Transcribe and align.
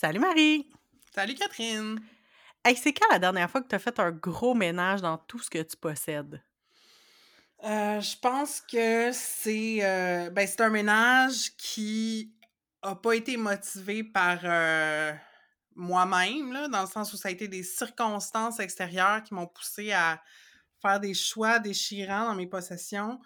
Salut 0.00 0.20
Marie! 0.20 0.66
Salut 1.14 1.34
Catherine! 1.34 2.00
Hey, 2.64 2.74
c'est 2.74 2.94
quand 2.94 3.04
la 3.10 3.18
dernière 3.18 3.50
fois 3.50 3.60
que 3.60 3.68
tu 3.68 3.74
as 3.74 3.78
fait 3.78 4.00
un 4.00 4.10
gros 4.10 4.54
ménage 4.54 5.02
dans 5.02 5.18
tout 5.18 5.38
ce 5.40 5.50
que 5.50 5.58
tu 5.58 5.76
possèdes? 5.76 6.42
Euh, 7.64 8.00
je 8.00 8.16
pense 8.16 8.62
que 8.62 9.10
c'est 9.12 9.80
euh, 9.82 10.30
ben, 10.30 10.46
c'est 10.46 10.62
un 10.62 10.70
ménage 10.70 11.54
qui 11.58 12.32
a 12.80 12.94
pas 12.94 13.12
été 13.12 13.36
motivé 13.36 14.02
par 14.02 14.38
euh, 14.42 15.12
moi-même, 15.74 16.50
là, 16.54 16.68
dans 16.68 16.80
le 16.80 16.88
sens 16.88 17.12
où 17.12 17.18
ça 17.18 17.28
a 17.28 17.32
été 17.32 17.46
des 17.46 17.62
circonstances 17.62 18.58
extérieures 18.58 19.22
qui 19.22 19.34
m'ont 19.34 19.48
poussé 19.48 19.92
à 19.92 20.22
faire 20.80 20.98
des 20.98 21.12
choix 21.12 21.58
déchirants 21.58 22.24
dans 22.24 22.34
mes 22.34 22.46
possessions. 22.46 23.20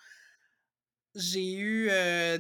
J'ai 1.15 1.55
eu 1.55 1.89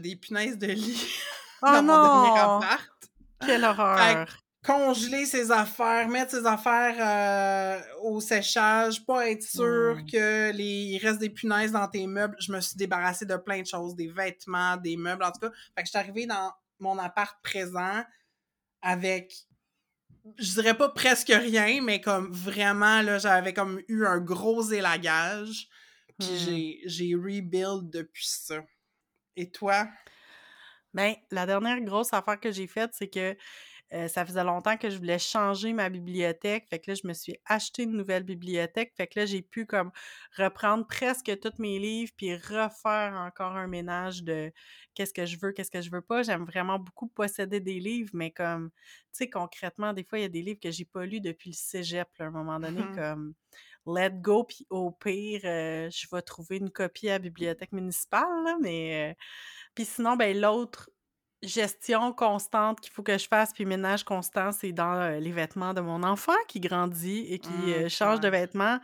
des 0.01 0.16
punaises 0.16 0.59
de 0.59 0.66
lit 0.66 1.07
Oh 1.62 1.66
dans 1.66 1.82
mon 1.85 2.25
dernier 2.25 2.41
non! 2.41 2.57
appart. 2.59 2.93
Quelle 3.46 3.64
horreur! 3.64 4.26
congeler 4.64 5.27
ses 5.27 5.50
affaires, 5.50 6.08
mettre 6.08 6.30
ses 6.30 6.46
affaires 6.46 6.96
euh, 6.98 7.82
au 8.02 8.19
séchage, 8.23 9.05
pas 9.05 9.28
être 9.28 9.42
sûr 9.42 9.98
Hmm. 9.98 10.06
que 10.10 10.52
les 10.52 10.64
il 10.95 10.98
reste 10.98 11.19
des 11.20 11.28
punaises 11.28 11.72
dans 11.72 11.86
tes 11.86 12.06
meubles. 12.06 12.34
Je 12.41 12.50
me 12.50 12.60
suis 12.60 12.77
débarrassée 12.77 13.27
de 13.27 13.36
plein 13.36 13.60
de 13.60 13.66
choses, 13.66 13.95
des 13.95 14.09
vêtements, 14.09 14.78
des 14.78 14.96
meubles, 14.96 15.22
en 15.22 15.33
tout 15.33 15.41
cas. 15.41 15.50
Fait 15.77 15.83
que 15.83 15.86
je 15.86 15.91
suis 15.91 15.98
arrivée 15.98 16.27
dans 16.27 16.50
mon 16.78 16.98
appart 16.98 17.36
présent 17.42 18.05
avec 18.83 19.34
je 20.38 20.52
dirais 20.55 20.74
pas 20.77 20.88
presque 20.88 21.28
rien, 21.28 21.83
mais 21.83 22.00
comme 22.00 22.33
vraiment 22.33 23.02
là, 23.02 23.19
j'avais 23.19 23.52
comme 23.52 23.83
eu 23.88 24.06
un 24.06 24.19
gros 24.19 24.62
élagage. 24.62 25.69
Puis 26.19 26.28
Hmm. 26.30 26.36
j'ai 26.38 26.80
j'ai 26.86 27.14
rebuild 27.14 27.91
depuis 27.91 28.27
ça. 28.27 28.64
Et 29.36 29.50
toi? 29.50 29.88
Ben, 30.95 31.15
la 31.30 31.47
dernière 31.47 31.80
grosse 31.83 32.12
affaire 32.12 32.41
que 32.41 32.53
j'ai 32.53 32.66
faite, 32.69 32.91
c'est 32.95 33.09
que 33.09 33.37
euh, 33.93 34.09
ça 34.09 34.25
faisait 34.27 34.45
longtemps 34.45 34.77
que 34.77 34.91
je 34.91 34.98
voulais 34.98 35.19
changer 35.19 35.73
ma 35.73 35.91
bibliothèque. 35.91 36.67
Fait 36.70 36.79
que 36.80 36.91
là, 36.91 36.95
je 37.03 37.07
me 37.09 37.12
suis 37.15 37.37
acheté 37.47 37.84
une 37.84 37.93
nouvelle 37.93 38.25
bibliothèque. 38.25 38.92
Fait 38.97 39.06
que 39.06 39.20
là, 39.20 39.27
j'ai 39.27 39.42
pu 39.42 39.67
comme 39.67 39.92
reprendre 40.36 40.86
presque 40.86 41.39
tous 41.41 41.53
mes 41.61 41.78
livres 41.78 42.12
puis 42.17 42.34
refaire 42.36 43.14
encore 43.14 43.56
un 43.56 43.67
ménage 43.69 44.25
de 44.25 44.53
qu'est-ce 44.95 45.12
que 45.14 45.27
je 45.27 45.39
veux, 45.41 45.53
qu'est-ce 45.53 45.70
que 45.70 45.83
je 45.83 45.91
veux 45.91 46.03
pas. 46.03 46.23
J'aime 46.23 46.45
vraiment 46.45 46.78
beaucoup 46.78 47.08
posséder 47.08 47.61
des 47.61 47.81
livres, 47.81 48.11
mais 48.14 48.31
comme, 48.31 48.70
tu 48.70 48.79
sais, 49.12 49.31
concrètement, 49.31 49.92
des 49.92 50.05
fois, 50.05 50.19
il 50.19 50.23
y 50.23 50.25
a 50.27 50.29
des 50.29 50.42
livres 50.42 50.61
que 50.62 50.70
j'ai 50.70 50.84
pas 50.86 51.06
lus 51.06 51.20
depuis 51.20 51.51
le 51.51 51.56
cégep, 51.56 52.08
là, 52.19 52.27
à 52.27 52.29
un 52.29 52.31
moment 52.33 52.61
donné, 52.61 52.89
Mhm. 52.89 52.95
comme 52.95 53.34
Let 53.86 54.20
Go, 54.20 54.44
puis 54.44 54.66
au 54.70 54.90
pire, 54.90 55.42
euh, 55.44 55.90
je 55.90 56.06
vais 56.12 56.22
trouver 56.22 56.56
une 56.58 56.70
copie 56.70 57.08
à 57.08 57.14
la 57.14 57.18
bibliothèque 57.18 57.72
municipale, 57.72 58.44
là, 58.44 58.56
mais... 58.60 59.10
euh, 59.10 59.14
puis 59.74 59.84
sinon, 59.84 60.16
ben 60.16 60.38
l'autre 60.38 60.90
gestion 61.42 62.12
constante 62.12 62.80
qu'il 62.80 62.92
faut 62.92 63.02
que 63.02 63.18
je 63.18 63.28
fasse, 63.28 63.52
puis 63.52 63.66
ménage 63.66 64.05
constant, 64.05 64.52
c'est 64.52 64.72
dans 64.72 64.94
euh, 64.94 65.18
les 65.18 65.32
vêtements 65.32 65.74
de 65.74 65.80
mon 65.80 66.02
enfant 66.02 66.32
qui 66.48 66.60
grandit 66.60 67.27
et 67.28 67.38
qui 67.38 67.74
euh, 67.74 67.88
change 67.88 68.20
de 68.20 68.28
vêtements. 68.28 68.78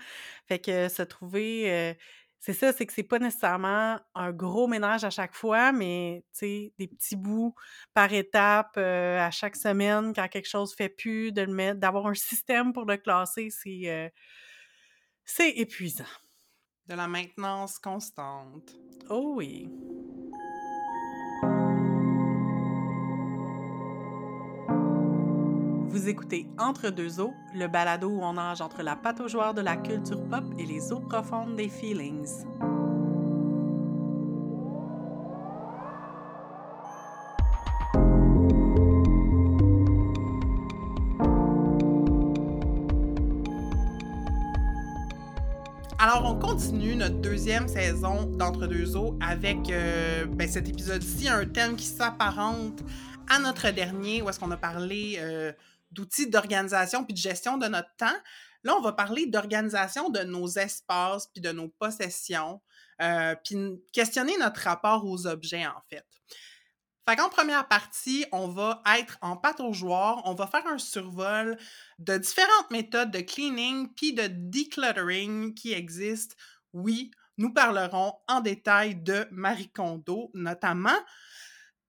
Fait 0.47 0.59
que 0.59 0.89
se 0.89 1.03
trouver... 1.03 1.97
c'est 2.43 2.55
ça, 2.55 2.73
c'est 2.73 2.87
que 2.87 2.93
c'est 2.93 3.03
pas 3.03 3.19
nécessairement 3.19 3.99
un 4.15 4.33
gros 4.33 4.67
ménage 4.67 5.05
à 5.05 5.11
chaque 5.11 5.35
fois, 5.35 5.73
mais 5.73 6.25
tu 6.33 6.39
sais, 6.39 6.73
des 6.79 6.89
petits 6.89 7.17
bouts 7.17 7.55
par 7.95 8.13
étape 8.13 8.75
euh, 8.79 9.19
à 9.21 9.31
chaque 9.31 9.57
semaine 9.57 10.15
quand 10.15 10.27
quelque 10.29 10.49
chose 10.49 10.75
fait 10.75 10.89
plus, 10.89 11.33
de 11.33 11.43
le 11.43 11.53
mettre, 11.53 11.81
d'avoir 11.81 12.07
un 12.07 12.15
système 12.15 12.73
pour 12.73 12.87
le 12.87 12.97
classer, 12.97 13.51
c'est 13.51 13.83
euh, 13.91 14.09
c'est 15.37 15.51
épuisant. 15.51 16.05
De 16.89 16.95
la 16.95 17.07
maintenance 17.07 17.79
constante. 17.79 18.75
Oh 19.09 19.35
oui. 19.37 19.69
Vous 25.89 26.09
écoutez 26.09 26.49
Entre 26.59 26.91
deux 26.91 27.21
eaux, 27.21 27.33
le 27.55 27.69
balado 27.69 28.09
où 28.09 28.23
on 28.23 28.33
nage 28.33 28.61
entre 28.61 28.83
la 28.83 28.99
joueurs 29.29 29.55
de 29.55 29.61
la 29.61 29.77
culture 29.77 30.27
pop 30.29 30.45
et 30.59 30.67
les 30.67 30.91
eaux 30.93 31.01
profondes 31.01 31.55
des 31.55 31.69
feelings. 31.69 32.45
Alors, 46.13 46.33
on 46.33 46.41
continue 46.41 46.97
notre 46.97 47.21
deuxième 47.21 47.69
saison 47.69 48.25
d'Entre 48.25 48.67
deux 48.67 48.97
eaux 48.97 49.17
avec 49.21 49.71
euh, 49.71 50.27
ben, 50.27 50.49
cet 50.49 50.69
épisode-ci, 50.69 51.29
un 51.29 51.47
thème 51.47 51.77
qui 51.77 51.87
s'apparente 51.87 52.81
à 53.29 53.39
notre 53.39 53.71
dernier, 53.71 54.21
où 54.21 54.29
est-ce 54.29 54.41
qu'on 54.41 54.51
a 54.51 54.57
parlé 54.57 55.19
euh, 55.21 55.53
d'outils 55.93 56.29
d'organisation 56.29 57.05
puis 57.05 57.15
de 57.15 57.19
gestion 57.21 57.59
de 57.59 57.69
notre 57.69 57.95
temps. 57.97 58.19
Là, 58.65 58.75
on 58.77 58.81
va 58.81 58.91
parler 58.91 59.27
d'organisation 59.27 60.11
de 60.11 60.25
nos 60.25 60.49
espaces 60.49 61.29
puis 61.29 61.41
de 61.41 61.53
nos 61.53 61.69
possessions, 61.69 62.61
euh, 63.01 63.37
puis 63.45 63.57
questionner 63.93 64.37
notre 64.37 64.63
rapport 64.63 65.07
aux 65.07 65.29
objets, 65.29 65.65
en 65.65 65.81
fait. 65.89 66.05
Fait 67.09 67.17
qu'en 67.17 67.29
première 67.29 67.67
partie, 67.67 68.27
on 68.31 68.49
va 68.49 68.83
être 68.99 69.19
en 69.23 69.37
pâte 69.37 69.61
aux 69.61 69.73
joueurs, 69.73 70.23
on 70.27 70.35
va 70.35 70.47
faire 70.47 70.67
un 70.67 70.79
survol 70.79 71.57
de 71.99 72.19
différentes 72.19 72.71
méthodes 72.71 73.11
de 73.11 73.21
cleaning 73.21 73.89
puis 73.95 74.13
de 74.13 74.29
decluttering 74.29 75.55
qui 75.55 75.73
existent. 75.73 76.37
Oui, 76.73 77.11
nous 77.39 77.53
parlerons 77.53 78.15
en 78.29 78.41
détail 78.41 78.97
de 78.97 79.27
Marie 79.31 79.71
Kondo 79.71 80.31
notamment. 80.35 80.99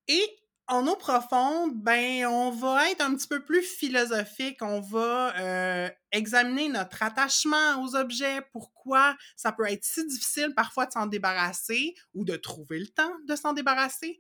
Et 0.08 0.42
en 0.72 0.88
eau 0.88 0.96
profonde, 0.96 1.74
ben, 1.76 2.26
on 2.28 2.50
va 2.52 2.90
être 2.90 3.02
un 3.02 3.14
petit 3.14 3.28
peu 3.28 3.44
plus 3.44 3.62
philosophique. 3.62 4.60
On 4.62 4.80
va 4.80 5.38
euh, 5.38 5.90
examiner 6.14 6.70
notre 6.70 7.04
attachement 7.04 7.84
aux 7.84 7.96
objets, 7.98 8.42
pourquoi 8.54 9.18
ça 9.36 9.52
peut 9.52 9.66
être 9.70 9.84
si 9.84 10.08
difficile 10.08 10.54
parfois 10.56 10.86
de 10.86 10.94
s'en 10.94 11.08
débarrasser 11.08 11.94
ou 12.14 12.24
de 12.24 12.38
trouver 12.38 12.80
le 12.80 12.88
temps 12.88 13.12
de 13.28 13.36
s'en 13.36 13.52
débarrasser 13.52 14.18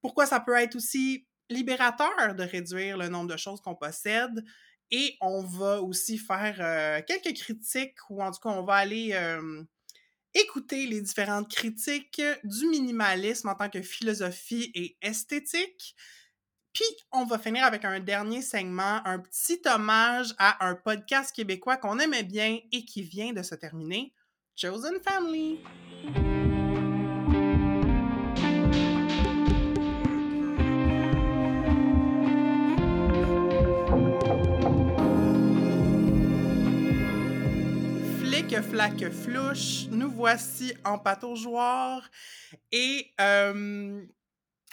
pourquoi 0.00 0.26
ça 0.26 0.40
peut 0.40 0.54
être 0.54 0.76
aussi 0.76 1.26
libérateur 1.50 2.34
de 2.34 2.42
réduire 2.42 2.96
le 2.96 3.08
nombre 3.08 3.30
de 3.30 3.36
choses 3.36 3.60
qu'on 3.60 3.74
possède. 3.74 4.44
Et 4.90 5.16
on 5.20 5.42
va 5.42 5.82
aussi 5.82 6.16
faire 6.16 6.56
euh, 6.60 7.02
quelques 7.06 7.36
critiques, 7.36 7.98
ou 8.08 8.22
en 8.22 8.30
tout 8.30 8.40
cas, 8.40 8.50
on 8.50 8.64
va 8.64 8.76
aller 8.76 9.10
euh, 9.12 9.62
écouter 10.34 10.86
les 10.86 11.02
différentes 11.02 11.50
critiques 11.50 12.22
du 12.44 12.66
minimalisme 12.66 13.48
en 13.48 13.54
tant 13.54 13.68
que 13.68 13.82
philosophie 13.82 14.70
et 14.74 14.96
esthétique. 15.02 15.94
Puis, 16.72 16.86
on 17.12 17.24
va 17.24 17.38
finir 17.38 17.64
avec 17.64 17.84
un 17.84 18.00
dernier 18.00 18.40
segment, 18.40 19.00
un 19.04 19.18
petit 19.18 19.60
hommage 19.66 20.34
à 20.38 20.66
un 20.66 20.74
podcast 20.74 21.34
québécois 21.34 21.76
qu'on 21.76 21.98
aimait 21.98 22.22
bien 22.22 22.58
et 22.72 22.84
qui 22.84 23.02
vient 23.02 23.32
de 23.32 23.42
se 23.42 23.54
terminer, 23.56 24.14
Chosen 24.54 25.00
Family. 25.02 25.58
Flac, 38.48 39.10
flouche, 39.10 39.88
nous 39.90 40.10
voici 40.10 40.72
en 40.82 40.98
joueurs. 41.34 42.08
Et 42.72 43.12
euh, 43.20 44.02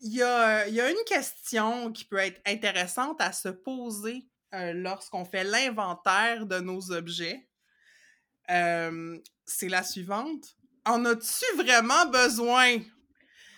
il, 0.00 0.12
y 0.14 0.22
a, 0.22 0.68
il 0.68 0.74
y 0.74 0.80
a 0.80 0.90
une 0.90 1.04
question 1.06 1.90
qui 1.92 2.04
peut 2.04 2.18
être 2.18 2.40
intéressante 2.46 3.20
à 3.22 3.32
se 3.32 3.48
poser 3.48 4.26
euh, 4.52 4.74
lorsqu'on 4.74 5.24
fait 5.24 5.42
l'inventaire 5.42 6.44
de 6.44 6.58
nos 6.58 6.92
objets. 6.92 7.48
Euh, 8.50 9.18
C'est 9.46 9.70
la 9.70 9.82
suivante. 9.82 10.54
En 10.84 11.02
as-tu 11.06 11.56
vraiment 11.56 12.06
besoin? 12.06 12.76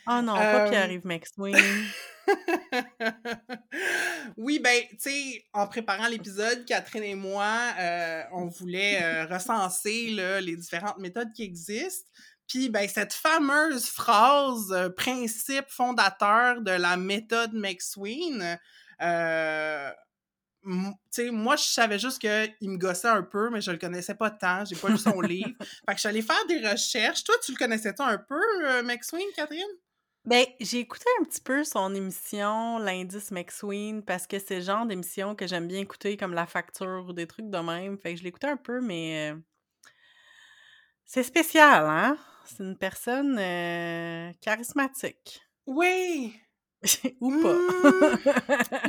Oh 0.06 0.22
non, 0.22 0.34
pas 0.36 0.66
Euh, 0.66 0.70
Pierre-Yves 0.70 1.06
McSween. 1.06 1.56
oui, 4.36 4.58
ben, 4.58 4.82
tu 4.90 4.96
sais, 4.98 5.44
en 5.52 5.66
préparant 5.66 6.08
l'épisode, 6.08 6.64
Catherine 6.64 7.02
et 7.02 7.14
moi, 7.14 7.58
euh, 7.78 8.22
on 8.32 8.46
voulait 8.46 9.02
euh, 9.02 9.26
recenser 9.26 10.10
là, 10.10 10.40
les 10.40 10.56
différentes 10.56 10.98
méthodes 10.98 11.32
qui 11.32 11.42
existent. 11.42 12.08
Puis, 12.46 12.70
ben, 12.70 12.88
cette 12.88 13.12
fameuse 13.12 13.86
phrase, 13.86 14.72
euh, 14.72 14.88
principe 14.88 15.68
fondateur 15.68 16.62
de 16.62 16.70
la 16.70 16.96
méthode 16.96 17.52
McSween, 17.52 18.58
euh, 19.02 19.90
sais, 21.10 21.30
moi, 21.30 21.56
je 21.56 21.64
savais 21.64 21.98
juste 21.98 22.18
qu'il 22.18 22.70
me 22.70 22.78
gossait 22.78 23.08
un 23.08 23.22
peu, 23.22 23.50
mais 23.50 23.60
je 23.60 23.70
le 23.70 23.78
connaissais 23.78 24.14
pas 24.14 24.30
tant. 24.30 24.64
J'ai 24.64 24.76
pas 24.76 24.88
lu 24.88 24.98
son 24.98 25.20
livre. 25.20 25.52
Fait 25.60 25.66
que 25.88 25.94
je 25.94 26.00
suis 26.00 26.08
allée 26.08 26.22
faire 26.22 26.46
des 26.48 26.66
recherches. 26.66 27.24
Toi, 27.24 27.34
tu 27.44 27.52
le 27.52 27.58
connaissais-tu 27.58 28.02
un 28.02 28.18
peu, 28.18 28.42
euh, 28.64 28.82
McSween, 28.82 29.26
Catherine? 29.34 29.62
Ben, 30.28 30.44
j'ai 30.60 30.80
écouté 30.80 31.06
un 31.18 31.24
petit 31.24 31.40
peu 31.40 31.64
son 31.64 31.94
émission, 31.94 32.76
l'indice 32.76 33.30
McSween, 33.30 34.02
parce 34.02 34.26
que 34.26 34.38
c'est 34.38 34.56
le 34.56 34.60
genre 34.60 34.84
d'émission 34.84 35.34
que 35.34 35.46
j'aime 35.46 35.66
bien 35.66 35.80
écouter, 35.80 36.18
comme 36.18 36.34
La 36.34 36.46
Facture 36.46 37.06
ou 37.08 37.14
des 37.14 37.26
trucs 37.26 37.48
de 37.48 37.56
même. 37.56 37.96
Fait 37.96 38.12
que 38.12 38.18
je 38.18 38.24
l'écoutais 38.24 38.48
un 38.48 38.58
peu, 38.58 38.82
mais 38.82 39.32
euh, 39.32 39.38
c'est 41.06 41.22
spécial, 41.22 41.86
hein? 41.88 42.18
C'est 42.44 42.62
une 42.62 42.76
personne 42.76 43.38
euh, 43.38 44.30
charismatique. 44.42 45.40
Oui! 45.66 46.34
Ou 47.20 47.42
pas. 47.42 47.56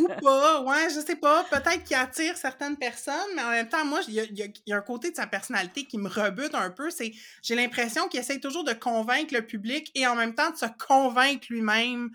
Ouais, 0.66 0.90
je 0.94 1.00
sais 1.00 1.16
pas. 1.16 1.44
Peut-être 1.46 1.84
qu'il 1.84 1.96
attire 1.96 2.38
certaines 2.38 2.78
personnes, 2.78 3.14
mais 3.36 3.42
en 3.42 3.50
même 3.50 3.70
temps, 3.70 3.86
moi, 3.86 4.02
il 4.08 4.14
y 4.14 4.74
a, 4.74 4.78
un 4.78 4.82
côté 4.82 5.12
de 5.12 5.16
sa 5.16 5.28
personnalité 5.28 5.86
qui 5.86 5.98
me 5.98 6.10
rebute 6.10 6.54
un 6.56 6.70
peu. 6.70 6.90
C'est, 6.90 7.14
j'ai 7.42 7.56
l'impression 7.56 8.08
qu'il 8.08 8.20
essaye 8.20 8.40
toujours 8.40 8.64
de 8.64 8.74
convaincre 8.74 9.34
le 9.34 9.46
public 9.46 9.92
et 9.96 10.06
en 10.08 10.16
même 10.16 10.36
temps 10.36 10.52
de 10.52 10.58
se 10.58 10.66
convaincre 10.78 11.48
lui-même 11.50 12.12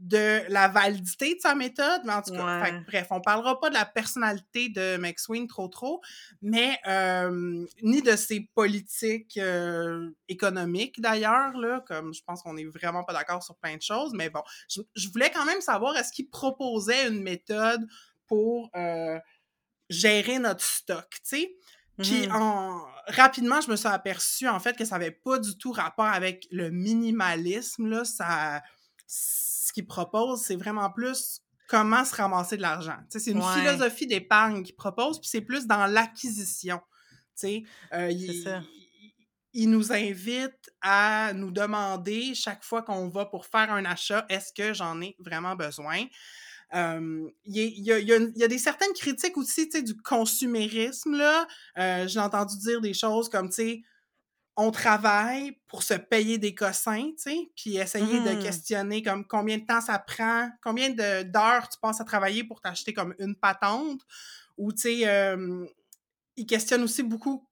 de 0.00 0.42
la 0.48 0.68
validité 0.68 1.34
de 1.34 1.40
sa 1.40 1.54
méthode. 1.54 2.02
Mais 2.04 2.12
en 2.12 2.22
tout 2.22 2.32
cas, 2.32 2.64
fait 2.64 2.80
bref, 2.86 3.06
on 3.10 3.20
parlera 3.20 3.58
pas 3.60 3.68
de 3.68 3.74
la 3.74 3.84
personnalité 3.84 4.68
de 4.68 4.96
McSween 4.96 5.46
trop 5.46 5.68
trop, 5.68 6.00
mais 6.42 6.78
euh, 6.86 7.64
ni 7.82 8.02
de 8.02 8.16
ses 8.16 8.48
politiques 8.54 9.36
euh, 9.36 10.10
économiques 10.28 11.00
d'ailleurs, 11.00 11.56
là, 11.56 11.82
comme 11.86 12.14
je 12.14 12.22
pense 12.24 12.42
qu'on 12.42 12.56
est 12.56 12.64
vraiment 12.66 13.04
pas 13.04 13.12
d'accord 13.12 13.42
sur 13.42 13.56
plein 13.56 13.76
de 13.76 13.82
choses, 13.82 14.12
mais 14.14 14.30
bon, 14.30 14.42
je, 14.68 14.80
je 14.94 15.08
voulais 15.08 15.30
quand 15.30 15.44
même 15.44 15.60
savoir 15.60 15.96
est-ce 15.96 16.12
qu'il 16.12 16.28
proposait 16.28 17.08
une 17.08 17.22
méthode 17.22 17.86
pour 18.26 18.70
euh, 18.76 19.18
gérer 19.88 20.38
notre 20.38 20.64
stock, 20.64 21.08
tu 21.10 21.20
sais? 21.24 21.56
Puis 21.98 22.28
en... 22.30 22.84
rapidement, 23.06 23.62
je 23.62 23.70
me 23.70 23.76
suis 23.76 23.88
aperçue 23.88 24.48
en 24.48 24.60
fait 24.60 24.76
que 24.76 24.84
ça 24.84 24.98
n'avait 24.98 25.10
pas 25.12 25.38
du 25.38 25.56
tout 25.56 25.72
rapport 25.72 26.04
avec 26.04 26.46
le 26.50 26.70
minimalisme. 26.70 27.88
Là, 27.88 28.04
ça... 28.04 28.62
Ce 29.66 29.72
qu'il 29.72 29.84
propose, 29.86 30.42
c'est 30.42 30.54
vraiment 30.54 30.90
plus 30.92 31.40
comment 31.68 32.04
se 32.04 32.14
ramasser 32.14 32.56
de 32.56 32.62
l'argent. 32.62 32.98
C'est 33.08 33.26
une 33.32 33.38
Ouais. 33.42 33.54
philosophie 33.58 34.06
d'épargne 34.06 34.62
qu'il 34.62 34.76
propose, 34.76 35.18
puis 35.20 35.28
c'est 35.28 35.40
plus 35.40 35.66
dans 35.66 35.86
l'acquisition. 35.86 36.80
Euh, 37.42 38.12
il, 39.52 39.68
nous 39.70 39.92
invite 39.92 40.70
à 40.82 41.32
nous 41.34 41.50
demander 41.50 42.32
chaque 42.36 42.62
fois 42.62 42.82
qu'on 42.82 43.08
va 43.08 43.26
pour 43.26 43.46
faire 43.46 43.72
un 43.72 43.84
achat, 43.86 44.24
est-ce 44.28 44.52
que 44.52 44.72
j'en 44.72 45.00
ai 45.00 45.16
vraiment 45.18 45.56
besoin? 45.56 46.04
Euh, 46.74 47.28
Il 47.44 47.56
y, 47.56 47.60
a- 47.92 47.98
il 47.98 48.06
y 48.06 48.12
a- 48.12 48.18
il 48.36 48.42
a 48.44 48.48
des 48.48 48.58
certaines 48.58 48.92
critiques 48.92 49.36
aussi, 49.36 49.68
du 49.82 49.96
consumérisme, 49.96 51.16
là. 51.16 51.46
Euh, 51.78 52.06
J'ai 52.06 52.20
entendu 52.20 52.56
dire 52.58 52.80
des 52.80 52.94
choses 52.94 53.28
comme, 53.28 53.48
tu 53.48 53.54
sais, 53.56 53.82
on 54.56 54.70
travaille 54.70 55.58
pour 55.68 55.82
se 55.82 55.94
payer 55.94 56.38
des 56.38 56.54
cossins, 56.54 57.10
tu 57.16 57.22
sais, 57.30 57.50
puis 57.56 57.76
essayer 57.76 58.20
de 58.20 58.30
Mhm. 58.30 58.42
questionner 58.42 59.02
comme 59.02 59.26
combien 59.26 59.58
de 59.58 59.66
temps 59.66 59.80
ça 59.82 59.98
prend, 59.98 60.50
combien 60.62 60.90
de- 60.90 61.24
d'heures 61.24 61.68
tu 61.68 61.78
passes 61.80 62.00
à 62.00 62.04
travailler 62.04 62.44
pour 62.44 62.60
t'acheter 62.60 62.94
comme 62.94 63.14
une 63.18 63.36
patente, 63.36 64.00
ou, 64.56 64.72
tu 64.72 64.80
sais, 64.82 65.08
euh, 65.08 65.66
il 66.36 66.46
questionne 66.46 66.82
aussi 66.84 67.02
beaucoup 67.02 67.48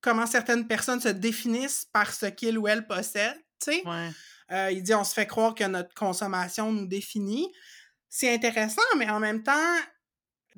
comment 0.00 0.26
certaines 0.26 0.66
personnes 0.68 1.00
se 1.00 1.08
définissent 1.08 1.86
par 1.92 2.12
ce 2.14 2.26
qu'ils 2.26 2.58
ou 2.58 2.68
elles 2.68 2.86
possèdent, 2.86 3.42
tu 3.60 3.72
sais. 3.72 3.82
Ouais. 3.84 4.10
Euh, 4.52 4.70
il 4.72 4.82
dit 4.82 4.94
on 4.94 5.04
se 5.04 5.14
fait 5.14 5.26
croire 5.26 5.54
que 5.54 5.64
notre 5.64 5.94
consommation 5.94 6.72
nous 6.72 6.86
définit. 6.86 7.52
C'est 8.08 8.32
intéressant, 8.34 8.82
mais 8.98 9.10
en 9.10 9.20
même 9.20 9.42
temps, 9.42 9.76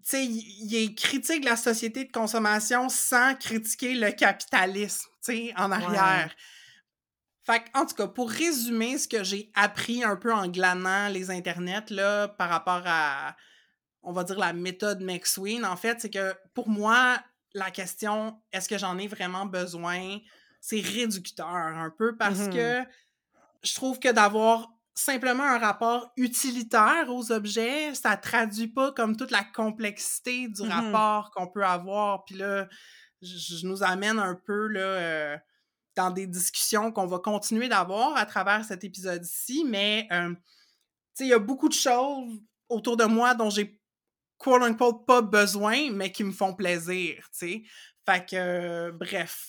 sais, 0.05 0.25
il, 0.27 0.95
critique 0.95 1.45
la 1.45 1.57
société 1.57 2.05
de 2.05 2.13
consommation 2.13 2.89
sans 2.89 3.35
critiquer 3.35 3.95
le 3.95 4.11
capitalisme, 4.13 5.09
tu 5.25 5.33
sais, 5.33 5.55
en 5.57 5.71
arrière. 5.73 6.35
Fait 7.45 7.61
que, 7.61 7.79
en 7.79 7.87
tout 7.87 7.95
cas, 7.95 8.07
pour 8.07 8.31
résumer 8.31 8.99
ce 8.99 9.09
que 9.09 9.25
j'ai 9.25 9.51
appris 9.55 10.05
un 10.05 10.17
peu 10.17 10.33
en 10.33 10.49
glanant 10.49 11.09
les 11.09 11.31
internets, 11.31 11.91
là, 11.91 12.29
par 12.29 12.51
rapport 12.51 12.83
à, 12.85 13.37
on 14.03 14.13
va 14.13 14.25
dire, 14.25 14.39
la 14.39 14.53
méthode 14.53 15.01
McSween, 15.01 15.65
en 15.65 15.77
fait, 15.77 16.01
c'est 16.01 16.11
que 16.11 16.35
pour 16.55 16.69
moi, 16.69 17.19
la 17.55 17.71
question 17.71 18.41
est-ce 18.53 18.69
que 18.69 18.77
j'en 18.77 18.99
ai 18.99 19.07
vraiment 19.07 19.47
besoin, 19.47 20.19
c'est 20.61 20.81
réducteur 20.81 21.47
un 21.47 21.91
peu 21.91 22.17
parce 22.17 22.41
Mhm. 22.41 22.53
que 22.53 22.83
je 23.63 23.75
trouve 23.75 23.99
que 23.99 24.13
d'avoir 24.13 24.71
simplement 24.99 25.45
un 25.45 25.59
rapport 25.59 26.13
utilitaire 26.17 27.07
aux 27.09 27.31
objets, 27.33 27.95
ça 27.95 28.17
traduit 28.17 28.69
pas 28.69 28.93
comme 28.93 29.17
toute 29.17 29.31
la 29.31 29.45
complexité 29.45 30.49
du 30.49 30.63
Mhm. 30.63 30.71
rapport 30.71 31.31
qu'on 31.31 31.47
peut 31.49 31.65
avoir. 31.65 32.25
Puis 32.25 32.37
là, 32.37 32.69
je, 33.23 33.57
je 33.57 33.67
nous 33.67 33.83
amène 33.83 34.19
un 34.19 34.35
peu 34.35 34.67
là, 34.69 34.81
euh, 34.81 35.37
dans 35.97 36.11
des 36.11 36.27
discussions 36.27 36.93
qu'on 36.93 37.07
va 37.07 37.19
continuer 37.19 37.69
d'avoir 37.69 38.17
à 38.17 38.27
travers 38.27 38.65
cet 38.65 38.85
épisode-ci, 38.85 39.65
mais 39.67 40.07
euh, 40.13 40.31
tu 40.31 40.37
sais, 41.15 41.25
il 41.25 41.29
y 41.31 41.33
a 41.33 41.39
beaucoup 41.39 41.69
de 41.69 41.75
choses 41.75 42.41
autour 42.69 42.97
de 42.97 43.05
moi 43.05 43.35
dont 43.35 43.51
j'ai 43.51 43.81
quote 44.37 44.63
unquote 44.63 45.07
pas 45.07 45.23
besoin, 45.23 45.91
mais 45.91 46.13
qui 46.13 46.23
me 46.23 46.31
font 46.33 46.55
plaisir, 46.55 47.29
tu 47.33 47.39
sais. 47.39 47.63
Fait 48.07 48.25
que, 48.25 48.37
euh, 48.37 48.93
bref. 48.93 49.49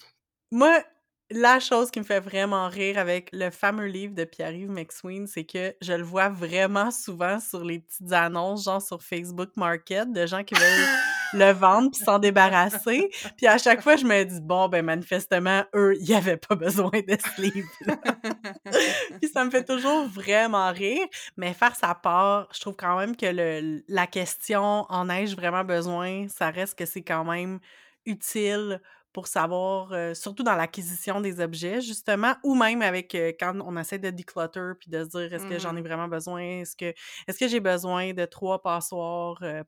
Moi, 0.51 0.83
la 1.31 1.59
chose 1.59 1.91
qui 1.91 1.99
me 1.99 2.03
fait 2.03 2.19
vraiment 2.19 2.67
rire 2.67 2.97
avec 2.97 3.29
le 3.33 3.51
fameux 3.51 3.85
livre 3.85 4.15
de 4.15 4.23
Pierre-Yves 4.23 4.71
McSween, 4.71 5.27
c'est 5.27 5.43
que 5.43 5.75
je 5.81 5.93
le 5.93 6.03
vois 6.03 6.29
vraiment 6.29 6.89
souvent 6.89 7.39
sur 7.39 7.63
les 7.63 7.79
petites 7.79 8.11
annonces, 8.11 8.65
genre 8.65 8.81
sur 8.81 9.01
Facebook 9.03 9.49
Market, 9.55 10.11
de 10.11 10.25
gens 10.25 10.43
qui 10.43 10.55
veulent 10.55 10.87
le 11.33 11.51
vendre 11.51 11.91
puis 11.91 12.03
s'en 12.03 12.17
débarrasser. 12.17 13.11
Puis 13.37 13.45
à 13.45 13.59
chaque 13.59 13.81
fois, 13.81 13.95
je 13.95 14.05
me 14.05 14.23
dis, 14.23 14.41
bon, 14.41 14.67
ben 14.69 14.83
manifestement, 14.83 15.63
eux, 15.75 15.93
ils 15.99 16.13
avaient 16.15 16.37
pas 16.37 16.55
besoin 16.55 16.89
de 16.89 17.15
ce 17.15 17.41
livre 17.41 17.69
Puis 19.21 19.29
ça 19.31 19.45
me 19.45 19.51
fait 19.51 19.63
toujours 19.63 20.07
vraiment 20.07 20.71
rire. 20.71 21.05
Mais 21.37 21.53
faire 21.53 21.75
sa 21.75 21.93
part, 21.93 22.47
je 22.53 22.59
trouve 22.59 22.75
quand 22.75 22.97
même 22.97 23.15
que 23.15 23.27
le, 23.27 23.83
la 23.87 24.07
question 24.07 24.85
en 24.89 25.09
ai-je 25.09 25.35
vraiment 25.35 25.63
besoin, 25.63 26.27
ça 26.27 26.49
reste 26.49 26.77
que 26.77 26.85
c'est 26.85 27.03
quand 27.03 27.23
même 27.23 27.59
utile 28.05 28.81
pour 29.13 29.27
savoir, 29.27 29.91
euh, 29.93 30.13
surtout 30.13 30.43
dans 30.43 30.55
l'acquisition 30.55 31.21
des 31.21 31.39
objets, 31.41 31.81
justement, 31.81 32.35
ou 32.43 32.55
même 32.55 32.81
avec 32.81 33.15
euh, 33.15 33.31
quand 33.39 33.59
on 33.61 33.77
essaie 33.77 33.99
de 33.99 34.09
declutter 34.11 34.73
puis 34.79 34.89
de 34.91 35.03
se 35.03 35.09
dire 35.09 35.33
est-ce 35.33 35.45
que 35.45 35.59
j'en 35.59 35.75
ai 35.75 35.81
Mhm. 35.81 35.83
vraiment 35.83 36.07
besoin, 36.07 36.41
est-ce 36.61 36.75
que 36.75 36.93
est-ce 37.27 37.37
que 37.39 37.47
j'ai 37.47 37.59
besoin 37.59 38.13
de 38.13 38.25
trois 38.25 38.61
passoires 38.61 39.39
euh? 39.43 39.63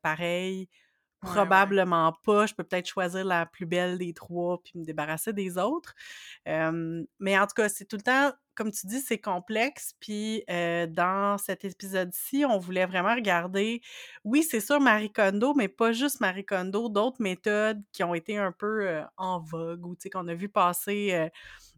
Ouais, 1.23 1.29
ouais. 1.29 1.61
Probablement 1.65 2.13
pas. 2.23 2.47
Je 2.47 2.55
peux 2.55 2.63
peut-être 2.63 2.87
choisir 2.87 3.23
la 3.23 3.45
plus 3.45 3.67
belle 3.67 3.99
des 3.99 4.11
trois 4.13 4.59
puis 4.63 4.73
me 4.79 4.83
débarrasser 4.85 5.33
des 5.33 5.55
autres. 5.59 5.93
Euh, 6.47 7.03
mais 7.19 7.37
en 7.39 7.45
tout 7.47 7.53
cas, 7.55 7.69
c'est 7.69 7.85
tout 7.85 7.97
le 7.97 8.01
temps, 8.03 8.33
comme 8.55 8.71
tu 8.71 8.87
dis, 8.87 8.99
c'est 9.01 9.17
complexe. 9.17 9.93
Puis 9.99 10.43
dans 10.47 11.37
cet 11.37 11.65
épisode-ci, 11.65 12.45
on 12.45 12.59
voulait 12.59 12.85
vraiment 12.85 13.15
regarder, 13.15 13.81
oui, 14.23 14.43
c'est 14.43 14.59
sûr, 14.59 14.79
Marie 14.79 15.11
Kondo, 15.11 15.53
mais 15.53 15.67
pas 15.67 15.91
juste 15.91 16.21
Marie 16.21 16.45
Kondo, 16.45 16.89
d'autres 16.89 17.21
méthodes 17.21 17.81
qui 17.91 18.03
ont 18.03 18.13
été 18.13 18.37
un 18.37 18.51
peu 18.51 19.01
en 19.17 19.39
vogue 19.39 19.85
ou 19.85 19.95
qu'on 20.11 20.27
a 20.27 20.33
vu 20.33 20.49
passer 20.49 21.29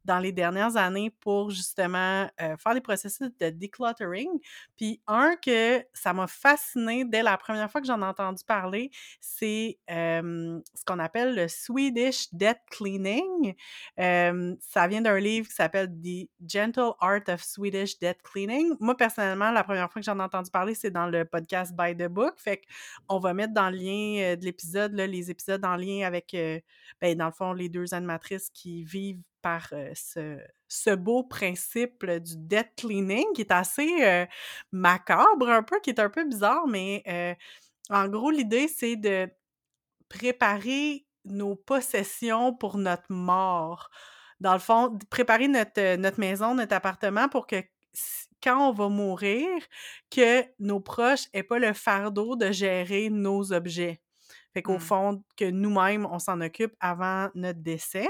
dans 0.06 0.20
les 0.20 0.32
dernières 0.32 0.78
années 0.78 1.10
pour 1.10 1.50
justement 1.50 2.28
faire 2.38 2.74
des 2.74 2.82
processus 2.82 3.30
de 3.40 3.50
decluttering. 3.50 4.30
Puis 4.76 5.02
un 5.08 5.36
que 5.36 5.84
ça 5.94 6.14
m'a 6.14 6.28
fasciné 6.28 7.06
dès 7.06 7.24
la 7.24 7.38
première 7.38 7.72
fois 7.72 7.82
que 7.82 7.88
j'en 7.88 8.02
ai 8.02 8.06
entendu 8.06 8.44
parler, 8.46 8.92
c'est 9.22 9.80
ce 9.88 10.86
qu'on 10.86 11.00
appelle 11.00 11.36
le 11.36 11.48
Swedish 11.48 12.34
Debt 12.34 12.60
Cleaning. 12.72 13.56
Ça 13.98 14.88
vient 14.88 15.02
d'un 15.02 15.20
livre 15.20 15.48
qui 15.48 15.54
s'appelle 15.56 15.90
The 15.90 16.30
Gentle 16.48 16.94
Art 17.00 17.30
of 17.30 17.44
Swedish 17.44 18.00
Debt 18.00 18.18
Cleaning. 18.24 18.76
Moi, 18.80 18.98
personnellement, 18.98 19.52
la 19.52 19.64
première 19.64 19.92
fois 19.92 20.02
que 20.02 20.06
j'en 20.06 20.20
ai 20.20 20.24
entendu 20.24 20.52
parler, 20.52 20.76
c'est 20.76 20.92
dans 20.92 21.08
le 21.08 21.26
podcast 21.26 21.74
By 21.76 21.96
the 21.96 22.08
Book. 22.08 22.34
Fait 22.38 22.62
qu'on 23.08 23.20
va 23.20 23.34
mettre 23.34 23.54
dans 23.54 23.70
le 23.70 23.78
lien 23.78 24.36
de 24.36 24.44
l'épisode, 24.44 24.94
les 24.94 25.32
épisodes 25.32 25.64
en 25.66 25.76
lien 25.76 26.06
avec, 26.06 26.36
ben, 27.02 27.18
dans 27.18 27.28
le 27.28 27.32
fond, 27.32 27.54
les 27.54 27.70
deux 27.70 27.94
animatrices 27.94 28.50
qui 28.50 28.84
vivent 28.84 29.22
par 29.44 29.70
ce, 29.94 30.96
beau 30.96 31.24
principe 31.24 32.06
du 32.06 32.38
debt 32.38 32.72
cleaning 32.78 33.26
qui 33.36 33.42
est 33.42 33.52
assez 33.52 34.26
macabre 34.72 35.50
un 35.50 35.64
peu, 35.64 35.80
qui 35.82 35.92
est 35.92 36.00
un 36.00 36.10
peu 36.10 36.26
bizarre, 36.26 36.68
mais 36.68 37.04
en 37.90 38.08
gros, 38.08 38.32
l'idée, 38.32 38.68
c'est 38.68 38.96
de 38.96 39.30
préparer 40.10 41.06
nos 41.26 41.56
possessions 41.56 42.54
pour 42.56 42.78
notre 42.78 43.12
mort. 43.12 43.90
Dans 44.40 44.54
le 44.54 44.60
fond, 44.60 44.98
préparer 45.10 45.48
notre, 45.48 45.96
notre 45.98 46.20
maison, 46.20 46.56
notre 46.56 46.76
appartement 46.76 47.30
pour 47.30 47.48
que 47.48 47.64
quand 48.44 48.70
on 48.70 48.74
va 48.74 48.90
mourir, 48.90 49.48
que 50.12 50.44
nos 50.60 50.82
proches 50.82 51.28
n'aient 51.34 51.44
pas 51.44 51.60
le 51.60 51.74
fardeau 51.74 52.36
de 52.36 52.52
gérer 52.52 53.10
nos 53.10 53.54
objets. 53.54 54.03
Fait 54.54 54.62
qu'au 54.62 54.76
Mm. 54.78 54.80
fond, 54.80 55.24
que 55.38 55.46
nous-mêmes, 55.50 56.06
on 56.06 56.20
s'en 56.20 56.42
occupe 56.42 56.74
avant 56.80 57.30
notre 57.36 57.60
décès. 57.62 58.10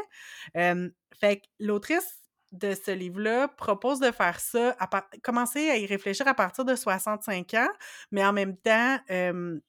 Euh, 0.57 0.89
fait 1.19 1.37
que 1.37 1.45
l'autrice 1.59 2.17
de 2.51 2.73
ce 2.75 2.91
livre-là 2.91 3.47
propose 3.47 3.99
de 3.99 4.11
faire 4.11 4.39
ça, 4.39 4.75
à 4.79 4.87
par- 4.87 5.09
commencer 5.23 5.69
à 5.69 5.77
y 5.77 5.85
réfléchir 5.87 6.27
à 6.27 6.33
partir 6.35 6.65
de 6.65 6.75
65 6.75 7.53
ans, 7.55 7.69
mais 8.11 8.23
en 8.25 8.33
même 8.33 8.57
temps, 8.57 8.99
euh, 9.09 9.59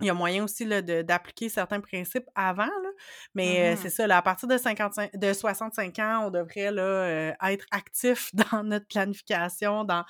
il 0.00 0.06
y 0.06 0.10
a 0.10 0.14
moyen 0.14 0.44
aussi 0.44 0.64
là, 0.64 0.82
de- 0.82 1.02
d'appliquer 1.02 1.48
certains 1.48 1.80
principes 1.80 2.28
avant. 2.34 2.66
Là. 2.66 2.90
Mais, 3.34 3.72
heu, 3.74 3.76
c'est 3.76 3.88
Mmh 3.88 3.90
ça, 3.90 4.06
là, 4.06 4.18
à 4.18 4.22
partir 4.22 4.48
de 4.48 4.56
55 4.58 5.16
de 5.16 5.32
65 5.32 5.98
ans, 5.98 6.26
on 6.26 6.30
devrait, 6.30 6.70
là, 6.72 7.30
heu, 7.32 7.34
être 7.52 7.66
actif 7.70 8.30
dans 8.52 8.62
notre 8.64 8.86
planification, 8.86 9.84
dans, 9.84 10.04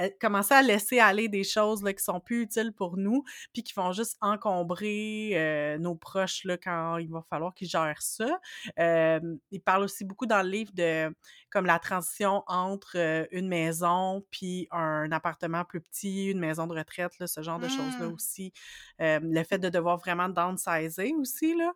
heu, 0.00 0.10
commencer 0.20 0.54
à 0.54 0.62
laisser 0.62 0.98
aller 1.00 1.28
des 1.28 1.44
choses, 1.44 1.82
là, 1.82 1.92
qui 1.92 2.02
sont 2.04 2.20
plus 2.20 2.42
utiles 2.42 2.72
pour 2.72 2.96
nous, 2.96 3.24
puis 3.52 3.62
qui 3.62 3.72
vont 3.74 3.92
juste 3.92 4.16
encombrer, 4.20 5.76
nos 5.80 5.94
proches, 5.94 6.44
là, 6.44 6.56
quand 6.56 6.98
il 6.98 7.10
va 7.10 7.22
falloir 7.28 7.54
qu'ils 7.54 7.68
gèrent 7.68 8.02
ça. 8.02 8.40
Il 8.78 9.60
parle 9.64 9.82
aussi 9.84 10.04
beaucoup 10.04 10.26
dans 10.26 10.42
le 10.42 10.48
livre 10.48 10.72
de 10.74 11.14
comme 11.50 11.66
la 11.66 11.78
transition 11.78 12.42
entre, 12.46 13.26
une 13.30 13.48
maison 13.48 14.24
puis 14.30 14.68
un 14.70 15.10
appartement 15.12 15.64
plus 15.64 15.80
petit, 15.80 16.26
une 16.30 16.38
maison 16.40 16.66
de 16.66 16.74
retraite, 16.76 17.18
là, 17.18 17.26
ce 17.26 17.42
genre 17.42 17.60
de 17.60 17.68
choses-là 17.68 18.08
Mmh. 18.08 18.10
aussi. 18.10 18.52
Le 18.98 19.42
fait 19.44 19.58
de 19.58 19.68
devoir 19.68 19.98
vraiment 19.98 20.28
downsizer 20.28 21.12
aussi, 21.18 21.54
là. 21.56 21.72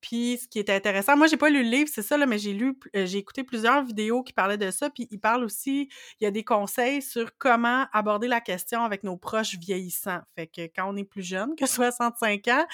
Puis 0.00 0.38
ce 0.42 0.48
qui 0.48 0.58
est 0.58 0.70
intéressant 0.70 1.16
moi, 1.16 1.26
j'ai 1.26 1.36
pas 1.36 1.50
lu 1.50 1.62
le 1.64 1.70
livre, 1.70 1.90
c'est 1.92 2.02
ça, 2.02 2.16
là, 2.16 2.26
mais 2.26 2.38
j'ai 2.38 2.52
lu 2.52 2.78
heu, 2.94 3.06
j'ai 3.06 3.18
écouté 3.18 3.44
plusieurs 3.44 3.84
vidéos 3.84 4.22
qui 4.22 4.32
parlaient 4.32 4.58
de 4.58 4.70
ça, 4.70 4.90
puis 4.90 5.08
il 5.10 5.18
parle 5.18 5.42
aussi 5.44 5.88
il 6.20 6.24
y 6.24 6.26
a 6.26 6.30
des 6.30 6.44
conseils 6.44 7.02
sur 7.02 7.36
comment 7.38 7.86
aborder 7.92 8.28
la 8.28 8.40
question 8.40 8.82
avec 8.82 9.02
nos 9.04 9.16
proches 9.16 9.56
vieillissants. 9.58 10.20
Fait 10.36 10.46
que 10.46 10.62
quand 10.74 10.88
on 10.92 10.96
est 10.96 11.04
plus 11.04 11.22
jeune 11.22 11.56
que 11.56 11.66
65 11.66 12.48
ans, 12.48 12.66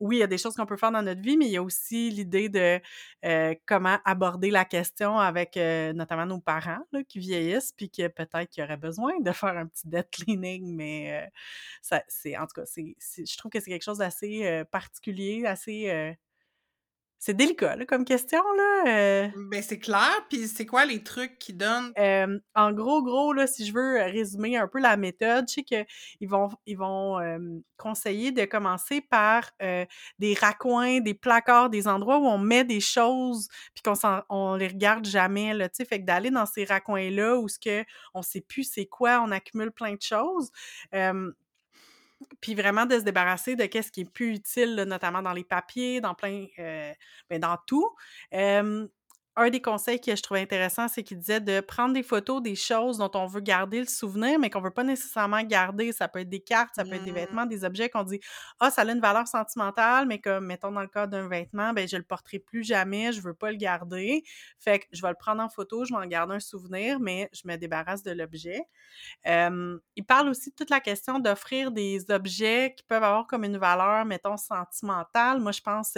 oui, 0.00 0.16
il 0.16 0.18
y 0.20 0.22
a 0.22 0.26
des 0.26 0.38
choses 0.38 0.54
qu'on 0.56 0.66
peut 0.66 0.76
faire 0.76 0.92
dans 0.92 1.02
notre 1.02 1.20
vie, 1.22 1.36
mais 1.36 1.46
il 1.46 1.52
y 1.52 1.56
a 1.56 1.62
aussi 1.62 2.10
l'idée 2.10 2.48
de, 2.48 2.80
heu, 3.24 3.56
comment 3.66 3.98
aborder 4.04 4.50
la 4.50 4.64
question 4.64 5.18
avec, 5.18 5.56
heu, 5.56 5.92
notamment 5.92 6.26
nos 6.26 6.40
parents, 6.40 6.80
là, 6.92 7.02
qui 7.04 7.18
vieillissent 7.18 7.72
puis 7.72 7.90
que 7.90 8.08
peut-être 8.08 8.50
qu'ils 8.50 8.64
auraient 8.64 8.76
besoin 8.76 9.18
de 9.20 9.32
faire 9.32 9.56
un 9.56 9.66
petit 9.66 9.88
death 9.88 10.10
cleaning, 10.10 10.74
mais, 10.76 11.24
heu, 11.26 11.30
ça 11.82 12.02
c'est 12.08 12.36
en 12.38 12.42
tout 12.46 12.60
cas, 12.62 12.66
c'est 12.66 12.96
je 13.26 13.36
trouve 13.38 13.50
que 13.52 13.60
c'est 13.60 13.70
quelque 13.70 13.84
chose 13.84 13.98
d'assez, 13.98 14.44
heu, 14.46 14.64
particulier, 14.66 15.44
assez, 15.46 15.88
heu 15.90 16.14
c'est 17.26 17.34
délicat, 17.34 17.76
là, 17.76 17.84
comme 17.86 18.04
question, 18.04 18.40
là, 18.56 19.26
heu 19.26 19.32
Ben, 19.34 19.62
c'est 19.62 19.78
clair, 19.78 20.10
puis 20.30 20.46
c'est 20.48 20.66
quoi 20.66 20.86
les 20.86 21.02
trucs 21.02 21.38
qu'ils 21.38 21.56
donnent? 21.56 21.92
En 22.54 22.72
gros, 22.72 23.02
gros, 23.02 23.32
là, 23.32 23.46
si 23.46 23.66
je 23.66 23.72
veux, 23.74 23.98
heu, 24.00 24.04
résumer 24.04 24.56
un 24.56 24.68
peu 24.68 24.80
la 24.80 24.96
méthode, 24.96 25.46
je 25.48 25.54
sais 25.54 25.62
qu'ils 25.64 26.28
vont 26.28 26.48
ils 26.66 26.76
vont, 26.78 27.18
conseiller 27.76 28.32
de 28.32 28.44
commencer 28.46 29.00
par, 29.02 29.50
heu, 29.62 29.86
des 30.18 30.34
raccoins, 30.34 31.00
des 31.00 31.14
placards, 31.14 31.68
des 31.70 31.88
endroits 31.88 32.18
où 32.18 32.26
on 32.26 32.38
met 32.38 32.64
des 32.64 32.80
choses 32.80 33.48
puis 33.74 33.82
qu'on 33.82 33.94
s'en 33.94 34.22
on 34.30 34.54
les 34.56 34.68
regarde 34.68 35.06
jamais, 35.06 35.52
là, 35.54 35.68
tu 35.68 35.76
sais? 35.78 35.84
Fait 35.84 36.00
que 36.00 36.06
d'aller 36.06 36.30
dans 36.30 36.46
ces 36.46 36.64
raccoins-là 36.64 37.36
où 37.38 37.48
ce 37.48 37.58
que 37.58 37.84
on 38.14 38.22
sait 38.22 38.40
plus 38.40 38.64
c'est 38.64 38.86
quoi, 38.86 39.20
on 39.26 39.30
accumule 39.32 39.72
plein 39.72 39.94
de 39.94 40.02
choses, 40.02 40.50
puis 42.40 42.54
vraiment 42.54 42.86
de 42.86 42.98
se 42.98 43.04
débarrasser 43.04 43.56
de 43.56 43.66
qu'est-ce 43.66 43.92
qui 43.92 44.02
est 44.02 44.10
plus 44.10 44.34
utile, 44.34 44.74
notamment 44.86 45.22
dans 45.22 45.32
les 45.32 45.44
papiers, 45.44 46.00
dans 46.00 46.14
plein, 46.14 46.46
heu, 46.58 46.92
ben, 47.30 47.40
dans 47.40 47.56
tout. 47.66 47.88
Un 49.36 49.50
des 49.50 49.60
conseils 49.60 50.00
que 50.00 50.16
je 50.16 50.22
trouvais 50.22 50.40
intéressant, 50.40 50.88
c'est 50.88 51.02
qu'il 51.02 51.18
disait 51.18 51.40
de 51.40 51.60
prendre 51.60 51.92
des 51.94 52.02
photos 52.02 52.42
des 52.42 52.54
choses 52.56 52.98
dont 52.98 53.10
on 53.14 53.26
veut 53.26 53.40
garder 53.40 53.80
le 53.80 53.86
souvenir, 53.86 54.38
mais 54.38 54.50
qu'on 54.50 54.60
veut 54.60 54.70
pas 54.70 54.82
nécessairement 54.84 55.42
garder. 55.42 55.92
Ça 55.92 56.08
peut 56.08 56.20
être 56.20 56.28
des 56.30 56.40
cartes, 56.40 56.74
ça 56.76 56.84
peut 56.84 56.96
être 56.96 57.02
des 57.04 57.12
Mmh. 57.12 57.12
vêtements, 57.12 57.46
des 57.46 57.64
objets 57.64 57.88
qu'on 57.90 58.02
dit: 58.04 58.20
«Ah, 58.60 58.70
ça 58.70 58.82
a 58.82 58.84
une 58.90 59.00
valeur 59.00 59.28
sentimentale», 59.28 60.06
mais 60.06 60.20
comme, 60.20 60.46
mettons, 60.46 60.72
dans 60.72 60.80
le 60.82 60.88
cas 60.88 61.06
d'un 61.06 61.28
vêtement, 61.28 61.72
ben, 61.72 61.86
je 61.88 61.96
le 61.96 62.02
porterai 62.02 62.38
plus 62.38 62.64
jamais, 62.64 63.12
je 63.12 63.20
veux 63.20 63.34
pas 63.34 63.50
le 63.50 63.56
garder. 63.58 64.24
Fait 64.58 64.78
que 64.80 64.86
je 64.92 65.02
vais 65.02 65.08
le 65.10 65.16
prendre 65.18 65.42
en 65.42 65.48
photo, 65.48 65.84
je 65.84 65.92
vais 65.94 66.00
en 66.00 66.06
garder 66.06 66.34
un 66.36 66.40
souvenir, 66.40 66.98
mais 67.00 67.28
je 67.32 67.42
me 67.46 67.56
débarrasse 67.56 68.02
de 68.02 68.12
l'objet. 68.12 68.62
Il 69.96 70.04
parle 70.06 70.28
aussi 70.28 70.50
de 70.50 70.54
toute 70.54 70.70
la 70.70 70.80
question 70.80 71.18
d'offrir 71.18 71.70
des 71.72 72.10
objets 72.10 72.74
qui 72.76 72.84
peuvent 72.84 73.02
avoir 73.02 73.26
comme 73.26 73.44
une 73.44 73.58
valeur, 73.58 74.04
mettons, 74.04 74.36
sentimentale. 74.36 75.40
Moi, 75.40 75.52
je 75.52 75.60
pense, 75.60 75.94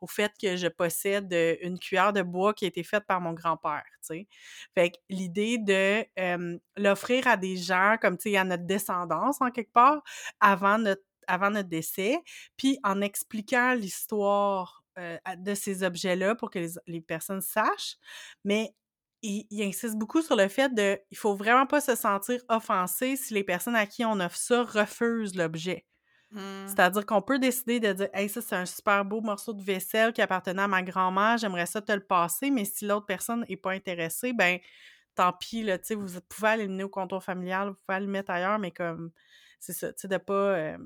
au 0.00 0.06
fait 0.06 0.32
que 0.40 0.56
je 0.56 0.68
possède, 0.68 1.32
une 1.62 1.78
cuillère 1.78 2.12
de 2.12 2.22
bois 2.22 2.54
qui 2.54 2.64
a 2.64 2.68
été 2.68 2.77
faite 2.82 3.04
par 3.06 3.20
mon 3.20 3.32
grand-père, 3.32 3.84
tu 4.02 4.06
sais? 4.08 4.28
Fait 4.74 4.90
que 4.90 4.96
l'idée 5.08 5.58
de, 5.58 6.04
l'offrir 6.76 7.26
à 7.26 7.36
des 7.36 7.56
gens 7.56 7.96
comme, 8.00 8.16
tu 8.16 8.30
sais, 8.30 8.36
à 8.36 8.44
notre 8.44 8.64
descendance, 8.66 9.40
en 9.40 9.50
quelque 9.50 9.72
part, 9.72 10.02
avant 10.40 10.78
notre 10.78 11.02
avant 11.30 11.50
notre 11.50 11.68
décès, 11.68 12.18
puis 12.56 12.78
en 12.84 13.02
expliquant 13.02 13.74
l'histoire, 13.74 14.82
de 15.36 15.54
ces 15.54 15.84
objets-là 15.84 16.34
pour 16.34 16.50
que 16.50 16.58
les 16.58 16.70
les 16.86 17.00
personnes 17.00 17.40
sachent, 17.42 17.96
mais 18.44 18.74
il 19.22 19.46
il 19.50 19.62
insiste 19.62 19.96
beaucoup 19.96 20.22
sur 20.22 20.36
le 20.36 20.48
fait 20.48 20.74
de 20.74 20.98
il 21.10 21.16
faut 21.16 21.34
vraiment 21.34 21.66
pas 21.66 21.80
se 21.80 21.94
sentir 21.96 22.40
offensé 22.48 23.16
si 23.16 23.34
les 23.34 23.44
personnes 23.44 23.76
à 23.76 23.86
qui 23.86 24.04
on 24.04 24.20
offre 24.20 24.36
ça 24.36 24.62
refusent 24.64 25.36
l'objet. 25.36 25.86
Mmh. 26.30 26.78
C'est-à-dire 26.78 27.06
qu'on 27.06 27.22
peut 27.22 27.38
décider 27.38 27.80
de 27.80 27.92
dire: 27.92 28.08
«Hey, 28.14 28.28
ça, 28.28 28.42
c'est 28.42 28.56
un 28.56 28.66
super 28.66 29.04
beau 29.04 29.20
morceau 29.22 29.54
de 29.54 29.62
vaisselle 29.62 30.12
qui 30.12 30.22
appartenait 30.22 30.62
à 30.62 30.68
ma 30.68 30.82
grand-mère, 30.82 31.38
j'aimerais 31.38 31.66
ça 31.66 31.80
te 31.82 31.92
le 31.92 32.00
passer», 32.04 32.50
mais 32.50 32.64
si 32.66 32.86
l'autre 32.86 33.06
personne 33.06 33.44
est 33.48 33.56
pas 33.56 33.72
intéressée, 33.72 34.32
ben, 34.34 34.58
tant 35.16 35.32
pis, 35.34 35.62
là, 35.64 35.78
tu 35.78 35.86
sais, 35.88 35.94
vous 35.96 36.20
pouvez 36.28 36.48
aller 36.48 36.64
le 36.66 36.70
mener 36.72 36.84
au 36.84 36.88
comptoir 36.90 37.22
familial, 37.24 37.70
vous 37.70 37.76
pouvez 37.86 38.00
le 38.00 38.06
mettre 38.08 38.30
ailleurs, 38.32 38.58
mais 38.58 38.72
comme 38.72 39.12
c'est 39.60 39.72
ça, 39.74 39.92
tu 39.92 40.02
sais, 40.02 40.08
de 40.08 40.18
pas, 40.18 40.76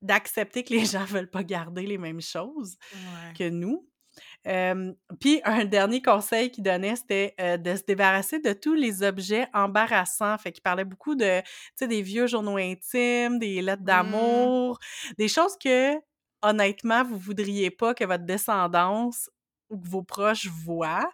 d'accepter 0.00 0.64
que 0.64 0.74
les 0.74 0.84
gens 0.86 1.04
veulent 1.04 1.30
pas 1.30 1.44
garder 1.44 1.86
les 1.86 1.98
mêmes 1.98 2.20
choses 2.20 2.76
Ouais. 2.92 3.36
que 3.36 3.48
nous. 3.50 3.90
Puis 4.44 5.40
un 5.44 5.64
dernier 5.64 6.02
conseil 6.02 6.50
qu'il 6.50 6.64
donnait, 6.64 6.96
c'était, 6.96 7.34
de 7.58 7.76
se 7.76 7.82
débarrasser 7.86 8.38
de 8.40 8.52
tous 8.52 8.74
les 8.74 9.02
objets 9.02 9.46
embarrassants. 9.54 10.36
Fait 10.38 10.52
qu'il 10.52 10.62
parlait 10.62 10.84
beaucoup 10.84 11.14
de, 11.14 11.40
tu 11.40 11.46
sais, 11.76 11.88
des 11.88 12.02
vieux 12.02 12.26
journaux 12.26 12.56
intimes, 12.56 13.38
des 13.38 13.62
lettres 13.62 13.84
Mmh. 13.84 13.84
d'amour, 13.84 14.78
des 15.18 15.28
choses 15.28 15.56
que, 15.62 15.94
honnêtement, 16.42 17.04
vous 17.04 17.18
voudriez 17.18 17.70
pas 17.70 17.94
que 17.94 18.04
votre 18.04 18.24
descendance 18.24 19.30
ou 19.70 19.78
que 19.80 19.88
vos 19.88 20.02
proches 20.02 20.46
voient. 20.48 21.08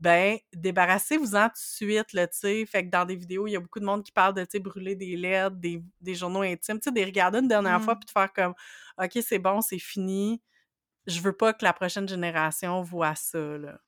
Ben, 0.00 0.38
débarrassez-vous-en 0.54 1.46
tout 1.48 1.54
de 1.54 1.58
suite, 1.58 2.12
là, 2.12 2.26
tu 2.28 2.38
sais. 2.38 2.66
Fait 2.66 2.84
que 2.84 2.90
dans 2.90 3.04
des 3.06 3.16
vidéos, 3.16 3.46
il 3.46 3.52
y 3.52 3.56
a 3.56 3.60
beaucoup 3.60 3.80
de 3.80 3.84
monde 3.86 4.02
qui 4.04 4.12
parle 4.12 4.34
de, 4.34 4.42
tu 4.44 4.48
sais, 4.52 4.58
brûler 4.60 4.94
des 4.94 5.16
lettres, 5.16 5.56
des 5.56 5.82
des 6.00 6.14
journaux 6.14 6.42
intimes, 6.42 6.76
tu 6.78 6.84
sais, 6.84 6.90
de 6.90 6.96
les 6.96 7.04
regarder 7.06 7.38
une 7.38 7.48
dernière 7.48 7.82
fois 7.82 7.94
Mmh. 7.94 7.98
puis 7.98 8.04
de 8.06 8.10
faire 8.10 8.32
comme: 8.32 8.54
«OK, 9.02 9.18
c'est 9.26 9.38
bon, 9.38 9.60
c'est 9.62 9.78
fini, 9.78 10.42
je 11.06 11.20
veux 11.20 11.32
pas 11.32 11.52
que 11.52 11.64
la 11.64 11.72
prochaine 11.72 12.08
génération 12.08 12.82
voit 12.82 13.14
ça, 13.14 13.38
là. 13.58 13.80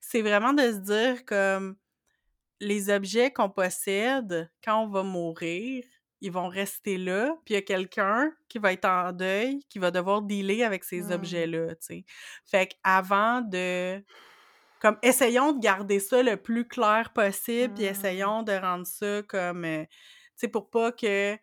C'est 0.00 0.22
vraiment 0.22 0.52
de 0.54 0.62
se 0.72 0.78
dire 0.78 1.24
comme 1.26 1.76
les 2.60 2.90
objets 2.90 3.32
qu'on 3.32 3.50
possède, 3.50 4.50
quand 4.64 4.82
on 4.84 4.88
va 4.88 5.02
mourir, 5.02 5.84
ils 6.20 6.32
vont 6.32 6.48
rester 6.48 6.98
là, 6.98 7.34
puis 7.44 7.54
il 7.54 7.56
y 7.56 7.58
a 7.58 7.62
quelqu'un 7.62 8.32
qui 8.48 8.58
va 8.58 8.72
être 8.72 8.84
en 8.86 9.12
deuil, 9.12 9.60
qui 9.70 9.78
va 9.78 9.90
devoir 9.90 10.22
dealer 10.22 10.62
avec 10.64 10.84
ces 10.84 11.10
Mmh. 11.10 11.12
objets-là, 11.12 11.68
tu 11.76 11.76
sais. 11.80 12.04
Fait 12.46 12.68
qu'avant 12.68 13.40
de 13.42 14.04
comme 14.80 14.98
essayons 15.02 15.52
de 15.52 15.60
garder 15.60 16.00
ça 16.00 16.22
le 16.22 16.36
plus 16.36 16.66
clair 16.66 17.12
possible, 17.12 17.74
puis 17.74 17.84
Mmh. 17.84 17.86
essayons 17.86 18.42
de 18.42 18.52
rendre 18.52 18.86
ça 18.86 19.22
comme, 19.28 19.64
heu, 19.64 19.86
tu 19.86 19.90
sais, 20.36 20.48
pour 20.48 20.70
pas 20.70 20.92
que 20.92 21.36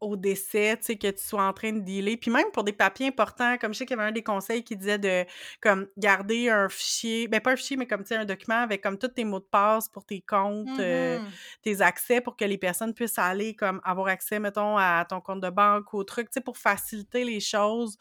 au 0.00 0.16
décès, 0.16 0.76
tu 0.78 0.84
sais, 0.86 0.96
que 0.96 1.08
tu 1.10 1.22
sois 1.24 1.42
en 1.44 1.52
train 1.52 1.72
de 1.72 1.80
dealer. 1.80 2.16
Puis 2.16 2.30
même 2.30 2.50
pour 2.52 2.64
des 2.64 2.72
papiers 2.72 3.08
importants, 3.08 3.56
comme 3.58 3.72
je 3.74 3.78
sais 3.78 3.86
qu'il 3.86 3.96
y 3.96 4.00
avait 4.00 4.08
un 4.08 4.12
des 4.12 4.22
conseils 4.22 4.64
qui 4.64 4.76
disait 4.76 4.98
de 4.98 5.24
comme 5.60 5.88
garder 5.96 6.48
un 6.50 6.68
fichier, 6.68 7.28
ben 7.28 7.40
pas 7.40 7.52
un 7.52 7.56
fichier, 7.56 7.76
mais 7.76 7.86
comme 7.86 8.02
tu 8.02 8.08
sais, 8.08 8.16
un 8.16 8.24
document 8.24 8.56
avec 8.62 8.82
comme 8.82 8.98
tous 8.98 9.08
tes 9.08 9.24
mots 9.24 9.40
de 9.40 9.44
passe 9.44 9.88
pour 9.88 10.04
tes 10.04 10.20
comptes, 10.20 10.78
heu, 10.78 11.20
Mmh 11.20 11.38
tes 11.62 11.80
accès 11.80 12.20
pour 12.20 12.36
que 12.36 12.44
les 12.44 12.58
personnes 12.58 12.94
puissent 12.94 13.18
aller 13.18 13.54
comme 13.54 13.80
avoir 13.84 14.08
accès, 14.08 14.38
mettons, 14.40 14.76
à 14.76 15.04
ton 15.08 15.20
compte 15.20 15.40
de 15.40 15.50
banque 15.50 15.92
ou 15.92 15.98
au 15.98 16.04
truc, 16.04 16.28
tu 16.30 16.34
sais, 16.34 16.40
pour 16.40 16.58
faciliter 16.58 17.24
les 17.24 17.40
choses 17.40 17.96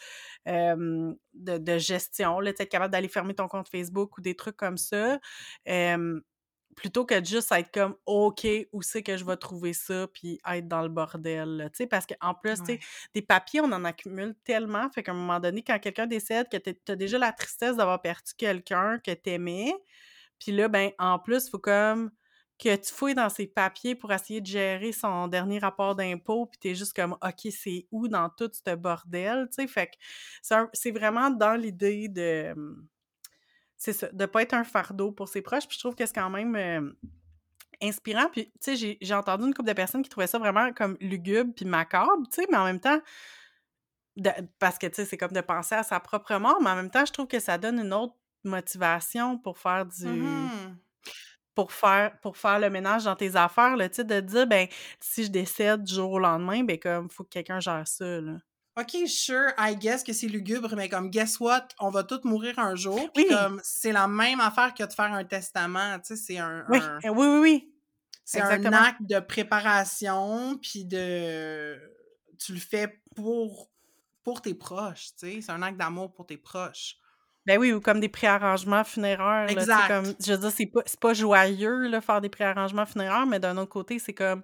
de 1.34 1.58
de 1.58 1.78
gestion, 1.78 2.40
là, 2.40 2.52
tu 2.52 2.58
sais, 2.58 2.64
être 2.64 2.70
capable 2.70 2.92
d'aller 2.92 3.08
fermer 3.08 3.34
ton 3.36 3.48
compte 3.48 3.70
Facebook 3.70 4.18
ou 4.18 4.22
des 4.22 4.36
trucs 4.36 4.58
comme 4.58 4.78
ça. 4.78 5.20
Plutôt 6.78 7.06
que 7.06 7.20
de 7.20 7.26
juste 7.26 7.52
être 7.54 7.72
comme: 7.74 7.98
«OK, 8.06 8.48
où 8.72 8.84
c'est 8.84 9.04
que 9.04 9.18
je 9.18 9.26
vais 9.26 9.38
trouver 9.38 9.74
ça?» 9.74 10.08
puis 10.14 10.40
être 10.48 10.68
dans 10.70 10.84
le 10.84 10.90
bordel, 10.90 11.58
là, 11.58 11.70
tu 11.72 11.78
sais? 11.78 11.88
Parce 11.88 12.06
qu'en 12.08 12.36
plus, 12.36 12.64
tu 12.64 12.74
sais, 12.76 12.80
Ouais. 12.80 12.88
des 13.16 13.24
papiers, 13.24 13.62
on 13.62 13.74
en 13.74 13.84
accumule 13.86 14.36
tellement, 14.46 14.90
fait 14.92 15.04
qu'à 15.04 15.12
un 15.14 15.16
moment 15.16 15.40
donné, 15.42 15.64
quand 15.64 15.80
quelqu'un 15.80 16.08
décède, 16.08 16.50
que 16.50 16.58
tu 16.58 16.76
as 16.92 16.96
déjà 16.96 17.18
la 17.20 17.34
tristesse 17.34 17.78
d'avoir 17.78 18.02
perdu 18.02 18.34
quelqu'un 18.38 19.00
que 19.00 19.12
tu 19.12 19.32
aimais, 19.32 19.74
puis 20.40 20.52
là, 20.52 20.68
ben, 20.68 20.92
en 21.00 21.20
plus, 21.20 21.50
faut 21.50 21.60
comme 21.60 22.12
que 22.60 22.76
tu 22.76 22.92
fouilles 22.94 23.16
dans 23.16 23.30
ses 23.30 23.48
papiers 23.48 23.96
pour 23.96 24.12
essayer 24.14 24.42
de 24.42 24.48
gérer 24.48 24.92
son 24.92 25.28
dernier 25.28 25.60
rapport 25.60 25.96
d'impôt, 25.96 26.48
puis 26.48 26.60
tu 26.60 26.70
es 26.70 26.76
juste 26.76 26.94
comme: 26.96 27.14
«OK, 27.24 27.48
c'est 27.52 27.88
où 27.92 28.08
dans 28.08 28.30
tout 28.30 28.50
ce 28.54 28.76
bordel?» 28.76 29.48
tu 29.50 29.64
sais? 29.64 29.68
Fait 29.68 29.88
que 29.88 29.94
c'est 30.74 30.92
vraiment 30.92 31.30
dans 31.32 31.56
l'idée 31.56 32.08
de, 32.10 32.56
c'est 33.78 33.94
ça, 33.94 34.08
de 34.12 34.26
pas 34.26 34.42
être 34.42 34.54
un 34.54 34.64
fardeau 34.64 35.12
pour 35.12 35.28
ses 35.28 35.42
proches, 35.42 35.68
puis 35.68 35.76
je 35.76 35.80
trouve 35.80 35.96
que 35.96 36.06
c'est 36.06 36.16
quand 36.16 36.30
même, 36.30 36.96
inspirant. 37.82 38.28
Puis, 38.32 38.52
tu 38.62 38.76
sais, 38.76 38.98
j'ai 39.00 39.14
entendu 39.14 39.46
une 39.46 39.54
couple 39.54 39.70
de 39.70 39.74
personnes 39.74 40.02
qui 40.02 40.10
trouvaient 40.10 40.28
ça 40.28 40.40
vraiment 40.40 40.74
comme 40.74 40.98
lugubre 41.00 41.54
puis 41.56 41.66
macabre, 41.66 42.24
tu 42.32 42.42
sais, 42.42 42.48
mais 42.50 42.58
en 42.58 42.66
même 42.66 42.80
temps, 42.80 43.00
de 44.16 44.32
parce 44.60 44.78
que, 44.80 44.88
tu 44.88 44.96
sais, 44.96 45.06
c'est 45.06 45.18
comme 45.18 45.32
de 45.32 45.42
penser 45.42 45.76
à 45.76 45.84
sa 45.84 46.00
propre 46.00 46.36
mort, 46.38 46.60
mais 46.62 46.72
en 46.72 46.76
même 46.76 46.90
temps, 46.90 47.06
je 47.06 47.14
trouve 47.14 47.28
que 47.28 47.40
ça 47.40 47.58
donne 47.58 47.80
une 47.80 47.94
autre 47.94 48.16
motivation 48.44 49.38
pour 49.38 49.58
faire 49.58 49.86
du 49.86 50.08
Mmh 50.08 50.78
pour 51.56 51.72
faire 51.72 52.20
pour 52.20 52.38
faire 52.38 52.60
le 52.60 52.70
ménage 52.70 53.06
dans 53.06 53.16
tes 53.16 53.36
affaires, 53.36 53.76
là, 53.76 53.90
de 53.90 54.20
dire: 54.20 54.46
«Ben, 54.46 54.68
si 55.00 55.24
je 55.24 55.32
décède 55.32 55.84
du 55.84 55.96
jour 55.96 56.12
au 56.12 56.20
lendemain, 56.20 56.64
ben, 56.64 56.78
comme, 56.78 57.10
faut 57.10 57.24
que 57.24 57.30
quelqu'un 57.30 57.60
gère 57.60 57.88
ça, 57.88 58.22
là». 58.22 58.38
OK, 58.80 59.08
sure, 59.08 59.52
I 59.58 59.76
guess 59.76 60.04
que 60.04 60.14
c'est 60.14 60.28
lugubre, 60.28 60.76
mais 60.76 60.88
comme, 60.88 61.10
guess 61.10 61.40
what? 61.40 61.70
On 61.80 61.90
va 61.90 62.04
tous 62.04 62.22
mourir 62.26 62.60
un 62.60 62.76
jour. 62.76 63.12
Puis 63.14 63.26
Oui. 63.28 63.36
comme, 63.36 63.60
c'est 63.64 63.92
la 63.92 64.08
même 64.08 64.40
affaire 64.40 64.74
que 64.74 64.84
de 64.84 64.94
faire 64.94 65.12
un 65.12 65.24
testament, 65.24 65.98
tu 66.00 66.16
sais, 66.16 66.16
c'est 66.16 66.38
un... 66.38 66.64
Oui, 66.70 66.78
un- 66.80 67.00
euh, 67.06 67.14
oui, 67.14 67.28
oui, 67.28 67.40
oui. 67.40 67.74
c'est 68.24 68.42
un 68.42 68.74
acte 68.74 69.02
de 69.02 69.20
préparation, 69.20 70.58
puis 70.62 70.86
de... 70.86 71.76
Tu 72.40 72.54
le 72.54 72.60
fais 72.60 73.02
pour, 73.16 73.70
pour 74.24 74.42
tes 74.44 74.54
proches, 74.54 75.08
tu 75.20 75.28
sais. 75.32 75.42
C'est 75.42 75.52
un 75.52 75.64
acte 75.64 75.78
d'amour 75.78 76.14
pour 76.14 76.28
tes 76.28 76.38
proches. 76.38 76.98
Ben 77.48 77.58
oui, 77.58 77.72
ou 77.72 77.80
comme 77.82 78.00
des 78.02 78.10
préarrangements 78.10 78.84
funéraires, 78.84 79.46
là, 79.46 79.52
Exact. 79.52 79.88
comme 79.88 80.06
je 80.24 80.34
veux 80.34 80.38
dire, 80.38 80.52
c'est 80.52 80.66
pas 80.68 80.82
pas 81.00 81.14
joyeux, 81.14 81.88
là, 81.88 82.02
faire 82.02 82.20
des 82.22 82.28
préarrangements 82.30 82.86
funéraires, 82.86 83.26
mais 83.26 83.40
d'un 83.40 83.58
autre 83.58 83.72
côté, 83.72 83.98
c'est 84.00 84.14
comme 84.14 84.44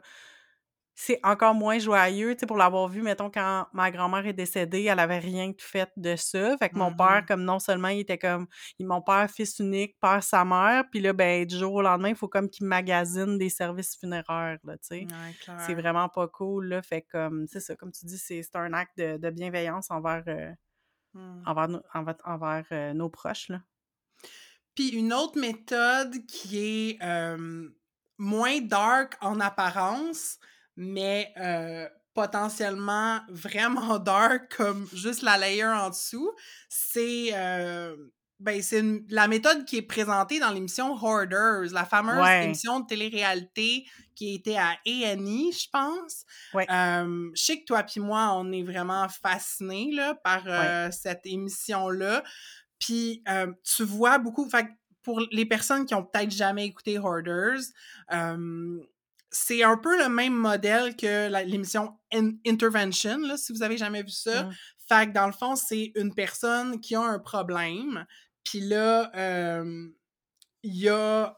c'est 0.95 1.19
encore 1.23 1.55
moins 1.55 1.79
joyeux, 1.79 2.33
tu 2.35 2.41
sais, 2.41 2.45
pour 2.45 2.57
l'avoir 2.57 2.87
vu, 2.87 3.01
mettons, 3.01 3.29
quand 3.31 3.67
ma 3.73 3.89
grand-mère 3.91 4.27
est 4.27 4.33
décédée, 4.33 4.83
elle 4.83 4.99
avait 4.99 5.17
rien 5.19 5.51
fait 5.57 5.89
de 5.97 6.15
ça. 6.15 6.55
Fait 6.57 6.69
que 6.69 6.77
mon 6.77 6.93
père, 6.93 7.21
Mhm. 7.21 7.25
comme 7.27 7.43
non 7.43 7.59
seulement 7.59 7.87
il 7.87 7.99
était 8.01 8.17
comme 8.19 8.47
il 8.79 8.85
mon 8.85 9.01
père, 9.01 9.29
fils 9.29 9.57
unique, 9.59 9.95
père 9.99 10.21
sa 10.23 10.45
mère, 10.45 10.83
puis 10.91 10.99
là, 10.99 11.13
ben, 11.13 11.45
du 11.45 11.57
jour 11.57 11.73
au 11.73 11.81
lendemain, 11.81 12.09
il 12.09 12.15
faut 12.15 12.27
comme 12.27 12.49
qu'il 12.49 12.67
magasine 12.67 13.37
des 13.39 13.49
services 13.49 13.97
funéraires, 13.99 14.59
là, 14.63 14.73
tu 14.77 14.87
sais. 14.87 15.07
Ouais. 15.09 15.55
C'est 15.65 15.73
vraiment 15.73 16.09
pas 16.09 16.27
cool, 16.27 16.67
là. 16.67 16.81
Fait 16.83 17.01
comme, 17.01 17.47
c'est 17.47 17.59
ça, 17.59 17.75
comme 17.75 17.91
tu 17.91 18.05
dis, 18.05 18.17
c'est 18.19 18.43
un 18.55 18.73
acte 18.73 18.97
de, 18.97 19.17
de 19.17 19.29
bienveillance 19.31 19.89
envers, 19.89 20.23
euh, 20.27 20.51
envers, 21.45 21.67
nos, 21.69 21.81
envers, 21.93 22.15
envers, 22.25 22.65
euh, 22.71 22.93
nos 22.93 23.09
proches, 23.09 23.49
là. 23.49 23.61
Puis 24.75 24.89
une 24.89 25.13
autre 25.13 25.39
méthode 25.39 26.25
qui 26.27 26.57
est 26.57 27.03
euh, 27.03 27.69
moins 28.17 28.59
dark 28.61 29.15
en 29.21 29.39
apparence, 29.39 30.39
mais 30.75 31.31
euh, 31.37 31.87
potentiellement 32.13 33.21
vraiment 33.29 33.99
dark 33.99 34.55
comme 34.55 34.87
juste 34.93 35.21
la 35.23 35.37
layer 35.37 35.65
en 35.65 35.89
dessous, 35.89 36.31
c'est 36.69 37.29
euh, 37.33 37.95
ben, 38.39 38.61
c'est 38.61 38.83
la 39.09 39.27
méthode 39.27 39.63
qui 39.65 39.77
est 39.77 39.81
présentée 39.83 40.39
dans 40.39 40.51
l'émission 40.51 40.93
Hoarders, 41.01 41.71
la 41.71 41.85
fameuse 41.85 42.17
Ouais. 42.21 42.43
émission 42.45 42.81
de 42.81 42.85
télé-réalité 42.87 43.85
qui 44.15 44.35
était 44.35 44.57
à 44.57 44.71
A&E, 44.85 45.51
je 45.51 45.69
pense. 45.71 46.25
Ouais. 46.53 46.65
Euh, 46.69 47.29
je 47.35 47.41
sais 47.41 47.59
que 47.59 47.65
toi 47.65 47.83
puis 47.83 48.01
moi, 48.01 48.33
on 48.35 48.51
est 48.51 48.63
vraiment 48.63 49.07
fascinés 49.07 49.91
là, 49.93 50.15
par 50.15 50.43
euh, 50.47 50.89
cette 50.91 51.25
émission-là. 51.25 52.23
Puis 52.79 53.23
euh, 53.29 53.47
tu 53.63 53.83
vois 53.83 54.17
beaucoup, 54.17 54.49
fait 54.49 54.67
pour 55.03 55.21
les 55.31 55.45
personnes 55.45 55.85
qui 55.85 55.95
ont 55.95 56.03
peut-être 56.03 56.31
jamais 56.31 56.65
écouté 56.65 56.97
Hoarders, 56.97 57.59
euh, 58.13 58.79
c'est 59.33 59.63
un 59.63 59.77
peu 59.77 59.97
le 59.97 60.07
même 60.09 60.35
modèle 60.35 60.95
que 60.95 61.27
l'émission 61.45 61.97
In- 62.13 62.37
Intervention, 62.45 63.17
là, 63.17 63.35
si 63.35 63.51
vous 63.51 63.63
avez 63.63 63.77
jamais 63.77 64.03
vu 64.03 64.11
ça. 64.11 64.43
Mm. 64.43 64.53
Fait 64.87 65.07
que 65.07 65.13
dans 65.13 65.25
le 65.25 65.33
fond, 65.33 65.55
c'est 65.55 65.91
une 65.95 66.13
personne 66.13 66.79
qui 66.79 66.95
a 66.95 67.01
un 67.01 67.19
problème, 67.19 68.05
puis 68.43 68.59
là, 68.59 69.11
euh, 69.15 69.87
il 70.61 70.77
y 70.77 70.89
a 70.89 71.37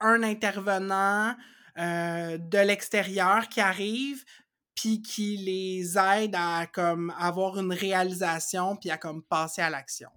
un 0.00 0.22
intervenant 0.22 1.36
euh, 1.78 2.38
de 2.38 2.58
l'extérieur 2.58 3.48
qui 3.48 3.60
arrive 3.60 4.24
puis 4.74 5.02
qui 5.02 5.36
les 5.36 5.98
aide 5.98 6.34
à 6.34 6.66
comme 6.66 7.12
avoir 7.18 7.58
une 7.58 7.72
réalisation 7.72 8.76
puis 8.76 8.90
à 8.90 8.96
comme 8.96 9.22
passer 9.22 9.60
à 9.60 9.68
l'action. 9.68 10.08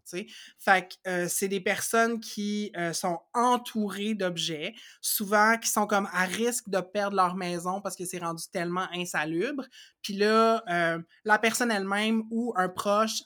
Fait 0.58 0.88
que 0.88 1.10
euh, 1.10 1.28
c'est 1.30 1.50
des 1.50 1.60
personnes 1.60 2.20
qui 2.20 2.72
euh, 2.78 2.94
sont 2.94 3.20
entourées 3.34 4.14
d'objets, 4.14 4.74
souvent 5.02 5.58
qui 5.58 5.70
sont 5.70 5.88
comme 5.88 6.08
à 6.14 6.26
risque 6.26 6.70
de 6.70 6.80
perdre 6.80 7.18
leur 7.18 7.36
maison 7.36 7.82
parce 7.82 7.96
que 7.96 8.06
c'est 8.06 8.20
rendu 8.20 8.44
tellement 8.52 8.88
insalubre. 8.94 9.66
Puis 10.02 10.14
là, 10.14 10.64
euh, 10.70 11.00
la 11.26 11.38
personne 11.38 11.72
elle-même 11.72 12.24
ou 12.32 12.54
un 12.56 12.70
proche 12.70 13.22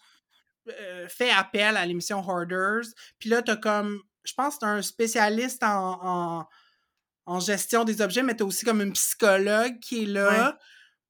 fait 1.08 1.32
appel 1.32 1.78
à 1.78 1.86
l'émission 1.88 2.20
Hoarders. 2.20 2.86
Puis 3.18 3.28
là, 3.28 3.42
t'as 3.42 3.56
comme, 3.56 4.00
je 4.24 4.34
pense 4.36 4.60
t'as 4.60 4.68
un 4.68 4.84
spécialiste 4.84 5.64
en, 5.64 6.00
en, 6.04 6.48
en 7.26 7.40
gestion 7.40 7.86
des 7.86 8.04
objets, 8.04 8.22
mais 8.22 8.36
t'as 8.36 8.46
aussi 8.46 8.66
comme 8.66 8.82
une 8.82 8.94
psychologue 8.94 9.80
qui 9.80 10.04
est 10.04 10.06
là 10.06 10.60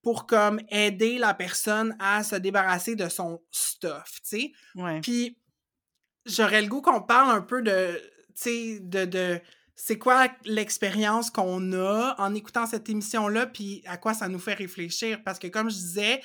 pour 0.02 0.26
comme 0.28 0.62
aider 0.70 1.18
la 1.18 1.34
personne 1.34 1.96
à 2.00 2.24
se 2.24 2.36
débarrasser 2.36 2.96
de 2.96 3.10
son 3.10 3.42
stuff, 3.52 4.20
tu 4.24 4.30
sais. 4.30 4.52
Ouais. 4.76 5.02
Puis 5.02 5.38
j'aurais 6.26 6.62
le 6.62 6.68
goût 6.68 6.82
qu'on 6.82 7.02
parle 7.02 7.36
un 7.36 7.42
peu 7.42 7.62
de, 7.62 8.00
tu 8.30 8.32
sais, 8.36 8.80
de, 8.82 9.06
de 9.06 9.42
c'est 9.76 9.98
quoi 9.98 10.28
l'expérience 10.46 11.30
qu'on 11.32 11.72
a 11.74 12.16
en 12.18 12.36
écoutant 12.36 12.66
cette 12.66 12.90
émission-là, 12.90 13.48
puis 13.48 13.82
à 13.86 13.98
quoi 13.98 14.14
ça 14.14 14.28
nous 14.28 14.40
fait 14.40 14.54
réfléchir. 14.54 15.22
Parce 15.24 15.40
que 15.40 15.48
comme 15.48 15.70
je 15.70 15.76
disais, 15.76 16.22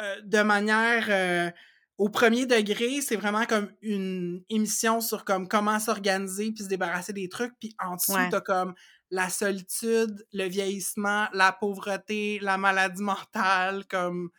euh, 0.00 0.20
de 0.22 0.40
manière 0.42 1.06
euh, 1.08 1.50
au 1.98 2.08
premier 2.08 2.46
degré, 2.46 3.00
c'est 3.00 3.16
vraiment 3.16 3.44
comme 3.46 3.72
une 3.82 4.42
émission 4.50 5.00
sur 5.00 5.24
comme 5.24 5.48
comment 5.48 5.80
s'organiser 5.80 6.52
puis 6.52 6.62
se 6.64 6.68
débarrasser 6.68 7.12
des 7.12 7.28
trucs. 7.28 7.54
Puis 7.58 7.74
en 7.84 7.96
dessous, 7.96 8.12
Ouais. 8.12 8.28
t'as 8.30 8.40
comme 8.40 8.74
la 9.10 9.28
solitude, 9.30 10.26
le 10.32 10.44
vieillissement, 10.48 11.28
la 11.32 11.52
pauvreté, 11.52 12.38
la 12.40 12.58
maladie 12.58 13.02
mentale, 13.02 13.86
comme 13.88 14.30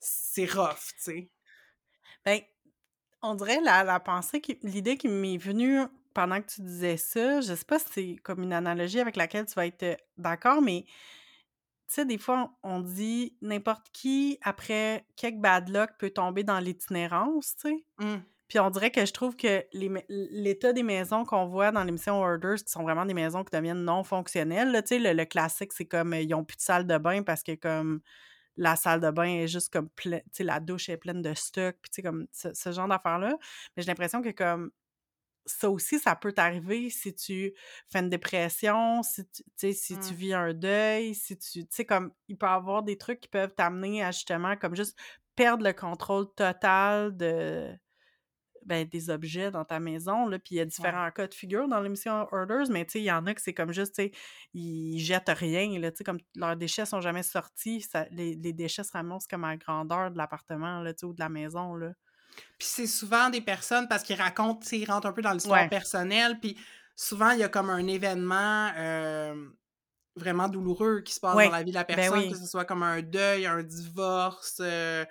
c'est 0.00 0.46
rough, 0.52 0.92
tu 0.96 1.02
sais. 1.02 1.30
Ben, 2.24 2.40
on 3.22 3.34
dirait 3.34 3.60
la, 3.60 3.84
la 3.84 4.00
pensée, 4.00 4.40
qui- 4.40 4.58
l'idée 4.62 4.96
qui 4.96 5.08
m'est 5.08 5.38
venue 5.38 5.80
pendant 6.14 6.40
que 6.42 6.48
tu 6.48 6.62
disais 6.62 6.96
ça, 6.96 7.40
je 7.40 7.54
sais 7.54 7.64
pas 7.66 7.78
si 7.78 7.86
c'est 7.92 8.16
comme 8.22 8.42
une 8.42 8.52
analogie 8.52 9.00
avec 9.00 9.16
laquelle 9.16 9.46
tu 9.46 9.54
vas 9.54 9.66
être 9.66 9.82
euh, 9.84 9.96
d'accord, 10.18 10.62
mais 10.62 10.84
tu 11.88 11.94
sais, 11.94 12.04
des 12.04 12.18
fois, 12.18 12.58
on 12.62 12.80
dit 12.80 13.36
n'importe 13.40 13.88
qui, 13.92 14.38
après 14.42 15.06
quelques 15.16 15.38
bad 15.40 15.68
luck, 15.70 15.90
peut 15.98 16.10
tomber 16.10 16.44
dans 16.44 16.58
l'itinérance, 16.60 17.56
tu 17.56 17.68
sais. 17.68 17.84
Hum, 17.98 18.24
Puis 18.48 18.58
on 18.58 18.70
dirait 18.70 18.90
que 18.90 19.04
je 19.04 19.12
trouve 19.12 19.36
que 19.36 19.64
l'état 20.08 20.72
des 20.72 20.82
maisons 20.82 21.24
qu'on 21.24 21.46
voit 21.46 21.70
dans 21.70 21.84
l'émission 21.84 22.20
Orders, 22.22 22.56
qui 22.56 22.70
sont 22.72 22.82
vraiment 22.82 23.04
des 23.06 23.14
maisons 23.14 23.44
qui 23.44 23.54
deviennent 23.54 23.84
non 23.84 24.02
fonctionnelles, 24.04 24.70
là, 24.72 24.82
tu 24.82 24.88
sais, 24.88 24.98
le, 24.98 25.12
le 25.12 25.24
classique, 25.26 25.72
c'est 25.72 25.86
comme 25.86 26.14
ils 26.14 26.34
ont 26.34 26.44
plus 26.44 26.56
de 26.56 26.62
salle 26.62 26.86
de 26.86 26.98
bain 26.98 27.22
parce 27.22 27.42
que 27.42 27.54
comme 27.54 28.00
la 28.56 28.76
salle 28.76 29.00
de 29.00 29.10
bain 29.10 29.24
est 29.24 29.48
juste 29.48 29.72
comme 29.72 29.88
pleine, 29.90 30.22
tu 30.26 30.38
sais, 30.38 30.44
la 30.44 30.60
douche 30.60 30.88
est 30.88 30.96
pleine 30.98 31.22
de 31.22 31.34
stock, 31.34 31.76
puis 31.82 32.02
comme 32.02 32.26
ce, 32.32 32.54
ce 32.54 32.72
genre 32.72 32.88
d'affaires-là. 32.88 33.36
Mais 33.76 33.82
j'ai 33.82 33.88
l'impression 33.88 34.22
que 34.22 34.30
comme 34.30 34.70
ça 35.46 35.70
aussi, 35.70 35.98
ça 35.98 36.14
peut 36.16 36.32
t'arriver 36.32 36.90
si 36.90 37.14
tu 37.14 37.54
fais 37.90 38.00
une 38.00 38.10
dépression, 38.10 39.02
si 39.02 39.24
tu, 39.30 39.72
si 39.72 39.98
tu 39.98 40.14
Mm. 40.14 40.16
vis 40.16 40.34
un 40.34 40.54
deuil, 40.54 41.14
si 41.14 41.38
tu, 41.38 41.62
tu 41.64 41.68
sais, 41.70 41.84
comme, 41.86 42.12
il 42.28 42.36
peut 42.36 42.46
y 42.46 42.50
avoir 42.50 42.82
des 42.82 42.98
trucs 42.98 43.20
qui 43.20 43.28
peuvent 43.28 43.54
t'amener 43.54 44.02
à 44.04 44.10
justement, 44.12 44.56
comme 44.56 44.76
juste 44.76 44.98
perdre 45.36 45.64
le 45.64 45.72
contrôle 45.72 46.26
total 46.34 47.16
de, 47.16 47.72
ben, 48.68 48.86
des 48.86 49.10
objets 49.10 49.50
dans 49.50 49.64
ta 49.64 49.80
maison, 49.80 50.28
là, 50.28 50.38
puis 50.38 50.54
il 50.54 50.58
y 50.58 50.60
a 50.60 50.64
différents 50.64 51.10
cas 51.10 51.26
de 51.26 51.34
figure 51.34 51.66
dans 51.66 51.80
l'émission 51.80 52.28
Orders, 52.30 52.70
mais 52.70 52.84
tu 52.84 52.92
sais, 52.92 53.00
il 53.00 53.04
y 53.04 53.10
en 53.10 53.26
a 53.26 53.34
que 53.34 53.40
c'est 53.40 53.54
comme 53.54 53.72
juste, 53.72 53.94
tu 53.96 54.04
sais, 54.04 54.12
ils 54.54 55.00
jettent 55.00 55.30
rien, 55.30 55.78
là, 55.80 55.90
tu 55.90 55.98
sais, 55.98 56.04
comme 56.04 56.18
leurs 56.36 56.56
déchets 56.56 56.86
sont 56.86 57.00
jamais 57.00 57.22
sortis, 57.22 57.80
ça, 57.80 58.06
les, 58.10 58.34
les 58.36 58.52
déchets 58.52 58.84
se 58.84 58.92
ramassent 58.92 59.26
comme 59.26 59.44
à 59.44 59.48
la 59.48 59.56
grandeur 59.56 60.10
de 60.10 60.18
l'appartement, 60.18 60.80
là, 60.82 60.92
tu 60.92 61.00
sais, 61.00 61.06
ou 61.06 61.14
de 61.14 61.20
la 61.20 61.28
maison, 61.28 61.74
là. 61.74 61.92
Puis 62.58 62.68
c'est 62.68 62.86
souvent 62.86 63.30
des 63.30 63.40
personnes, 63.40 63.88
parce 63.88 64.02
qu'ils 64.02 64.20
racontent, 64.20 64.60
tu 64.60 64.68
sais, 64.68 64.78
ils 64.78 64.90
rentrent 64.90 65.08
un 65.08 65.12
peu 65.12 65.22
dans 65.22 65.32
l'histoire 65.32 65.62
Ouais. 65.62 65.68
personnelle, 65.68 66.38
puis 66.40 66.56
souvent, 66.94 67.30
il 67.30 67.40
y 67.40 67.42
a 67.42 67.48
comme 67.48 67.70
un 67.70 67.86
événement 67.86 68.70
euh, 68.76 69.48
vraiment 70.14 70.48
douloureux 70.48 71.00
qui 71.00 71.14
se 71.14 71.20
passe 71.20 71.34
dans 71.34 71.50
la 71.50 71.62
vie 71.62 71.70
de 71.70 71.76
la 71.76 71.84
ben 71.84 71.96
personne, 71.96 72.18
oui. 72.18 72.30
que 72.30 72.36
ce 72.36 72.46
soit 72.46 72.64
comme 72.64 72.82
un 72.82 73.02
deuil, 73.02 73.46
un 73.46 73.62
divorce, 73.62 74.58
euh, 74.60 75.04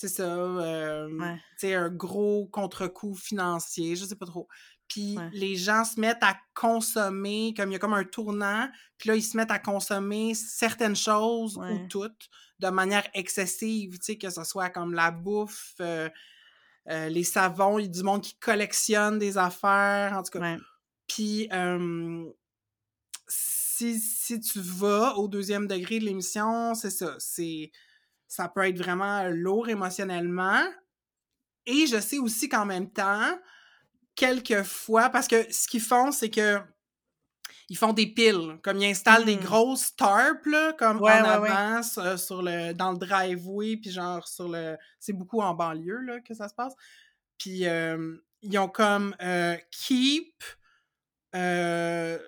c'est 0.00 0.06
ça, 0.06 0.22
euh, 0.32 1.08
Ouais. 1.18 1.34
tu 1.58 1.66
sais, 1.66 1.74
un 1.74 1.88
gros 1.90 2.46
contre-coup 2.46 3.14
financier, 3.16 3.96
je 3.96 4.04
sais 4.04 4.14
pas 4.14 4.26
trop. 4.26 4.46
Puis 4.86 5.16
Ouais. 5.18 5.28
les 5.32 5.56
gens 5.56 5.84
se 5.84 5.98
mettent 5.98 6.22
à 6.22 6.38
consommer, 6.54 7.52
comme 7.56 7.70
il 7.70 7.72
y 7.72 7.76
a 7.76 7.78
comme 7.80 7.94
un 7.94 8.04
tournant, 8.04 8.70
puis 8.96 9.08
là, 9.08 9.16
ils 9.16 9.22
se 9.24 9.36
mettent 9.36 9.50
à 9.50 9.58
consommer 9.58 10.34
certaines 10.34 10.94
choses 10.94 11.56
ou 11.56 11.88
toutes 11.88 12.28
de 12.60 12.68
manière 12.68 13.08
excessive, 13.12 13.98
tu 13.98 14.04
sais, 14.04 14.18
que 14.18 14.30
ce 14.30 14.44
soit 14.44 14.70
comme 14.70 14.94
la 14.94 15.10
bouffe, 15.10 15.74
euh, 15.80 16.08
euh, 16.90 17.08
les 17.08 17.24
savons, 17.24 17.80
il 17.80 17.86
y 17.86 17.88
a 17.88 17.90
du 17.90 18.04
monde 18.04 18.22
qui 18.22 18.36
collectionne 18.38 19.18
des 19.18 19.36
affaires, 19.36 20.12
en 20.16 20.22
tout 20.22 20.30
cas. 20.38 20.56
Puis, 21.08 21.48
euh, 21.52 22.24
si, 23.26 23.98
si 24.00 24.38
tu 24.40 24.60
vas 24.60 25.16
au 25.16 25.26
deuxième 25.28 25.66
degré 25.66 25.98
de 25.98 26.04
l'émission, 26.04 26.74
c'est 26.74 26.90
ça. 26.90 27.16
C'est, 27.18 27.72
ça 28.28 28.48
peut 28.48 28.66
être 28.68 28.78
vraiment 28.78 29.24
lourd 29.28 29.68
émotionnellement. 29.68 30.62
Et 31.66 31.86
je 31.86 31.98
sais 32.00 32.18
aussi 32.18 32.48
qu'en 32.48 32.66
même 32.66 32.90
temps, 32.90 33.38
quelquefois, 34.14 35.08
parce 35.10 35.26
que 35.28 35.50
ce 35.52 35.66
qu'ils 35.66 35.80
font, 35.80 36.12
c'est 36.12 36.30
que 36.30 36.60
ils 37.70 37.76
font 37.76 37.92
des 37.92 38.06
piles, 38.06 38.58
comme 38.62 38.78
ils 38.78 38.90
installent 38.90 39.26
des 39.26 39.36
Mm. 39.36 39.40
grosses 39.40 39.94
tarps, 39.94 40.46
là, 40.46 40.72
comme 40.78 41.00
Ouais, 41.02 41.12
en 41.12 41.22
ouais, 41.22 41.38
ouais. 41.40 41.50
avant, 41.50 41.82
sur, 42.16 42.42
le, 42.42 42.72
dans 42.72 42.92
le 42.92 42.98
driveway, 42.98 43.76
puis 43.76 43.90
genre 43.90 44.26
sur 44.26 44.48
le... 44.48 44.76
C'est 44.98 45.12
beaucoup 45.12 45.42
en 45.42 45.52
banlieue, 45.54 46.00
là, 46.00 46.20
que 46.20 46.32
ça 46.32 46.48
se 46.48 46.54
passe. 46.54 46.72
Puis 47.36 47.66
euh, 47.66 48.16
ils 48.40 48.58
ont 48.58 48.68
comme 48.68 49.14
euh, 49.20 49.56
keep, 49.70 50.42
euh, 51.34 52.18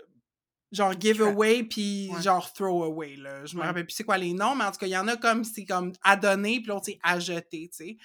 genre 0.73 0.93
giveaway 0.99 1.65
puis 1.65 2.11
Ouais. 2.13 2.23
genre 2.23 2.53
throwaway 2.53 3.17
là. 3.17 3.45
Je 3.45 3.57
me 3.57 3.61
Ouais. 3.61 3.67
rappelle 3.67 3.87
plus 3.87 3.95
c'est 3.95 4.05
quoi 4.05 4.19
les 4.19 4.33
noms, 4.33 4.55
mais 4.55 4.65
en 4.65 4.71
tout 4.71 4.79
cas, 4.79 4.87
il 4.87 4.91
y 4.93 4.97
en 4.97 5.09
a 5.09 5.17
comme 5.17 5.43
c'est 5.45 5.65
comme 5.65 5.93
à 6.03 6.17
donner 6.17 6.59
puis 6.61 6.67
l'autre 6.69 6.85
c'est 6.87 6.99
à 7.03 7.19
jeter, 7.19 7.69
tu 7.75 7.85
sais. 7.85 7.97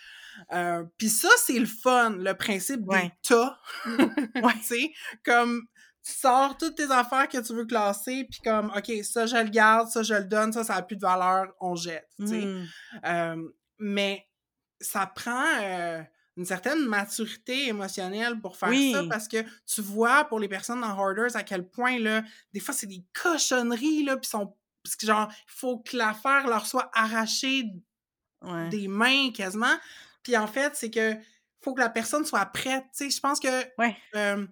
Euh, 0.54 0.84
puis 0.98 1.10
ça 1.10 1.30
c'est 1.38 1.60
le 1.60 1.66
fun, 1.68 2.12
le 2.18 2.34
principe 2.34 2.82
Ouais. 2.88 3.12
tas. 3.28 3.60
Ouais. 4.44 4.54
tu 4.62 4.64
sais, 4.64 4.94
comme 5.24 5.62
tu 6.04 6.12
sors 6.14 6.56
toutes 6.58 6.76
tes 6.76 6.92
affaires 6.92 7.28
que 7.28 7.38
tu 7.40 7.54
veux 7.54 7.66
classer 7.66 8.28
puis 8.30 8.40
comme 8.44 8.72
OK, 8.76 8.92
ça 9.04 9.26
je 9.26 9.38
le 9.38 9.50
garde, 9.50 9.88
ça 9.90 10.04
je 10.04 10.14
le 10.16 10.26
donne, 10.26 10.52
ça 10.54 10.64
ça 10.64 10.76
a 10.76 10.82
plus 10.82 10.96
de 10.98 11.02
valeur, 11.02 11.54
on 11.60 11.76
jette, 11.76 12.08
tu 12.20 12.28
sais. 12.28 12.46
Mhm. 12.46 12.68
Euh, 13.06 13.44
mais 13.80 14.28
ça 14.82 15.06
prend 15.08 15.46
euh, 15.62 16.02
une 16.38 16.46
certaine 16.46 16.86
maturité 16.86 17.68
émotionnelle 17.68 18.40
pour 18.42 18.58
faire 18.58 18.70
ça 18.92 19.04
parce 19.10 19.28
que 19.28 19.38
tu 19.66 19.82
vois 19.82 20.26
pour 20.26 20.40
les 20.40 20.48
personnes 20.50 20.82
dans 20.82 20.98
Hoarders 20.98 21.36
à 21.36 21.44
quel 21.44 21.68
point 21.70 21.98
là, 22.00 22.24
des 22.54 22.60
fois 22.60 22.74
c'est 22.74 22.88
des 22.88 23.04
cochonneries 23.14 24.04
là 24.04 24.18
puis 24.18 24.30
sont 24.30 24.56
parce 24.84 24.96
que 24.98 25.06
genre 25.08 25.30
il 25.32 25.44
faut 25.48 25.80
que 25.80 25.96
l'affaire 25.98 26.48
leur 26.48 26.66
soit 26.68 26.90
arrachée 26.94 27.64
Ouais. 28.42 28.70
des 28.70 28.88
mains 28.88 29.32
quasiment. 29.32 29.76
Puis 30.22 30.38
en 30.38 30.46
fait, 30.48 30.76
c'est 30.76 30.92
que 30.92 31.16
faut 31.62 31.74
que 31.74 31.82
la 31.82 31.90
personne 31.90 32.26
soit 32.26 32.46
prête, 32.48 32.84
tu 32.96 33.06
sais, 33.06 33.10
je 33.10 33.20
pense 33.20 33.40
que 33.40 33.48
Ouais. 33.80 33.98
euh, 34.16 34.46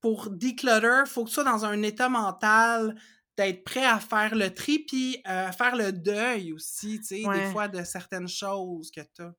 pour 0.00 0.30
declutter, 0.30 1.04
faut 1.06 1.22
que 1.24 1.28
tu 1.28 1.34
sois 1.34 1.44
dans 1.44 1.64
un 1.64 1.80
état 1.82 2.08
mental 2.08 2.96
d'être 3.36 3.62
prêt 3.64 3.84
à 3.84 4.00
faire 4.00 4.34
le 4.34 4.52
tri 4.52 4.80
puis 4.80 5.18
euh, 5.28 5.48
à 5.48 5.52
faire 5.52 5.76
le 5.76 5.92
deuil 5.92 6.52
aussi, 6.52 6.98
tu 7.00 7.06
sais, 7.06 7.22
des 7.22 7.52
fois 7.52 7.68
de 7.68 7.84
certaines 7.84 8.28
choses 8.28 8.90
que 8.90 9.00
tu 9.14 9.22
as. 9.22 9.32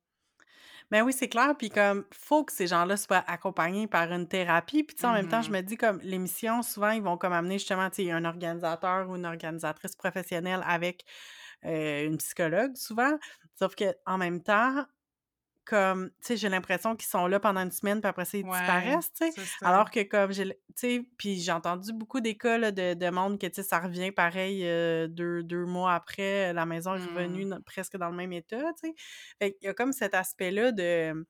Ben 0.90 1.02
oui, 1.02 1.12
c'est 1.12 1.28
clair. 1.28 1.54
Puis 1.58 1.68
comme, 1.70 2.06
faut 2.14 2.44
que 2.44 2.52
ces 2.52 2.66
gens-là 2.66 2.96
soient 2.96 3.22
accompagnés 3.26 3.86
par 3.86 4.10
une 4.12 4.26
thérapie. 4.26 4.82
Puis 4.84 4.96
tu 4.96 5.02
sais, 5.02 5.06
en 5.06 5.12
même 5.12 5.28
temps, 5.28 5.42
je 5.42 5.50
Mhm. 5.50 5.52
me 5.52 5.60
dis 5.60 5.76
comme 5.76 6.00
l'émission, 6.02 6.62
souvent, 6.62 6.90
ils 6.90 7.02
vont 7.02 7.18
comme 7.18 7.32
amener 7.32 7.58
justement, 7.58 7.90
tu 7.90 8.04
sais, 8.04 8.10
un 8.10 8.24
organisateur 8.24 9.08
ou 9.08 9.16
une 9.16 9.26
organisatrice 9.26 9.96
professionnelle 9.96 10.62
avec 10.66 11.04
euh, 11.66 12.06
une 12.06 12.18
psychologue, 12.18 12.76
souvent. 12.76 13.18
Sauf 13.58 13.74
que 13.74 13.94
en 14.06 14.18
même 14.18 14.42
temps, 14.42 14.86
comme, 15.68 16.10
tu 16.10 16.16
sais, 16.22 16.36
j'ai 16.36 16.48
l'impression 16.48 16.96
qu'ils 16.96 17.08
sont 17.08 17.26
là 17.26 17.40
pendant 17.40 17.60
une 17.62 17.70
semaine, 17.70 18.00
puis 18.00 18.08
après 18.08 18.24
ça, 18.24 18.38
ils 18.38 18.44
Ouais, 18.44 18.48
disparaissent, 18.48 19.12
tu 19.12 19.26
sais. 19.26 19.34
Alors 19.62 19.90
que 19.90 20.02
comme 20.04 20.32
tu 20.32 20.52
sais, 20.74 21.02
puis 21.18 21.36
j'ai 21.40 21.52
entendu 21.52 21.92
beaucoup 21.92 22.20
des 22.20 22.36
cas 22.38 22.58
là, 22.58 22.72
de, 22.72 22.94
de 22.94 23.10
monde 23.10 23.38
que, 23.38 23.46
tu 23.46 23.54
sais, 23.56 23.62
ça 23.62 23.80
revient 23.80 24.12
pareil 24.12 24.62
euh, 24.66 25.08
deux, 25.08 25.42
deux 25.42 25.64
mois 25.66 25.94
après, 25.94 26.52
la 26.52 26.66
maison 26.66 26.94
est 26.94 26.98
revenue 27.04 27.44
Mm. 27.44 27.50
dans- 27.50 27.60
presque 27.62 27.96
dans 27.96 28.10
le 28.10 28.16
même 28.16 28.32
état, 28.32 28.58
tu 28.80 28.88
sais. 28.88 28.94
Fait 29.40 29.52
qu'il 29.52 29.66
y 29.66 29.68
a 29.70 29.74
comme 29.74 29.92
cet 29.92 30.14
aspect-là 30.14 30.72
de... 30.72 31.26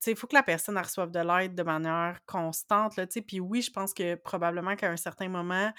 Tu 0.00 0.04
sais, 0.04 0.10
il 0.12 0.16
faut 0.16 0.26
que 0.26 0.34
la 0.34 0.42
personne 0.42 0.78
reçoive 0.78 1.10
de 1.10 1.20
l'aide 1.20 1.54
de 1.54 1.62
manière 1.62 2.20
constante, 2.24 2.96
là, 2.96 3.06
tu 3.06 3.14
sais. 3.14 3.22
Puis 3.22 3.38
oui, 3.38 3.60
je 3.60 3.70
pense 3.70 3.92
que 3.92 4.14
probablement 4.14 4.74
qu'à 4.74 4.90
un 4.90 4.96
certain 4.96 5.28
moment, 5.28 5.72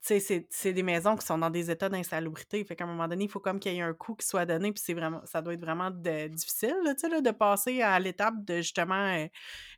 c'est 0.00 0.72
des 0.72 0.82
maisons 0.82 1.16
qui 1.16 1.26
sont 1.26 1.36
dans 1.38 1.50
des 1.50 1.70
états 1.70 1.88
d'insalubrité. 1.88 2.64
Fait 2.64 2.74
qu'à 2.74 2.84
un 2.84 2.86
moment 2.86 3.06
donné, 3.06 3.24
il 3.24 3.30
faut 3.30 3.40
comme 3.40 3.60
qu'il 3.60 3.74
y 3.74 3.78
ait 3.78 3.82
un 3.82 3.92
coup 3.92 4.14
qui 4.14 4.26
soit 4.26 4.46
donné, 4.46 4.72
puis 4.72 4.82
c'est 4.84 4.94
vraiment, 4.94 5.20
ça 5.26 5.42
doit 5.42 5.54
être 5.54 5.60
vraiment 5.60 5.90
difficile, 5.90 6.74
là, 6.84 7.20
de 7.20 7.30
passer 7.30 7.82
à 7.82 7.98
l'étape 7.98 8.44
de 8.44 8.56
justement, 8.56 8.94
euh, 8.94 9.26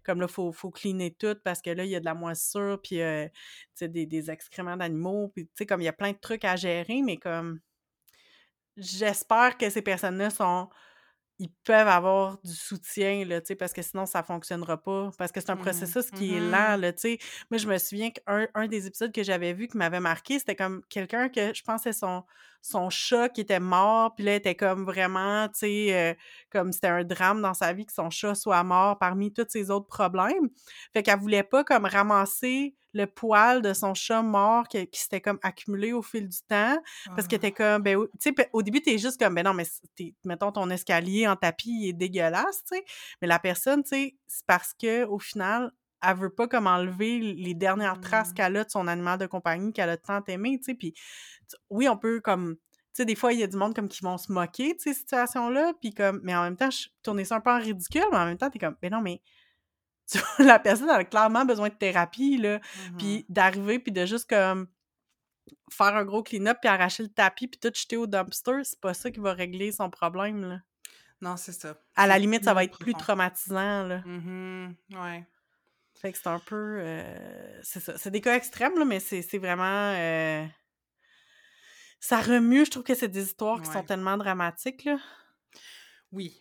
comme 0.05 0.21
là, 0.21 0.27
il 0.29 0.33
faut, 0.33 0.53
faut 0.53 0.71
cleaner 0.71 1.13
tout 1.15 1.37
parce 1.45 1.61
que 1.61 1.71
là, 1.71 1.85
il 1.85 1.91
y 1.91 1.97
a 1.97 2.01
de 2.01 2.05
la 2.05 2.15
moisissure, 2.15 2.81
puis 2.83 3.01
euh, 3.01 3.27
des, 3.81 4.07
des 4.07 4.31
excréments 4.31 4.77
d'animaux, 4.77 5.33
puis 5.35 5.67
comme 5.67 5.81
il 5.81 5.85
y 5.85 5.89
a 5.89 5.93
plein 5.93 6.13
de 6.13 6.19
trucs 6.19 6.45
à 6.45 6.57
gérer, 6.57 7.03
mais 7.03 7.17
comme 7.17 7.61
j'espère 8.77 9.59
que 9.59 9.69
ces 9.71 9.83
personnes-là 9.83 10.31
sont 10.31 10.69
ils 11.39 11.51
peuvent 11.65 11.89
avoir 11.89 12.39
du 12.45 12.53
soutien, 12.55 13.25
là, 13.25 13.41
tu 13.41 13.49
sais, 13.49 13.57
parce 13.57 13.73
que 13.73 13.83
sinon, 13.83 14.07
ça 14.07 14.23
fonctionnera 14.23 14.81
pas. 14.83 15.11
Parce 15.19 15.33
que 15.33 15.41
c'est 15.41 15.51
un 15.51 15.57
Mhm, 15.57 15.57
processus 15.57 16.11
qui 16.13 16.35
est 16.35 16.41
lent, 16.41 16.77
là, 16.79 16.93
tu 16.93 17.01
sais. 17.01 17.19
Moi, 17.51 17.59
je 17.59 17.67
me 17.69 17.79
souviens 17.79 18.11
qu'un 18.11 18.47
un 18.55 18.69
des 18.69 18.87
épisodes 18.87 19.13
que 19.13 19.23
j'avais 19.25 19.53
vu 19.53 19.67
qui 19.69 19.77
m'avait 19.77 20.01
marqué, 20.01 20.39
c'était 20.39 20.57
comme 20.57 20.83
quelqu'un 20.89 21.29
que 21.29 21.53
je 21.55 21.63
pensais 21.65 21.93
son, 21.93 22.23
son 22.61 22.91
chat 22.91 23.29
qui 23.31 23.41
était 23.41 23.61
mort, 23.61 24.15
puis 24.15 24.25
là, 24.25 24.37
était 24.37 24.55
comme 24.55 24.85
vraiment, 24.85 25.49
tu 25.49 25.55
sais, 25.61 25.95
euh, 26.13 26.15
comme 26.51 26.73
c'était 26.73 26.89
un 26.89 27.05
drame 27.05 27.43
dans 27.43 27.55
sa 27.55 27.73
vie 27.73 27.87
que 27.87 27.93
son 27.93 28.11
chat 28.11 28.35
soit 28.35 28.63
mort 28.63 28.99
parmi 28.99 29.33
tous 29.33 29.47
ses 29.49 29.71
autres 29.71 29.87
problèmes. 29.89 30.49
Fait 30.93 31.03
qu'elle 31.03 31.19
voulait 31.19 31.43
pas 31.43 31.65
comme 31.65 31.85
ramasser 31.87 32.77
le 32.95 33.07
poil 33.07 33.63
de 33.63 33.73
son 33.73 33.95
chat 33.95 34.23
mort 34.23 34.69
qui, 34.69 34.87
qui 34.87 35.01
s'était 35.01 35.21
comme 35.21 35.39
accumulé 35.43 35.93
au 35.93 36.03
fil 36.03 36.29
du 36.29 36.39
temps 36.49 36.77
parce 37.17 37.27
que 37.27 37.37
Ah. 37.37 37.39
t'es 37.39 37.53
comme, 37.53 37.83
ben, 37.83 37.99
tu 38.21 38.33
sais, 38.37 38.49
au 38.53 38.63
début, 38.63 38.81
t'es 38.83 38.99
juste 38.99 39.19
comme, 39.19 39.35
ben 39.35 39.45
non, 39.45 39.55
mais 39.55 39.65
mettons 40.25 40.53
ton 40.53 40.69
escalier 40.71 41.27
en 41.27 41.37
tapis, 41.37 41.71
il 41.71 41.89
est 41.89 41.93
dégueulasse, 41.95 42.63
tu 42.71 42.77
sais. 42.77 42.85
Mais 43.21 43.29
la 43.29 43.39
personne, 43.39 43.83
tu 43.83 43.89
sais, 43.91 44.17
c'est 44.27 44.47
parce 44.47 44.73
que 44.75 45.05
au 45.07 45.19
final, 45.19 45.73
elle 46.05 46.17
veut 46.17 46.31
pas 46.35 46.49
comme 46.49 46.67
enlever 46.67 47.19
les 47.21 47.55
dernières 47.55 48.01
traces 48.01 48.31
Mm. 48.31 48.35
qu'elle 48.35 48.57
a 48.57 48.65
de 48.65 48.71
son 48.71 48.89
animal 48.89 49.19
de 49.19 49.27
compagnie 49.27 49.73
qu'elle 49.73 49.91
a 49.91 49.97
tant 49.97 50.23
aimé, 50.27 50.59
tu 50.59 50.65
sais. 50.65 50.75
Puis, 50.75 50.95
oui, 51.71 51.89
on 51.89 51.97
peut 51.97 52.21
comme, 52.21 52.57
tu 52.57 52.61
sais, 52.95 53.05
des 53.05 53.15
fois, 53.15 53.33
il 53.33 53.39
y 53.41 53.43
a 53.43 53.47
du 53.47 53.57
monde 53.57 53.75
comme 53.75 53.89
qui 53.89 54.03
vont 54.03 54.19
se 54.19 54.31
moquer 54.33 54.75
de 54.75 54.81
ces 54.81 54.95
situations-là, 54.95 55.73
puis 55.81 55.95
comme, 55.95 56.21
mais 56.23 56.35
en 56.35 56.43
même 56.43 56.57
temps, 56.57 56.71
je 56.71 56.89
tournais 57.03 57.25
ça 57.25 57.37
un 57.37 57.41
peu 57.41 57.51
en 57.51 57.59
ridicule, 57.59 58.03
mais 58.11 58.19
en 58.19 58.27
même 58.27 58.37
temps, 58.37 58.51
t'es 58.51 58.59
comme, 58.59 58.77
ben 58.83 58.91
non, 58.93 59.01
mais 59.01 59.23
la 60.39 60.59
personne 60.59 60.91
a 60.91 61.05
clairement 61.05 61.45
besoin 61.45 61.69
de 61.69 61.75
thérapie, 61.75 62.37
là 62.39 62.61
Mhm. 62.91 62.97
puis 62.99 63.27
d'arriver 63.29 63.79
puis 63.79 63.93
de 63.93 64.05
juste 64.07 64.29
comme 64.29 64.67
faire 65.71 65.97
un 65.97 66.05
gros 66.05 66.23
clean-up 66.23 66.59
puis 66.61 66.69
arracher 66.69 67.03
le 67.03 67.09
tapis 67.09 67.49
puis 67.49 67.59
tout 67.59 67.73
jeter 67.75 67.97
au 67.97 68.07
dumpster, 68.07 68.63
c'est 68.65 68.81
pas 68.81 68.95
ça 68.95 69.11
qui 69.11 69.21
va 69.21 69.33
régler 69.33 69.73
son 69.73 69.91
problème 69.91 70.43
là. 70.49 70.61
Non, 71.21 71.37
c'est 71.37 71.53
ça. 71.53 71.77
À 71.95 72.07
la 72.09 72.19
limite, 72.19 72.45
ça 72.45 72.53
va 72.53 72.65
être 72.65 72.79
plus 72.79 72.95
traumatisant 72.95 73.85
là. 73.85 74.03
Mhm, 74.05 74.75
Ouais. 74.95 75.27
Fait 75.95 76.11
que 76.11 76.19
c'est 76.19 76.27
un 76.29 76.41
peu 76.41 76.79
euh, 76.81 77.61
c'est 77.63 77.79
ça, 77.81 77.97
c'est 77.97 78.11
des 78.11 78.21
cas 78.21 78.35
extrêmes 78.35 78.77
là, 78.79 78.85
mais 78.85 78.99
c'est 78.99 79.23
c'est 79.23 79.39
vraiment 79.39 79.95
euh, 79.97 80.45
ça 82.01 82.21
remue, 82.21 82.65
je 82.65 82.71
trouve 82.73 82.83
que 82.83 82.95
c'est 82.95 83.09
des 83.09 83.23
histoires 83.25 83.61
qui 83.63 83.71
sont 83.71 83.85
tellement 83.85 84.17
dramatiques 84.17 84.85
là. 84.85 84.99
Oui. 86.11 86.41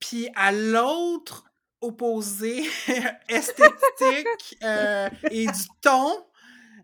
Puis 0.00 0.28
à 0.34 0.50
l'autre 0.52 1.44
opposé 1.80 2.64
esthétique 3.28 4.58
euh, 4.62 5.08
et 5.30 5.46
du 5.46 5.64
ton, 5.80 6.24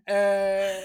euh, 0.09 0.81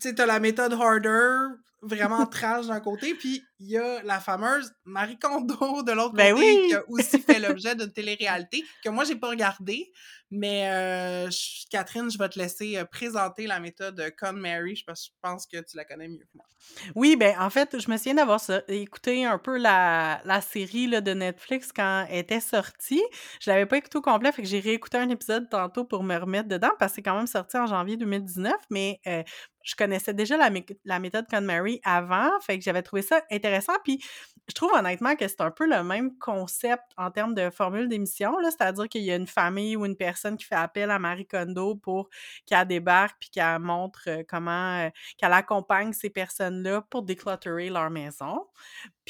tu 0.00 0.08
sais, 0.08 0.14
t'as 0.14 0.26
la 0.26 0.40
méthode 0.40 0.74
Harder, 0.74 1.54
vraiment 1.82 2.26
trash 2.26 2.66
d'un 2.66 2.80
côté, 2.80 3.14
puis 3.14 3.44
il 3.60 3.68
y 3.70 3.76
a 3.78 4.02
la 4.02 4.18
fameuse 4.20 4.72
Marie 4.84 5.18
Kondo 5.18 5.82
de 5.84 5.92
l'autre 5.92 6.14
Ben 6.14 6.34
côté, 6.34 6.44
oui! 6.44 6.64
qui 6.68 6.74
a 6.74 6.82
aussi 6.88 7.20
fait 7.20 7.38
l'objet 7.40 7.74
d'une 7.76 7.92
télé-réalité, 7.92 8.64
que 8.82 8.88
moi, 8.88 9.04
j'ai 9.04 9.16
pas 9.16 9.28
regardé, 9.28 9.92
mais 10.30 10.68
euh, 10.70 11.30
je- 11.30 11.66
Catherine, 11.70 12.10
je 12.10 12.18
vais 12.18 12.28
te 12.28 12.38
laisser 12.38 12.76
euh, 12.78 12.84
présenter 12.84 13.46
la 13.46 13.60
méthode 13.60 14.02
Con 14.18 14.32
Mary, 14.32 14.82
parce 14.86 15.02
que 15.02 15.06
je 15.14 15.18
pense 15.20 15.46
que 15.46 15.58
tu 15.58 15.76
la 15.76 15.84
connais 15.84 16.08
mieux 16.08 16.18
que 16.24 16.36
moi. 16.36 16.46
Oui, 16.94 17.16
ben 17.16 17.34
en 17.38 17.48
fait, 17.50 17.78
je 17.78 17.90
me 17.90 17.96
souviens 17.96 18.14
d'avoir 18.14 18.40
écouté 18.68 19.24
un 19.24 19.38
peu 19.38 19.56
la, 19.58 20.20
la 20.24 20.40
série 20.40 20.86
là, 20.86 21.00
de 21.00 21.12
Netflix 21.12 21.70
quand 21.74 22.06
elle 22.10 22.18
était 22.18 22.40
sortie. 22.40 23.02
Je 23.40 23.50
l'avais 23.50 23.66
pas 23.66 23.78
écouté 23.78 23.98
au 23.98 24.02
complet, 24.02 24.30
fait 24.32 24.42
que 24.42 24.48
j'ai 24.48 24.60
réécouté 24.60 24.98
un 24.98 25.08
épisode 25.08 25.48
tantôt 25.50 25.84
pour 25.84 26.02
me 26.04 26.16
remettre 26.16 26.48
dedans 26.48 26.70
parce 26.78 26.92
que 26.92 26.96
c'est 26.96 27.02
quand 27.02 27.16
même 27.16 27.26
sorti 27.26 27.56
en 27.56 27.66
janvier 27.66 27.96
2019, 27.96 28.54
mais 28.70 29.00
euh, 29.06 29.22
je 29.62 29.74
connaissais 29.74 30.14
déjà 30.14 30.36
la, 30.36 30.50
la 30.84 30.98
méthode 30.98 31.26
KonMari 31.30 31.80
avant, 31.84 32.30
fait 32.40 32.58
que 32.58 32.64
j'avais 32.64 32.82
trouvé 32.82 33.02
ça 33.02 33.22
intéressant. 33.30 33.49
Puis 33.84 34.02
je 34.48 34.54
trouve 34.54 34.72
honnêtement 34.74 35.14
que 35.14 35.28
c'est 35.28 35.40
un 35.42 35.50
peu 35.50 35.66
le 35.66 35.84
même 35.84 36.18
concept 36.18 36.82
en 36.96 37.10
termes 37.10 37.34
de 37.34 37.50
formule 37.50 37.88
d'émission, 37.88 38.34
c'est-à-dire 38.42 38.88
qu'il 38.88 39.02
y 39.02 39.12
a 39.12 39.16
une 39.16 39.26
famille 39.28 39.76
ou 39.76 39.86
une 39.86 39.96
personne 39.96 40.36
qui 40.36 40.44
fait 40.44 40.56
appel 40.56 40.90
à 40.90 40.98
Marie 40.98 41.26
Kondo 41.26 41.76
pour 41.76 42.08
qu'elle 42.46 42.66
débarque 42.66 43.16
puis 43.20 43.30
qu'elle 43.30 43.60
montre 43.60 44.02
euh, 44.08 44.22
comment 44.28 44.78
euh, 44.86 44.90
qu'elle 45.18 45.32
accompagne 45.32 45.92
ces 45.92 46.10
personnes-là 46.10 46.82
pour 46.90 47.02
déclutterer 47.04 47.70
leur 47.70 47.90
maison. 47.90 48.46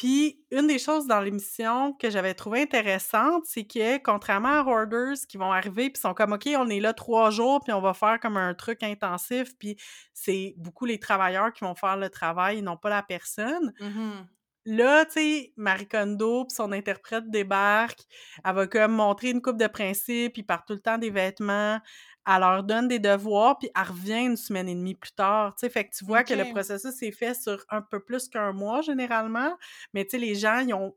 Puis, 0.01 0.43
une 0.51 0.67
des 0.67 0.79
choses 0.79 1.07
dans 1.07 1.21
l'émission 1.21 1.93
que 1.93 2.09
j'avais 2.09 2.33
trouvé 2.33 2.63
intéressante, 2.63 3.45
c'est 3.45 3.65
que, 3.65 3.99
contrairement 3.99 4.61
à 4.61 4.65
Hoarders 4.65 5.27
qui 5.29 5.37
vont 5.37 5.53
arriver 5.53 5.91
puis 5.91 6.01
sont 6.01 6.15
comme, 6.15 6.33
OK, 6.33 6.49
on 6.57 6.71
est 6.71 6.81
là 6.81 6.95
trois 6.95 7.31
jours 7.31 7.61
puis 7.63 7.75
on 7.75 7.83
va 7.83 7.93
faire 7.93 8.19
comme 8.19 8.39
un 8.39 8.55
truc 8.55 8.83
intensif 8.83 9.53
puis 9.59 9.77
c'est 10.15 10.55
beaucoup 10.57 10.87
les 10.87 10.99
travailleurs 10.99 11.53
qui 11.53 11.65
vont 11.65 11.75
faire 11.75 11.99
le 11.99 12.09
travail 12.09 12.61
et 12.61 12.63
non 12.63 12.79
pas 12.79 12.89
la 12.89 13.03
personne. 13.03 13.75
Mhm. 13.79 14.27
Là, 14.65 15.05
tu 15.05 15.13
sais, 15.13 15.53
Marie 15.57 15.87
Kondo 15.87 16.47
son 16.49 16.73
interprète 16.73 17.31
débarque, 17.31 18.01
elle 18.43 18.55
va 18.55 18.67
comme 18.67 18.93
montrer 18.93 19.31
une 19.31 19.43
coupe 19.43 19.59
de 19.59 19.67
principes, 19.67 20.39
ils 20.39 20.45
partent 20.45 20.67
tout 20.67 20.75
le 20.75 20.81
temps 20.81 20.97
des 20.97 21.11
vêtements, 21.11 21.79
elle 22.27 22.41
leur 22.41 22.63
donne 22.65 22.89
des 22.89 22.99
devoirs, 22.99 23.59
puis 23.59 23.71
elle 23.75 23.89
revient 23.89 24.25
une 24.27 24.37
semaine 24.37 24.69
et 24.69 24.75
demie 24.75 24.95
plus 24.95 25.13
tard, 25.13 25.55
tu 25.55 25.61
sais, 25.61 25.71
fait 25.71 25.85
que 25.85 25.91
tu 25.97 26.05
vois 26.05 26.25
que 26.25 26.35
le 26.35 26.45
processus 26.45 27.03
est 27.03 27.13
fait 27.13 27.35
sur 27.35 27.65
un 27.71 27.83
peu 27.83 28.01
plus 28.01 28.29
qu'un 28.29 28.53
mois 28.53 28.83
généralement, 28.83 29.57
mais 29.95 30.05
tu 30.05 30.11
sais, 30.11 30.19
les 30.19 30.35
gens, 30.35 30.59
ils 30.61 30.75
ont 30.75 30.95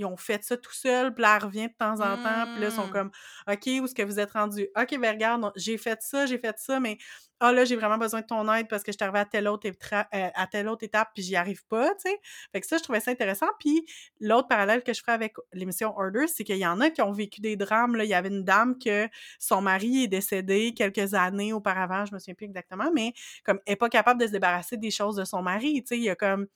ils 0.00 0.06
ont 0.06 0.16
fait 0.16 0.42
ça 0.44 0.56
tout 0.56 0.72
seul, 0.72 1.14
puis 1.14 1.22
là, 1.22 1.36
elle 1.36 1.44
revient 1.44 1.68
de 1.68 1.74
temps 1.78 2.00
en 2.00 2.16
temps, 2.22 2.46
puis 2.52 2.60
là, 2.60 2.68
ils 2.68 2.72
sont 2.72 2.86
Mmh. 2.86 2.90
comme 2.90 3.10
OK, 3.48 3.66
où 3.66 3.84
est-ce 3.84 3.94
que 3.94 4.02
vous 4.02 4.18
êtes 4.18 4.32
rendu? 4.32 4.68
OK, 4.76 4.98
ben 4.98 5.12
regarde, 5.12 5.52
j'ai 5.56 5.78
fait 5.78 6.00
ça, 6.02 6.26
j'ai 6.26 6.38
fait 6.38 6.58
ça, 6.58 6.80
mais 6.80 6.98
ah 7.42 7.52
là, 7.52 7.64
j'ai 7.64 7.74
vraiment 7.74 7.96
besoin 7.96 8.20
de 8.20 8.26
ton 8.26 8.52
aide 8.52 8.68
parce 8.68 8.82
que 8.82 8.92
je 8.92 8.96
suis 8.98 9.02
arrivée 9.02 9.20
à 9.20 9.24
telle 9.24 9.48
autre, 9.48 9.66
euh, 9.66 10.02
à 10.12 10.46
telle 10.46 10.68
autre 10.68 10.84
étape, 10.84 11.08
puis 11.14 11.22
j'y 11.22 11.36
arrive 11.36 11.64
pas, 11.66 11.88
tu 11.94 12.10
sais. 12.10 12.20
Fait 12.52 12.60
que 12.60 12.66
ça, 12.66 12.76
je 12.76 12.82
trouvais 12.82 13.00
ça 13.00 13.10
intéressant. 13.10 13.46
Puis 13.58 13.86
l'autre 14.20 14.46
parallèle 14.46 14.82
que 14.82 14.92
je 14.92 15.00
ferais 15.00 15.12
avec 15.12 15.34
l'émission 15.54 15.96
Order, 15.96 16.26
c'est 16.26 16.44
qu'il 16.44 16.58
y 16.58 16.66
en 16.66 16.80
a 16.80 16.90
qui 16.90 17.00
ont 17.00 17.12
vécu 17.12 17.40
des 17.40 17.56
drames. 17.56 17.96
Là. 17.96 18.04
Il 18.04 18.10
y 18.10 18.14
avait 18.14 18.28
une 18.28 18.44
dame 18.44 18.78
que 18.78 19.08
son 19.38 19.62
mari 19.62 20.04
est 20.04 20.08
décédé 20.08 20.74
quelques 20.74 21.14
années 21.14 21.54
auparavant, 21.54 22.04
je 22.04 22.12
me 22.12 22.18
souviens 22.18 22.34
plus 22.34 22.44
exactement, 22.46 22.90
mais 22.94 23.14
comme 23.44 23.58
elle 23.66 23.72
n'est 23.72 23.76
pas 23.76 23.88
capable 23.88 24.20
de 24.20 24.26
se 24.26 24.32
débarrasser 24.32 24.76
des 24.76 24.90
choses 24.90 25.16
de 25.16 25.24
son 25.24 25.40
mari. 25.42 25.82
Tu 25.82 25.88
sais, 25.88 25.96
il 25.96 26.04
y 26.04 26.10
a 26.10 26.16
comme 26.16 26.46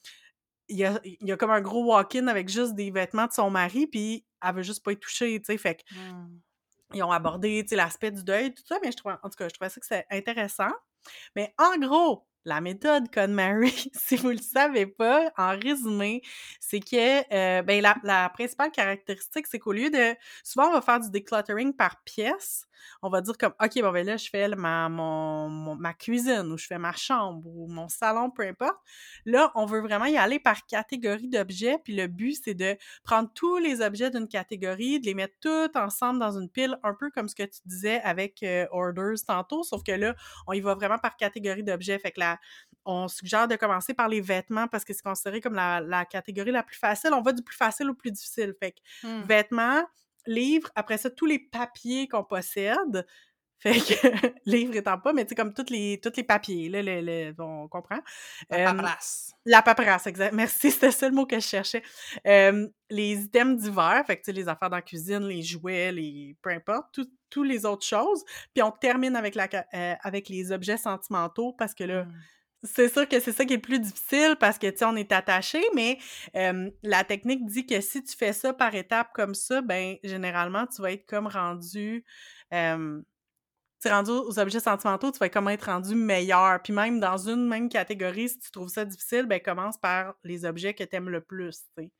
il 0.69 0.77
y 0.79 0.85
a, 0.85 1.01
il 1.05 1.19
y 1.29 1.33
a 1.33 1.37
comme 1.37 1.51
un 1.51 1.61
gros 1.61 1.85
walk-in 1.85 2.27
avec 2.29 2.49
juste 2.49 2.75
des 2.75 2.91
vêtements 2.91 3.27
de 3.27 3.33
son 3.33 3.51
mari, 3.51 3.87
puis 3.87 4.27
elle 4.43 4.55
veut 4.57 4.63
juste 4.63 4.85
pas 4.85 4.93
y 4.93 4.99
toucher, 4.99 5.39
tu 5.41 5.47
sais. 5.47 5.59
Fait 5.59 5.77
que 5.77 5.83
Mmh. 5.91 6.43
ils 6.93 7.03
ont 7.03 7.11
abordé, 7.13 7.63
tu 7.63 7.71
sais, 7.71 7.77
l'aspect 7.77 8.11
du 8.11 8.23
deuil, 8.25 8.55
tout 8.55 8.63
ça, 8.67 8.79
mais 8.83 8.93
je 8.93 8.97
trouvais, 8.97 9.15
en 9.23 9.29
tout 9.31 9.37
cas, 9.37 9.49
je 9.49 9.55
trouvais 9.55 9.71
ça 9.71 9.81
que 9.81 9.87
c'est 9.87 10.07
intéressant. 10.11 10.71
Mais 11.37 11.55
en 11.59 11.77
gros, 11.79 12.29
la 12.45 12.61
méthode 12.61 13.09
Mary, 13.29 13.91
si 13.95 14.17
vous 14.17 14.31
le 14.31 14.39
savez 14.39 14.87
pas, 14.87 15.33
en 15.37 15.51
résumé, 15.59 16.23
c'est 16.61 16.81
que 16.81 17.35
euh, 17.35 17.63
ben, 17.63 17.83
la, 17.83 17.97
la 18.03 18.29
principale 18.29 18.71
caractéristique, 18.71 19.47
c'est 19.47 19.59
qu'au 19.59 19.73
lieu 19.73 19.91
de... 19.91 20.15
Souvent, 20.43 20.69
on 20.69 20.73
va 20.73 20.81
faire 20.83 21.01
du 21.01 21.11
decluttering 21.11 21.75
par 21.75 22.03
pièce. 22.05 22.67
On 23.03 23.09
va 23.09 23.21
dire 23.21 23.37
comme, 23.39 23.55
OK, 23.63 23.81
bon, 23.81 23.93
ben 23.93 24.07
là, 24.07 24.17
je 24.17 24.29
fais 24.29 24.49
ma, 24.49 24.89
ma 24.89 25.95
cuisine 25.95 26.53
ou 26.53 26.59
je 26.59 26.67
fais 26.67 26.79
ma 26.79 26.93
chambre 26.93 27.47
ou 27.47 27.67
mon 27.67 27.89
salon, 27.89 28.31
peu 28.31 28.47
importe. 28.47 28.77
Là, 29.25 29.51
on 29.55 29.67
veut 29.67 29.81
vraiment 29.81 30.07
y 30.07 30.17
aller 30.17 30.39
par 30.39 30.67
catégorie 30.67 31.29
d'objets. 31.29 31.79
Puis 31.85 31.95
le 31.95 32.07
but, 32.07 32.39
c'est 32.43 32.55
de 32.55 32.77
prendre 33.03 33.31
tous 33.35 33.59
les 33.59 33.81
objets 33.81 34.11
d'une 34.11 34.29
catégorie, 34.29 35.01
de 35.01 35.07
les 35.07 35.15
mettre 35.15 35.35
tous 35.41 35.79
ensemble 35.79 36.19
dans 36.19 36.39
une 36.39 36.49
pile, 36.49 36.79
un 36.83 36.95
peu 36.95 37.11
comme 37.11 37.29
ce 37.29 37.35
que 37.35 37.45
tu 37.45 37.61
disais 37.67 38.01
avec 38.03 38.43
euh, 38.43 38.67
Orders 38.71 39.25
tantôt, 39.27 39.63
sauf 39.63 39.83
que 39.83 39.93
là, 39.93 40.15
on 40.47 40.53
y 40.53 40.61
va 40.61 40.75
vraiment 40.75 40.99
par 40.99 41.17
catégorie 41.17 41.63
d'objets. 41.63 41.99
Fait 41.99 42.13
que 42.13 42.21
on 42.85 43.09
suggère 43.09 43.49
de 43.49 43.57
commencer 43.57 43.95
par 43.95 44.09
les 44.09 44.21
vêtements 44.21 44.69
parce 44.69 44.85
que 44.85 44.93
c'est 44.93 45.03
considéré 45.03 45.41
comme 45.41 45.55
la, 45.55 45.81
la 45.81 46.05
catégorie 46.05 46.51
la 46.53 46.63
plus 46.63 46.77
facile. 46.77 47.11
On 47.15 47.23
va 47.23 47.33
du 47.33 47.43
plus 47.43 47.57
facile 47.57 47.89
au 47.91 47.95
plus 47.95 48.11
difficile. 48.13 48.55
Fait 48.61 48.73
que 48.73 48.81
Mmh. 49.03 49.23
vêtements, 49.23 49.85
livres, 50.27 50.71
après 50.75 50.99
ça, 50.99 51.11
tous 51.11 51.27
les 51.27 51.39
papiers 51.39 52.09
qu'on 52.09 52.25
possède. 52.25 53.07
Fait 53.59 53.81
que, 53.81 53.95
livre 54.47 54.77
étant 54.77 54.99
pas, 54.99 55.13
mais 55.15 55.25
tu 55.25 55.31
sais, 55.31 55.35
comme 55.35 55.55
tous 55.55 55.71
les, 55.71 55.99
tous 56.03 56.13
les 56.17 56.23
papiers, 56.25 56.69
là, 56.69 56.83
le, 56.83 57.01
le- 57.01 57.35
on 57.39 57.67
comprend. 57.69 58.01
La 58.51 58.59
Euh, 58.59 58.65
paperasse. 58.65 59.33
la 59.47 59.63
paperasse, 59.63 60.07
exact. 60.07 60.33
Merci, 60.35 60.71
c'était 60.71 60.91
ça 60.91 61.09
le 61.09 61.15
mot 61.15 61.25
que 61.27 61.37
je 61.41 61.47
cherchais. 61.47 61.83
Euh, 62.27 62.69
les 62.91 63.23
items 63.25 63.63
divers, 63.63 64.05
fait 64.07 64.17
que 64.17 64.23
tu 64.23 64.27
sais, 64.27 64.33
les 64.33 64.49
affaires 64.49 64.69
dans 64.71 64.77
la 64.77 64.83
cuisine, 64.83 65.27
les 65.27 65.43
jouets, 65.43 65.93
les 65.93 66.37
peu 66.43 66.51
importe, 66.51 66.93
tout- 66.93 67.11
tous 67.31 67.43
les 67.43 67.65
autres 67.65 67.87
choses. 67.87 68.23
Puis 68.55 68.63
on 68.63 68.71
termine 68.71 69.17
avec, 69.17 69.35
la, 69.35 69.49
euh, 69.75 69.95
avec 70.03 70.29
les 70.29 70.53
objets 70.53 70.77
sentimentaux 70.77 71.53
parce 71.55 71.75
que 71.75 71.85
là, 71.85 72.05
Mmh. 72.05 72.13
c'est 72.65 72.89
sûr 72.93 73.09
que 73.09 73.19
c'est 73.21 73.33
ça 73.33 73.45
qui 73.45 73.55
est 73.55 73.59
plus 73.59 73.79
difficile 73.81 74.37
parce 74.41 74.59
que, 74.59 74.67
tu 74.69 74.79
sais, 74.79 74.85
on 74.85 74.97
est 74.97 75.13
attaché, 75.13 75.61
mais 75.75 75.99
la 76.83 77.05
technique 77.05 77.45
dit 77.47 77.67
que 77.67 77.81
si 77.81 78.03
tu 78.05 78.17
fais 78.17 78.33
ça 78.33 78.53
par 78.55 78.75
étapes 78.75 79.11
comme 79.15 79.35
ça, 79.35 79.61
ben 79.63 79.97
généralement, 80.03 80.67
tu 80.67 80.83
vas 80.83 80.93
être 80.93 81.07
comme 81.07 81.27
rendu... 81.27 82.05
tu 83.85 83.89
es 83.89 83.93
rendu 83.93 84.11
aux 84.11 84.39
objets 84.39 84.61
sentimentaux, 84.61 85.13
tu 85.13 85.19
vas 85.19 85.29
comme 85.29 85.49
être 85.49 85.67
rendu 85.67 85.95
meilleur. 85.95 86.61
Puis 86.63 86.73
même 86.73 87.01
dans 87.01 87.19
une 87.19 87.47
même 87.47 87.69
catégorie, 87.69 88.31
si 88.31 88.39
tu 88.39 88.51
trouves 88.51 88.69
ça 88.69 88.85
difficile, 88.85 89.27
ben 89.27 89.41
commence 89.41 89.79
par 89.79 90.15
les 90.25 90.45
objets 90.45 90.75
que 90.75 90.85
tu 90.85 90.97
aimes 90.97 91.11
le 91.11 91.21
plus, 91.21 91.61
tu 91.77 91.85
sais. 91.85 91.91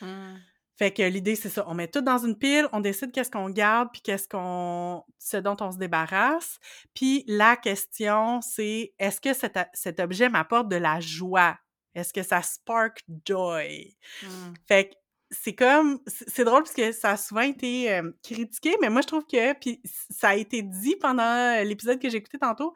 Mmh. 0.00 0.36
Fait 0.76 0.92
que 0.92 1.02
l'idée, 1.02 1.36
c'est 1.36 1.50
ça. 1.50 1.64
On 1.68 1.74
met 1.74 1.86
tout 1.86 2.00
dans 2.00 2.18
une 2.18 2.36
pile, 2.36 2.66
on 2.72 2.80
décide 2.80 3.12
qu'est-ce 3.12 3.30
qu'on 3.30 3.48
garde, 3.48 3.90
puis 3.92 4.02
qu'est-ce 4.02 4.26
qu'on... 4.26 5.04
ce 5.18 5.36
dont 5.36 5.56
on 5.60 5.70
se 5.70 5.78
débarrasse. 5.78 6.58
Puis 6.94 7.24
la 7.28 7.56
question, 7.56 8.40
c'est 8.40 8.92
est-ce 8.98 9.20
que 9.20 9.34
cet, 9.34 9.56
cet 9.72 10.00
objet 10.00 10.28
m'apporte 10.28 10.68
de 10.68 10.76
la 10.76 10.98
joie? 10.98 11.56
Est-ce 11.94 12.12
que 12.12 12.24
ça 12.24 12.42
spark 12.42 13.04
joy? 13.24 13.96
Mmh. 14.22 14.26
Fait 14.66 14.88
que 14.88 14.94
c'est 15.42 15.54
comme... 15.54 15.98
C'est 16.06 16.44
drôle 16.44 16.62
parce 16.62 16.74
que 16.74 16.92
ça 16.92 17.10
a 17.10 17.16
souvent 17.16 17.42
été 17.42 17.92
euh, 17.92 18.10
critiqué, 18.22 18.76
mais 18.80 18.88
moi, 18.88 19.02
je 19.02 19.08
trouve 19.08 19.26
que... 19.26 19.52
Puis 19.54 19.80
ça 20.10 20.30
a 20.30 20.34
été 20.36 20.62
dit 20.62 20.96
pendant 21.00 21.62
l'épisode 21.64 22.00
que 22.00 22.08
j'ai 22.08 22.18
écouté 22.18 22.38
tantôt. 22.38 22.72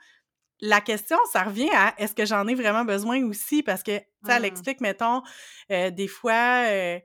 La 0.60 0.80
question, 0.80 1.16
ça 1.32 1.44
revient 1.44 1.70
à 1.72 1.94
est-ce 1.98 2.14
que 2.14 2.26
j'en 2.26 2.46
ai 2.48 2.54
vraiment 2.54 2.84
besoin 2.84 3.24
aussi? 3.24 3.62
Parce 3.62 3.82
que, 3.82 3.98
tu 3.98 4.04
sais, 4.26 4.32
elle 4.32 4.42
Mmh. 4.42 4.44
explique, 4.46 4.80
mettons, 4.80 5.22
euh, 5.70 5.90
des 5.90 6.08
fois... 6.08 6.64
euh, 6.66 6.98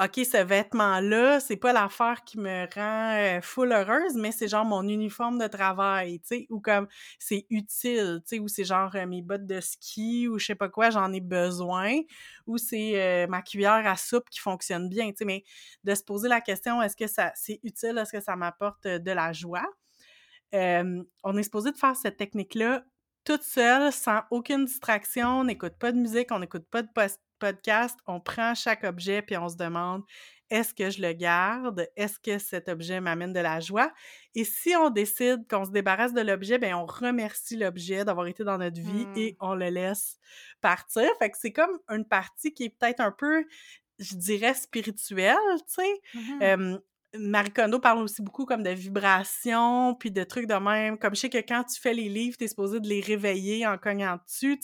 OK, 0.00 0.14
ce 0.24 0.36
vêtement-là, 0.44 1.40
c'est 1.40 1.56
pas 1.56 1.72
l'affaire 1.72 2.22
qui 2.24 2.38
me 2.38 2.66
rend 2.72 3.16
euh, 3.16 3.40
full 3.40 3.72
heureuse, 3.72 4.14
mais 4.14 4.30
c'est 4.30 4.46
genre 4.46 4.64
mon 4.64 4.86
uniforme 4.86 5.38
de 5.40 5.48
travail, 5.48 6.20
tu 6.20 6.26
sais, 6.28 6.46
ou 6.50 6.60
comme 6.60 6.86
c'est 7.18 7.46
utile, 7.50 8.20
tu 8.22 8.36
sais, 8.36 8.38
ou 8.38 8.46
c'est 8.46 8.62
genre 8.62 8.94
euh, 8.94 9.06
mes 9.06 9.22
bottes 9.22 9.44
de 9.46 9.60
ski 9.60 10.28
ou 10.28 10.38
je 10.38 10.46
sais 10.46 10.54
pas 10.54 10.68
quoi, 10.68 10.90
j'en 10.90 11.12
ai 11.12 11.20
besoin, 11.20 11.92
ou 12.46 12.58
c'est 12.58 13.02
euh, 13.02 13.26
ma 13.26 13.42
cuillère 13.42 13.84
à 13.88 13.96
soupe 13.96 14.30
qui 14.30 14.38
fonctionne 14.38 14.88
bien, 14.88 15.08
tu 15.10 15.16
sais, 15.18 15.24
mais 15.24 15.42
de 15.82 15.92
se 15.96 16.04
poser 16.04 16.28
la 16.28 16.40
question, 16.40 16.80
est-ce 16.80 16.96
que 16.96 17.08
ça 17.08 17.32
c'est 17.34 17.58
utile, 17.64 17.98
est-ce 17.98 18.12
que 18.12 18.20
ça 18.20 18.36
m'apporte 18.36 18.86
de 18.86 19.10
la 19.10 19.32
joie? 19.32 19.66
On 21.24 21.36
est 21.36 21.42
supposé 21.42 21.72
de 21.72 21.76
faire 21.78 21.96
cette 21.96 22.16
technique-là 22.16 22.84
toute 23.24 23.42
seule, 23.42 23.92
sans 23.92 24.22
aucune 24.30 24.64
distraction, 24.64 25.40
on 25.40 25.44
n'écoute 25.44 25.74
pas 25.78 25.92
de 25.92 25.98
musique, 25.98 26.28
on 26.32 26.38
n'écoute 26.38 26.66
pas 26.70 26.82
de 26.82 26.88
post- 26.94 27.20
podcast, 27.38 27.98
on 28.06 28.20
prend 28.20 28.54
chaque 28.54 28.84
objet 28.84 29.22
puis 29.22 29.36
on 29.36 29.48
se 29.48 29.56
demande 29.56 30.02
est-ce 30.50 30.72
que 30.74 30.88
je 30.88 31.02
le 31.02 31.12
garde? 31.12 31.88
Est-ce 31.96 32.18
que 32.18 32.38
cet 32.38 32.68
objet 32.68 33.00
m'amène 33.00 33.32
de 33.32 33.40
la 33.40 33.60
joie? 33.60 33.92
Et 34.34 34.44
si 34.44 34.74
on 34.76 34.88
décide 34.90 35.46
qu'on 35.48 35.64
se 35.64 35.70
débarrasse 35.70 36.14
de 36.14 36.22
l'objet, 36.22 36.58
ben 36.58 36.74
on 36.74 36.86
remercie 36.86 37.56
l'objet 37.56 38.04
d'avoir 38.04 38.26
été 38.26 38.44
dans 38.44 38.56
notre 38.58 38.80
vie 38.80 39.06
Mmh. 39.06 39.16
et 39.16 39.36
on 39.40 39.54
le 39.54 39.68
laisse 39.68 40.18
partir. 40.60 41.08
Fait 41.18 41.30
que 41.30 41.36
c'est 41.38 41.52
comme 41.52 41.78
une 41.88 42.06
partie 42.06 42.54
qui 42.54 42.64
est 42.64 42.70
peut-être 42.70 43.00
un 43.00 43.12
peu, 43.12 43.44
je 43.98 44.16
dirais, 44.16 44.54
spirituelle, 44.54 45.36
tu 45.66 45.82
sais? 45.82 46.00
Mmh. 46.14 46.42
Euh, 46.42 46.78
Marie 47.16 47.50
Kondo 47.50 47.78
parle 47.78 48.02
aussi 48.02 48.20
beaucoup 48.20 48.44
comme 48.44 48.62
de 48.62 48.70
vibrations, 48.70 49.94
puis 49.94 50.10
de 50.10 50.24
trucs 50.24 50.46
de 50.46 50.54
même. 50.54 50.98
Comme 50.98 51.14
je 51.14 51.20
sais 51.20 51.30
que 51.30 51.38
quand 51.38 51.64
tu 51.64 51.80
fais 51.80 51.94
les 51.94 52.08
livres, 52.08 52.36
t'es 52.36 52.48
supposé 52.48 52.80
de 52.80 52.88
les 52.88 53.00
réveiller 53.00 53.66
en 53.66 53.78
cognant 53.78 54.18
dessus. 54.26 54.60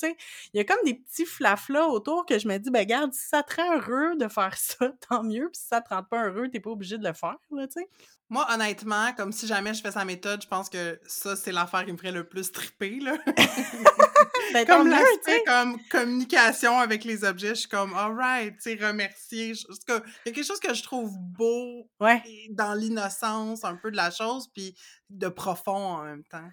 Il 0.53 0.59
y 0.59 0.61
a 0.61 0.65
comme 0.65 0.85
des 0.85 0.95
petits 0.95 1.25
flaflas 1.25 1.87
autour 1.89 2.27
que 2.27 2.39
je 2.39 2.47
me 2.47 2.59
dis, 2.59 2.71
ben 2.71 2.85
garde, 2.85 3.15
si 3.15 3.27
ça 3.29 3.43
te 3.43 3.57
rend 3.57 3.77
heureux 3.77 4.17
de 4.17 4.29
faire 4.29 4.55
ça, 4.59 4.93
tant 5.09 5.23
mieux. 5.23 5.49
Puis 5.53 5.61
si 5.61 5.69
ça 5.69 5.81
te 5.81 5.89
rend 5.95 6.03
pas 6.03 6.27
heureux, 6.29 6.49
t'es 6.51 6.61
pas 6.61 6.71
obligé 6.71 6.99
de 6.99 7.05
le 7.07 7.15
faire, 7.15 7.37
tu 7.51 7.57
sais. 7.71 7.89
Moi, 8.31 8.47
honnêtement, 8.51 9.13
comme 9.13 9.33
si 9.33 9.47
jamais 9.47 9.75
je 9.75 9.83
fais 9.83 9.93
sa 9.93 10.05
méthode, 10.05 10.43
je 10.43 10.49
pense 10.49 10.69
que 10.71 10.99
ça, 11.07 11.37
c'est 11.37 11.53
l'affaire 11.53 11.85
qui 11.85 11.93
me 11.93 11.97
ferait 11.97 12.11
le 12.13 12.27
plus 12.27 12.51
triper, 12.53 12.99
là. 13.01 13.17
Ben, 14.53 14.65
comme 14.67 14.89
l'aspect 14.89 15.43
comme 15.47 15.79
communication 15.91 16.79
avec 16.79 17.05
les 17.05 17.25
objets, 17.25 17.51
je 17.51 17.61
suis 17.61 17.69
comme, 17.69 17.95
alright, 17.95 18.55
tu 18.57 18.77
sais, 18.77 18.87
remercier. 18.87 19.53
Il 19.53 19.93
y 19.93 19.93
a 19.93 20.01
quelque 20.33 20.45
chose 20.45 20.61
que 20.61 20.75
je 20.75 20.83
trouve 20.83 21.13
beau 21.19 21.89
Ouais. 22.01 22.23
dans 22.51 22.75
l'innocence 22.75 23.65
un 23.65 23.77
peu 23.77 23.91
de 23.91 23.97
la 23.97 24.11
chose, 24.11 24.49
puis 24.53 24.77
de 25.11 25.29
profond 25.29 25.73
en 25.77 26.05
même 26.05 26.25
temps. 26.25 26.49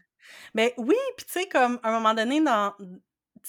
Ben 0.56 0.72
oui, 0.78 0.96
puis 1.18 1.26
tu 1.26 1.34
sais, 1.34 1.48
comme 1.48 1.80
à 1.84 1.90
un 1.90 1.94
moment 1.94 2.14
donné, 2.14 2.42
dans, 2.42 2.74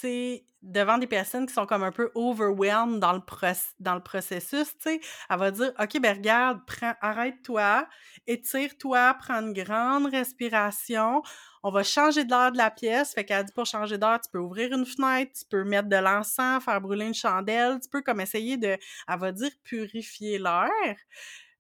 sais, 0.01 0.47
devant 0.63 0.99
des 0.99 1.07
personnes 1.09 1.47
qui 1.47 1.53
sont 1.53 1.67
comme 1.67 1.83
un 1.83 1.91
peu 1.91 2.11
overwhelmed 2.15 3.01
dans 3.01 3.13
le, 3.13 3.19
proc- 3.21 3.75
dans 3.81 3.95
le 3.95 4.03
processus, 4.03 4.69
tu 4.79 4.91
sais, 4.91 5.01
elle 5.29 5.39
va 5.39 5.51
dire, 5.51 5.73
OK, 5.81 6.01
ben 6.01 6.17
regarde, 6.17 6.61
arrête-toi, 7.01 7.87
étire-toi, 8.27 9.15
prends 9.21 9.41
une 9.41 9.53
grande 9.53 10.07
respiration, 10.07 11.23
on 11.65 11.71
va 11.71 11.83
changer 11.83 12.25
de 12.25 12.51
de 12.53 12.57
la 12.57 12.71
pièce. 12.71 13.13
Fait 13.15 13.25
qu'elle 13.25 13.45
dit 13.45 13.53
pour 13.53 13.67
changer 13.67 13.99
d'air, 13.99 14.19
tu 14.23 14.31
peux 14.33 14.39
ouvrir 14.39 14.73
une 14.73 14.87
fenêtre, 14.87 15.33
tu 15.39 15.45
peux 15.49 15.65
mettre 15.65 15.89
de 15.89 15.97
l'encens, 15.97 16.65
faire 16.65 16.81
brûler 16.81 17.07
une 17.07 17.15
chandelle, 17.15 17.79
tu 17.81 17.89
peux 17.89 18.03
comme 18.03 18.21
essayer 18.21 18.57
de, 18.57 18.69
elle 19.09 19.19
va 19.19 19.33
dire, 19.33 19.51
purifier 19.65 20.39
l'air. 20.39 20.71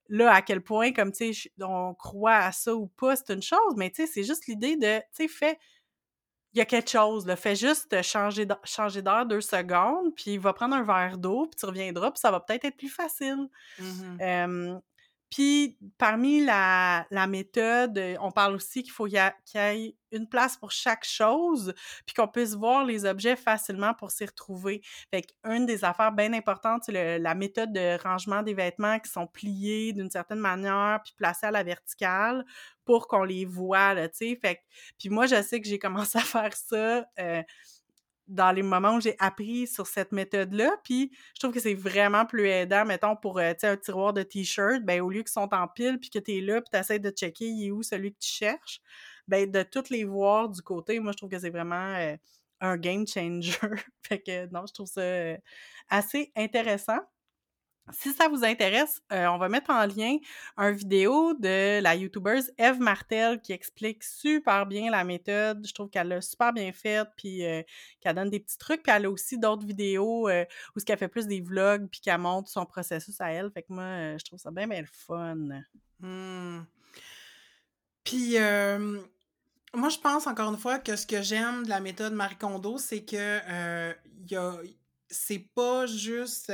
Là, 0.08 0.32
à 0.34 0.42
quel 0.42 0.60
point, 0.62 0.92
comme, 0.92 1.12
tu 1.12 1.32
sais, 1.32 1.50
on 1.60 1.94
croit 1.94 2.36
à 2.36 2.52
ça 2.52 2.74
ou 2.74 2.86
pas, 2.88 3.16
c'est 3.16 3.32
une 3.32 3.42
chose, 3.42 3.74
mais 3.76 3.90
tu 3.90 4.02
sais, 4.04 4.12
c'est 4.12 4.24
juste 4.24 4.46
l'idée 4.46 4.76
de, 4.76 4.98
tu 4.98 5.04
sais, 5.12 5.28
fais, 5.28 5.58
il 6.54 6.58
y 6.58 6.60
a 6.60 6.66
quelque 6.66 6.90
chose, 6.90 7.26
là, 7.26 7.36
fais 7.36 7.56
juste 7.56 7.90
te 7.90 8.02
changer 8.02 8.44
d'air 9.02 9.26
deux 9.26 9.40
secondes, 9.40 10.14
puis 10.14 10.38
va 10.38 10.52
prendre 10.52 10.74
un 10.76 10.82
verre 10.82 11.18
d'eau, 11.18 11.46
puis 11.46 11.58
tu 11.58 11.66
reviendras, 11.66 12.10
puis 12.10 12.20
ça 12.20 12.30
va 12.30 12.40
peut-être 12.40 12.64
être 12.66 12.76
plus 12.76 12.90
facile. 12.90 13.48
Euh, 14.20 14.78
puis, 15.32 15.78
parmi 15.98 16.44
la, 16.44 17.06
la 17.10 17.26
méthode, 17.26 17.96
euh, 17.98 18.16
on 18.20 18.30
parle 18.30 18.54
aussi 18.54 18.82
qu'il 18.82 18.92
faut 18.92 19.06
qu'il 19.06 19.14
y 19.54 19.58
ait 19.58 19.96
une 20.12 20.28
place 20.28 20.58
pour 20.58 20.70
chaque 20.70 21.06
chose, 21.06 21.72
puis 22.06 22.14
qu'on 22.14 22.28
puisse 22.28 22.54
voir 22.54 22.84
les 22.84 23.06
objets 23.06 23.34
facilement 23.36 23.94
pour 23.94 24.10
s'y 24.10 24.26
retrouver. 24.26 24.82
Fait 25.10 25.22
qu'une 25.42 25.64
des 25.64 25.84
affaires 25.84 26.12
bien 26.12 26.34
importantes, 26.34 26.82
c'est 26.84 27.18
la 27.18 27.34
méthode 27.34 27.72
de 27.72 27.98
rangement 28.02 28.42
des 28.42 28.52
vêtements 28.54 28.98
qui 28.98 29.10
sont 29.10 29.26
pliés 29.26 29.94
d'une 29.94 30.10
certaine 30.10 30.40
manière, 30.40 31.00
puis 31.02 31.14
placés 31.16 31.46
à 31.46 31.50
la 31.50 31.62
verticale 31.62 32.44
pour 32.84 33.08
qu'on 33.08 33.24
les 33.24 33.46
voit, 33.46 33.94
tu 34.08 34.10
sais. 34.12 34.38
Fait 34.40 34.60
puis 34.98 35.08
moi, 35.08 35.26
je 35.26 35.40
sais 35.42 35.60
que 35.62 35.68
j'ai 35.68 35.78
commencé 35.78 36.18
à 36.18 36.22
faire 36.22 36.54
ça. 36.54 37.06
euh, 37.18 37.42
dans 38.28 38.52
les 38.52 38.62
moments 38.62 38.96
où 38.96 39.00
j'ai 39.00 39.16
appris 39.18 39.66
sur 39.66 39.86
cette 39.86 40.12
méthode-là. 40.12 40.70
Puis 40.84 41.10
je 41.34 41.40
trouve 41.40 41.52
que 41.52 41.60
c'est 41.60 41.74
vraiment 41.74 42.24
plus 42.26 42.46
aidant, 42.46 42.84
mettons, 42.84 43.16
pour 43.16 43.38
un 43.38 43.54
tiroir 43.54 44.12
de 44.12 44.22
t-shirt, 44.22 44.82
ben, 44.84 45.00
au 45.00 45.10
lieu 45.10 45.22
qu'ils 45.22 45.32
sont 45.32 45.52
en 45.52 45.68
pile, 45.68 45.98
puis 45.98 46.10
que 46.10 46.18
tu 46.18 46.38
es 46.38 46.40
là, 46.40 46.60
puis 46.60 46.70
tu 46.72 46.78
essaies 46.78 46.98
de 46.98 47.10
checker 47.10 47.46
il 47.46 47.66
est 47.66 47.70
où 47.70 47.82
celui 47.82 48.12
que 48.12 48.18
tu 48.20 48.30
cherches, 48.30 48.80
ben, 49.28 49.50
de 49.50 49.62
toutes 49.62 49.90
les 49.90 50.04
voir 50.04 50.48
du 50.48 50.62
côté, 50.62 51.00
moi, 51.00 51.12
je 51.12 51.18
trouve 51.18 51.30
que 51.30 51.38
c'est 51.38 51.50
vraiment 51.50 52.16
un 52.60 52.76
game 52.76 53.06
changer. 53.06 53.52
fait 54.02 54.20
que 54.20 54.46
non, 54.52 54.64
je 54.66 54.72
trouve 54.72 54.86
ça 54.88 55.02
assez 55.88 56.32
intéressant. 56.36 56.98
Si 57.90 58.12
ça 58.12 58.28
vous 58.28 58.44
intéresse, 58.44 59.02
euh, 59.12 59.26
on 59.26 59.38
va 59.38 59.48
mettre 59.48 59.70
en 59.70 59.84
lien 59.86 60.16
un 60.56 60.70
vidéo 60.70 61.34
de 61.34 61.80
la 61.80 61.96
YouTubeuse 61.96 62.52
Eve 62.56 62.78
Martel 62.78 63.40
qui 63.40 63.52
explique 63.52 64.04
super 64.04 64.66
bien 64.66 64.88
la 64.88 65.02
méthode. 65.02 65.66
Je 65.66 65.74
trouve 65.74 65.90
qu'elle 65.90 66.06
l'a 66.06 66.20
super 66.20 66.52
bien 66.52 66.72
faite, 66.72 67.08
puis 67.16 67.44
euh, 67.44 67.60
qu'elle 68.00 68.14
donne 68.14 68.30
des 68.30 68.38
petits 68.38 68.56
trucs. 68.56 68.84
Puis 68.84 68.92
elle 68.94 69.06
a 69.06 69.10
aussi 69.10 69.36
d'autres 69.36 69.66
vidéos 69.66 70.28
euh, 70.28 70.44
où 70.76 70.80
ce 70.80 70.84
qu'elle 70.84 70.98
fait 70.98 71.08
plus 71.08 71.26
des 71.26 71.40
vlogs, 71.40 71.88
puis 71.90 72.00
qu'elle 72.00 72.18
montre 72.18 72.48
son 72.48 72.64
processus 72.64 73.20
à 73.20 73.32
elle. 73.32 73.50
Fait 73.50 73.62
que 73.62 73.72
moi, 73.72 74.16
je 74.16 74.24
trouve 74.24 74.38
ça 74.38 74.52
bien, 74.52 74.68
bien 74.68 74.84
fun. 74.86 75.48
Mmh. 75.98 76.60
Puis, 78.04 78.36
moi, 79.74 79.88
je 79.88 79.98
pense 79.98 80.28
encore 80.28 80.52
une 80.52 80.58
fois 80.58 80.78
que 80.78 80.94
ce 80.94 81.04
que 81.04 81.20
j'aime 81.20 81.64
de 81.64 81.68
la 81.68 81.80
méthode 81.80 82.12
Marie 82.12 82.36
Kondo, 82.36 82.78
c'est 82.78 83.04
que 83.04 83.92
y 84.30 84.36
a, 84.36 84.54
c'est 85.10 85.46
pas 85.54 85.86
juste 85.86 86.52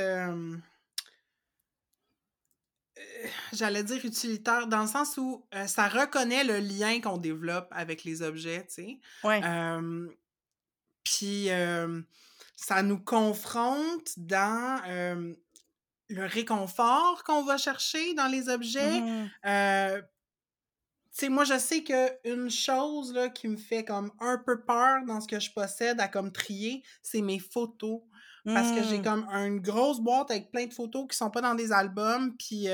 j'allais 3.53 3.83
dire 3.83 4.03
utilitaire, 4.05 4.67
dans 4.67 4.81
le 4.81 4.87
sens 4.87 5.17
où 5.17 5.45
ça 5.67 5.87
reconnaît 5.87 6.43
le 6.43 6.59
lien 6.59 7.01
qu'on 7.01 7.17
développe 7.17 7.67
avec 7.71 8.03
les 8.03 8.21
objets, 8.21 8.65
tu 8.67 8.73
sais. 8.73 8.99
Ouais. 9.23 9.41
Puis 11.03 11.49
ça 12.55 12.83
nous 12.83 12.99
confronte 12.99 14.11
dans 14.17 14.81
le 16.11 16.25
réconfort 16.25 17.23
qu'on 17.23 17.43
va 17.43 17.57
chercher 17.57 18.13
dans 18.13 18.27
les 18.27 18.49
objets. 18.49 19.01
Mmh 19.01 20.01
tu 21.11 21.25
sais, 21.25 21.29
moi, 21.29 21.43
je 21.43 21.57
sais 21.57 21.83
qu'une 21.83 22.51
chose 22.51 23.13
là, 23.13 23.29
qui 23.29 23.47
me 23.47 23.57
fait 23.57 23.83
comme 23.83 24.11
un 24.19 24.37
peu 24.37 24.61
peur 24.61 25.03
dans 25.05 25.19
ce 25.19 25.27
que 25.27 25.39
je 25.39 25.51
possède 25.51 25.99
à 25.99 26.07
comme 26.07 26.31
trier, 26.31 26.83
c'est 27.01 27.21
mes 27.21 27.39
photos. 27.39 28.01
Parce 28.45 28.71
que 28.71 28.83
j'ai 28.83 28.99
Mmh. 28.99 29.03
comme 29.03 29.25
une 29.29 29.59
grosse 29.59 29.99
boîte 29.99 30.31
avec 30.31 30.51
plein 30.51 30.65
de 30.65 30.73
photos 30.73 31.07
qui 31.09 31.15
sont 31.17 31.29
pas 31.29 31.41
dans 31.41 31.55
des 31.55 31.71
albums, 31.71 32.35
puis 32.37 32.67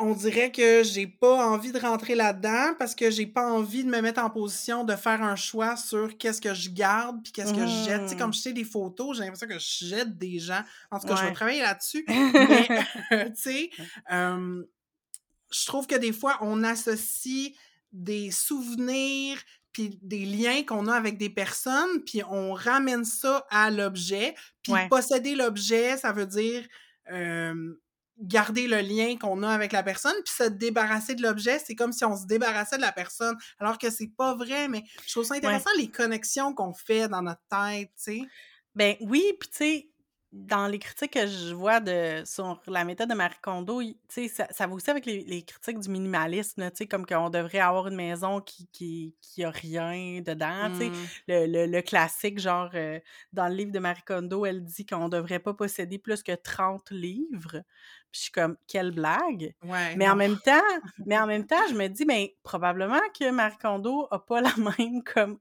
on 0.00 0.12
dirait 0.14 0.52
que 0.52 0.84
j'ai 0.84 1.08
pas 1.08 1.44
envie 1.44 1.72
de 1.72 1.78
rentrer 1.78 2.14
là-dedans 2.14 2.74
parce 2.78 2.94
que 2.94 3.10
j'ai 3.10 3.26
pas 3.26 3.50
envie 3.50 3.82
de 3.82 3.90
me 3.90 4.00
mettre 4.00 4.22
en 4.22 4.30
position 4.30 4.84
de 4.84 4.94
faire 4.94 5.22
un 5.22 5.34
choix 5.34 5.76
sur 5.76 6.16
qu'est-ce 6.16 6.40
que 6.40 6.54
je 6.54 6.70
garde 6.70 7.20
puis 7.22 7.32
qu'est-ce 7.32 7.52
que 7.52 7.66
je 7.66 7.84
jette. 7.84 8.02
Tu 8.04 8.08
sais, 8.10 8.16
comme 8.16 8.30
Mmh. 8.30 8.34
je 8.34 8.38
sais 8.38 8.52
des 8.52 8.64
photos, 8.64 9.16
j'ai 9.16 9.24
l'impression 9.24 9.48
que 9.48 9.58
je 9.58 9.84
jette 9.86 10.16
des 10.16 10.38
gens. 10.38 10.62
En 10.92 11.00
tout 11.00 11.08
cas, 11.08 11.16
je 11.16 11.24
vais 11.24 11.32
travailler 11.32 11.62
là-dessus. 11.62 12.04
Mais, 12.06 12.14
tu 13.34 13.42
sais, 13.42 13.70
euh, 14.12 14.62
je 15.50 15.66
trouve 15.66 15.86
que 15.88 15.96
des 15.96 16.12
fois, 16.12 16.38
on 16.42 16.62
associe 16.62 17.52
des 17.92 18.30
souvenirs 18.30 19.38
puis 19.72 19.98
des 20.02 20.24
liens 20.24 20.64
qu'on 20.64 20.86
a 20.88 20.94
avec 20.94 21.18
des 21.18 21.30
personnes, 21.30 22.02
puis 22.04 22.22
on 22.28 22.52
ramène 22.52 23.04
ça 23.04 23.46
à 23.50 23.70
l'objet. 23.70 24.34
Puis 24.62 24.72
Ouais. 24.72 24.88
posséder 24.88 25.34
l'objet, 25.36 25.96
ça 25.98 26.10
veut 26.12 26.26
dire 26.26 26.66
euh, 27.12 27.74
garder 28.18 28.66
le 28.66 28.78
lien 28.80 29.16
qu'on 29.16 29.42
a 29.44 29.48
avec 29.50 29.70
la 29.72 29.84
personne, 29.84 30.14
puis 30.24 30.34
se 30.36 30.48
débarrasser 30.48 31.14
de 31.14 31.22
l'objet, 31.22 31.60
c'est 31.60 31.76
comme 31.76 31.92
si 31.92 32.04
on 32.04 32.16
se 32.16 32.26
débarrassait 32.26 32.76
de 32.76 32.82
la 32.82 32.90
personne, 32.92 33.36
alors 33.60 33.78
que 33.78 33.90
c'est 33.90 34.10
pas 34.16 34.34
vrai, 34.34 34.66
mais 34.68 34.82
je 35.06 35.12
trouve 35.12 35.24
ça 35.24 35.34
Ouais. 35.34 35.38
intéressant 35.38 35.70
les 35.76 35.88
connexions 35.90 36.52
qu'on 36.54 36.74
fait 36.74 37.06
dans 37.08 37.22
notre 37.22 37.42
tête, 37.48 37.90
tu 37.96 38.02
sais. 38.20 38.20
Ben 38.74 38.96
oui, 39.00 39.22
puis 39.38 39.48
tu 39.50 39.56
sais, 39.58 39.90
dans 40.30 40.66
les 40.66 40.78
critiques 40.78 41.14
que 41.14 41.26
je 41.26 41.54
vois 41.54 41.80
de 41.80 42.22
sur 42.26 42.60
la 42.66 42.84
méthode 42.84 43.08
de 43.08 43.14
Marie 43.14 43.38
Kondo, 43.42 43.80
il- 43.80 43.96
ça, 44.28 44.46
ça 44.50 44.66
va 44.66 44.74
aussi 44.74 44.90
avec 44.90 45.06
les, 45.06 45.24
les 45.24 45.42
critiques 45.42 45.78
du 45.78 45.88
minimalisme, 45.88 46.60
là, 46.60 46.70
comme 46.90 47.06
qu'on 47.06 47.30
devrait 47.30 47.60
avoir 47.60 47.88
une 47.88 47.94
maison 47.96 48.40
qui, 48.42 48.66
qui, 48.72 49.16
qui 49.22 49.42
a 49.44 49.50
rien 49.50 50.20
dedans, 50.20 50.70
tu 50.72 50.78
sais. 50.80 50.90
Mm. 50.90 50.94
Le, 51.28 51.46
le- 51.46 51.66
le 51.72 51.82
classique, 51.82 52.38
genre, 52.38 52.70
euh, 52.74 53.00
dans 53.32 53.48
le 53.48 53.54
livre 53.54 53.72
de 53.72 53.78
Marie 53.78 54.02
Kondo, 54.06 54.44
elle 54.44 54.62
dit 54.64 54.84
qu'on 54.84 55.08
devrait 55.08 55.38
pas 55.38 55.54
posséder 55.54 55.98
plus 55.98 56.22
que 56.22 56.32
30 56.34 56.90
livres. 56.90 57.62
Puis 58.10 58.20
je 58.20 58.20
suis 58.24 58.32
comme, 58.32 58.56
quelle 58.66 58.90
blague! 58.92 59.54
Ouais, 59.64 59.96
Mais 59.96 60.08
en 60.08 60.16
même 60.16 60.38
temps, 60.38 60.60
mais 61.06 61.18
en 61.18 61.26
même 61.26 61.46
temps, 61.46 61.66
je 61.70 61.74
me 61.74 61.88
dis, 61.88 62.04
ben, 62.04 62.26
probablement 62.42 63.00
que 63.18 63.30
Marie 63.30 63.56
Kondo 63.58 64.08
a 64.10 64.18
pas 64.18 64.40
la 64.42 64.52
même 64.78 65.02
comme 65.04 65.38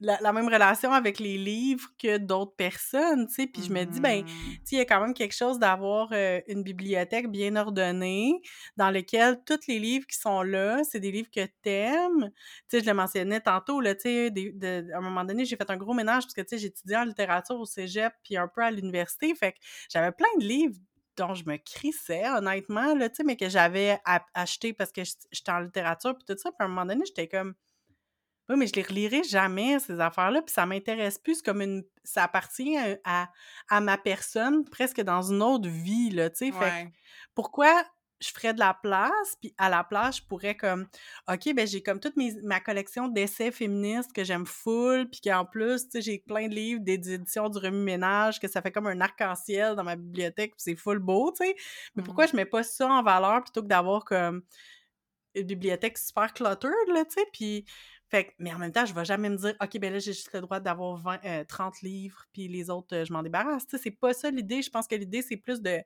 la, 0.00 0.18
la 0.20 0.32
même 0.32 0.48
relation 0.48 0.92
avec 0.92 1.18
les 1.20 1.38
livres 1.38 1.88
que 1.98 2.18
d'autres 2.18 2.54
personnes, 2.56 3.26
tu 3.28 3.34
sais. 3.34 3.46
Puis 3.46 3.62
je 3.62 3.72
me 3.72 3.84
dis, 3.84 4.00
ben, 4.00 4.22
Mhm. 4.22 4.24
tu 4.24 4.60
sais, 4.64 4.76
il 4.76 4.78
y 4.78 4.80
a 4.80 4.84
quand 4.84 5.00
même 5.00 5.14
quelque 5.14 5.34
chose 5.34 5.58
d'avoir 5.58 6.08
euh, 6.12 6.40
une 6.48 6.62
bibliothèque 6.62 7.28
bien 7.30 7.56
ordonnée 7.56 8.40
dans 8.76 8.90
laquelle 8.90 9.40
tous 9.46 9.66
les 9.68 9.78
livres 9.78 10.06
qui 10.06 10.16
sont 10.18 10.42
là, 10.42 10.82
c'est 10.84 11.00
des 11.00 11.10
livres 11.12 11.30
que 11.34 11.46
t'aimes. 11.62 12.30
Tu 12.68 12.78
sais, 12.78 12.80
je 12.80 12.86
le 12.86 12.94
mentionnais 12.94 13.40
tantôt, 13.40 13.80
là, 13.80 13.94
tu 13.94 14.02
sais, 14.02 14.32
à 14.92 14.98
un 14.98 15.00
moment 15.00 15.24
donné, 15.24 15.44
j'ai 15.44 15.56
fait 15.56 15.70
un 15.70 15.76
gros 15.76 15.94
ménage 15.94 16.24
parce 16.24 16.34
que, 16.34 16.42
tu 16.42 16.48
sais, 16.50 16.58
j'étudiais 16.58 16.96
en 16.98 17.04
littérature 17.04 17.58
au 17.58 17.64
cégep 17.66 18.12
puis 18.22 18.36
un 18.36 18.48
peu 18.48 18.62
à 18.62 18.70
l'université. 18.70 19.34
Fait 19.34 19.52
que 19.52 19.58
j'avais 19.90 20.12
plein 20.12 20.28
de 20.38 20.44
livres 20.44 20.76
dont 21.16 21.34
je 21.34 21.44
me 21.46 21.56
crissais, 21.56 22.28
honnêtement, 22.28 22.94
là, 22.94 23.08
tu 23.08 23.16
sais, 23.16 23.24
mais 23.24 23.36
que 23.36 23.48
j'avais 23.48 23.98
acheté 24.34 24.74
parce 24.74 24.92
que 24.92 25.02
j'étais 25.32 25.50
en 25.52 25.60
littérature 25.60 26.14
puis 26.14 26.24
tout 26.26 26.38
ça. 26.38 26.50
Puis 26.50 26.56
à 26.60 26.64
un 26.64 26.68
moment 26.68 26.84
donné, 26.84 27.04
j'étais 27.06 27.26
comme... 27.28 27.54
Oui, 28.48 28.56
mais 28.56 28.66
je 28.68 28.74
les 28.74 28.82
relirai 28.82 29.22
jamais, 29.24 29.78
ces 29.80 29.98
affaires-là, 30.00 30.42
puis 30.42 30.52
ça 30.54 30.66
m'intéresse 30.66 31.18
plus. 31.18 31.42
Comme 31.42 31.62
une... 31.62 31.82
Ça 32.04 32.24
appartient 32.24 32.76
à, 32.76 32.96
à, 33.04 33.28
à 33.68 33.80
ma 33.80 33.98
personne, 33.98 34.64
presque 34.68 35.00
dans 35.00 35.22
une 35.32 35.42
autre 35.42 35.68
vie, 35.68 36.10
là, 36.10 36.30
tu 36.30 36.52
sais. 36.52 36.56
Ouais. 36.56 36.92
pourquoi 37.34 37.84
je 38.18 38.30
ferais 38.30 38.54
de 38.54 38.58
la 38.60 38.72
place, 38.72 39.36
puis 39.42 39.52
à 39.58 39.68
la 39.68 39.84
place, 39.84 40.16
je 40.18 40.22
pourrais 40.22 40.56
comme... 40.56 40.86
OK, 41.30 41.52
ben 41.54 41.66
j'ai 41.66 41.82
comme 41.82 42.00
toute 42.00 42.16
mes, 42.16 42.32
ma 42.44 42.60
collection 42.60 43.08
d'essais 43.08 43.50
féministes 43.52 44.10
que 44.14 44.24
j'aime 44.24 44.46
full, 44.46 45.10
puis 45.10 45.20
qu'en 45.22 45.44
plus, 45.44 45.82
tu 45.84 45.90
sais, 45.90 46.00
j'ai 46.00 46.18
plein 46.20 46.48
de 46.48 46.54
livres 46.54 46.80
des 46.82 46.94
éditions 47.12 47.50
du 47.50 47.58
remue-ménage, 47.58 48.40
que 48.40 48.48
ça 48.48 48.62
fait 48.62 48.72
comme 48.72 48.86
un 48.86 49.02
arc-en-ciel 49.02 49.74
dans 49.74 49.84
ma 49.84 49.96
bibliothèque, 49.96 50.52
puis 50.52 50.62
c'est 50.62 50.76
full 50.76 50.98
beau, 50.98 51.30
tu 51.38 51.44
sais. 51.44 51.54
Mais 51.94 52.02
pourquoi 52.02 52.24
Mhm. 52.24 52.30
je 52.30 52.36
mets 52.36 52.46
pas 52.46 52.62
ça 52.62 52.88
en 52.88 53.02
valeur 53.02 53.42
plutôt 53.42 53.60
que 53.62 53.68
d'avoir 53.68 54.04
comme 54.06 54.42
une 55.34 55.46
bibliothèque 55.46 55.98
super 55.98 56.32
cluttered, 56.32 56.72
là, 56.88 57.04
tu 57.04 57.20
sais, 57.20 57.26
puis... 57.34 57.66
Fait 58.08 58.26
que, 58.26 58.32
mais 58.38 58.54
en 58.54 58.58
même 58.58 58.72
temps, 58.72 58.86
je 58.86 58.94
vais 58.94 59.04
jamais 59.04 59.28
me 59.30 59.36
dire, 59.36 59.54
OK, 59.60 59.78
ben 59.78 59.92
là, 59.92 59.98
j'ai 59.98 60.12
juste 60.12 60.32
le 60.32 60.40
droit 60.40 60.60
d'avoir 60.60 60.96
20, 60.96 61.18
euh, 61.24 61.44
30 61.44 61.82
livres, 61.82 62.24
puis 62.32 62.46
les 62.48 62.70
autres, 62.70 62.94
euh, 62.96 63.04
je 63.04 63.12
m'en 63.12 63.22
débarrasse. 63.22 63.66
Tu 63.66 63.76
sais, 63.76 63.82
c'est 63.84 63.90
pas 63.90 64.12
ça 64.14 64.30
l'idée. 64.30 64.62
Je 64.62 64.70
pense 64.70 64.86
que 64.86 64.94
l'idée, 64.94 65.22
c'est 65.22 65.36
plus 65.36 65.60
de. 65.60 65.80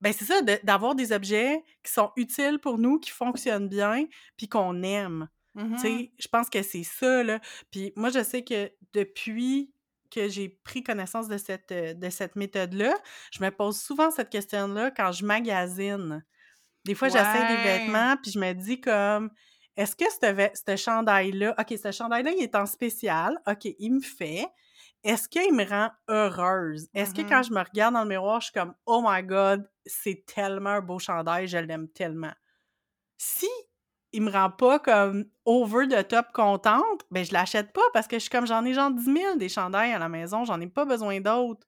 Ben, 0.00 0.12
c'est 0.12 0.24
ça, 0.24 0.42
de- 0.42 0.60
d'avoir 0.62 0.94
des 0.94 1.10
objets 1.12 1.62
qui 1.82 1.92
sont 1.92 2.12
utiles 2.16 2.60
pour 2.60 2.78
nous, 2.78 3.00
qui 3.00 3.10
fonctionnent 3.10 3.68
bien, 3.68 4.04
puis 4.36 4.48
qu'on 4.48 4.82
aime. 4.82 5.28
Mhm. 5.54 5.76
sais, 5.78 6.12
je 6.18 6.28
pense 6.28 6.48
que 6.50 6.62
c'est 6.62 6.84
ça, 6.84 7.24
là. 7.24 7.40
Puis 7.72 7.92
moi, 7.96 8.10
je 8.10 8.22
sais 8.22 8.44
que 8.44 8.70
depuis 8.92 9.72
que 10.10 10.28
j'ai 10.28 10.48
pris 10.48 10.84
connaissance 10.84 11.26
de 11.28 11.36
cette, 11.36 11.72
euh, 11.72 11.94
de 11.94 12.10
cette 12.10 12.36
méthode-là, 12.36 12.94
je 13.32 13.42
me 13.42 13.50
pose 13.50 13.80
souvent 13.80 14.10
cette 14.12 14.30
question-là 14.30 14.90
quand 14.92 15.10
je 15.12 15.24
magasine. 15.26 16.24
Des 16.84 16.94
fois, 16.94 17.08
j'essaie 17.08 17.46
des 17.46 17.56
Ouais. 17.56 17.62
vêtements, 17.62 18.16
puis 18.22 18.32
je 18.32 18.38
me 18.40 18.52
dis 18.54 18.80
comme, 18.80 19.30
est-ce 19.78 19.96
que 19.96 20.04
ce 20.10 20.76
chandail-là, 20.76 21.56
OK, 21.58 21.78
ce 21.82 21.92
chandail-là, 21.92 22.32
il 22.32 22.42
est 22.44 22.56
en 22.56 22.66
spécial, 22.66 23.38
OK, 23.48 23.66
il 23.78 23.92
me 23.94 24.00
fait. 24.02 24.46
Est-ce 25.04 25.28
qu'il 25.30 25.54
me 25.54 25.64
rend 25.64 25.90
heureuse? 26.08 26.88
Est-ce 26.94 27.14
que 27.14 27.22
quand 27.22 27.42
Mhm. 27.42 27.44
je 27.44 27.52
me 27.54 27.60
regarde 27.62 27.94
dans 27.94 28.02
le 28.04 28.08
miroir, 28.10 28.40
je 28.42 28.46
suis 28.46 28.54
comme, 28.54 28.74
oh 28.86 29.02
my 29.06 29.22
God, 29.24 29.70
c'est 29.86 30.24
tellement 30.26 30.70
un 30.70 30.82
beau 30.82 30.98
chandail, 31.00 31.48
je 31.48 31.58
l'aime 31.58 31.88
tellement. 31.88 32.32
Si 33.18 33.48
il 34.12 34.22
me 34.22 34.30
rend 34.30 34.50
pas 34.50 34.78
comme 34.80 35.26
over 35.44 35.86
the 35.88 36.06
top 36.08 36.28
contente, 36.32 37.04
ben 37.10 37.24
je 37.24 37.32
l'achète 37.32 37.72
pas 37.72 37.82
parce 37.92 38.06
que 38.08 38.16
je 38.16 38.22
suis 38.22 38.30
comme, 38.30 38.46
j'en 38.46 38.64
ai 38.64 38.74
genre 38.74 38.90
10 38.90 39.06
000 39.08 39.38
des 39.38 39.48
chandails 39.50 39.92
à 39.92 39.98
la 39.98 40.08
maison, 40.08 40.44
j'en 40.44 40.60
ai 40.60 40.66
pas 40.68 40.84
besoin 40.86 41.20
d'autres. 41.20 41.66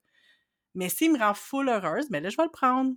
Mais 0.75 0.89
s'il 0.89 1.13
me 1.13 1.19
rend 1.19 1.35
full 1.35 1.69
heureuse, 1.69 2.09
ben 2.11 2.23
là, 2.23 2.31
je 2.31 2.37
vais 2.37 2.45
le 2.45 2.51
prendre. 2.51 2.95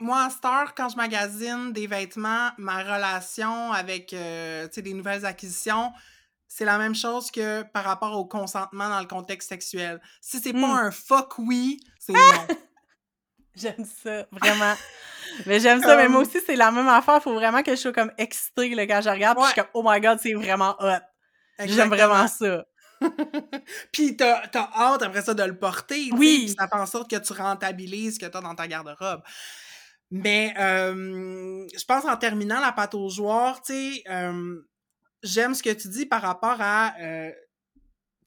Moi, 0.00 0.24
à 0.24 0.30
cette 0.30 0.44
heure, 0.44 0.74
quand 0.74 0.88
je 0.88 0.96
magasine 0.96 1.72
des 1.72 1.86
vêtements, 1.86 2.50
ma 2.58 2.78
relation 2.82 3.72
avec 3.72 4.12
euh, 4.12 4.66
des 4.76 4.92
nouvelles 4.94 5.24
acquisitions, 5.24 5.92
c'est 6.48 6.64
la 6.64 6.78
même 6.78 6.94
chose 6.94 7.30
que 7.30 7.62
par 7.62 7.84
rapport 7.84 8.16
au 8.18 8.24
consentement 8.26 8.88
dans 8.88 9.00
le 9.00 9.06
contexte 9.06 9.48
sexuel. 9.48 10.00
Si 10.20 10.40
c'est 10.40 10.52
Hmm. 10.52 10.60
pas 10.60 10.66
un 10.68 10.90
fuck 10.90 11.38
oui, 11.38 11.80
c'est 11.98 12.12
non. 12.12 12.20
J'aime 13.56 13.84
ça, 14.02 14.26
vraiment. 14.32 14.74
mais 15.46 15.60
j'aime 15.60 15.80
ça, 15.80 15.96
mais 15.96 16.08
moi 16.08 16.22
aussi, 16.22 16.38
c'est 16.44 16.56
la 16.56 16.72
même 16.72 16.88
affaire. 16.88 17.22
Faut 17.22 17.34
vraiment 17.34 17.62
que 17.62 17.70
je 17.70 17.76
sois 17.80 17.92
comme 17.92 18.10
excitée 18.18 18.74
là, 18.74 18.84
quand 18.86 19.00
je 19.00 19.08
regarde. 19.10 19.38
Puis 19.38 19.46
je 19.46 19.52
suis 19.52 19.60
Ouais. 19.60 19.66
comme, 19.72 19.80
oh 19.84 19.88
my 19.88 20.00
god, 20.00 20.18
c'est 20.20 20.34
vraiment 20.34 20.74
hot. 20.80 20.98
J'aime 21.66 21.88
vraiment 21.88 22.26
ça. 22.26 22.64
Puis 23.92 24.16
t'as 24.16 24.46
t'as 24.48 24.68
hâte 24.76 25.02
après 25.02 25.22
ça 25.22 25.34
de 25.34 25.42
le 25.42 25.56
porter, 25.58 26.08
Oui. 26.12 26.46
puis 26.46 26.54
ça 26.58 26.66
fait 26.68 26.76
en 26.76 26.86
sorte 26.86 27.10
que 27.10 27.16
tu 27.16 27.32
rentabilises 27.32 28.14
ce 28.14 28.20
que 28.20 28.26
t'as 28.26 28.40
dans 28.40 28.54
ta 28.54 28.66
garde-robe. 28.66 29.20
Mais 30.22 30.54
euh, 30.58 31.66
je 31.76 31.84
pense 31.84 32.04
en 32.04 32.16
terminant 32.16 32.60
la 32.60 32.72
pâte 32.72 32.94
aux 32.94 33.08
joueurs, 33.08 33.60
tu 33.62 33.72
sais, 33.72 34.02
euh, 34.08 34.60
j'aime 35.22 35.54
ce 35.54 35.62
que 35.62 35.70
tu 35.70 35.88
dis 35.88 36.06
par 36.06 36.22
rapport 36.22 36.56
à, 36.60 36.94
euh, 37.00 37.30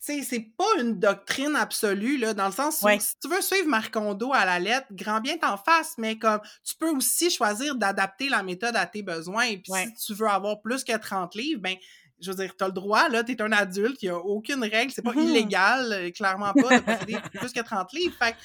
tu 0.05 0.13
sais, 0.13 0.21
c'est 0.23 0.51
pas 0.57 0.65
une 0.81 0.99
doctrine 0.99 1.55
absolue, 1.55 2.17
là, 2.17 2.33
dans 2.33 2.47
le 2.47 2.51
sens 2.51 2.81
où 2.81 2.85
Ouais. 2.85 2.99
si 2.99 3.13
tu 3.19 3.27
veux 3.29 3.41
suivre 3.41 3.67
Marie 3.67 3.89
Kondo 3.89 4.33
à 4.33 4.45
la 4.45 4.59
lettre, 4.59 4.87
grand 4.91 5.21
bien 5.21 5.37
t'en 5.37 5.57
face, 5.57 5.95
mais 5.97 6.17
comme 6.17 6.41
tu 6.63 6.75
peux 6.75 6.89
aussi 6.89 7.29
choisir 7.29 7.75
d'adapter 7.75 8.29
la 8.29 8.43
méthode 8.43 8.75
à 8.75 8.85
tes 8.85 9.01
besoins. 9.01 9.47
Puis 9.57 9.71
Ouais. 9.71 9.87
si 9.95 10.05
tu 10.07 10.13
veux 10.13 10.27
avoir 10.27 10.61
plus 10.61 10.83
que 10.83 10.95
30 10.97 11.35
livres, 11.35 11.61
ben 11.61 11.75
je 12.19 12.31
veux 12.31 12.37
dire, 12.37 12.55
t'as 12.57 12.65
le 12.67 12.73
droit, 12.73 13.09
là, 13.09 13.23
t'es 13.23 13.39
un 13.41 13.51
adulte, 13.51 14.01
il 14.01 14.07
y 14.07 14.09
a 14.09 14.17
aucune 14.17 14.63
règle, 14.63 14.91
c'est 14.91 15.03
pas 15.03 15.13
Mhm. 15.13 15.27
illégal, 15.29 16.11
clairement 16.13 16.51
pas, 16.53 16.79
de 16.79 16.83
posséder 16.83 17.17
plus 17.33 17.53
que 17.53 17.59
30 17.61 17.93
livres. 17.93 18.15
Fait 18.17 18.31
que, 18.31 18.37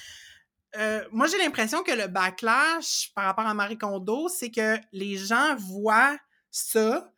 euh, 0.77 1.03
moi, 1.11 1.27
j'ai 1.27 1.37
l'impression 1.37 1.83
que 1.83 1.91
le 1.91 2.07
backlash 2.07 3.11
par 3.15 3.25
rapport 3.25 3.45
à 3.45 3.53
Marie 3.53 3.77
Kondo, 3.77 4.27
c'est 4.27 4.51
que 4.51 4.77
les 4.91 5.17
gens 5.17 5.55
voient 5.55 6.17
ça 6.51 7.11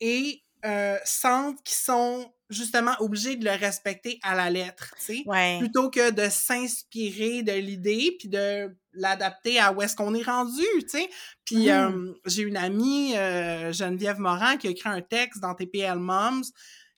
et 0.00 0.42
euh, 0.64 0.96
sentent 1.04 1.62
qu'ils 1.62 1.76
sont 1.76 2.32
justement 2.48 2.92
obligés 3.00 3.36
de 3.36 3.44
le 3.44 3.50
respecter 3.52 4.18
à 4.22 4.34
la 4.34 4.50
lettre, 4.50 4.94
tu 4.98 5.16
sais, 5.16 5.22
Ouais. 5.26 5.58
plutôt 5.58 5.90
que 5.90 6.10
de 6.10 6.28
s'inspirer 6.28 7.42
de 7.42 7.52
l'idée 7.52 8.14
puis 8.18 8.28
de 8.28 8.74
l'adapter 8.92 9.58
à 9.58 9.72
où 9.72 9.80
est-ce 9.80 9.96
qu'on 9.96 10.14
est 10.14 10.22
rendu, 10.22 10.62
tu 10.82 10.88
sais. 10.88 11.08
Puis 11.46 11.70
euh, 11.70 12.12
j'ai 12.26 12.42
une 12.42 12.58
amie, 12.58 13.16
euh, 13.16 13.72
Geneviève 13.72 14.18
Morin, 14.18 14.56
qui 14.58 14.68
a 14.68 14.70
écrit 14.70 14.90
un 14.90 15.00
texte 15.00 15.40
dans 15.40 15.54
TPL 15.54 15.98
Moms 15.98 16.42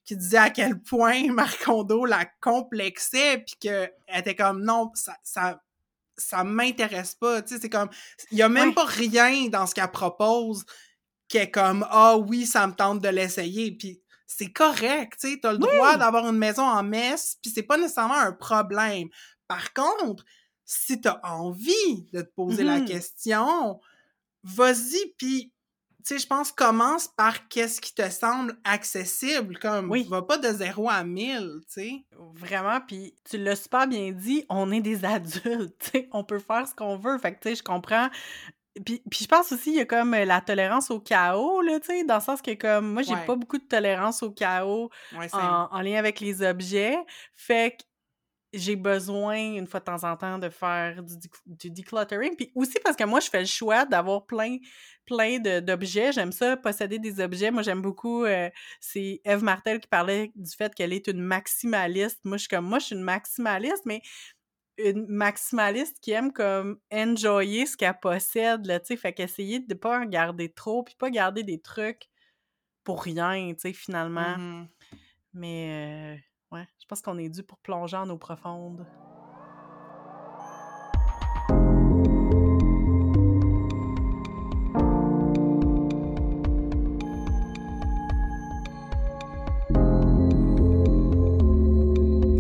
qui 0.04 0.16
disait 0.16 0.38
à 0.38 0.50
quel 0.50 0.80
point 0.82 1.32
Marcondo 1.32 2.04
la 2.04 2.26
complexait 2.40 3.38
puis 3.38 3.54
qu'elle 3.60 3.90
était 4.14 4.34
comme 4.34 4.62
non, 4.62 4.90
ça, 4.94 5.16
ça, 5.22 5.62
ça 6.18 6.44
m'intéresse 6.44 7.14
pas, 7.16 7.42
tu 7.42 7.54
sais, 7.54 7.60
c'est 7.60 7.70
comme, 7.70 7.90
il 8.30 8.38
y 8.38 8.42
a 8.42 8.48
même 8.48 8.70
Ouais. 8.70 8.74
pas 8.74 8.84
rien 8.86 9.48
dans 9.48 9.66
ce 9.66 9.74
qu'elle 9.74 9.90
propose 9.90 10.64
qui 11.28 11.38
est 11.38 11.50
comme 11.50 11.86
ah 11.90 12.16
oui 12.18 12.46
ça 12.46 12.66
me 12.66 12.74
tente 12.74 13.00
de 13.02 13.08
l'essayer 13.08 13.72
puis 13.76 14.02
c'est 14.26 14.52
correct 14.52 15.14
tu 15.20 15.32
sais 15.32 15.40
t'as 15.40 15.52
le 15.52 15.58
droit 15.58 15.96
d'avoir 15.98 16.28
une 16.28 16.38
maison 16.38 16.62
en 16.64 16.82
messe 16.84 17.38
puis 17.42 17.50
c'est 17.54 17.62
pas 17.64 17.78
nécessairement 17.78 18.14
un 18.16 18.32
problème 18.32 19.08
par 19.48 19.72
contre 19.74 20.24
si 20.66 21.00
t'as 21.00 21.20
envie 21.24 22.04
de 22.12 22.22
te 22.22 22.30
poser 22.34 22.64
la 22.64 22.80
Mhm. 22.80 22.86
question 22.86 23.80
vas-y 24.44 25.14
puis 25.18 25.53
tu 26.06 26.14
sais 26.14 26.18
je 26.18 26.26
pense 26.26 26.52
commence 26.52 27.08
par 27.08 27.48
qu'est-ce 27.48 27.80
qui 27.80 27.94
te 27.94 28.08
semble 28.10 28.56
accessible 28.64 29.58
comme 29.58 29.90
Oui. 29.90 30.06
va 30.08 30.22
pas 30.22 30.38
de 30.38 30.48
0 30.52 30.88
à 30.90 31.02
1000 31.04 31.60
tu 31.66 31.72
sais 31.72 32.04
Vraiment, 32.34 32.80
puis 32.80 33.14
tu 33.28 33.38
l'as 33.38 33.56
super 33.56 33.86
bien 33.86 34.12
dit, 34.12 34.44
on 34.48 34.70
est 34.72 34.80
des 34.80 35.04
adultes, 35.04 35.76
tu 35.78 35.90
sais, 35.90 36.08
on 36.12 36.24
peut 36.24 36.38
faire 36.38 36.66
ce 36.68 36.74
qu'on 36.74 36.96
veut. 36.96 37.18
Fait 37.18 37.34
que, 37.34 37.40
tu 37.40 37.48
sais, 37.50 37.56
je 37.56 37.62
comprends. 37.62 38.08
Puis, 38.84 39.02
puis 39.08 39.20
je 39.22 39.28
pense 39.28 39.52
aussi, 39.52 39.70
il 39.70 39.76
y 39.76 39.80
a 39.80 39.84
comme 39.86 40.14
euh, 40.14 40.24
la 40.24 40.40
tolérance 40.40 40.90
au 40.90 40.98
chaos, 41.00 41.60
là, 41.62 41.78
tu 41.80 41.86
sais, 41.86 42.04
dans 42.04 42.16
le 42.16 42.20
sens 42.20 42.42
que, 42.42 42.54
comme, 42.54 42.92
moi, 42.92 43.02
j'ai 43.02 43.14
Ouais. 43.14 43.24
pas 43.24 43.36
beaucoup 43.36 43.58
de 43.58 43.64
tolérance 43.64 44.22
au 44.24 44.32
chaos 44.32 44.90
ouais 45.12 45.28
en, 45.32 45.68
en 45.70 45.80
lien 45.80 45.96
avec 45.98 46.18
les 46.20 46.42
objets. 46.42 46.96
Fait 47.36 47.76
que 47.78 47.84
j'ai 48.54 48.76
besoin, 48.76 49.36
une 49.36 49.66
fois 49.66 49.80
de 49.80 49.84
temps 49.84 50.04
en 50.04 50.16
temps, 50.16 50.38
de 50.38 50.48
faire 50.48 51.02
du, 51.02 51.14
dec- 51.14 51.42
du 51.46 51.70
decluttering. 51.70 52.36
Puis 52.36 52.52
aussi 52.54 52.78
parce 52.82 52.96
que 52.96 53.04
moi, 53.04 53.20
je 53.20 53.28
fais 53.28 53.40
le 53.40 53.46
choix 53.46 53.84
d'avoir 53.84 54.26
plein, 54.26 54.58
plein 55.04 55.38
d'objets. 55.60 56.12
J'aime 56.12 56.32
ça, 56.32 56.56
posséder 56.56 56.98
des 56.98 57.20
objets. 57.20 57.50
Moi, 57.50 57.62
j'aime 57.62 57.82
beaucoup... 57.82 58.24
euh, 58.24 58.50
c'est 58.80 59.20
Eve 59.24 59.42
Martel 59.42 59.80
qui 59.80 59.88
parlait 59.88 60.32
du 60.34 60.50
fait 60.50 60.74
qu'elle 60.74 60.92
est 60.92 61.06
une 61.08 61.20
maximaliste. 61.20 62.20
Moi, 62.24 62.36
je 62.36 62.42
suis 62.42 62.48
comme... 62.48 62.66
Moi, 62.66 62.78
je 62.78 62.86
suis 62.86 62.96
une 62.96 63.02
maximaliste, 63.02 63.84
mais 63.84 64.00
une 64.78 65.06
maximaliste 65.06 66.00
qui 66.00 66.10
aime 66.10 66.32
comme 66.32 66.80
enjoyer 66.92 67.66
ce 67.66 67.76
qu'elle 67.76 67.98
possède, 68.00 68.66
là, 68.66 68.80
tu 68.80 68.86
sais. 68.86 68.96
Fait 68.96 69.12
qu'essayer 69.12 69.60
de 69.60 69.74
pas 69.74 70.00
en 70.00 70.04
garder 70.04 70.52
trop, 70.52 70.82
puis 70.82 70.96
pas 70.98 71.10
garder 71.10 71.42
des 71.42 71.60
trucs 71.60 72.08
pour 72.82 73.02
rien, 73.02 73.54
tu 73.54 73.60
sais, 73.60 73.72
finalement. 73.72 74.36
Mhm. 74.36 74.68
Mais 75.32 76.16
euh, 76.16 76.20
je 76.80 76.86
pense 76.86 77.02
qu'on 77.02 77.18
est 77.18 77.28
dû 77.28 77.42
pour 77.42 77.58
plonger 77.58 77.96
en 77.96 78.08
eau 78.10 78.16
profonde. 78.16 78.86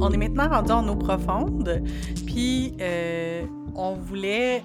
On 0.00 0.12
est 0.12 0.16
maintenant 0.16 0.48
rendu 0.48 0.72
en 0.72 0.88
eau 0.88 0.96
profonde, 0.96 1.82
puis 2.26 2.76
euh, 2.80 3.46
on 3.74 3.94
voulait 3.94 4.62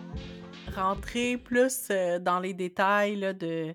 rentrer 0.76 1.38
plus 1.38 1.88
euh, 1.92 2.20
dans 2.20 2.40
les 2.40 2.54
détails 2.54 3.36
de 3.36 3.74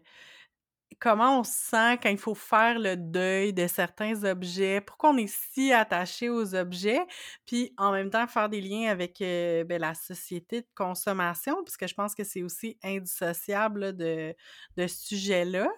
comment 1.01 1.41
on 1.41 1.45
se 1.45 1.53
sent 1.53 1.99
quand 2.03 2.09
il 2.09 2.19
faut 2.19 2.35
faire 2.35 2.79
le 2.79 2.97
deuil 2.97 3.53
de 3.53 3.67
certains 3.67 4.25
objets, 4.25 4.81
pourquoi 4.81 5.11
on 5.11 5.17
est 5.17 5.33
si 5.33 5.73
attaché 5.73 6.29
aux 6.29 6.55
objets, 6.55 7.05
puis 7.47 7.73
en 7.79 7.93
même 7.93 8.11
temps 8.11 8.27
faire 8.27 8.49
des 8.49 8.61
liens 8.61 8.91
avec 8.91 9.21
euh, 9.21 9.65
ben, 9.65 9.81
la 9.81 9.95
société 9.95 10.63
de 10.63 10.69
consommation, 10.75 11.63
puisque 11.65 11.87
je 11.89 11.95
pense 11.95 12.15
que 12.15 12.25
c'est 12.25 12.43
aussi 12.43 12.79
indissociable 12.83 13.97
de, 13.97 14.35
de 14.77 14.87
ce 14.87 15.07
sujet-là. 15.09 15.69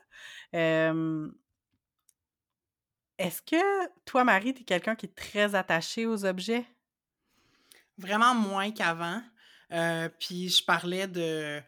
Est-ce 3.19 3.41
que 3.41 3.89
toi, 4.05 4.25
Marie, 4.25 4.53
tu 4.53 4.61
es 4.63 4.65
quelqu'un 4.65 4.95
qui 4.95 5.07
est 5.07 5.15
très 5.17 5.55
attaché 5.55 6.07
aux 6.07 6.27
objets? 6.27 6.67
vraiment 7.99 8.35
moins 8.35 8.71
qu'avant. 8.71 9.23
Euh, 9.73 10.09
puis 10.21 10.49
je 10.49 10.65
parlais 10.65 11.09
de 11.09 11.61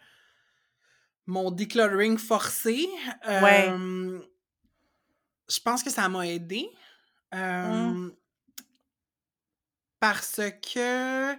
mon 1.28 1.52
decluttering 1.52 2.18
forcé. 2.18 2.88
Ouais. 3.40 3.80
Je 5.48 5.60
pense 5.60 5.82
que 5.82 5.90
ça 5.90 6.08
m'a 6.08 6.26
aidé. 6.26 6.68
Euh, 7.34 7.92
Mmh. 7.92 8.12
Parce 10.00 10.40
que 10.62 11.34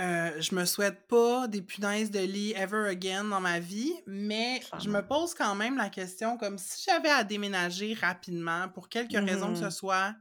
euh, 0.00 0.40
je 0.40 0.54
me 0.54 0.64
souhaite 0.64 1.08
pas 1.08 1.48
des 1.48 1.60
punaises 1.62 2.10
de 2.12 2.20
lit 2.20 2.52
ever 2.54 2.88
again 2.88 3.24
dans 3.24 3.40
ma 3.40 3.58
vie, 3.58 3.92
mais 4.06 4.62
je 4.80 4.88
me 4.88 5.00
pose 5.06 5.34
quand 5.34 5.56
même 5.56 5.76
la 5.76 5.88
question 5.90 6.38
comme 6.38 6.56
si 6.56 6.84
j'avais 6.86 7.08
à 7.10 7.24
déménager 7.24 7.94
rapidement 7.94 8.68
pour 8.68 8.88
quelque 8.88 9.16
raison 9.18 9.52
que 9.52 9.58
ce 9.58 9.64
Mhm. 9.64 9.70
soit, 9.70 10.14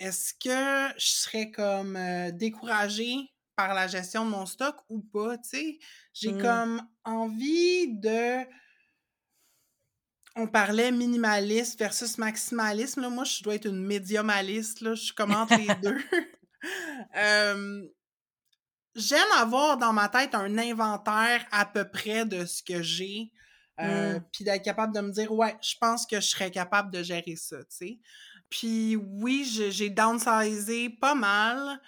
est-ce 0.00 0.34
que 0.34 0.94
je 1.00 1.06
serais 1.06 1.50
comme 1.52 1.98
découragée 2.32 3.33
par 3.56 3.74
la 3.74 3.86
gestion 3.86 4.24
de 4.24 4.30
mon 4.30 4.46
stock 4.46 4.76
ou 4.88 5.00
pas, 5.00 5.36
tu 5.38 5.48
sais? 5.50 5.78
J'ai 6.12 6.32
Mm. 6.32 6.42
comme 6.42 6.82
envie 7.04 7.96
de... 7.98 8.44
On 10.36 10.48
parlait 10.48 10.90
minimaliste 10.90 11.78
versus 11.78 12.18
maximalisme, 12.18 13.00
là. 13.02 13.08
Moi, 13.08 13.24
je 13.24 13.42
dois 13.42 13.54
être 13.54 13.66
une 13.68 13.84
médiumaliste, 13.86 14.80
là. 14.80 14.94
Je 14.94 15.12
commente 15.12 15.50
les 15.56 15.74
deux. 15.82 15.98
Euh, 17.14 17.82
J'aime 18.94 19.30
avoir 19.36 19.76
dans 19.76 19.92
ma 19.92 20.08
tête 20.08 20.34
un 20.34 20.56
inventaire 20.56 21.44
à 21.50 21.66
peu 21.66 21.88
près 21.90 22.24
de 22.24 22.44
ce 22.46 22.62
que 22.62 22.80
j'ai. 22.82 23.32
euh, 23.80 24.18
Mm. 24.18 24.24
Puis 24.32 24.44
d'être 24.44 24.62
capable 24.64 24.94
de 24.94 25.00
me 25.00 25.10
dire, 25.12 25.30
ouais, 25.32 25.56
je 25.60 25.74
pense 25.80 26.06
que 26.06 26.16
je 26.20 26.26
serais 26.28 26.50
capable 26.50 26.90
de 26.92 27.02
gérer 27.02 27.34
ça, 27.36 27.58
tu 27.64 27.64
sais? 27.70 27.98
Puis 28.48 28.94
oui, 28.96 29.44
j'ai 29.70 29.90
downsizé 29.90 30.90
pas 30.90 31.14
mal. 31.16 31.80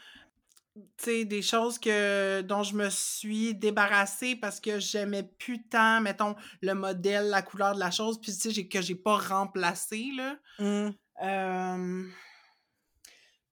Des 1.05 1.43
choses 1.43 1.79
que, 1.79 2.43
dont 2.43 2.62
je 2.62 2.74
me 2.74 2.91
suis 2.91 3.55
débarrassée 3.55 4.37
parce 4.37 4.61
que 4.61 4.79
j'aimais 4.79 5.22
plus 5.22 5.62
tant, 5.68 6.01
mettons, 6.01 6.35
le 6.62 6.74
modèle, 6.74 7.29
la 7.29 7.43
couleur 7.43 7.74
de 7.74 7.81
la 7.81 7.91
chose, 7.91 8.20
puis 8.20 8.33
tu 8.33 8.53
sais, 8.53 8.68
que 8.68 8.83
j'ai 8.83 8.95
pas 8.95 9.16
remplacé, 9.16 10.11
là. 10.16 10.37
Mm. 10.59 10.91
Euh, 11.22 12.05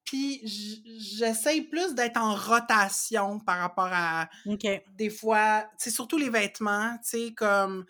Puis 0.04 0.42
j'essaye 1.00 1.62
plus 1.62 1.94
d'être 1.94 2.18
en 2.18 2.34
rotation 2.34 3.40
par 3.40 3.58
rapport 3.58 3.90
à 3.90 4.28
des 4.98 5.10
fois, 5.10 5.64
c'est 5.78 5.90
surtout 5.90 6.18
les 6.18 6.28
vêtements, 6.28 6.96
tu 7.02 7.26
sais, 7.26 7.34
comme 7.34 7.86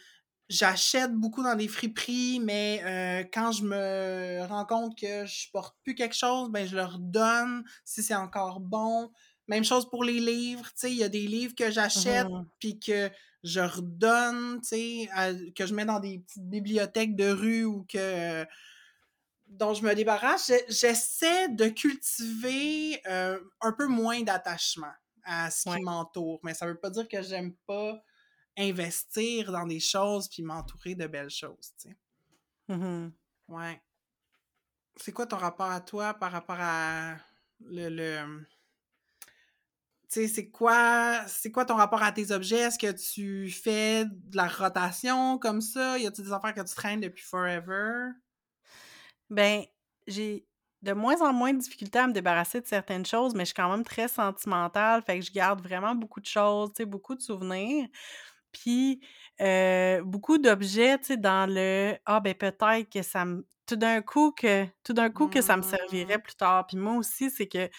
j'achète 0.48 1.12
beaucoup 1.12 1.42
dans 1.42 1.56
des 1.56 1.68
friperies, 1.68 2.38
mais 2.40 2.82
euh, 2.84 3.24
quand 3.32 3.50
je 3.50 3.64
me 3.64 4.46
rends 4.46 4.66
compte 4.66 4.96
que 4.98 5.24
je 5.26 5.50
porte 5.50 5.76
plus 5.82 5.94
quelque 5.94 6.14
chose, 6.14 6.50
ben 6.50 6.66
je 6.66 6.76
leur 6.76 6.98
donne 6.98 7.64
si 7.84 8.02
c'est 8.02 8.14
encore 8.14 8.60
bon. 8.60 9.10
Même 9.48 9.64
chose 9.64 9.88
pour 9.90 10.04
les 10.04 10.20
livres, 10.20 10.64
tu 10.68 10.72
sais, 10.76 10.90
il 10.90 10.96
y 10.98 11.04
a 11.04 11.08
des 11.08 11.26
livres 11.26 11.54
que 11.54 11.70
j'achète 11.70 12.28
Mhm. 12.28 12.46
puis 12.58 12.78
que 12.80 13.10
je 13.42 13.60
redonne, 13.60 14.60
tu 14.62 14.68
sais, 14.68 15.08
que 15.54 15.66
je 15.66 15.74
mets 15.74 15.84
dans 15.84 16.00
des 16.00 16.20
petites 16.20 16.48
bibliothèques 16.48 17.14
de 17.14 17.28
rue 17.30 17.64
ou 17.64 17.84
que 17.84 18.44
dont 19.46 19.74
je 19.74 19.82
me 19.84 19.94
débarrasse, 19.94 20.48
je- 20.48 20.72
j'essaie 20.74 21.48
de 21.50 21.68
cultiver 21.68 23.00
euh, 23.06 23.38
un 23.60 23.72
peu 23.72 23.86
moins 23.86 24.22
d'attachement 24.22 24.92
à 25.22 25.50
ce 25.50 25.68
qui 25.76 25.82
m'entoure. 25.82 26.40
Mais 26.42 26.54
ça 26.54 26.66
veut 26.66 26.78
pas 26.80 26.90
dire 26.90 27.06
que 27.08 27.22
j'aime 27.22 27.54
pas 27.66 28.02
investir 28.56 29.52
dans 29.52 29.66
des 29.66 29.80
choses 29.80 30.28
puis 30.28 30.42
m'entourer 30.42 30.94
de 30.94 31.06
belles 31.06 31.30
choses, 31.30 31.72
tu 31.80 31.88
sais. 31.90 31.96
Mhm. 32.68 33.12
Ouais. 33.48 33.82
C'est 34.96 35.12
quoi 35.12 35.26
ton 35.26 35.36
rapport 35.36 35.70
à 35.70 35.80
toi 35.80 36.14
par 36.14 36.32
rapport 36.32 36.56
à 36.58 37.16
le... 37.60 37.88
le... 37.88 38.46
C'est 40.14 40.50
quoi, 40.50 41.24
c'est 41.26 41.50
quoi 41.50 41.64
ton 41.64 41.74
rapport 41.74 42.02
à 42.02 42.12
tes 42.12 42.30
objets? 42.30 42.58
Est-ce 42.60 42.78
que 42.78 42.92
tu 42.92 43.50
fais 43.50 44.04
de 44.06 44.36
la 44.36 44.46
rotation 44.46 45.38
comme 45.38 45.60
ça? 45.60 45.98
Y 45.98 46.06
a-t-il 46.06 46.24
des 46.26 46.32
affaires 46.32 46.54
que 46.54 46.60
tu 46.60 46.74
traînes 46.74 47.00
depuis 47.00 47.24
forever? 47.24 48.10
Ben, 49.30 49.64
j'ai 50.06 50.46
de 50.82 50.92
moins 50.92 51.20
en 51.22 51.32
moins 51.32 51.52
de 51.54 51.58
difficulté 51.58 51.98
à 51.98 52.06
me 52.06 52.12
débarrasser 52.12 52.60
de 52.60 52.66
certaines 52.66 53.06
choses, 53.06 53.34
mais 53.34 53.40
je 53.44 53.46
suis 53.46 53.54
quand 53.54 53.70
même 53.70 53.84
très 53.84 54.06
sentimentale, 54.08 55.02
fait 55.02 55.18
que 55.18 55.24
je 55.24 55.32
garde 55.32 55.62
vraiment 55.62 55.94
beaucoup 55.94 56.20
de 56.20 56.26
choses, 56.26 56.70
tu 56.74 56.82
sais, 56.82 56.84
beaucoup 56.86 57.14
de 57.14 57.22
souvenirs. 57.22 57.88
Puis, 58.52 59.00
beaucoup 60.04 60.38
d'objets, 60.38 60.98
tu 60.98 61.06
sais, 61.06 61.16
dans 61.16 61.48
le: 61.50 61.96
«Ah 62.06 62.20
ben 62.20 62.34
peut-être 62.34 62.90
que 62.90 63.02
ça 63.02 63.24
me» 63.24 63.46
tout 63.66 63.76
d'un 63.76 64.02
coup 64.02 64.30
que 64.32 64.66
tout 64.84 64.92
d'un 64.92 65.08
coup 65.10 65.28
que 65.28 65.40
ça 65.42 65.56
me 65.56 65.62
servirait 65.62 66.18
Mmh. 66.18 66.20
plus 66.20 66.34
tard. 66.36 66.66
Puis 66.66 66.76
moi 66.76 66.94
aussi, 66.96 67.30
c'est 67.30 67.48
que 67.48 67.70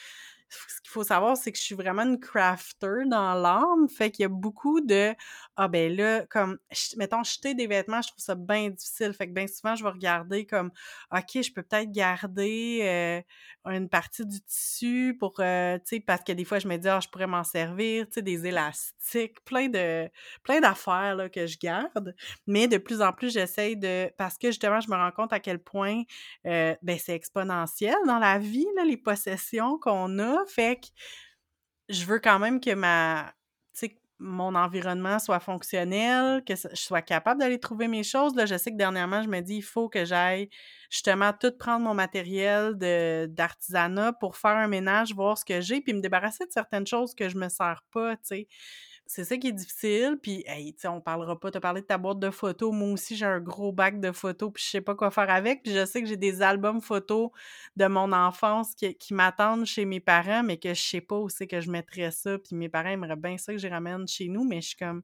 ce 0.70 0.82
qu'il 0.82 0.90
faut 0.92 1.04
savoir, 1.04 1.38
c'est 1.38 1.52
que 1.52 1.58
je 1.58 1.64
suis 1.64 1.76
vraiment 1.76 2.04
une 2.04 2.20
crafter 2.20 3.04
dans 3.08 3.34
l'âme, 3.36 3.88
fait 3.90 4.12
qu'il 4.12 4.24
y 4.24 4.26
a 4.26 4.30
beaucoup 4.30 4.82
de: 4.82 5.14
«Ah 5.58 5.70
ben 5.70 5.96
là», 5.96 6.26
comme 6.30 6.58
mettons 6.98 7.24
jeter 7.24 7.54
des 7.54 7.68
vêtements, 7.68 8.02
je 8.02 8.10
trouve 8.10 8.20
ça 8.24 8.36
bien 8.36 8.70
difficile, 8.72 9.14
fait 9.14 9.28
que 9.28 9.34
bien 9.34 9.48
souvent, 9.48 9.76
je 9.76 9.84
vais 9.84 9.90
regarder 9.90 10.46
comme: 10.46 10.70
«OK, 11.16 11.42
je 11.42 11.52
peux 11.54 11.64
peut-être 11.64 11.92
garder, 11.92 13.24
une 13.66 13.90
partie 13.90 14.26
du 14.26 14.42
tissu 14.42 15.16
pour, 15.20 15.40
heu» 15.40 15.78
tu 15.88 15.96
sais, 15.98 16.00
parce 16.02 16.24
que 16.24 16.34
des 16.34 16.44
fois, 16.46 16.60
je 16.60 16.68
me 16.68 16.78
dis: 16.78 16.90
«Ah, 16.90 17.00
je 17.02 17.08
pourrais 17.10 17.28
m'en 17.28 17.44
servir», 17.46 18.06
tu 18.08 18.14
sais, 18.16 18.22
des 18.22 18.46
élastiques, 18.48 19.44
plein 19.46 19.70
de 19.70 20.10
plein 20.44 20.60
d'affaires, 20.60 21.16
là, 21.16 21.30
que 21.30 21.48
je 21.48 21.58
garde. 21.58 22.14
Mais 22.48 22.68
de 22.68 22.78
plus 22.78 23.02
en 23.02 23.14
plus, 23.14 23.32
j'essaye 23.34 23.78
de 23.78 24.12
parce 24.18 24.38
que 24.38 24.48
justement, 24.48 24.82
je 24.82 24.90
me 24.90 24.96
rends 24.96 25.12
compte 25.12 25.32
à 25.34 25.40
quel 25.40 25.60
point, 25.60 26.04
ben, 26.44 26.98
c'est 27.00 27.16
exponentiel 27.16 27.96
dans 28.08 28.20
la 28.20 28.40
vie, 28.40 28.68
là, 28.76 28.84
les 28.86 28.98
possessions 28.98 29.80
qu'on 29.80 30.20
a, 30.20 30.46
fait 30.48 30.82
que 30.82 30.88
je 31.90 32.06
veux 32.06 32.20
quand 32.20 32.40
même 32.40 32.60
que 32.62 32.74
ma 32.74 33.34
mon 34.20 34.56
environnement 34.56 35.20
soit 35.20 35.40
fonctionnel, 35.40 36.44
que 36.46 36.54
je 36.56 36.76
sois 36.76 37.02
capable 37.02 37.40
d'aller 37.42 37.60
trouver 37.60 37.88
mes 37.88 38.04
choses. 38.04 38.36
Là, 38.36 38.46
je 38.46 38.58
sais 38.58 38.72
que 38.72 38.78
dernièrement, 38.78 39.22
je 39.22 39.28
me 39.30 39.42
dis: 39.42 39.58
«Il 39.58 39.62
faut 39.64 39.90
que 39.90 40.06
j'aille 40.06 40.50
justement 40.90 41.34
tout 41.34 41.52
prendre 41.58 41.86
mon 41.86 41.94
matériel 41.94 42.76
d'artisanat 43.30 44.14
pour 44.14 44.38
faire 44.38 44.52
un 44.58 44.68
ménage, 44.68 45.14
voir 45.14 45.38
ce 45.38 45.46
que 45.46 45.62
j'ai, 45.62 45.82
puis 45.82 45.94
me 45.94 46.02
débarrasser 46.02 46.46
de 46.46 46.52
certaines 46.52 46.88
choses 46.88 47.14
que 47.16 47.30
je 47.30 47.38
me 47.38 47.50
sers 47.50 47.84
pas», 47.92 48.16
tu 48.18 48.22
sais. 48.24 48.48
C'est 49.08 49.24
ça 49.24 49.38
qui 49.38 49.50
est 49.50 49.52
difficile, 49.52 50.18
puis 50.20 50.44
hey, 50.48 50.74
tu 50.74 50.82
sais, 50.82 50.88
on 50.88 51.00
parlera 51.00 51.40
pas 51.40 51.52
tu 51.52 51.58
as 51.58 51.62
parlé 51.62 51.82
de 51.82 51.86
ta 51.86 52.00
boîte 52.00 52.18
de 52.18 52.32
photos, 52.32 52.74
moi 52.74 52.90
aussi 52.90 53.16
j'ai 53.16 53.26
un 53.26 53.40
gros 53.40 53.72
bac 53.72 54.00
de 54.00 54.12
photos, 54.12 54.52
puis 54.52 54.64
je 54.64 54.70
sais 54.70 54.82
pas 54.82 54.96
quoi 54.96 55.12
faire 55.12 55.30
avec, 55.30 55.62
puis 55.62 55.74
je 55.74 55.86
sais 55.86 56.02
que 56.02 56.08
j'ai 56.08 56.18
des 56.18 56.42
albums 56.42 56.82
photos 56.82 57.30
de 57.76 57.86
mon 57.86 58.12
enfance 58.14 58.74
qui 58.74 58.96
qui 58.96 59.14
m'attendent 59.14 59.66
chez 59.68 59.86
mes 59.86 60.00
parents, 60.00 60.42
mais 60.42 60.58
que 60.58 60.74
je 60.74 60.82
sais 60.82 61.02
pas 61.02 61.18
où 61.20 61.30
c'est 61.30 61.46
que 61.46 61.62
je 61.62 61.70
mettrais 61.70 62.10
ça, 62.10 62.40
puis 62.40 62.56
mes 62.56 62.68
parents 62.68 62.90
aimeraient 62.90 63.16
bien 63.16 63.38
ça 63.38 63.54
que 63.54 63.60
je 63.60 63.68
ramène 63.68 64.08
chez 64.08 64.28
nous, 64.28 64.44
mais 64.44 64.62
je 64.62 64.70
suis 64.70 64.78
comme 64.78 65.04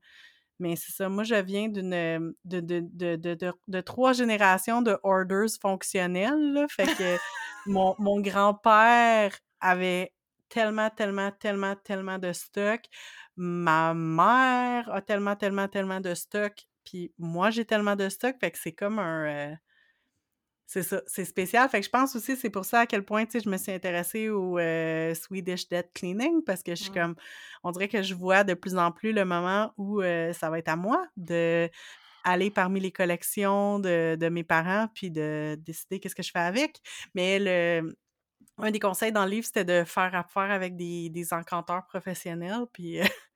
mais 0.59 0.75
c'est 0.75 0.93
ça, 0.93 1.09
moi 1.09 1.23
je 1.23 1.35
viens 1.35 1.69
d'une, 1.69 2.33
de 2.45 2.59
de 2.59 2.79
de 2.89 3.53
de 3.67 3.81
3 3.81 4.13
générations 4.13 4.81
de 4.81 4.97
hoarders 5.03 5.49
fonctionnels, 5.61 6.53
là, 6.53 6.67
fait 6.69 6.87
que 6.87 7.17
mon 7.67 7.95
mon 7.99 8.19
grand-père 8.21 9.37
avait 9.59 10.13
tellement, 10.51 10.89
tellement, 10.89 11.31
tellement, 11.31 11.75
tellement 11.77 12.19
de 12.19 12.33
stock. 12.33 12.81
Ma 13.37 13.93
mère 13.93 14.89
a 14.91 15.01
tellement, 15.01 15.35
tellement, 15.35 15.67
tellement 15.67 15.99
de 16.01 16.13
stock, 16.15 16.53
puis 16.85 17.13
moi 17.17 17.49
j'ai 17.51 17.65
tellement 17.65 17.95
de 17.95 18.09
stock, 18.09 18.35
fait 18.39 18.51
que 18.51 18.57
c'est 18.57 18.73
comme 18.73 18.99
un, 18.99 19.53
heu 19.53 19.57
c'est 20.67 20.83
ça, 20.83 21.01
c'est 21.07 21.25
spécial. 21.25 21.67
Fait 21.69 21.79
que 21.81 21.85
je 21.85 21.89
pense 21.91 22.15
aussi, 22.15 22.37
c'est 22.37 22.49
pour 22.49 22.63
ça 22.65 22.81
à 22.81 22.85
quel 22.87 23.03
point, 23.03 23.25
tu 23.25 23.31
sais, 23.33 23.39
je 23.41 23.49
me 23.49 23.57
suis 23.57 23.71
intéressée 23.73 24.29
au, 24.29 24.57
heu, 24.57 25.13
Swedish 25.15 25.67
Dead 25.67 25.87
Cleaning 25.93 26.43
parce 26.45 26.63
que 26.63 26.71
je 26.75 26.81
suis 26.83 26.91
comme 26.91 27.15
on 27.63 27.71
dirait 27.71 27.89
que 27.89 28.01
je 28.03 28.13
vois 28.15 28.43
de 28.45 28.53
plus 28.53 28.77
en 28.77 28.91
plus 28.91 29.11
le 29.11 29.25
moment 29.25 29.73
où, 29.77 30.01
heu, 30.01 30.31
ça 30.33 30.49
va 30.49 30.59
être 30.59 30.69
à 30.69 30.77
moi 30.77 31.05
d'aller 31.17 32.51
parmi 32.53 32.79
les 32.79 32.91
collections 32.91 33.79
de 33.79 34.15
de 34.19 34.29
mes 34.29 34.43
parents 34.43 34.87
puis 34.93 35.11
de 35.11 35.57
décider 35.59 35.99
qu'est-ce 35.99 36.15
que 36.15 36.23
je 36.23 36.31
fais 36.31 36.39
avec. 36.39 36.79
Mais 37.15 37.39
le 37.39 37.95
un 38.61 38.71
des 38.71 38.79
conseils 38.79 39.11
dans 39.11 39.25
le 39.25 39.31
livre, 39.31 39.45
c'était 39.45 39.65
de 39.65 39.83
faire 39.85 40.13
affaire 40.15 40.51
avec 40.51 40.75
des 40.77 41.09
des 41.09 41.33
encanteurs 41.33 41.85
professionnels, 41.87 42.65
puis, 42.73 42.99
heu, 43.01 43.03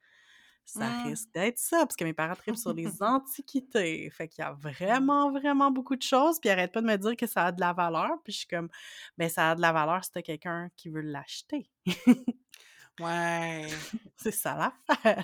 ça 0.65 0.89
Mmh. 0.89 0.95
risque 1.03 1.29
d'être 1.35 1.59
ça, 1.59 1.79
parce 1.85 1.95
que 1.97 2.03
mes 2.05 2.13
parents 2.13 2.35
tripent 2.35 2.57
sur 2.57 2.73
les 2.73 3.01
antiquités. 3.03 4.09
Fait 4.11 4.27
qu'il 4.29 4.43
y 4.43 4.47
a 4.47 4.53
vraiment, 4.53 5.31
vraiment 5.31 5.71
beaucoup 5.71 5.95
de 5.97 6.03
choses, 6.03 6.39
puis 6.39 6.49
ils 6.49 6.53
arrêtent 6.53 6.73
pas 6.73 6.81
de 6.81 6.87
me 6.87 6.97
dire 6.97 7.15
que 7.17 7.27
ça 7.27 7.45
a 7.47 7.51
de 7.53 7.61
la 7.61 7.73
valeur, 7.73 8.11
puis 8.23 8.33
je 8.33 8.39
suis 8.39 8.47
comme: 8.47 8.69
«Ben, 9.17 9.29
ça 9.29 9.51
a 9.51 9.55
de 9.55 9.61
la 9.61 9.73
valeur 9.73 10.03
si 10.05 10.11
tu 10.11 10.21
quelqu'un 10.23 10.69
qui 10.77 10.89
veut 10.89 11.01
l'acheter». 11.01 11.69
Ouais. 12.99 13.85
C'est 14.17 14.31
ça 14.31 14.55
l'affaire. 14.55 15.23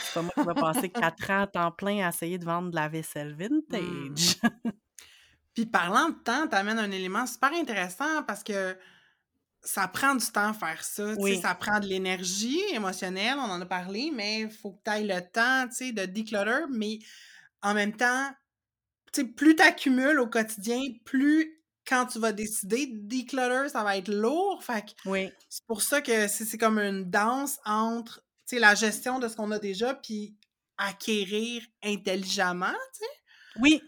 C'est 0.00 0.12
pas 0.12 0.22
moi 0.22 0.32
qui 0.38 0.46
va 0.46 0.54
passer 0.54 0.90
4 0.90 1.30
ans 1.30 1.42
à 1.42 1.46
temps 1.46 1.72
plein 1.72 2.04
à 2.06 2.10
essayer 2.10 2.38
de 2.38 2.44
vendre 2.44 2.70
de 2.70 2.76
la 2.76 2.88
vaisselle 2.88 3.34
Mmh. 3.68 4.08
vintage. 4.14 4.36
Puis 5.54 5.66
parlant 5.66 6.10
de 6.10 6.14
temps, 6.14 6.46
tu 6.48 6.54
amènes 6.54 6.78
un 6.78 6.90
élément 6.90 7.26
super 7.26 7.52
intéressant 7.52 8.22
parce 8.24 8.44
que 8.44 8.76
ça 9.62 9.88
prend 9.88 10.14
du 10.14 10.26
temps 10.26 10.54
faire 10.54 10.82
ça, 10.84 11.14
Oui, 11.18 11.40
ça 11.40 11.54
prend 11.54 11.80
de 11.80 11.86
l'énergie 11.86 12.60
émotionnelle, 12.72 13.36
on 13.38 13.50
en 13.50 13.60
a 13.60 13.66
parlé, 13.66 14.10
mais 14.14 14.42
il 14.42 14.50
faut 14.50 14.72
que 14.72 14.82
tu 14.84 14.90
ailles 14.90 15.06
le 15.06 15.20
temps, 15.20 15.66
de 15.66 16.06
declutter, 16.06 16.66
mais 16.70 16.98
en 17.62 17.74
même 17.74 17.96
temps, 17.96 18.30
plus 19.36 19.56
tu 19.56 19.62
accumules 19.62 20.20
au 20.20 20.28
quotidien, 20.28 20.80
plus 21.04 21.60
quand 21.86 22.06
tu 22.06 22.18
vas 22.18 22.32
décider 22.32 22.86
de 22.86 22.98
declutter, 23.08 23.68
ça 23.70 23.82
va 23.82 23.96
être 23.96 24.12
lourd, 24.12 24.62
fait 24.62 24.84
que 24.84 25.08
oui. 25.08 25.30
c'est 25.48 25.64
pour 25.66 25.82
ça 25.82 26.02
que 26.02 26.28
c'est 26.28 26.58
comme 26.58 26.78
une 26.78 27.10
danse 27.10 27.58
entre, 27.64 28.22
la 28.52 28.74
gestion 28.74 29.18
de 29.18 29.28
ce 29.28 29.36
qu'on 29.36 29.50
a 29.50 29.58
déjà 29.58 29.94
puis 29.94 30.34
acquérir 30.78 31.62
intelligemment, 31.82 32.66
tu 32.94 33.00
sais? 33.00 33.60
Oui! 33.60 33.82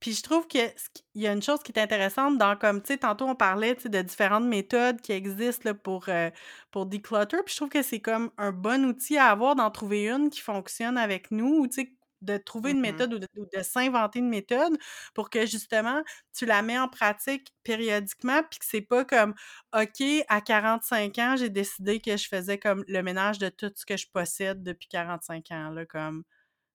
Puis 0.00 0.12
je 0.12 0.22
trouve 0.22 0.46
que 0.46 0.58
ce 0.76 0.88
qui 0.94 1.04
il 1.14 1.22
y 1.22 1.26
a 1.26 1.32
une 1.32 1.42
chose 1.42 1.60
qui 1.64 1.72
est 1.72 1.80
intéressante 1.80 2.38
dans 2.38 2.56
comme, 2.56 2.80
tu 2.82 2.88
sais, 2.92 2.98
tantôt 2.98 3.26
on 3.26 3.34
parlait, 3.34 3.74
de 3.74 4.02
différentes 4.02 4.44
méthodes 4.44 5.00
qui 5.00 5.12
existent 5.12 5.68
là 5.70 5.74
pour, 5.74 6.08
heu, 6.08 6.30
pour 6.70 6.86
declutter, 6.86 7.38
puis 7.44 7.52
je 7.52 7.56
trouve 7.56 7.68
que 7.70 7.82
c'est 7.82 8.00
comme 8.00 8.30
un 8.38 8.52
bon 8.52 8.84
outil 8.86 9.18
à 9.18 9.26
avoir, 9.30 9.56
d'en 9.56 9.70
trouver 9.72 10.08
une 10.08 10.30
qui 10.30 10.40
fonctionne 10.40 10.96
avec 10.98 11.30
nous 11.32 11.60
ou 11.62 11.66
tu 11.66 11.74
sais, 11.82 11.94
de 12.20 12.36
trouver 12.36 12.72
une 12.72 12.80
Mmh 12.80 12.80
méthode 12.80 13.14
ou 13.14 13.18
de 13.20 13.28
ou 13.36 13.46
de 13.56 13.62
s'inventer 13.62 14.18
une 14.20 14.28
méthode 14.28 14.76
pour 15.14 15.30
que 15.30 15.46
justement 15.46 16.02
tu 16.36 16.46
la 16.46 16.62
mets 16.62 16.78
en 16.78 16.88
pratique 16.88 17.52
périodiquement, 17.64 18.42
puis 18.48 18.58
que 18.60 18.64
c'est 18.66 18.80
pas 18.82 19.04
comme: 19.04 19.34
«OK, 19.76 20.02
à 20.28 20.40
45 20.40 21.18
ans, 21.18 21.36
j'ai 21.36 21.48
décidé 21.50 22.00
que 22.00 22.16
je 22.16 22.26
faisais 22.28 22.58
comme 22.58 22.84
le 22.88 23.02
ménage 23.02 23.38
de 23.38 23.48
tout 23.48 23.72
ce 23.76 23.84
que 23.86 23.96
je 23.96 24.06
possède 24.12 24.62
depuis 24.64 24.88
45 24.88 25.50
ans», 25.52 25.70
là, 25.70 25.86
comme 25.86 26.24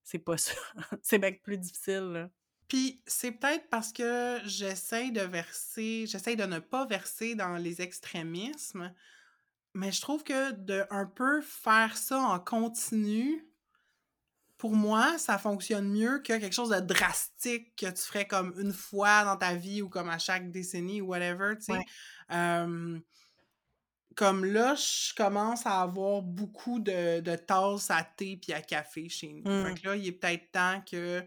c'est 0.03 0.19
pas 0.19 0.37
ça. 0.37 0.53
C'est 1.03 1.19
bien 1.19 1.33
plus 1.43 1.57
difficile, 1.57 2.03
là. 2.13 2.29
Puis 2.67 3.01
c'est 3.05 3.31
peut-être 3.31 3.69
parce 3.69 3.91
que 3.91 4.39
j'essaye 4.45 5.11
de 5.11 5.21
verser 5.21 6.05
j'essaye 6.07 6.35
de 6.35 6.45
ne 6.45 6.59
pas 6.59 6.85
verser 6.85 7.35
dans 7.35 7.55
les 7.57 7.81
extrémismes, 7.81 8.93
mais 9.73 9.91
je 9.91 10.01
trouve 10.01 10.23
que 10.23 10.51
de 10.51 10.85
un 10.89 11.05
peu 11.05 11.41
faire 11.41 11.97
ça 11.97 12.19
en 12.19 12.39
continu, 12.39 13.47
pour 14.57 14.75
moi, 14.75 15.17
ça 15.17 15.37
fonctionne 15.37 15.89
mieux 15.89 16.19
que 16.19 16.39
quelque 16.39 16.53
chose 16.53 16.69
de 16.69 16.79
drastique 16.79 17.75
que 17.75 17.87
tu 17.87 18.01
ferais 18.01 18.27
comme 18.27 18.53
une 18.57 18.71
fois 18.71 19.25
dans 19.25 19.35
ta 19.35 19.55
vie 19.55 19.81
ou 19.81 19.89
comme 19.89 20.09
à 20.09 20.19
chaque 20.19 20.51
décennie 20.51 21.01
ou 21.01 21.07
whatever, 21.07 21.55
tu 21.57 21.65
sais? 21.65 21.73
Ouais, 21.73 21.85
comme 24.15 24.45
là, 24.45 24.75
je 24.75 25.13
commence 25.15 25.65
à 25.65 25.81
avoir 25.81 26.21
beaucoup 26.21 26.79
de 26.79 27.19
de 27.19 27.35
tasses 27.35 27.89
à 27.89 28.03
thé 28.03 28.37
puis 28.37 28.53
à 28.53 28.61
café 28.61 29.09
chez 29.09 29.33
nous. 29.33 29.43
Fait 29.43 29.71
mmh, 29.71 29.79
que 29.79 29.87
là, 29.87 29.95
il 29.95 30.07
est 30.07 30.11
peut-être 30.11 30.51
temps 30.51 30.81
que 30.89 31.23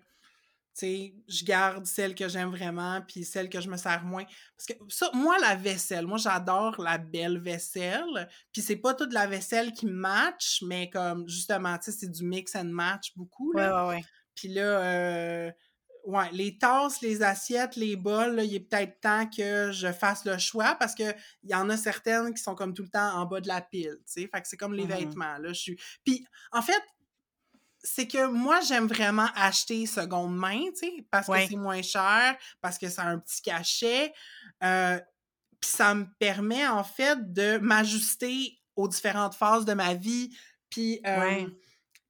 sais, 0.81 1.15
je 1.29 1.45
garde 1.45 1.87
celle 1.87 2.15
que 2.15 2.29
j'aime 2.29 2.51
vraiment, 2.51 3.01
puis 3.03 3.25
celle 3.25 3.49
que 3.49 3.61
je 3.61 3.69
me 3.69 3.77
sers 3.77 4.05
moins. 4.05 4.25
Parce 4.57 4.67
que 4.67 4.75
ça, 4.89 5.11
moi, 5.15 5.39
la 5.39 5.55
vaisselle, 5.55 6.07
moi, 6.07 6.19
j'adore 6.19 6.81
la 6.81 6.99
belle 6.99 7.39
vaisselle. 7.39 8.29
Puis 8.53 8.63
c'est 8.63 8.77
pas 8.77 8.95
toute 8.95 9.13
la 9.13 9.27
vaisselle 9.27 9.73
qui 9.73 9.87
match, 9.87 10.63
mais 10.67 10.91
comme, 10.91 11.29
justement, 11.29 11.77
tu 11.79 11.91
sais, 11.91 11.99
c'est 11.99 12.11
du 12.11 12.25
mix 12.25 12.55
and 12.55 12.65
match 12.65 13.13
beaucoup, 13.17 13.53
là. 13.53 13.87
ouais, 13.87 13.97
ouais. 13.97 14.05
Puis 14.35 14.49
là, 14.49 14.63
euh, 14.63 15.51
ouais, 16.05 16.31
les 16.33 16.59
tasses, 16.59 17.01
les 17.01 17.23
assiettes, 17.23 17.77
les 17.77 17.97
bols, 17.97 18.37
là, 18.37 18.45
il 18.45 18.55
est 18.55 18.61
peut-être 18.61 19.01
temps 19.01 19.27
que 19.29 19.73
je 19.73 19.91
fasse 19.93 20.25
le 20.25 20.37
choix 20.39 20.75
parce 20.79 20.95
que 20.95 21.15
il 21.43 21.51
y 21.51 21.55
en 21.55 21.71
a 21.71 21.77
certaines 21.77 22.35
qui 22.35 22.43
sont 22.43 22.55
comme 22.55 22.75
tout 22.75 22.83
le 22.83 22.91
temps 22.91 23.15
en 23.15 23.25
bas 23.25 23.41
de 23.41 23.49
la 23.49 23.61
pile, 23.61 23.97
tu 24.07 24.23
sais. 24.23 24.29
Fait 24.33 24.43
que 24.43 24.49
c'est 24.49 24.57
comme 24.57 24.75
les 24.75 24.85
Mmh 24.85 24.89
vêtements, 24.89 25.39
là. 25.39 25.49
Je 25.49 25.61
suis... 25.61 25.81
Puis, 26.05 26.27
en 26.53 26.63
fait, 26.63 26.83
c'est 27.83 28.07
que 28.07 28.27
moi, 28.27 28.61
j'aime 28.61 28.87
vraiment 28.87 29.29
acheter 29.35 29.87
seconde 29.87 30.37
main, 30.37 30.61
tu 30.71 30.87
sais, 30.87 31.07
parce 31.11 31.27
que 31.29 31.47
c'est 31.49 31.57
moins 31.57 31.83
cher, 31.83 32.37
parce 32.61 32.79
que 32.79 32.89
ça 32.89 33.03
a 33.03 33.07
un 33.07 33.19
petit 33.19 33.43
cachet. 33.43 34.13
Euh, 34.63 34.99
puis 35.61 35.71
ça 35.71 35.95
me 35.95 36.07
permet, 36.19 36.67
en 36.67 36.85
fait, 36.85 37.33
de 37.33 37.59
m'ajuster 37.59 38.59
aux 38.75 38.89
différentes 38.89 39.35
phases 39.35 39.65
de 39.65 39.75
ma 39.75 39.95
vie. 39.95 40.37
Puis 40.69 41.01
euh, 41.07 41.21
ouais, 41.21 41.47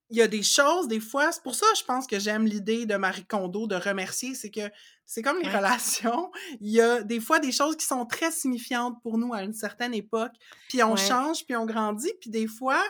il 0.09 0.17
y 0.17 0.21
a 0.21 0.27
des 0.27 0.43
choses, 0.43 0.87
des 0.87 0.99
fois, 0.99 1.31
c'est 1.31 1.43
pour 1.43 1.55
ça, 1.55 1.65
je 1.77 1.83
pense 1.83 2.07
que 2.07 2.17
j'aime 2.17 2.45
l'idée 2.45 2.85
de 2.85 2.95
Marie 2.95 3.25
Kondo 3.25 3.67
de 3.67 3.75
remercier, 3.75 4.35
c'est 4.35 4.51
que 4.51 4.71
c'est 5.05 5.21
comme 5.21 5.37
les 5.39 5.47
ouais, 5.47 5.57
relations. 5.57 6.31
Il 6.61 6.71
y 6.71 6.81
a 6.81 7.01
des 7.01 7.19
fois 7.19 7.39
des 7.39 7.51
choses 7.51 7.75
qui 7.75 7.85
sont 7.85 8.05
très 8.05 8.31
signifiantes 8.31 9.01
pour 9.01 9.17
nous 9.17 9.33
à 9.33 9.43
une 9.43 9.53
certaine 9.53 9.93
époque, 9.93 10.31
puis 10.69 10.81
on 10.81 10.93
ouais, 10.93 10.97
change, 10.97 11.45
puis 11.45 11.55
on 11.55 11.65
grandit, 11.65 12.11
puis 12.21 12.29
des 12.29 12.47
fois, 12.47 12.81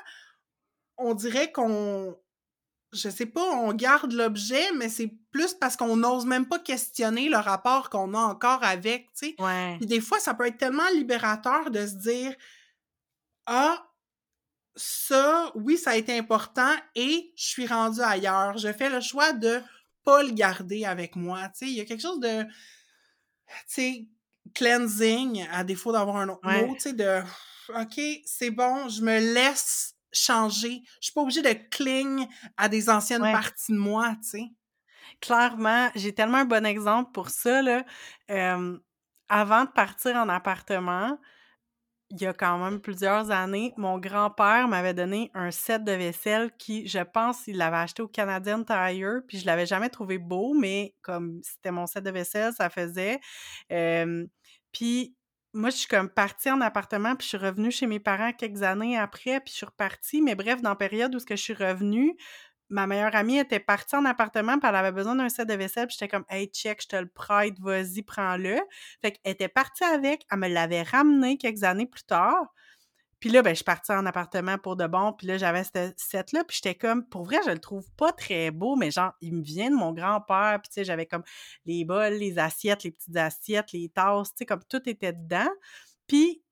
on 0.97 1.15
dirait 1.15 1.51
qu'on 1.51 2.15
je 2.93 3.09
sais 3.09 3.25
pas, 3.25 3.43
on 3.43 3.73
garde 3.73 4.13
l'objet, 4.13 4.71
mais 4.73 4.89
c'est 4.89 5.11
plus 5.31 5.53
parce 5.53 5.75
qu'on 5.75 5.97
n'ose 5.97 6.25
même 6.25 6.47
pas 6.47 6.59
questionner 6.59 7.29
le 7.29 7.37
rapport 7.37 7.89
qu'on 7.89 8.13
a 8.13 8.19
encore 8.19 8.63
avec, 8.63 9.07
tu 9.13 9.27
sais. 9.29 9.35
Ouais. 9.39 9.75
Puis 9.77 9.85
des 9.87 9.99
fois, 10.01 10.19
ça 10.19 10.33
peut 10.33 10.47
être 10.47 10.57
tellement 10.57 10.87
libérateur 10.93 11.69
de 11.69 11.85
se 11.85 11.95
dire 11.95 12.33
Ah, 13.45 13.83
ça, 14.75 15.51
oui, 15.55 15.77
ça 15.77 15.91
a 15.91 15.95
été 15.95 16.17
important 16.17 16.71
et 16.95 17.33
je 17.35 17.43
suis 17.45 17.67
rendue 17.67 18.01
ailleurs. 18.01 18.57
Je 18.57 18.71
fais 18.71 18.89
le 18.89 19.01
choix 19.01 19.33
de 19.33 19.61
pas 20.03 20.23
le 20.23 20.31
garder 20.31 20.85
avec 20.85 21.15
moi. 21.15 21.49
Tu 21.49 21.51
sais, 21.55 21.65
il 21.65 21.73
y 21.73 21.81
a 21.81 21.85
quelque 21.85 22.01
chose 22.01 22.19
de, 22.19 22.43
tu 22.43 22.49
sais, 23.67 24.07
cleansing, 24.53 25.45
à 25.51 25.63
défaut 25.63 25.91
d'avoir 25.91 26.17
un 26.17 26.29
autre 26.29 26.47
Ouais. 26.47 26.65
mot, 26.65 26.73
tu 26.75 26.81
sais, 26.81 26.93
de 26.93 27.21
OK, 27.69 27.99
c'est 28.25 28.51
bon, 28.51 28.87
je 28.87 29.01
me 29.01 29.19
laisse 29.33 29.96
changer. 30.17 30.81
Je 31.01 31.07
suis 31.07 31.13
pas 31.13 31.21
obligée 31.21 31.41
de 31.41 31.53
cling 31.71 32.27
à 32.57 32.69
des 32.69 32.89
anciennes 32.89 33.23
Ouais. 33.23 33.31
parties 33.31 33.71
de 33.73 33.77
moi, 33.77 34.15
tu 34.23 34.29
sais. 34.29 34.43
Clairement, 35.21 35.89
j'ai 35.95 36.13
tellement 36.13 36.39
un 36.39 36.45
bon 36.45 36.65
exemple 36.65 37.11
pour 37.11 37.29
ça, 37.29 37.61
là. 37.61 37.83
Avant 39.29 39.65
de 39.65 39.69
partir 39.71 40.15
en 40.15 40.29
appartement, 40.29 41.19
il 42.09 42.21
y 42.21 42.25
a 42.25 42.33
quand 42.33 42.57
même 42.57 42.79
plusieurs 42.79 43.31
années, 43.31 43.73
mon 43.75 43.97
grand-père 43.99 44.69
m'avait 44.69 44.93
donné 44.93 45.29
un 45.33 45.51
set 45.51 45.83
de 45.83 45.91
vaisselle 45.91 46.51
qui, 46.57 46.87
je 46.87 46.99
pense, 46.99 47.47
il 47.47 47.57
l'avait 47.57 47.75
acheté 47.77 48.01
au 48.01 48.07
Canadian 48.07 48.63
Tire, 48.63 49.19
puis 49.27 49.39
je 49.39 49.45
l'avais 49.45 49.65
jamais 49.65 49.89
trouvé 49.89 50.17
beau, 50.17 50.53
mais 50.53 50.95
comme 51.01 51.41
c'était 51.43 51.71
mon 51.71 51.85
set 51.85 52.05
de 52.05 52.11
vaisselle, 52.11 52.53
ça 52.53 52.69
faisait. 52.69 53.19
Puis 54.71 55.16
moi, 55.57 55.71
je 55.71 55.77
suis 55.77 55.87
comme 55.87 56.09
partie 56.09 56.51
en 56.51 56.61
appartement, 56.61 57.15
puis 57.15 57.23
je 57.25 57.29
suis 57.29 57.37
revenue 57.37 57.71
chez 57.71 57.87
mes 57.87 57.99
parents 57.99 58.31
quelques 58.31 58.61
années 58.61 58.97
après, 58.97 59.39
puis 59.41 59.51
je 59.51 59.57
suis 59.57 59.65
repartie. 59.65 60.21
Mais 60.21 60.35
bref, 60.35 60.61
dans 60.61 60.69
la 60.69 60.75
période 60.75 61.13
où 61.15 61.19
je 61.19 61.35
suis 61.35 61.53
revenue, 61.53 62.15
ma 62.69 62.85
meilleure 62.85 63.15
amie 63.15 63.39
était 63.39 63.59
partie 63.59 63.95
en 63.95 64.05
appartement, 64.05 64.59
puis 64.59 64.69
elle 64.69 64.75
avait 64.75 64.91
besoin 64.91 65.15
d'un 65.15 65.29
set 65.29 65.47
de 65.47 65.55
vaisselle, 65.55 65.87
puis 65.87 65.97
j'étais 65.99 66.09
comme 66.09 66.25
Hey, 66.29 66.47
check, 66.47 66.81
je 66.83 66.87
te 66.87 66.95
le 66.95 67.07
prête, 67.07 67.59
vas-y, 67.59 68.03
prends-le. 68.03 68.59
Fait 69.01 69.13
qu'elle 69.13 69.33
était 69.33 69.47
partie 69.47 69.83
avec, 69.83 70.25
elle 70.31 70.39
me 70.39 70.47
l'avait 70.47 70.83
ramené 70.83 71.37
quelques 71.37 71.63
années 71.63 71.87
plus 71.87 72.03
tard. 72.03 72.53
Puis 73.19 73.29
là, 73.29 73.41
ben, 73.41 73.49
je 73.51 73.55
suis 73.55 73.63
partie 73.63 73.91
en 73.91 74.05
appartement 74.05 74.57
pour 74.59 74.75
de 74.75 74.85
bon, 74.85 75.13
puis 75.13 75.25
là, 75.27 75.37
j'avais 75.37 75.63
ce 75.63 75.91
set-là, 75.97 76.43
puis 76.43 76.57
j'étais 76.61 76.75
comme, 76.75 77.03
pour 77.07 77.23
vrai, 77.23 77.37
je 77.45 77.51
le 77.51 77.59
trouve 77.59 77.89
pas 77.97 78.11
très 78.11 78.51
beau, 78.51 78.75
mais 78.75 78.91
genre, 78.91 79.13
il 79.21 79.35
me 79.35 79.43
vient 79.43 79.71
de 79.71 79.75
mon 79.75 79.91
grand-père, 79.93 80.59
puis 80.61 80.69
tu 80.69 80.73
sais, 80.75 80.83
j'avais 80.83 81.07
comme 81.07 81.23
les 81.65 81.83
bols, 81.83 82.13
les 82.13 82.37
assiettes, 82.37 82.83
les 82.83 82.91
petites 82.91 83.17
assiettes, 83.17 83.71
les 83.71 83.89
tasses, 83.89 84.29
tu 84.31 84.37
sais, 84.39 84.45
comme 84.45 84.63
tout 84.69 84.87
était 84.87 85.13
dedans. 85.13 85.49
Puis, 86.07 86.43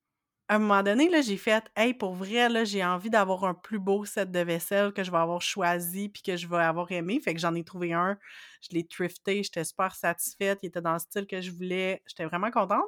à 0.47 0.55
un 0.55 0.59
moment 0.59 0.83
donné, 0.83 1.09
là, 1.09 1.21
j'ai 1.21 1.37
fait 1.37 1.65
«Hey, 1.75 1.93
pour 1.95 2.13
vrai, 2.15 2.49
là, 2.49 2.65
j'ai 2.65 2.83
envie 2.85 3.09
d'avoir 3.09 3.45
un 3.45 3.55
plus 3.55 3.79
beau 3.79 4.05
set 4.05 4.31
de 4.31 4.39
vaisselle 4.39 4.93
que 4.93 5.03
je 5.03 5.11
vais 5.11 5.17
avoir 5.17 5.41
choisi 5.41 6.09
puis 6.09 6.21
que 6.21 6.37
je 6.37 6.47
vais 6.47 6.57
avoir 6.57 6.91
aimé.» 6.91 7.19
Fait 7.23 7.33
que 7.33 7.39
j'en 7.39 7.55
ai 7.55 7.63
trouvé 7.63 7.93
un, 7.93 8.17
je 8.61 8.69
l'ai 8.75 8.85
thrifté, 8.87 9.41
j'étais 9.43 9.63
super 9.63 9.95
satisfaite, 9.95 10.59
il 10.63 10.67
était 10.67 10.81
dans 10.81 10.93
le 10.93 10.99
style 10.99 11.25
que 11.27 11.41
je 11.41 11.51
voulais, 11.51 12.03
j'étais 12.07 12.25
vraiment 12.25 12.51
contente. 12.51 12.85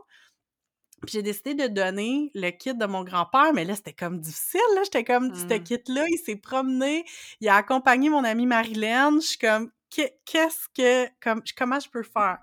Puis 1.05 1.13
j'ai 1.13 1.21
décidé 1.21 1.53
de 1.53 1.67
donner 1.67 2.31
le 2.33 2.49
kit 2.49 2.73
de 2.73 2.85
mon 2.85 3.03
grand-père, 3.03 3.53
mais 3.53 3.65
là, 3.65 3.75
c'était 3.75 3.93
comme 3.93 4.19
difficile, 4.19 4.59
là, 4.75 4.81
j'étais 4.83 5.03
comme, 5.03 5.33
ce 5.35 5.45
Mmh. 5.45 5.63
kit-là, 5.63 6.05
il 6.09 6.17
s'est 6.17 6.35
promené, 6.37 7.05
il 7.39 7.47
a 7.49 7.55
accompagné 7.55 8.09
mon 8.09 8.23
amie 8.23 8.47
Marilyn, 8.47 9.19
je 9.19 9.27
suis 9.27 9.37
comme, 9.37 9.71
qu'est-ce 9.91 10.67
que, 10.75 11.07
comme, 11.21 11.41
comment 11.57 11.79
je 11.79 11.89
peux 11.89 12.03
faire? 12.03 12.39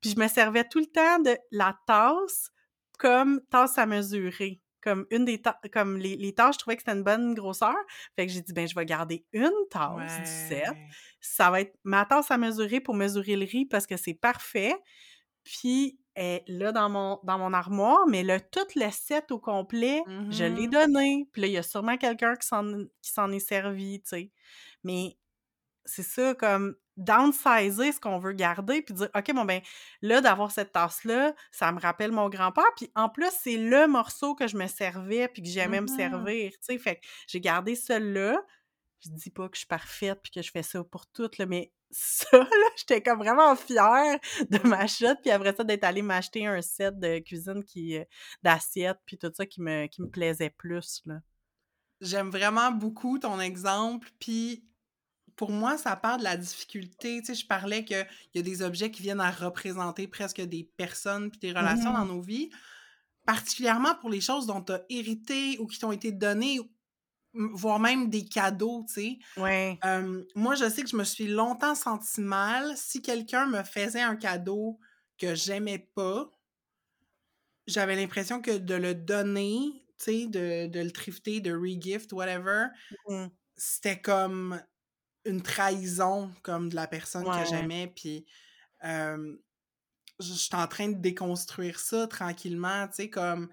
Puis 0.00 0.10
je 0.10 0.20
me 0.20 0.28
servais 0.28 0.64
tout 0.64 0.78
le 0.78 0.86
temps 0.86 1.18
de 1.18 1.36
la 1.50 1.76
tasse 1.86 2.50
comme 2.98 3.40
tasse 3.50 3.78
à 3.78 3.86
mesurer. 3.86 4.60
Comme 4.80 5.06
une 5.10 5.24
des 5.24 5.42
tasses, 5.42 5.56
comme 5.72 5.98
les, 5.98 6.16
les 6.16 6.32
tasses, 6.34 6.54
je 6.54 6.58
trouvais 6.60 6.76
que 6.76 6.82
c'était 6.82 6.96
une 6.96 7.02
bonne 7.02 7.34
grosseur. 7.34 7.74
Fait 8.14 8.26
que 8.26 8.32
j'ai 8.32 8.42
dit, 8.42 8.52
ben, 8.52 8.66
je 8.68 8.74
vais 8.76 8.86
garder 8.86 9.24
une 9.32 9.50
tasse 9.70 10.18
du 10.20 10.26
set. 10.48 10.72
Ça 11.20 11.50
va 11.50 11.62
être 11.62 11.74
ma 11.82 12.04
tasse 12.04 12.30
à 12.30 12.38
mesurer 12.38 12.80
pour 12.80 12.94
mesurer 12.94 13.34
le 13.34 13.44
riz 13.44 13.66
parce 13.66 13.86
que 13.88 13.96
c'est 13.96 14.14
parfait. 14.14 14.74
Puis, 15.42 15.98
est 16.18 16.44
là 16.48 16.72
dans 16.72 16.90
mon, 16.90 17.20
dans 17.24 17.38
mon 17.38 17.52
armoire, 17.54 18.06
mais 18.08 18.22
là, 18.24 18.40
tout 18.40 18.60
le 18.76 18.90
set 18.90 19.30
au 19.32 19.38
complet, 19.40 20.02
je 20.30 20.44
l'ai 20.44 20.66
Mhm. 20.66 20.72
donné. 20.72 21.28
Puis 21.32 21.42
là, 21.42 21.48
il 21.48 21.52
y 21.54 21.58
a 21.58 21.62
sûrement 21.62 21.96
quelqu'un 21.98 22.36
qui 22.36 22.46
s'en 22.46 22.64
qui 23.02 23.10
s'en 23.12 23.30
est 23.32 23.40
servi, 23.40 24.02
tu 24.02 24.08
sais. 24.10 24.32
Mais 24.84 25.18
c'est 25.84 26.02
ça, 26.02 26.34
comme 26.34 26.76
downsizer 26.96 27.92
ce 27.94 28.00
qu'on 28.00 28.18
veut 28.18 28.32
garder, 28.32 28.82
puis 28.82 28.94
dire, 28.94 29.08
OK, 29.16 29.32
bon, 29.34 29.44
ben 29.44 29.60
là, 30.02 30.20
d'avoir 30.20 30.50
cette 30.50 30.72
tasse-là, 30.72 31.34
ça 31.52 31.72
me 31.72 31.80
rappelle 31.80 32.12
mon 32.12 32.28
grand-père. 32.28 32.64
Puis 32.76 32.90
en 32.96 33.08
plus, 33.08 33.30
c'est 33.40 33.56
le 33.56 33.86
morceau 33.88 34.34
que 34.34 34.48
je 34.48 34.56
me 34.56 34.66
servais, 34.66 35.28
puis 35.28 35.42
que 35.42 35.48
j'aimais 35.48 35.80
me 35.80 35.86
Mhm. 35.86 35.88
servir, 35.88 36.50
tu 36.52 36.58
sais. 36.62 36.78
Fait 36.78 36.96
que 36.96 37.00
j'ai 37.28 37.40
gardé 37.40 37.76
celui-là. 37.76 38.42
Je 39.04 39.10
dis 39.10 39.30
pas 39.30 39.48
que 39.48 39.56
je 39.56 39.60
suis 39.60 39.66
parfaite, 39.68 40.20
puis 40.22 40.32
que 40.32 40.42
je 40.42 40.50
fais 40.50 40.62
ça 40.62 40.82
pour 40.84 41.06
toutes, 41.08 41.38
là, 41.38 41.46
mais 41.46 41.72
ça, 41.90 42.26
là, 42.32 42.68
j'étais 42.76 43.02
comme 43.02 43.18
vraiment 43.18 43.54
fière 43.56 44.18
de 44.50 44.58
ma 44.68 44.86
shot, 44.86 45.14
puis 45.22 45.30
après 45.30 45.54
ça, 45.54 45.64
d'être 45.64 45.84
allée 45.84 46.02
m'acheter 46.02 46.46
un 46.46 46.60
set 46.62 46.98
de 46.98 47.18
cuisine 47.20 47.64
qui 47.64 47.96
euh, 47.98 48.04
d'assiettes, 48.42 48.98
puis 49.06 49.18
tout 49.18 49.30
ça 49.34 49.46
qui 49.46 49.60
me, 49.62 49.86
qui 49.86 50.02
me 50.02 50.08
plaisait 50.10 50.50
plus, 50.50 51.02
là. 51.06 51.20
J'aime 52.00 52.30
vraiment 52.30 52.70
beaucoup 52.70 53.18
ton 53.18 53.40
exemple, 53.40 54.08
puis 54.20 54.64
pour 55.34 55.50
moi, 55.50 55.76
ça 55.78 55.96
part 55.96 56.18
de 56.18 56.24
la 56.24 56.36
difficulté. 56.36 57.20
Tu 57.20 57.26
sais, 57.26 57.34
je 57.34 57.46
parlais 57.46 57.84
qu'il 57.84 58.06
y 58.34 58.38
a 58.38 58.42
des 58.42 58.62
objets 58.62 58.90
qui 58.90 59.02
viennent 59.02 59.20
à 59.20 59.30
représenter 59.30 60.06
presque 60.08 60.40
des 60.40 60.64
personnes 60.76 61.30
puis 61.30 61.40
des 61.40 61.52
relations 61.52 61.92
dans 61.92 62.04
Mhm. 62.04 62.08
nos 62.08 62.20
vies, 62.20 62.50
particulièrement 63.26 63.94
pour 63.96 64.10
les 64.10 64.20
choses 64.20 64.46
dont 64.46 64.62
tu 64.62 64.72
as 64.72 64.82
hérité 64.88 65.58
ou 65.58 65.66
qui 65.66 65.78
t'ont 65.78 65.92
été 65.92 66.12
données, 66.12 66.60
voire 67.54 67.80
même 67.80 68.10
des 68.10 68.24
cadeaux, 68.26 68.84
tu 68.88 68.94
sais. 68.94 69.18
Ouais. 69.36 69.82
Euh, 69.84 70.24
moi, 70.34 70.54
je 70.56 70.68
sais 70.68 70.82
que 70.82 70.88
je 70.90 70.96
me 70.96 71.04
suis 71.04 71.28
longtemps 71.28 71.74
senti 71.74 72.20
mal 72.20 72.76
si 72.76 73.02
quelqu'un 73.02 73.46
me 73.46 73.62
faisait 73.64 74.02
un 74.02 74.16
cadeau 74.16 74.78
que 75.18 75.34
j'aimais 75.34 75.78
pas. 75.94 76.30
J'avais 77.66 77.96
l'impression 77.96 78.40
que 78.40 78.56
de 78.56 78.74
le 78.74 78.94
donner, 78.94 79.84
tu 79.98 80.04
sais, 80.04 80.26
de, 80.26 80.68
de 80.68 80.80
le 80.80 80.90
thrifter, 80.90 81.40
de 81.40 81.52
regift, 81.52 82.12
whatever, 82.12 82.68
Mhm. 83.08 83.30
c'était 83.56 84.00
comme 84.00 84.62
une 85.26 85.42
trahison 85.42 86.32
comme 86.42 86.70
de 86.70 86.76
la 86.76 86.86
personne 86.86 87.30
que 87.30 87.44
j'aimais. 87.44 87.92
Puis 87.94 88.26
euh, 88.84 89.36
je 90.20 90.32
suis 90.34 90.56
en 90.56 90.66
train 90.68 90.88
de 90.90 90.98
déconstruire 91.00 91.80
ça 91.80 92.06
tranquillement, 92.08 92.88
tu 92.88 92.94
sais, 92.96 93.10
comme 93.10 93.50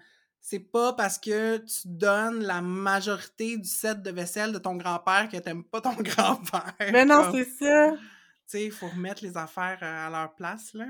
c'est 0.48 0.60
pas 0.60 0.92
parce 0.92 1.18
que 1.18 1.56
tu 1.58 1.88
donnes 1.88 2.44
la 2.44 2.60
majorité 2.60 3.56
du 3.56 3.68
set 3.68 4.00
de 4.00 4.10
vaisselle 4.12 4.52
de 4.52 4.58
ton 4.58 4.76
grand-père 4.76 5.28
que 5.28 5.36
t'aimes 5.38 5.64
pas 5.64 5.80
ton 5.80 5.94
grand-père. 5.98 6.72
Mais 6.92 7.04
non, 7.04 7.32
c'est 7.32 7.44
ça. 7.46 7.90
tu 7.96 7.98
sais, 8.46 8.64
il 8.66 8.70
faut 8.70 8.86
remettre 8.86 9.24
les 9.24 9.36
affaires 9.36 9.78
euh, 9.82 10.06
à 10.06 10.08
leur 10.08 10.36
place, 10.36 10.72
là. 10.72 10.86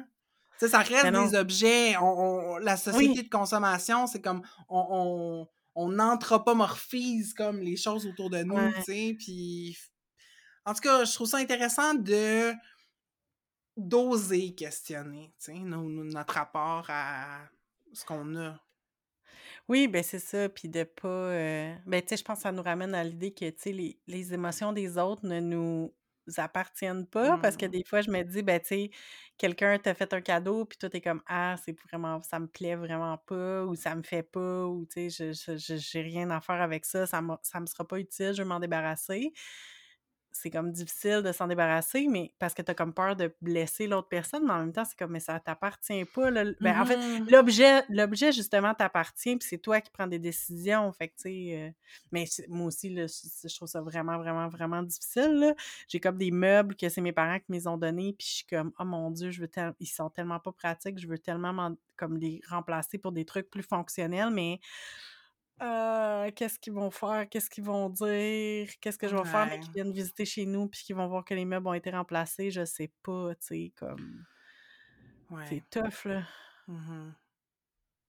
Tu 0.59 0.67
sais, 0.67 0.69
ça 0.69 0.81
reste 0.81 1.07
des 1.07 1.35
objets. 1.39 1.97
On, 1.97 2.05
on- 2.05 2.57
la 2.59 2.77
société 2.77 3.09
Oui. 3.21 3.23
de 3.25 3.31
consommation, 3.31 4.07
c'est 4.07 4.21
comme 4.21 4.43
on, 4.69 4.87
on, 4.91 5.49
on 5.75 5.99
anthropomorphise 6.01 7.33
comme 7.33 7.61
les 7.61 7.77
choses 7.79 8.07
autour 8.07 8.29
de 8.29 8.43
nous, 8.43 8.57
Ouais. 8.57 8.75
tu 8.75 8.83
sais. 8.83 9.17
Puis, 9.19 9.79
en 10.67 10.75
tout 10.75 10.81
cas, 10.83 11.05
je 11.07 11.15
trouve 11.15 11.29
ça 11.29 11.39
intéressant 11.39 11.95
de 11.95 12.53
d'oser 13.79 14.55
questionner, 14.55 15.33
tu 15.39 15.53
sais, 15.53 15.59
notre 15.59 16.35
rapport 16.35 16.85
à 16.89 17.41
ce 17.95 18.05
qu'on 18.05 18.37
a. 18.37 18.59
Oui, 19.69 19.89
ben 19.89 20.03
c'est 20.05 20.21
ça, 20.21 20.49
puis 20.49 20.69
de 20.69 20.85
pas, 20.85 21.09
heu 21.09 21.75
ben, 21.87 22.01
tu 22.01 22.09
sais, 22.11 22.17
je 22.19 22.23
pense 22.25 22.39
que 22.39 22.43
ça 22.43 22.53
nous 22.53 22.63
ramène 22.63 22.95
à 22.95 23.03
l'idée 23.03 23.35
que, 23.35 23.51
tu 23.51 23.57
sais, 23.59 23.73
les 23.73 23.99
les 24.07 24.33
émotions 24.33 24.73
des 24.73 24.97
autres 24.97 25.27
ne 25.27 25.41
nous 25.41 25.93
appartiennent 26.37 27.05
pas 27.07 27.37
parce 27.39 27.57
que 27.57 27.67
Mm. 27.67 27.67
des 27.67 27.83
fois, 27.85 28.01
je 28.01 28.11
me 28.13 28.23
dis, 28.23 28.43
ben, 28.43 28.61
tu 28.61 28.67
sais, 28.69 28.91
quelqu'un 29.39 29.77
t'a 29.81 29.95
fait 29.95 30.13
un 30.15 30.21
cadeau 30.21 30.65
puis 30.67 30.79
toi, 30.79 30.89
tu 30.89 31.01
comme: 31.01 31.21
«Ah, 31.27 31.57
c'est 31.65 31.77
vraiment 31.89 32.23
ça 32.23 32.39
me 32.39 32.47
plaît 32.47 32.77
vraiment 32.77 33.19
pas» 33.19 33.65
ou 33.65 33.75
«Ça 33.75 33.97
me 33.97 34.03
fait 34.05 34.23
pas» 34.23 34.67
ou 34.67 34.87
tu 34.87 35.11
sais, 35.11 35.33
«Je 35.33 35.53
je 35.53 35.57
je 35.59 35.77
j'ai 35.77 36.01
rien 36.03 36.31
à 36.31 36.41
faire 36.41 36.61
avec 36.63 36.85
ça, 36.85 37.07
ça 37.07 37.21
m'a 37.21 37.41
ça 37.43 37.59
me 37.59 37.67
sera 37.67 37.87
pas 37.87 37.99
utile, 37.99 38.35
je 38.35 38.43
veux 38.43 38.49
m'en 38.49 38.61
débarrasser». 38.61 39.33
C'est 40.43 40.51
comme 40.51 40.71
difficile 40.73 41.23
de 41.23 41.33
s'en 41.33 41.47
débarrasser, 41.49 42.07
mais 42.09 42.35
parce 42.39 42.55
que 42.55 42.63
tu 42.63 42.71
as 42.71 42.75
comme 42.75 42.95
peur 42.95 43.17
de 43.17 43.35
blesser 43.41 43.87
l'autre 43.87 44.09
personne, 44.09 44.45
mais 44.47 44.53
en 44.53 44.59
même 44.61 44.73
temps, 44.73 44.85
c'est 44.85 44.99
comme: 44.99 45.13
«Mais 45.13 45.21
ça 45.21 45.41
t'appartient 45.41 46.05
pas, 46.07 46.31
là». 46.31 46.45
Ben, 46.61 46.81
en 46.81 46.85
fait, 46.87 47.01
Mhm. 47.19 47.29
l'objet 47.29 47.83
l'objet, 47.89 48.33
justement, 48.33 48.75
t'appartient, 48.75 49.37
puis 49.37 49.49
c'est 49.49 49.59
toi 49.59 49.81
qui 49.81 49.91
prends 49.91 50.07
des 50.07 50.19
décisions. 50.19 50.93
Fait 50.93 51.09
que, 51.09 51.15
tu 51.17 51.23
sais, 51.23 51.69
heu, 51.71 51.73
mais 52.13 52.25
moi 52.49 52.67
aussi, 52.67 52.91
là, 52.91 53.07
je 53.07 53.49
je 53.49 53.55
trouve 53.57 53.69
ça 53.69 53.81
vraiment, 53.81 54.19
vraiment, 54.19 54.49
vraiment 54.49 54.83
difficile. 54.83 55.55
J'ai 55.89 56.01
comme 56.01 56.19
des 56.19 56.31
meubles 56.31 56.77
que 56.77 56.89
c'est 56.89 57.01
mes 57.01 57.13
parents 57.13 57.39
qui 57.39 57.47
me 57.51 57.57
les 57.57 57.67
ont 57.67 57.77
donnés, 57.79 58.15
puis 58.19 58.27
je 58.29 58.35
suis 58.37 58.47
comme: 58.47 58.73
«Oh 58.79 58.85
mon 58.85 59.11
Dieu, 59.11 59.31
je 59.31 59.41
veux 59.41 59.49
ils 59.81 59.87
sont 59.87 60.11
tellement 60.11 60.41
pas 60.41 60.53
pratiques, 60.53 60.99
je 60.99 61.09
veux 61.09 61.19
tellement 61.19 61.53
m'en 61.53 61.77
comme 61.97 62.19
les 62.19 62.41
remplacer 62.49 62.99
pour 62.99 63.13
des 63.13 63.25
trucs 63.25 63.49
plus 63.51 63.63
fonctionnels», 63.63 64.31
mais 64.31 64.61
Heu, 65.61 66.31
qu'est-ce 66.33 66.59
qu'ils 66.59 66.73
vont 66.75 66.91
faire? 66.91 67.29
Qu'est-ce 67.29 67.49
qu'ils 67.51 67.65
vont 67.65 67.89
dire? 67.91 68.69
Qu'est-ce 68.81 68.99
que 68.99 69.09
je 69.09 69.17
vais 69.17 69.25
faire, 69.25 69.47
mais 69.47 69.59
qu'ils 69.59 69.73
viennent 69.73 69.93
visiter 69.93 70.25
chez 70.27 70.45
nous 70.47 70.69
puis 70.69 70.83
qu'ils 70.83 70.97
vont 70.97 71.09
voir 71.09 71.25
que 71.25 71.35
les 71.35 71.45
meubles 71.47 71.67
ont 71.69 71.75
été 71.75 71.91
remplacés? 71.91 72.51
Je 72.51 72.65
sais 72.65 72.93
pas, 73.03 73.35
tu 73.37 73.47
sais, 73.47 73.73
comme 73.77 74.27
Ouais. 75.31 75.45
c'est 75.49 75.63
tough, 75.71 76.05
là. 76.05 76.27
Mhm. 76.69 77.15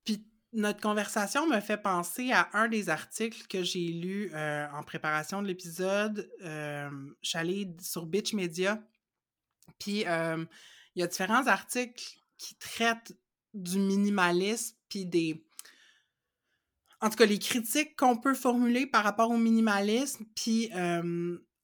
Puis 0.06 0.26
notre 0.54 0.82
conversation 0.82 1.48
me 1.48 1.60
fait 1.60 1.78
penser 1.78 2.32
à 2.32 2.50
un 2.54 2.68
des 2.68 2.89
articles 2.89 3.48
que 3.48 3.64
j'ai 3.64 3.88
lu 3.89 4.32
euh, 4.34 4.68
en 4.72 4.84
préparation 4.84 5.41
de 5.41 5.48
l'épisode. 5.48 6.32
Euh, 6.41 6.89
je 7.22 7.30
suis 7.30 7.38
allée 7.38 7.76
sur 7.82 8.06
Bitch 8.06 8.34
Media. 8.34 8.82
Puis 9.80 10.06
euh, 10.08 10.45
il 10.95 11.02
y 11.02 11.04
a 11.04 11.08
différents 11.08 11.48
articles 11.48 12.04
qui 12.38 12.56
traitent 12.56 13.18
du 13.54 13.80
minimalisme, 13.80 14.78
puis 14.89 15.06
des. 15.06 15.47
En 17.00 17.10
tout 17.10 17.16
cas, 17.16 17.26
les 17.26 17.39
critiques 17.39 17.95
qu'on 17.95 18.18
peut 18.18 18.34
formuler 18.34 18.88
par 18.88 19.04
rapport 19.04 19.30
au 19.30 19.38
minimalisme. 19.38 20.26
Puis, 20.36 20.72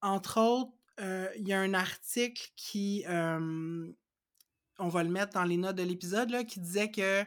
entre 0.01 0.39
autres, 0.39 0.73
il 0.99 1.47
y 1.47 1.53
a 1.53 1.59
un 1.59 1.73
article 1.73 2.49
qui. 2.55 3.03
on 3.07 4.87
va 4.89 5.03
le 5.03 5.09
mettre 5.09 5.33
dans 5.33 5.43
les 5.43 5.57
notes 5.57 5.75
de 5.75 5.83
l'épisode, 5.83 6.29
là, 6.29 6.43
qui 6.43 6.59
disait 6.59 6.91
que 6.91 7.25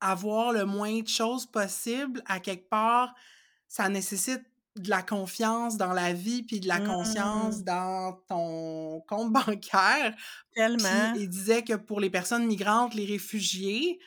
avoir 0.00 0.52
le 0.52 0.64
moins 0.64 1.00
de 1.00 1.08
choses 1.08 1.46
possible, 1.46 2.22
à 2.26 2.40
quelque 2.40 2.68
part, 2.68 3.14
ça 3.68 3.88
nécessite 3.88 4.42
de 4.76 4.90
la 4.90 5.02
confiance 5.02 5.78
dans 5.78 5.94
la 5.94 6.12
vie 6.12 6.42
puis 6.42 6.60
de 6.60 6.68
la 6.68 6.80
conscience 6.80 7.60
mmh. 7.60 7.64
dans 7.64 8.12
ton 8.28 9.00
compte 9.08 9.32
bancaire. 9.46 10.14
Tellement. 10.54 11.14
il 11.16 11.28
disait 11.28 11.62
que 11.62 11.74
pour 11.74 12.00
les 12.00 12.10
personnes 12.10 12.46
migrantes, 12.46 12.94
les 12.94 13.06
réfugiés, 13.06 13.98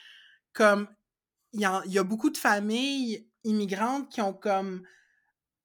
comme 0.54 0.88
il 1.54 1.62
y, 1.62 1.66
a 1.98 2.04
beaucoup 2.04 2.30
de 2.30 2.38
familles 2.38 3.28
immigrantes 3.44 4.10
qui 4.10 4.22
ont 4.22 4.34
comme 4.34 4.84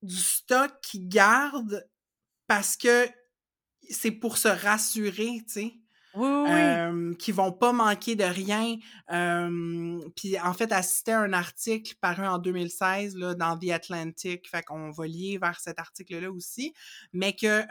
du 0.02 0.16
stock 0.16 0.72
qui 0.82 1.00
gardent 1.00 1.86
parce 2.46 2.76
que 2.76 3.08
c'est 3.90 4.10
pour 4.10 4.38
se 4.38 4.48
rassurer, 4.48 5.42
tu 5.46 5.52
sais? 5.52 5.74
Oui, 6.14 6.28
oui, 6.28 7.16
qui 7.16 7.32
vont 7.32 7.50
pas 7.50 7.72
manquer 7.72 8.14
de 8.14 8.22
rien. 8.22 8.76
puis 10.14 10.38
en 10.40 10.54
fait, 10.54 10.70
assister 10.72 11.12
à 11.12 11.20
un 11.20 11.32
article 11.32 11.96
paru 12.00 12.24
en 12.24 12.38
2016 12.38 13.16
là, 13.16 13.34
dans 13.34 13.58
The 13.58 13.70
Atlantic, 13.70 14.48
fait 14.48 14.62
qu'on 14.62 14.92
va 14.92 15.06
lier 15.08 15.38
vers 15.38 15.58
cet 15.58 15.80
article-là 15.80 16.30
aussi, 16.30 16.72
mais 17.12 17.34
que 17.34 17.64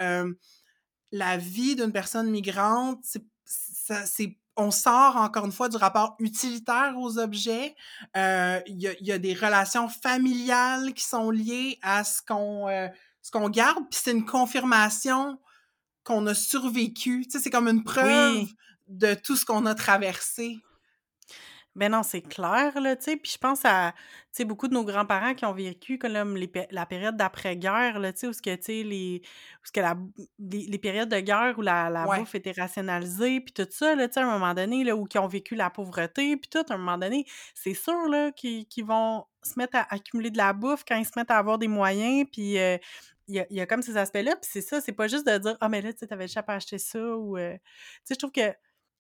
la 1.14 1.38
vie 1.38 1.78
d'une 1.78 1.94
personne 1.94 2.30
migrante, 2.30 3.06
c'est 3.46 4.38
on 4.56 4.72
sort 4.72 5.18
encore 5.18 5.46
une 5.46 5.52
fois 5.52 5.70
du 5.70 5.78
rapport 5.78 6.16
utilitaire 6.20 6.94
aux 6.98 7.18
objets. 7.18 7.76
Il 8.16 8.62
y, 8.68 9.06
y, 9.06 9.12
a 9.12 9.18
des 9.18 9.34
relations 9.34 9.90
familiales 9.90 10.94
qui 10.94 11.04
sont 11.04 11.32
liées 11.32 11.80
à 11.82 12.04
ce 12.04 12.22
qu'on 12.22 12.68
ce 13.24 13.32
qu'on 13.32 13.50
garde, 13.50 13.90
puis 13.90 14.00
c'est 14.04 14.12
une 14.12 14.26
confirmation 14.26 15.40
qu'on 16.04 16.28
a 16.28 16.34
survécu. 16.34 17.24
Tu 17.26 17.32
sais, 17.32 17.40
c'est 17.40 17.50
comme 17.50 17.70
une 17.70 17.84
preuve 17.84 18.46
de 18.88 19.14
tout 19.14 19.36
ce 19.36 19.46
qu'on 19.46 19.66
a 19.66 19.74
traversé. 19.74 20.60
Ben 21.76 21.92
non, 21.92 22.04
c'est 22.04 22.22
clair, 22.22 22.80
là, 22.80 22.96
tu 22.96 23.04
sais. 23.04 23.18
Puis 23.18 23.32
je 23.32 23.38
pense 23.40 23.66
à, 23.66 23.94
tu 23.94 24.28
sais, 24.32 24.46
beaucoup 24.46 24.68
de 24.68 24.76
nos 24.76 24.84
grands-parents 24.84 25.34
qui 25.34 25.44
ont 25.46 25.54
vécu 25.54 25.98
comme 25.98 26.38
la 26.70 26.86
période 26.86 27.18
d'après-guerre, 27.18 28.00
là, 28.00 28.14
tu 28.14 28.20
sais, 28.20 28.28
où 28.28 28.34
ce 28.34 28.44
que, 28.44 28.54
tu 28.56 28.64
sais, 28.64 28.84
les, 28.84 29.22
où 29.24 29.66
ce 29.66 29.72
que 29.72 29.80
la, 29.80 29.98
les, 30.40 30.78
périodes 30.78 31.10
de 31.10 31.20
guerre 31.20 31.56
où 31.58 31.64
la, 31.64 31.90
la 31.90 32.06
bouffe 32.06 32.36
était 32.36 32.52
rationalisée, 32.52 33.42
puis 33.42 33.54
tout 33.54 33.68
ça, 33.72 33.96
là, 33.96 34.08
tu 34.08 34.14
sais, 34.14 34.20
à 34.20 34.28
un 34.28 34.38
moment 34.38 34.54
donné, 34.54 34.84
là, 34.84 34.96
où 34.96 35.06
qui 35.06 35.18
ont 35.18 35.28
vécu 35.28 35.56
la 35.56 35.72
pauvreté, 35.72 36.38
puis 36.38 36.48
tout, 36.48 36.64
à 36.70 36.76
un 36.76 36.78
moment 36.78 37.00
donné, 37.00 37.26
c'est 37.56 37.74
sûr, 37.74 38.08
là, 38.08 38.32
qu'ils 38.32 38.86
vont 38.86 39.26
se 39.42 39.54
mettre 39.58 39.76
à 39.76 39.88
accumuler 39.92 40.30
de 40.30 40.38
la 40.38 40.54
bouffe 40.54 40.84
quand 40.88 40.96
ils 40.96 41.06
se 41.06 41.12
mettent 41.16 41.32
à 41.32 41.38
avoir 41.38 41.58
des 41.58 41.68
moyens, 41.68 42.28
puis 42.32 42.60
euh, 42.60 42.78
il 43.28 43.46
y 43.50 43.62
a, 43.62 43.66
comme 43.66 43.82
ces 43.82 43.98
aspects-là, 43.98 44.36
puis 44.36 44.50
c'est 44.52 44.62
ça, 44.62 44.80
c'est 44.80 44.92
pas 44.92 45.08
juste 45.08 45.26
de 45.26 45.38
dire 45.40 45.58
Ah, 45.60 45.70
mais 45.70 45.82
là, 45.82 45.92
tu 45.92 46.00
sais, 46.00 46.08
t'avais 46.08 46.26
déjà 46.26 46.44
pas 46.44 46.54
acheté 46.54 46.78
ça 46.78 47.00
ou. 47.00 47.38
tu 47.38 47.44
sais, 48.04 48.14
je 48.14 48.16
trouve 48.16 48.32
que 48.32 48.54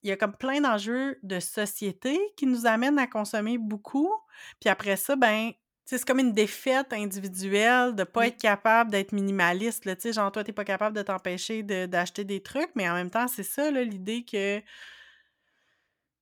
il 0.04 0.10
y 0.10 0.12
a 0.12 0.18
comme 0.18 0.36
plein 0.36 0.62
d'enjeux 0.62 1.18
de 1.24 1.40
société 1.40 2.20
qui 2.36 2.46
nous 2.46 2.66
amènent 2.66 3.00
à 3.00 3.08
consommer 3.08 3.58
beaucoup. 3.58 4.12
Puis 4.60 4.70
après 4.70 4.98
ça, 4.98 5.16
ben, 5.16 5.52
c'est 5.86 6.04
comme 6.06 6.20
une 6.20 6.34
défaite 6.34 6.94
individuelle 6.94 7.96
de 7.96 8.04
pas 8.04 8.28
être 8.28 8.38
capable 8.38 8.92
d'être 8.92 9.12
minimaliste. 9.12 9.86
Là, 9.86 9.96
genre, 10.12 10.32
toi, 10.32 10.44
t'es 10.44 10.54
pas 10.54 10.66
capable 10.66 10.96
de 10.96 11.02
t'empêcher 11.02 11.64
d'acheter 11.64 12.24
des 12.24 12.42
trucs, 12.42 12.72
mais 12.76 12.90
en 12.90 12.94
même 12.94 13.10
temps, 13.10 13.28
c'est 13.28 13.44
ça 13.44 13.72
l'idée 13.72 14.24
que 14.24 14.62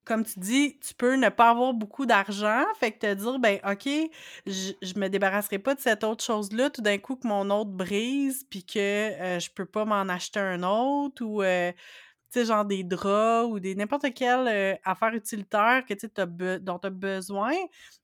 comme 0.03 0.25
tu 0.25 0.39
dis, 0.39 0.79
tu 0.79 0.93
peux 0.95 1.15
ne 1.15 1.29
pas 1.29 1.51
avoir 1.51 1.73
beaucoup 1.73 2.05
d'argent, 2.05 2.63
fait 2.79 2.91
que 2.91 2.99
te 2.99 3.13
dire, 3.13 3.39
ben, 3.39 3.59
OK, 3.63 3.87
je, 4.47 4.71
je 4.81 4.99
me 4.99 5.09
débarrasserai 5.09 5.59
pas 5.59 5.75
de 5.75 5.79
cette 5.79 6.03
autre 6.03 6.23
chose-là, 6.23 6.69
tout 6.71 6.81
d'un 6.81 6.97
coup 6.97 7.15
que 7.15 7.27
mon 7.27 7.49
autre 7.51 7.69
brise, 7.69 8.43
puis 8.49 8.65
que 8.65 8.79
euh, 8.79 9.39
je 9.39 9.51
peux 9.51 9.65
pas 9.65 9.85
m'en 9.85 10.01
acheter 10.11 10.39
un 10.39 10.63
autre, 10.63 11.23
ou, 11.23 11.43
euh, 11.43 11.71
sais, 12.31 12.45
genre 12.45 12.65
des 12.65 12.83
draps, 12.83 13.49
ou 13.51 13.59
des 13.59 13.75
n'importe 13.75 14.13
quelle 14.13 14.47
euh, 14.47 14.75
affaire 14.83 15.13
utilitaire 15.13 15.83
que, 15.87 15.93
tu 15.93 16.07
dont 16.61 16.79
tu 16.79 16.87
as 16.87 16.89
besoin, 16.89 17.53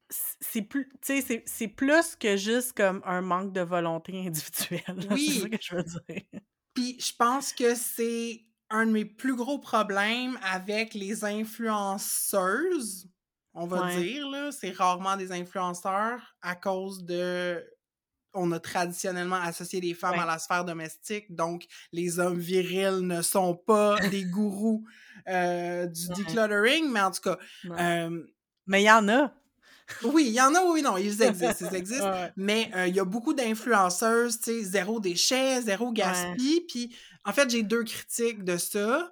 c'est 0.10 0.62
plus, 0.62 0.90
c'est 1.02 1.68
plus 1.68 2.16
que 2.16 2.38
juste 2.38 2.74
comme 2.74 3.02
un 3.06 3.22
manque 3.22 3.54
de 3.54 3.62
volonté 3.62 4.28
individuelle. 4.28 5.08
Oui. 5.12 5.28
c'est 5.28 5.42
ça 5.42 5.50
que 5.50 5.58
je 5.62 5.76
veux 5.76 5.84
dire. 5.84 6.42
Puis 6.74 6.98
je 7.00 7.14
pense 7.18 7.54
que 7.54 7.76
c'est 7.76 8.46
un 8.70 8.86
de 8.86 8.92
mes 8.92 9.06
plus 9.06 9.36
gros 9.36 9.60
problèmes 9.60 10.38
avec 10.44 10.94
les 10.94 11.24
influenceuses, 11.26 13.10
on 13.54 13.66
va 13.66 13.96
dire, 13.96 14.30
là, 14.30 14.52
c'est 14.52 14.72
rarement 14.72 15.18
des 15.18 15.32
influenceurs 15.32 16.36
à 16.42 16.56
cause 16.56 17.04
de. 17.04 17.66
On 18.34 18.52
a 18.52 18.60
traditionnellement 18.60 19.38
associé 19.38 19.82
les 19.82 19.94
femmes 19.94 20.20
à 20.20 20.26
la 20.26 20.40
sphère 20.40 20.66
domestique, 20.66 21.34
donc 21.34 21.66
les 21.92 22.20
hommes 22.20 22.40
virils 22.40 23.02
ne 23.02 23.22
sont 23.22 23.56
pas 23.56 23.98
des 24.12 24.26
gourous 24.26 24.86
euh, 25.28 25.88
du 25.88 26.08
decluttering, 26.10 26.90
mais 26.92 27.02
en 27.02 27.12
tout 27.12 27.22
cas. 27.22 27.38
mais 28.68 28.82
il 28.82 28.86
y 28.86 28.92
en 28.92 29.08
a. 29.10 29.34
Oui, 30.04 30.26
il 30.28 30.34
y 30.34 30.42
en 30.42 30.54
a, 30.54 30.64
oui, 30.64 30.82
non, 30.82 30.98
ils 30.98 31.22
existent, 31.22 31.68
ils 31.72 31.76
existent. 31.76 32.30
Mais 32.36 32.70
euh, 32.76 32.88
il 32.88 32.96
y 32.96 33.00
a 33.00 33.06
beaucoup 33.06 33.34
d'influenceuses, 33.34 34.40
tu 34.40 34.52
sais, 34.52 34.64
zéro 34.64 35.00
déchet, 35.00 35.62
zéro 35.62 35.92
gaspille. 35.92 36.62
Puis, 36.68 36.96
en 37.26 37.32
fait, 37.32 37.50
j'ai 37.50 37.64
deux 37.64 37.84
critiques 37.84 38.44
de 38.44 38.58
ça. 38.58 39.12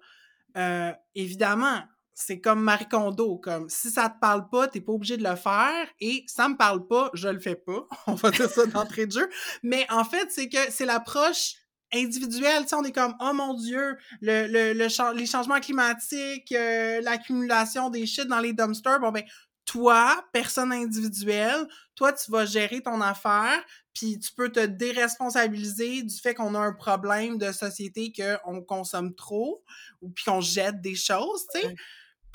Euh, 0.57 0.91
évidemment, 1.16 1.82
c'est 2.16 2.39
comme 2.39 2.61
Marie 2.61 2.88
Kondo, 2.88 3.38
comme 3.38 3.70
si 3.70 3.91
ça 3.91 4.09
te 4.09 4.20
parle 4.20 4.49
pas, 4.49 4.68
t'es 4.68 4.80
pas 4.80 4.93
obligé 4.93 5.18
de 5.18 5.24
le 5.24 5.36
faire, 5.36 5.88
et 5.99 6.24
ça 6.28 6.47
me 6.47 6.55
parle 6.55 6.88
pas, 6.88 7.11
je 7.13 7.28
le 7.28 7.39
fais 7.39 7.55
pas. 7.55 7.88
On 8.07 8.13
va 8.16 8.32
dire 8.32 8.49
ça 8.49 8.66
d'entrée 8.66 9.05
de 9.05 9.11
jeu. 9.11 9.30
Mais 9.61 9.86
en 9.91 10.05
fait, 10.05 10.32
c'est 10.32 10.47
que 10.47 10.72
c'est 10.72 10.86
l'approche 10.86 11.55
individuelle. 11.93 12.63
Tu 12.63 12.70
sais, 12.70 12.76
on 12.76 12.84
est 12.84 12.91
comme, 12.91 13.16
oh 13.20 13.32
mon 13.34 13.53
Dieu, 13.53 13.97
le, 14.22 14.47
le, 14.47 15.13
les 15.13 15.26
changements 15.26 15.59
climatiques, 15.59 16.51
euh, 16.51 16.99
l'accumulation 17.01 17.89
des 17.89 18.05
shit 18.05 18.28
dans 18.28 18.39
les 18.39 18.53
dumpsters. 18.53 18.99
Bon, 18.99 19.11
ben, 19.11 19.24
toi, 19.66 20.24
personne 20.32 20.72
individuelle, 20.72 21.68
toi, 21.95 22.13
tu 22.13 22.32
vas 22.32 22.45
gérer 22.45 22.82
ton 22.82 23.01
affaire, 23.01 23.63
puis 23.93 24.20
tu 24.20 24.32
peux 24.34 24.51
te 24.51 24.66
déresponsabiliser 24.66 26.03
du 26.03 26.16
fait 26.16 26.34
qu'on 26.34 26.53
a 26.55 26.59
un 26.59 26.74
problème 26.74 27.38
de 27.38 27.51
société, 27.51 28.13
qu'on 28.13 28.61
consomme 28.61 29.16
trop, 29.16 29.63
ou 30.01 30.09
puis 30.09 30.24
qu'on 30.24 30.41
jette 30.41 30.82
des 30.82 30.95
choses, 30.95 31.45
tu 31.53 31.61
sais. 31.61 31.76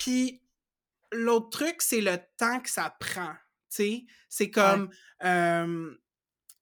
Puis 0.01 0.41
l'autre 1.11 1.49
truc, 1.49 1.75
c'est 1.79 2.01
le 2.01 2.17
temps 2.37 2.59
que 2.59 2.71
ça 2.71 2.95
prend, 2.99 3.33
tu 3.69 3.75
sais. 3.75 4.05
C'est 4.29 4.49
comme... 4.49 4.89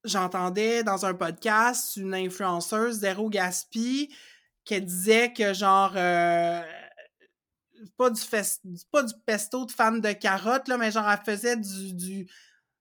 J'entendais 0.04 0.84
dans 0.84 1.06
un 1.06 1.14
podcast 1.14 1.96
une 1.96 2.14
influenceuse, 2.14 3.00
Zéro 3.00 3.30
Gaspi, 3.30 4.14
qui 4.66 4.82
disait 4.82 5.32
que 5.32 5.54
genre... 5.54 5.94
Euh, 5.96 6.62
pas 7.96 8.10
du, 8.10 8.22
pas 8.92 9.04
du 9.04 9.14
pesto 9.26 9.66
de 9.66 9.72
fan 9.72 10.02
de 10.02 10.12
carottes, 10.12 10.68
là, 10.68 10.78
mais 10.78 10.92
genre, 10.92 11.10
elle 11.10 11.24
faisait 11.26 11.56
du, 11.56 11.94
du, 11.94 12.30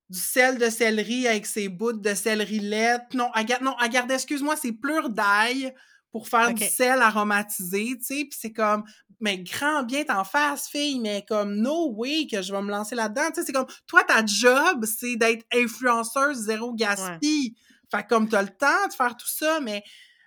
du 0.08 0.18
sel 0.18 0.58
de 0.58 0.68
céleri 0.70 1.28
avec 1.28 1.46
ses 1.46 1.68
bouts 1.68 1.92
de 1.92 2.14
céleri-lette. 2.14 3.14
Non, 3.14 3.30
elle, 3.36 3.46
non, 3.62 3.76
elle 3.80 3.90
gardait, 3.90 4.14
excuse-moi, 4.14 4.56
c'est 4.56 4.72
plure 4.72 5.08
d'ail 5.08 5.72
pour 6.10 6.28
faire 6.28 6.54
du 6.54 6.64
sel 6.64 7.02
aromatisé, 7.02 7.96
tu 7.98 8.04
sais, 8.04 8.24
puis 8.24 8.38
c'est 8.38 8.52
comme, 8.52 8.84
mais 9.20 9.38
grand 9.38 9.82
bien 9.82 10.04
t'en 10.04 10.24
fasses, 10.24 10.68
fille, 10.68 11.00
mais 11.00 11.24
comme, 11.28 11.56
no 11.56 11.92
way 11.94 12.26
que 12.30 12.40
je 12.40 12.52
vais 12.52 12.62
me 12.62 12.70
lancer 12.70 12.94
là-dedans, 12.94 13.28
tu 13.28 13.40
sais, 13.40 13.46
c'est 13.46 13.52
comme, 13.52 13.66
toi, 13.86 14.02
ta 14.04 14.24
job, 14.24 14.84
c'est 14.86 15.16
d'être 15.16 15.44
influenceuse 15.52 16.38
zéro 16.38 16.72
gaspille. 16.74 17.54
Fait 17.90 18.06
comme, 18.06 18.28
t'as 18.28 18.42
le 18.42 18.48
temps 18.48 18.86
de 18.88 18.92
faire 18.94 19.16
tout 19.16 19.28
ça, 19.28 19.60
mais 19.60 19.82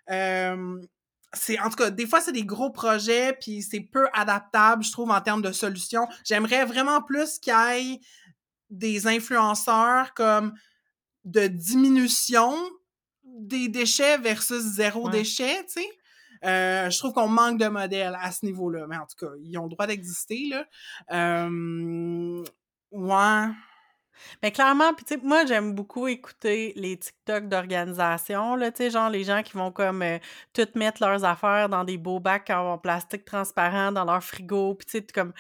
euh, 0.10 0.80
c'est 1.34 1.60
en 1.60 1.70
tout 1.70 1.78
cas 1.78 1.90
des 1.90 2.06
fois 2.06 2.20
c'est 2.20 2.34
des 2.34 2.44
gros 2.44 2.72
projets 2.72 3.38
puis 3.40 3.62
c'est 3.62 3.80
peu 3.80 4.08
adaptable 4.14 4.84
je 4.84 4.92
trouve 4.92 5.12
en 5.12 5.22
termes 5.22 5.42
de 5.42 5.52
solutions. 5.52 6.08
J'aimerais 6.26 6.66
vraiment 6.66 7.02
plus 7.02 7.40
qu'il 7.40 7.54
y 7.54 7.94
ait 7.94 8.00
des 8.70 9.08
influenceurs 9.08 10.14
comme 10.14 10.54
de 11.24 11.48
diminution 11.48 12.54
des 13.40 13.68
déchets 13.68 14.18
versus 14.18 14.62
zéro 14.62 15.10
déchet 15.10 15.66
tu 15.66 15.82
sais. 15.82 15.90
Euh, 16.44 16.90
je 16.90 16.98
trouve 16.98 17.14
qu'on 17.14 17.28
manque 17.28 17.60
de 17.60 17.68
modèles 17.68 18.18
à 18.20 18.32
ce 18.32 18.46
niveau-là 18.46 18.88
mais 18.88 18.98
en 18.98 19.06
tout 19.06 19.26
cas 19.26 19.32
ils 19.44 19.58
ont 19.58 19.64
le 19.64 19.70
droit 19.70 19.88
d'exister 19.88 20.50
là. 20.50 20.66
Euh, 21.12 22.44
ouais. 22.92 23.48
Mais 24.44 24.52
clairement, 24.52 24.94
puis 24.94 25.06
tu 25.06 25.16
sais, 25.16 25.20
moi, 25.24 25.46
j'aime 25.46 25.74
beaucoup 25.74 26.08
écouter 26.08 26.74
les 26.76 26.98
TikTok 26.98 27.48
d'organisation, 27.48 28.56
là, 28.56 28.72
tu 28.72 28.84
sais, 28.84 28.90
genre 28.90 29.10
les 29.10 29.24
gens 29.24 29.44
qui 29.44 29.54
vont 29.54 29.72
comme 29.72 30.02
euh, 30.02 30.20
toutes 30.54 30.76
mettre 30.76 31.02
leurs 31.02 31.24
affaires 31.26 31.70
dans 31.70 31.84
des 31.84 31.98
beaux 31.98 32.20
bacs 32.20 32.50
en 32.50 32.78
plastique 32.78 33.26
transparent 33.26 33.92
dans 33.92 34.06
leur 34.06 34.24
frigo, 34.24 34.76
puis 34.76 34.86
tu 34.86 34.92
sais, 35.00 35.06
comme... 35.14 35.34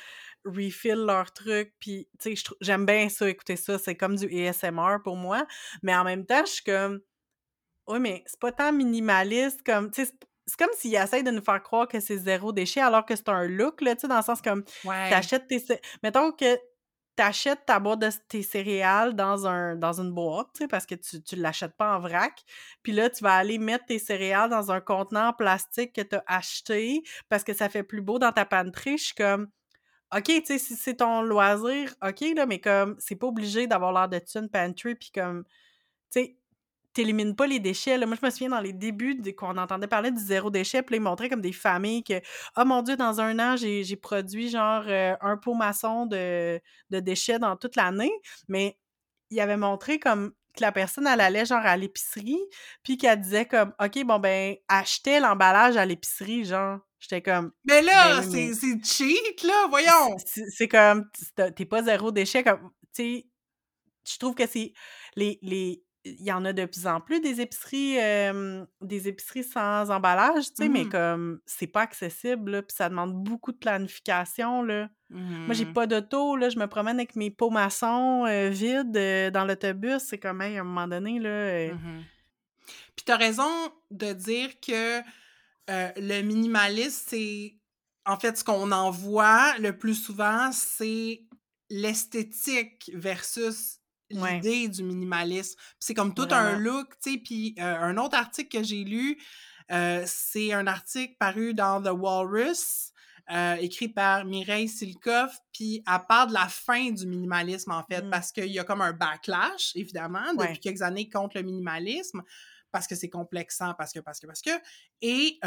refill 0.46 1.06
leurs 1.06 1.32
trucs, 1.34 1.74
puis 1.80 2.08
tu 2.20 2.36
sais, 2.36 2.44
j'aime 2.62 2.86
bien 2.86 3.10
ça, 3.10 3.30
écouter 3.30 3.56
ça, 3.56 3.78
c'est 3.78 3.96
comme 3.96 4.16
du 4.16 4.26
ASMR 4.48 4.98
pour 5.04 5.16
moi, 5.16 5.46
mais 5.84 5.96
en 5.96 6.04
même 6.04 6.26
temps, 6.26 6.44
je 6.46 6.52
suis 6.52 6.64
comme, 6.64 7.02
oui, 7.88 8.00
mais 8.00 8.24
c'est 8.26 8.40
pas 8.40 8.52
tant 8.52 8.72
minimaliste 8.72 9.64
comme, 9.64 9.92
c'est 9.94 10.14
comme 10.58 10.70
s'ils 10.74 10.96
essayent 10.96 11.24
de 11.24 11.32
nous 11.32 11.44
faire 11.44 11.62
croire 11.62 11.88
que 11.88 12.00
c'est 12.00 12.18
zéro 12.18 12.52
déchet 12.52 12.82
alors 12.82 13.06
que 13.06 13.16
c'est 13.16 13.30
un 13.30 13.48
look, 13.48 13.82
là, 13.82 13.96
tu 13.96 14.02
sais, 14.02 14.08
dans 14.08 14.18
le 14.18 14.24
sens 14.24 14.42
comme, 14.42 14.64
t'achètes 14.84 15.48
tes... 15.48 15.64
Mettons 16.04 16.32
que 16.32 16.58
t'achètes 17.16 17.66
ta 17.66 17.80
boîte 17.80 18.00
de 18.00 18.10
tes 18.28 18.42
céréales 18.42 19.14
dans, 19.14 19.46
un, 19.46 19.76
dans 19.76 20.00
une 20.00 20.12
boîte, 20.12 20.48
tu 20.54 20.60
sais, 20.60 20.68
parce 20.68 20.86
que 20.86 20.96
tu 20.96 21.36
ne 21.36 21.42
l'achètes 21.42 21.76
pas 21.76 21.96
en 21.96 22.00
vrac. 22.00 22.44
Puis 22.84 22.94
là, 22.94 23.10
tu 23.10 23.24
vas 23.24 23.36
aller 23.36 23.58
mettre 23.58 23.86
tes 23.86 24.00
céréales 24.00 24.50
dans 24.50 24.72
un 24.72 24.82
contenant 24.82 25.28
en 25.28 25.34
plastique 25.34 25.94
que 25.94 26.02
tu 26.02 26.16
as 26.16 26.24
acheté 26.28 27.04
parce 27.30 27.44
que 27.44 27.54
ça 27.54 27.70
fait 27.70 27.84
plus 27.84 28.02
beau 28.02 28.18
dans 28.18 28.32
ta 28.32 28.46
pantry. 28.46 28.98
Je 28.98 29.04
suis 29.04 29.16
comme, 29.16 29.50
OK, 30.16 30.24
tu 30.26 30.46
sais, 30.46 30.58
si 30.58 30.76
c'est 30.76 30.96
ton 30.96 31.22
loisir, 31.22 31.94
OK, 32.02 32.22
là, 32.36 32.46
mais 32.46 32.60
comme, 32.60 32.96
c'est 33.00 33.16
pas 33.16 33.28
obligé 33.28 33.68
d'avoir 33.68 33.94
l'air 33.94 34.10
de 34.10 34.22
une 34.36 34.50
pantry, 34.50 34.96
puis 34.96 35.12
comme, 35.14 35.44
tu 36.12 36.22
sais, 36.22 36.38
t'élimines 36.94 37.36
pas 37.36 37.48
les 37.48 37.60
déchets. 37.60 37.98
Là. 37.98 38.06
Moi, 38.06 38.18
je 38.20 38.26
me 38.26 38.32
souviens 38.32 38.50
dans 38.50 38.60
les 38.60 38.74
débuts 38.74 39.22
qu'on 39.34 39.58
entendait 39.58 39.88
parler 39.88 40.12
du 40.12 40.22
zéro 40.22 40.50
déchet, 40.50 40.84
puis 40.84 40.98
ils 40.98 41.02
montraient 41.02 41.30
comme 41.30 41.42
des 41.42 41.54
familles 41.54 42.04
que, 42.04 42.22
oh 42.58 42.66
mon 42.66 42.82
Dieu, 42.82 42.96
dans 42.96 43.22
un 43.22 43.39
an, 43.39 43.56
j'ai 43.58 43.96
produit 43.96 44.50
genre 44.50 44.84
euh, 44.88 45.16
un 45.22 45.38
pot 45.38 45.54
maçon 45.54 46.06
de, 46.06 46.60
de 46.89 47.00
déchets 47.00 47.39
dans 47.39 47.56
toute 47.56 47.76
l'année. 47.76 48.12
Mais 48.48 48.78
il 49.30 49.39
avait 49.39 49.58
montré 49.58 50.00
comme 50.00 50.34
que 50.56 50.62
la 50.62 50.72
personne, 50.72 51.08
elle 51.08 51.22
allait 51.22 51.46
genre 51.46 51.66
à 51.66 51.78
l'épicerie, 51.78 52.42
puis 52.84 52.98
qu'elle 52.98 53.22
disait 53.22 53.46
comme, 53.46 53.74
OK, 53.80 54.04
bon, 54.04 54.20
ben, 54.20 54.56
achetait 54.68 55.20
l'emballage 55.20 55.78
à 55.78 55.86
l'épicerie, 55.86 56.46
genre. 56.46 56.80
J'étais 57.00 57.22
comme. 57.22 57.52
Mais 57.66 57.82
là, 57.82 58.22
ben 58.22 58.54
c'est 58.54 58.84
cheat, 58.84 59.44
là, 59.44 59.68
voyons! 59.70 60.18
C'est 60.26 60.68
comme, 60.68 61.10
t'es 61.56 61.66
pas 61.66 61.84
zéro 61.84 62.12
déchet, 62.12 62.44
comme, 62.44 62.70
tu 62.94 63.04
sais, 63.04 63.28
je 64.08 64.18
trouve 64.18 64.36
que 64.36 64.46
c'est. 64.46 64.74
Les, 65.16 65.39
les, 65.42 65.84
il 66.04 66.24
y 66.24 66.32
en 66.32 66.45
a 66.45 66.54
de 66.54 66.66
plus 66.66 66.88
en 66.88 66.99
plus 66.99 67.20
des 67.20 67.41
épiceries 67.41 67.97
des 68.82 69.08
épiceries 69.08 69.43
sans 69.43 69.91
emballage, 69.91 70.45
tu 70.45 70.64
sais, 70.64 70.70
mais 70.70 70.86
mmh 70.86 70.89
comme 70.89 71.39
c'est 71.45 71.68
pas 71.68 71.82
accessible, 71.82 72.64
puis 72.64 72.76
ça 72.76 72.89
demande 72.89 73.14
beaucoup 73.24 73.52
de 73.52 73.58
planification, 73.58 74.64
là. 74.64 74.89
Moi, 75.10 75.54
j'ai 75.54 75.66
mmh. 75.66 75.74
pas 75.74 75.88
d'auto, 75.88 76.38
là, 76.38 76.49
je 76.49 76.58
me 76.58 76.68
promène 76.68 76.97
avec 76.97 77.16
mes 77.16 77.30
pots 77.32 77.49
maçons 77.49 78.26
vides 78.49 79.32
dans 79.34 79.45
l'autobus, 79.45 80.02
c'est 80.02 80.18
comme, 80.18 80.41
à 80.41 80.45
un 80.45 80.64
moment 80.64 80.88
donné, 80.88 81.20
là... 81.20 81.74
Mmh 81.74 82.04
puis 82.95 83.06
t'as 83.06 83.18
raison 83.18 83.49
de 83.89 84.14
dire 84.14 84.60
que 84.60 85.02
le 85.68 86.22
minimaliste, 86.22 87.10
c'est... 87.10 87.58
En 88.06 88.18
fait, 88.18 88.38
ce 88.38 88.43
qu'on 88.43 88.72
en 88.72 88.91
voit 88.91 89.58
le 89.60 89.78
plus 89.78 89.95
souvent, 89.95 90.52
c'est 90.52 91.24
l'esthétique 91.70 92.91
versus 92.93 93.81
l'idée 94.14 94.68
du 94.68 94.84
minimalisme. 94.84 95.59
C'est 95.80 95.93
comme 95.93 96.14
tout 96.14 96.28
un 96.32 96.57
look, 96.57 96.89
tu 97.01 97.14
sais. 97.14 97.18
Puis 97.18 97.55
euh, 97.59 97.78
un 97.80 97.97
autre 97.97 98.18
article 98.18 98.57
que 98.59 98.64
j'ai 98.64 98.84
lu, 98.84 99.18
euh, 99.72 100.03
c'est 100.05 100.53
un 100.53 100.68
article 100.68 101.16
paru 101.20 101.53
dans 101.53 101.82
The 101.82 101.91
Walrus, 101.91 102.91
euh, 103.32 103.55
écrit 103.55 103.88
par 103.88 104.26
Mireille 104.26 104.68
Silkoff, 104.68 105.38
puis 105.53 105.82
à 105.86 105.99
part 105.99 106.28
de 106.28 106.34
la 106.34 106.47
fin 106.47 106.91
du 106.91 107.05
minimalisme, 107.05 107.72
en 107.72 107.84
fait, 107.84 108.01
mmh. 108.01 108.09
parce 108.09 108.32
qu'il 108.32 108.51
y 108.51 108.59
a 108.59 108.64
comme 108.64 108.82
un 108.82 108.93
backlash, 108.93 109.72
évidemment, 109.76 110.34
depuis 110.34 110.59
quelques 110.59 110.82
années 110.82 111.09
contre 111.09 111.38
le 111.38 111.43
minimalisme, 111.43 112.22
parce 112.72 112.88
que 112.88 112.95
c'est 112.95 113.09
complexant, 113.09 113.74
parce 113.78 113.93
que, 113.93 113.99
parce 113.99 114.20
que, 114.20 114.28
parce 114.28 114.41
que. 114.41 114.51
Et 115.01 115.39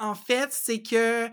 en 0.00 0.14
fait, 0.14 0.52
c'est 0.52 0.82
que 0.82 1.30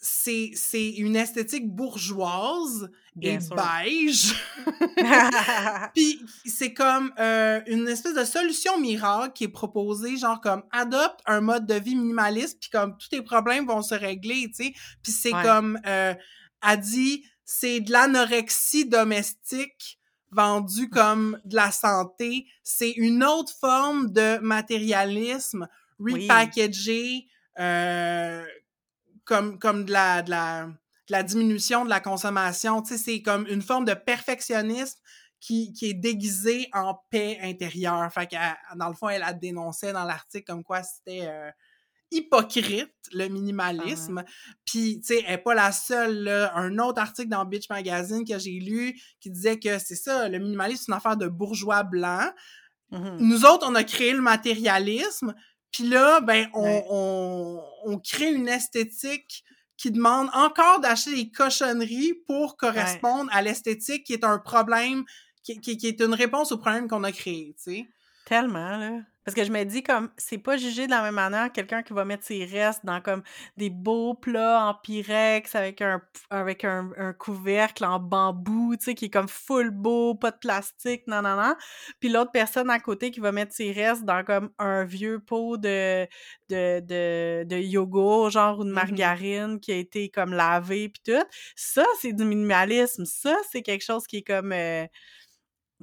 c'est 0.00 0.90
une 0.96 1.16
esthétique 1.16 1.68
bourgeoise 1.68 2.90
et 3.20 3.38
beige. 3.38 4.34
Puis 5.94 6.24
c'est 6.46 6.72
comme 6.72 7.12
euh, 7.18 7.60
une 7.66 7.86
espèce 7.86 8.14
de 8.14 8.24
solution 8.24 8.80
miracle 8.80 9.32
qui 9.34 9.44
est 9.44 9.48
proposée, 9.48 10.16
genre 10.16 10.40
comme 10.40 10.62
adopte 10.72 11.20
un 11.26 11.40
mode 11.40 11.66
de 11.66 11.74
vie 11.74 11.96
minimaliste, 11.96 12.58
puis 12.60 12.70
comme 12.70 12.96
tous 12.96 13.08
tes 13.08 13.22
problèmes 13.22 13.66
vont 13.66 13.82
se 13.82 13.94
régler, 13.94 14.46
tu 14.48 14.64
sais. 14.64 14.72
Puis 15.02 15.12
c'est 15.12 15.32
comme, 15.32 15.78
euh, 15.86 16.14
a 16.62 16.76
dit, 16.76 17.24
c'est 17.44 17.80
de 17.80 17.92
l'anorexie 17.92 18.86
domestique 18.86 19.98
vendue 20.30 20.88
comme 20.88 21.40
de 21.44 21.56
la 21.56 21.72
santé. 21.72 22.46
C'est 22.62 22.92
une 22.92 23.24
autre 23.24 23.52
forme 23.60 24.12
de 24.12 24.38
matérialisme 24.38 25.66
repackagé. 25.98 27.26
Euh, 27.58 28.44
comme, 29.30 29.60
comme 29.60 29.84
de, 29.84 29.92
la, 29.92 30.22
de, 30.22 30.30
la, 30.30 30.68
la 31.08 31.22
diminution 31.22 31.84
de 31.84 31.90
la 31.90 32.00
consommation. 32.00 32.82
Tu 32.82 32.94
sais, 32.94 32.98
c'est 32.98 33.22
comme 33.22 33.46
une 33.46 33.62
forme 33.62 33.84
de 33.84 33.94
perfectionnisme 33.94 34.98
qui, 35.38 35.72
qui 35.72 35.90
est 35.90 35.94
déguisée 35.94 36.68
en 36.72 37.00
paix 37.10 37.38
intérieure. 37.40 38.12
Fait 38.12 38.26
que, 38.26 38.36
dans 38.76 38.88
le 38.88 38.94
fond, 38.94 39.08
elle 39.08 39.22
a 39.22 39.32
dénoncé 39.32 39.92
dans 39.92 40.02
l'article 40.02 40.44
comme 40.46 40.64
quoi 40.64 40.82
c'était 40.82 41.28
euh, 41.28 41.48
hypocrite, 42.10 42.92
le 43.12 43.28
minimalisme. 43.28 44.24
Puis, 44.66 45.00
tu 45.00 45.14
sais, 45.14 45.24
elle 45.24 45.36
n'est 45.36 45.38
pas 45.38 45.54
la 45.54 45.70
seule. 45.70 46.26
Un 46.28 46.76
autre 46.80 47.00
article 47.00 47.28
dans 47.28 47.44
Bitch 47.44 47.70
Magazine 47.70 48.24
que 48.24 48.36
j'ai 48.36 48.58
lu 48.58 49.00
qui 49.20 49.30
disait 49.30 49.60
que 49.60 49.78
c'est 49.78 49.94
ça, 49.94 50.28
le 50.28 50.40
minimalisme, 50.40 50.82
c'est 50.86 50.92
une 50.92 50.96
affaire 50.96 51.16
de 51.16 51.28
bourgeois 51.28 51.84
blancs. 51.84 52.34
Mmh 52.90 53.18
Nous 53.20 53.44
autres, 53.44 53.64
on 53.70 53.76
a 53.76 53.84
créé 53.84 54.12
le 54.12 54.22
matérialisme, 54.22 55.36
puis 55.72 55.84
là, 55.84 56.20
ben, 56.20 56.48
on, 56.54 57.62
on, 57.84 57.98
crée 57.98 58.32
une 58.32 58.48
esthétique 58.48 59.44
qui 59.76 59.90
demande 59.90 60.28
encore 60.32 60.80
d'acheter 60.80 61.14
des 61.14 61.30
cochonneries 61.30 62.14
pour 62.26 62.56
correspondre 62.56 63.30
à 63.32 63.40
l'esthétique 63.40 64.04
qui 64.04 64.12
est 64.12 64.24
un 64.24 64.38
problème, 64.38 65.04
qui, 65.42 65.60
qui, 65.60 65.76
qui, 65.76 65.86
est 65.86 66.00
une 66.00 66.14
réponse 66.14 66.52
au 66.52 66.58
problème 66.58 66.88
qu'on 66.88 67.04
a 67.04 67.12
créé, 67.12 67.54
tu 67.56 67.72
sais. 67.72 67.88
Tellement, 68.26 68.76
là. 68.76 69.00
Parce 69.24 69.34
que 69.34 69.44
je 69.44 69.52
me 69.52 69.64
dis 69.64 69.82
comme 69.82 70.10
c'est 70.16 70.38
pas 70.38 70.56
jugé 70.56 70.86
de 70.86 70.90
la 70.90 71.02
même 71.02 71.14
manière 71.14 71.52
quelqu'un 71.52 71.82
qui 71.82 71.92
va 71.92 72.04
mettre 72.04 72.24
ses 72.24 72.44
restes 72.44 72.84
dans 72.84 73.00
comme 73.00 73.22
des 73.56 73.70
beaux 73.70 74.14
plats 74.14 74.64
en 74.66 74.74
pyrex 74.74 75.54
avec 75.54 75.82
un 75.82 76.00
avec 76.30 76.64
un, 76.64 76.90
couvercle 77.18 77.84
en 77.84 77.98
bambou, 77.98 78.76
tu 78.76 78.84
sais, 78.84 78.94
qui 78.94 79.06
est 79.06 79.10
comme 79.10 79.28
full 79.28 79.70
beau, 79.70 80.14
pas 80.14 80.30
de 80.30 80.38
plastique, 80.38 81.02
non, 81.06 81.22
non, 81.22 81.36
non. 81.36 81.54
Puis 82.00 82.08
l'autre 82.08 82.30
personne 82.32 82.70
à 82.70 82.78
côté 82.78 83.10
qui 83.10 83.20
va 83.20 83.32
mettre 83.32 83.52
ses 83.52 83.72
restes 83.72 84.04
dans 84.04 84.24
comme 84.24 84.50
un 84.58 84.84
vieux 84.84 85.20
pot 85.20 85.56
de, 85.56 86.06
de, 86.48 86.80
de, 86.80 87.44
de 87.44 87.56
yogourt, 87.56 88.30
genre 88.30 88.58
ou 88.58 88.64
de 88.64 88.70
mmh 88.70 88.80
margarine 88.80 89.60
qui 89.60 89.72
a 89.72 89.76
été 89.76 90.08
comme 90.08 90.32
lavé 90.32 90.88
puis 90.88 91.02
tout. 91.04 91.24
Ça, 91.56 91.84
c'est 92.00 92.12
du 92.12 92.24
minimalisme. 92.24 93.04
Ça, 93.04 93.36
c'est 93.50 93.62
quelque 93.62 93.84
chose 93.84 94.06
qui 94.06 94.18
est 94.18 94.22
comme 94.22 94.52
euh, 94.52 94.86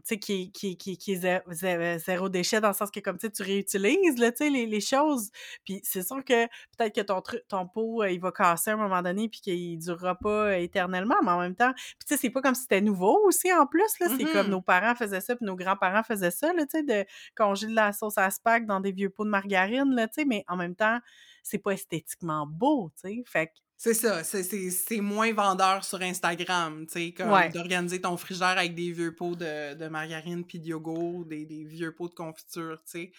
sais, 0.04 0.20
qui, 0.20 0.52
qui, 0.52 0.78
qui, 0.78 0.98
qui 0.98 1.14
est 1.14 1.98
zéro, 1.98 2.30
déchet 2.30 2.62
dans 2.62 2.70
le 2.70 2.74
sens 2.74 2.92
que, 2.92 3.00
comme 3.00 3.18
tu 3.18 3.30
réutilises 3.42 4.18
là, 4.18 4.32
les, 4.40 4.66
les 4.66 4.82
choses. 4.82 5.30
Puis 5.64 5.82
c'est 5.84 6.06
sûr 6.06 6.24
que 6.24 6.46
peut-être 6.78 6.96
que 6.96 7.02
ton, 7.02 7.22
ton 7.48 7.68
pot, 7.68 8.04
euh, 8.04 8.12
il 8.12 8.20
va 8.20 8.32
casser 8.32 8.72
à 8.72 8.74
un 8.74 8.78
moment 8.78 9.02
donné 9.02 9.30
puis 9.30 9.42
qu'il 9.42 9.80
durera 9.80 10.16
pas 10.16 10.48
euh, 10.48 10.58
éternellement, 10.58 11.16
mais 11.24 11.32
en 11.32 11.40
même 11.40 11.56
temps, 11.56 11.74
puis 11.74 12.08
tu 12.08 12.16
sais, 12.16 12.18
c'est 12.18 12.30
pas 12.30 12.42
comme 12.42 12.56
si 12.56 12.62
c'était 12.62 12.82
nouveau 12.82 13.20
aussi 13.26 13.52
en 13.54 13.66
plus, 13.66 14.00
là. 14.00 14.08
C'est 14.18 14.26
comme 14.26 14.48
mmh 14.48 14.52
nos 14.52 14.62
parents 14.62 14.96
faisaient 14.96 15.22
ça 15.22 15.36
puis 15.36 15.46
nos 15.46 15.56
grands-parents 15.56 16.04
faisaient 16.04 16.32
ça, 16.32 16.54
là, 16.54 16.66
tu 16.66 16.78
sais, 16.78 16.84
de 16.84 17.06
congeler 17.36 17.72
de 17.72 17.76
la 17.76 17.94
sauce 17.94 18.18
à 18.18 18.30
spag 18.30 18.66
dans 18.66 18.80
des 18.80 18.92
vieux 18.92 19.10
pots 19.10 19.26
de 19.26 19.30
margarine, 19.30 19.94
là, 19.94 20.08
tu 20.08 20.16
sais, 20.16 20.26
mais 20.26 20.44
en 20.48 20.56
même 20.56 20.76
temps, 20.76 21.00
c'est 21.44 21.58
pas 21.58 21.72
esthétiquement 21.72 22.48
beau, 22.48 22.92
tu 22.96 23.10
sais. 23.10 23.24
Fait 23.26 23.48
que 23.48 23.54
c'est 23.80 23.94
ça, 23.94 24.24
c'est 24.24 25.02
moins 25.02 25.32
vendeur 25.34 25.86
sur 25.86 26.02
Instagram, 26.02 26.88
tu 26.88 26.94
sais, 26.94 27.12
comme 27.12 27.32
d'organiser 27.54 28.02
ton 28.02 28.18
frigidaire 28.18 28.58
avec 28.58 28.74
des 28.74 28.92
vieux 28.92 29.14
pots 29.14 29.36
de, 29.36 29.76
de 29.76 29.88
margarine 29.88 30.44
puis 30.44 30.60
de 30.60 30.66
yogourt, 30.66 31.26
des, 31.26 31.46
des, 31.46 31.64
vieux 31.64 31.94
pots 31.94 32.10
de 32.10 32.16
confiture, 32.16 32.80
tu 32.86 32.92
sais. 32.92 33.12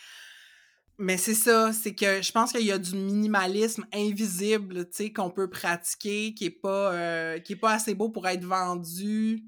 Mais 1.00 1.16
c'est 1.16 1.34
ça, 1.34 1.72
c'est 1.72 1.94
que 1.94 2.20
je 2.20 2.32
pense 2.32 2.50
qu'il 2.50 2.66
y 2.66 2.72
a 2.72 2.78
du 2.78 2.96
minimalisme 2.96 3.86
invisible, 3.94 4.86
tu 4.86 4.96
sais, 4.96 5.12
qu'on 5.12 5.30
peut 5.30 5.48
pratiquer, 5.48 6.34
qui 6.34 6.46
est 6.46 6.50
pas, 6.50 6.92
euh, 6.92 7.38
qui 7.38 7.52
est 7.52 7.56
pas 7.56 7.74
assez 7.74 7.94
beau 7.94 8.08
pour 8.08 8.26
être 8.26 8.44
vendu 8.44 9.44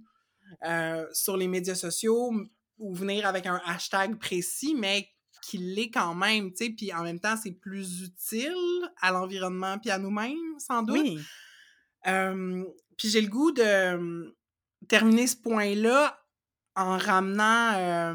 euh, 0.64 1.04
sur 1.12 1.36
les 1.36 1.48
médias 1.48 1.74
sociaux 1.74 2.32
ou 2.78 2.94
venir 2.94 3.26
avec 3.26 3.46
un 3.46 3.60
hashtag 3.66 4.16
précis, 4.16 4.76
mais 4.78 5.08
qu'il 5.40 5.74
l'est 5.74 5.90
quand 5.90 6.14
même, 6.14 6.50
tu 6.50 6.64
sais, 6.64 6.70
puis 6.70 6.92
en 6.92 7.02
même 7.02 7.20
temps, 7.20 7.36
c'est 7.36 7.52
plus 7.52 8.02
utile 8.02 8.90
à 9.00 9.10
l'environnement 9.10 9.78
puis 9.78 9.90
à 9.90 9.98
nous-mêmes, 9.98 10.58
sans 10.58 10.82
doute. 10.82 11.00
Oui. 11.00 11.18
puis 12.96 13.08
j'ai 13.08 13.20
le 13.20 13.28
goût 13.28 13.52
de 13.52 14.34
terminer 14.88 15.26
ce 15.26 15.36
point-là 15.36 16.18
en 16.76 16.96
ramenant 16.98 18.14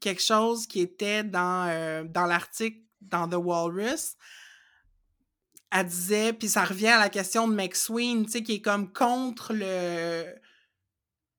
quelque 0.00 0.22
chose 0.22 0.66
qui 0.66 0.80
était 0.80 1.24
dans, 1.24 2.06
dans 2.10 2.26
l'article 2.26 2.80
dans 3.00 3.28
The 3.28 3.36
Walrus. 3.36 4.16
Elle 5.70 5.86
disait, 5.86 6.32
puis 6.32 6.48
ça 6.48 6.64
revient 6.64 6.88
à 6.88 6.98
la 6.98 7.10
question 7.10 7.46
de 7.46 7.54
McSween, 7.54 8.24
tu 8.24 8.32
sais, 8.32 8.42
qui 8.42 8.54
est 8.54 8.62
comme 8.62 8.90
contre 8.92 9.52
le 9.52 10.24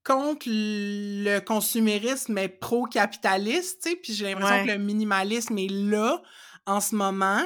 contre 0.04 0.48
le 0.48 1.40
consumérisme 1.40 2.34
mais 2.34 2.48
pro-capitaliste, 2.50 3.84
tu 3.84 3.90
sais, 3.90 3.96
puis 3.96 4.14
j'ai 4.14 4.26
l'impression 4.26 4.66
que 4.66 4.72
le 4.72 4.78
minimalisme 4.78 5.58
est 5.58 5.72
là 5.72 6.22
en 6.66 6.80
ce 6.80 6.96
moment. 6.96 7.46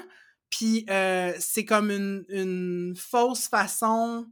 Puis 0.49 0.85
euh, 0.89 1.33
c'est 1.39 1.65
comme 1.65 1.89
une, 1.89 2.25
une, 2.29 2.93
fausse 2.95 3.47
façon 3.47 4.27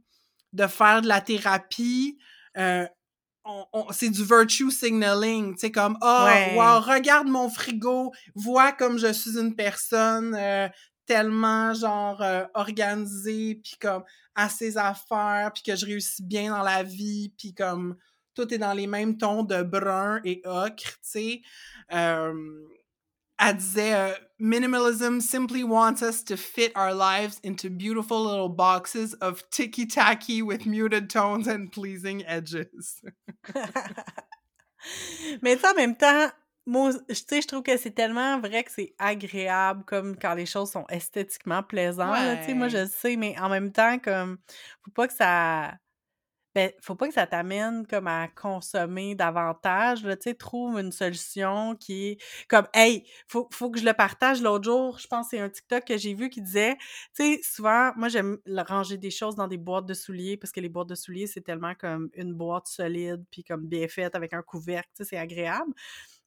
de 0.52 0.66
faire 0.66 1.02
de 1.02 1.08
la 1.08 1.20
thérapie. 1.20 2.18
Euh, 2.56 2.86
c'est 3.90 4.10
du 4.10 4.22
virtue 4.22 4.70
signaling, 4.70 5.54
tu 5.54 5.60
sais, 5.60 5.72
comme 5.72 5.98
oh, 6.00 6.28
wow, 6.54 6.78
regarde 6.80 7.26
mon 7.26 7.50
frigo, 7.50 8.12
vois 8.36 8.70
comme 8.70 8.98
je 8.98 9.12
suis 9.12 9.36
une 9.36 9.56
personne 9.56 10.36
euh, 10.38 10.68
tellement 11.06 11.74
genre 11.74 12.22
organisée, 12.54 13.56
puis 13.56 13.74
comme 13.80 14.04
à 14.36 14.48
ses 14.48 14.78
affaires, 14.78 15.50
puis 15.52 15.64
que 15.64 15.74
je 15.74 15.86
réussis 15.86 16.22
bien 16.22 16.52
dans 16.52 16.62
la 16.62 16.84
vie, 16.84 17.34
puis 17.36 17.52
comme 17.52 17.96
tout 18.34 18.52
est 18.52 18.58
dans 18.58 18.72
les 18.72 18.86
mêmes 18.86 19.16
tons 19.18 19.42
de 19.42 19.62
brun 19.62 20.20
et 20.24 20.42
ocre, 20.44 20.74
tu 20.76 20.98
sais. 21.02 21.42
Euh, 21.92 22.32
elle 23.38 23.56
disait 23.56 23.94
euh, 23.94 24.12
Minimalism 24.38 25.20
simply 25.20 25.64
wants 25.64 26.02
us 26.02 26.22
to 26.24 26.36
fit 26.36 26.70
our 26.76 26.94
lives 26.94 27.40
into 27.44 27.68
beautiful 27.70 28.24
little 28.24 28.48
boxes 28.48 29.14
of 29.20 29.42
ticky 29.50 29.86
tacky 29.86 30.42
with 30.42 30.64
muted 30.66 31.10
tones 31.10 31.48
and 31.48 31.72
pleasing 31.72 32.22
edges. 32.26 33.02
Mais 35.42 35.56
ça, 35.56 35.70
en 35.72 35.74
même 35.76 35.96
temps, 35.96 36.30
moi, 36.66 36.92
tu 37.08 37.14
sais, 37.14 37.42
je 37.42 37.46
trouve 37.46 37.62
que 37.62 37.76
c'est 37.76 37.94
tellement 37.94 38.40
vrai 38.40 38.64
que 38.64 38.70
c'est 38.70 38.94
agréable, 38.98 39.84
comme 39.84 40.16
quand 40.16 40.34
les 40.34 40.46
choses 40.46 40.70
sont 40.70 40.86
esthétiquement 40.88 41.62
plaisantes. 41.62 42.38
Tu 42.40 42.46
sais, 42.46 42.54
moi, 42.54 42.68
je 42.68 42.86
sais, 42.86 43.16
mais 43.16 43.36
en 43.38 43.48
même 43.48 43.72
temps, 43.72 43.98
comme, 43.98 44.38
faut 44.84 44.90
pas 44.92 45.08
que 45.08 45.14
ça 45.14 45.74
ben, 46.54 46.70
faut 46.80 46.94
pas 46.94 47.08
que 47.08 47.14
ça 47.14 47.26
t'amène 47.26 47.86
comme 47.86 48.06
à 48.06 48.28
consommer 48.28 49.14
davantage, 49.14 50.04
là, 50.04 50.16
tu 50.16 50.30
sais, 50.30 50.34
trouve 50.34 50.78
une 50.78 50.92
solution 50.92 51.74
qui 51.76 52.08
est 52.08 52.18
comme 52.48 52.66
hey, 52.74 53.04
faut 53.28 53.48
faut 53.52 53.70
que 53.70 53.78
je 53.78 53.84
le 53.84 53.94
partage 53.94 54.42
l'autre 54.42 54.64
jour, 54.64 54.98
je 54.98 55.06
pense 55.06 55.26
que 55.26 55.30
c'est 55.36 55.40
un 55.40 55.48
TikTok 55.48 55.84
que 55.84 55.96
j'ai 55.96 56.14
vu 56.14 56.30
qui 56.30 56.42
disait, 56.42 56.76
tu 57.16 57.36
sais, 57.36 57.40
souvent 57.42 57.92
moi 57.96 58.08
j'aime 58.08 58.38
ranger 58.68 58.98
des 58.98 59.10
choses 59.10 59.34
dans 59.36 59.48
des 59.48 59.58
boîtes 59.58 59.86
de 59.86 59.94
souliers 59.94 60.36
parce 60.36 60.52
que 60.52 60.60
les 60.60 60.68
boîtes 60.68 60.88
de 60.88 60.94
souliers 60.94 61.26
c'est 61.26 61.40
tellement 61.42 61.74
comme 61.74 62.10
une 62.14 62.34
boîte 62.34 62.66
solide 62.66 63.24
puis 63.30 63.44
comme 63.44 63.66
bien 63.66 63.88
faite 63.88 64.14
avec 64.14 64.34
un 64.34 64.42
couvercle, 64.42 64.88
tu 64.96 65.04
sais, 65.04 65.10
c'est 65.10 65.18
agréable. 65.18 65.72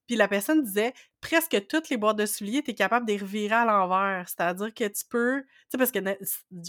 Puis 0.07 0.15
la 0.15 0.28
personne 0.28 0.63
disait 0.63 0.93
presque 1.21 1.67
toutes 1.67 1.89
les 1.89 1.97
boîtes 1.97 2.17
de 2.17 2.26
souliers, 2.26 2.61
tu 2.63 2.71
es 2.71 2.76
capable 2.76 3.05
de 3.07 3.13
les 3.13 3.17
revirer 3.17 3.55
à 3.55 3.65
l'envers. 3.65 4.28
C'est-à-dire 4.30 4.73
que 4.73 4.88
tu 4.88 5.03
peux. 5.09 5.41
Tu 5.41 5.47
sais, 5.69 5.78
parce 5.78 5.91
que 5.91 5.99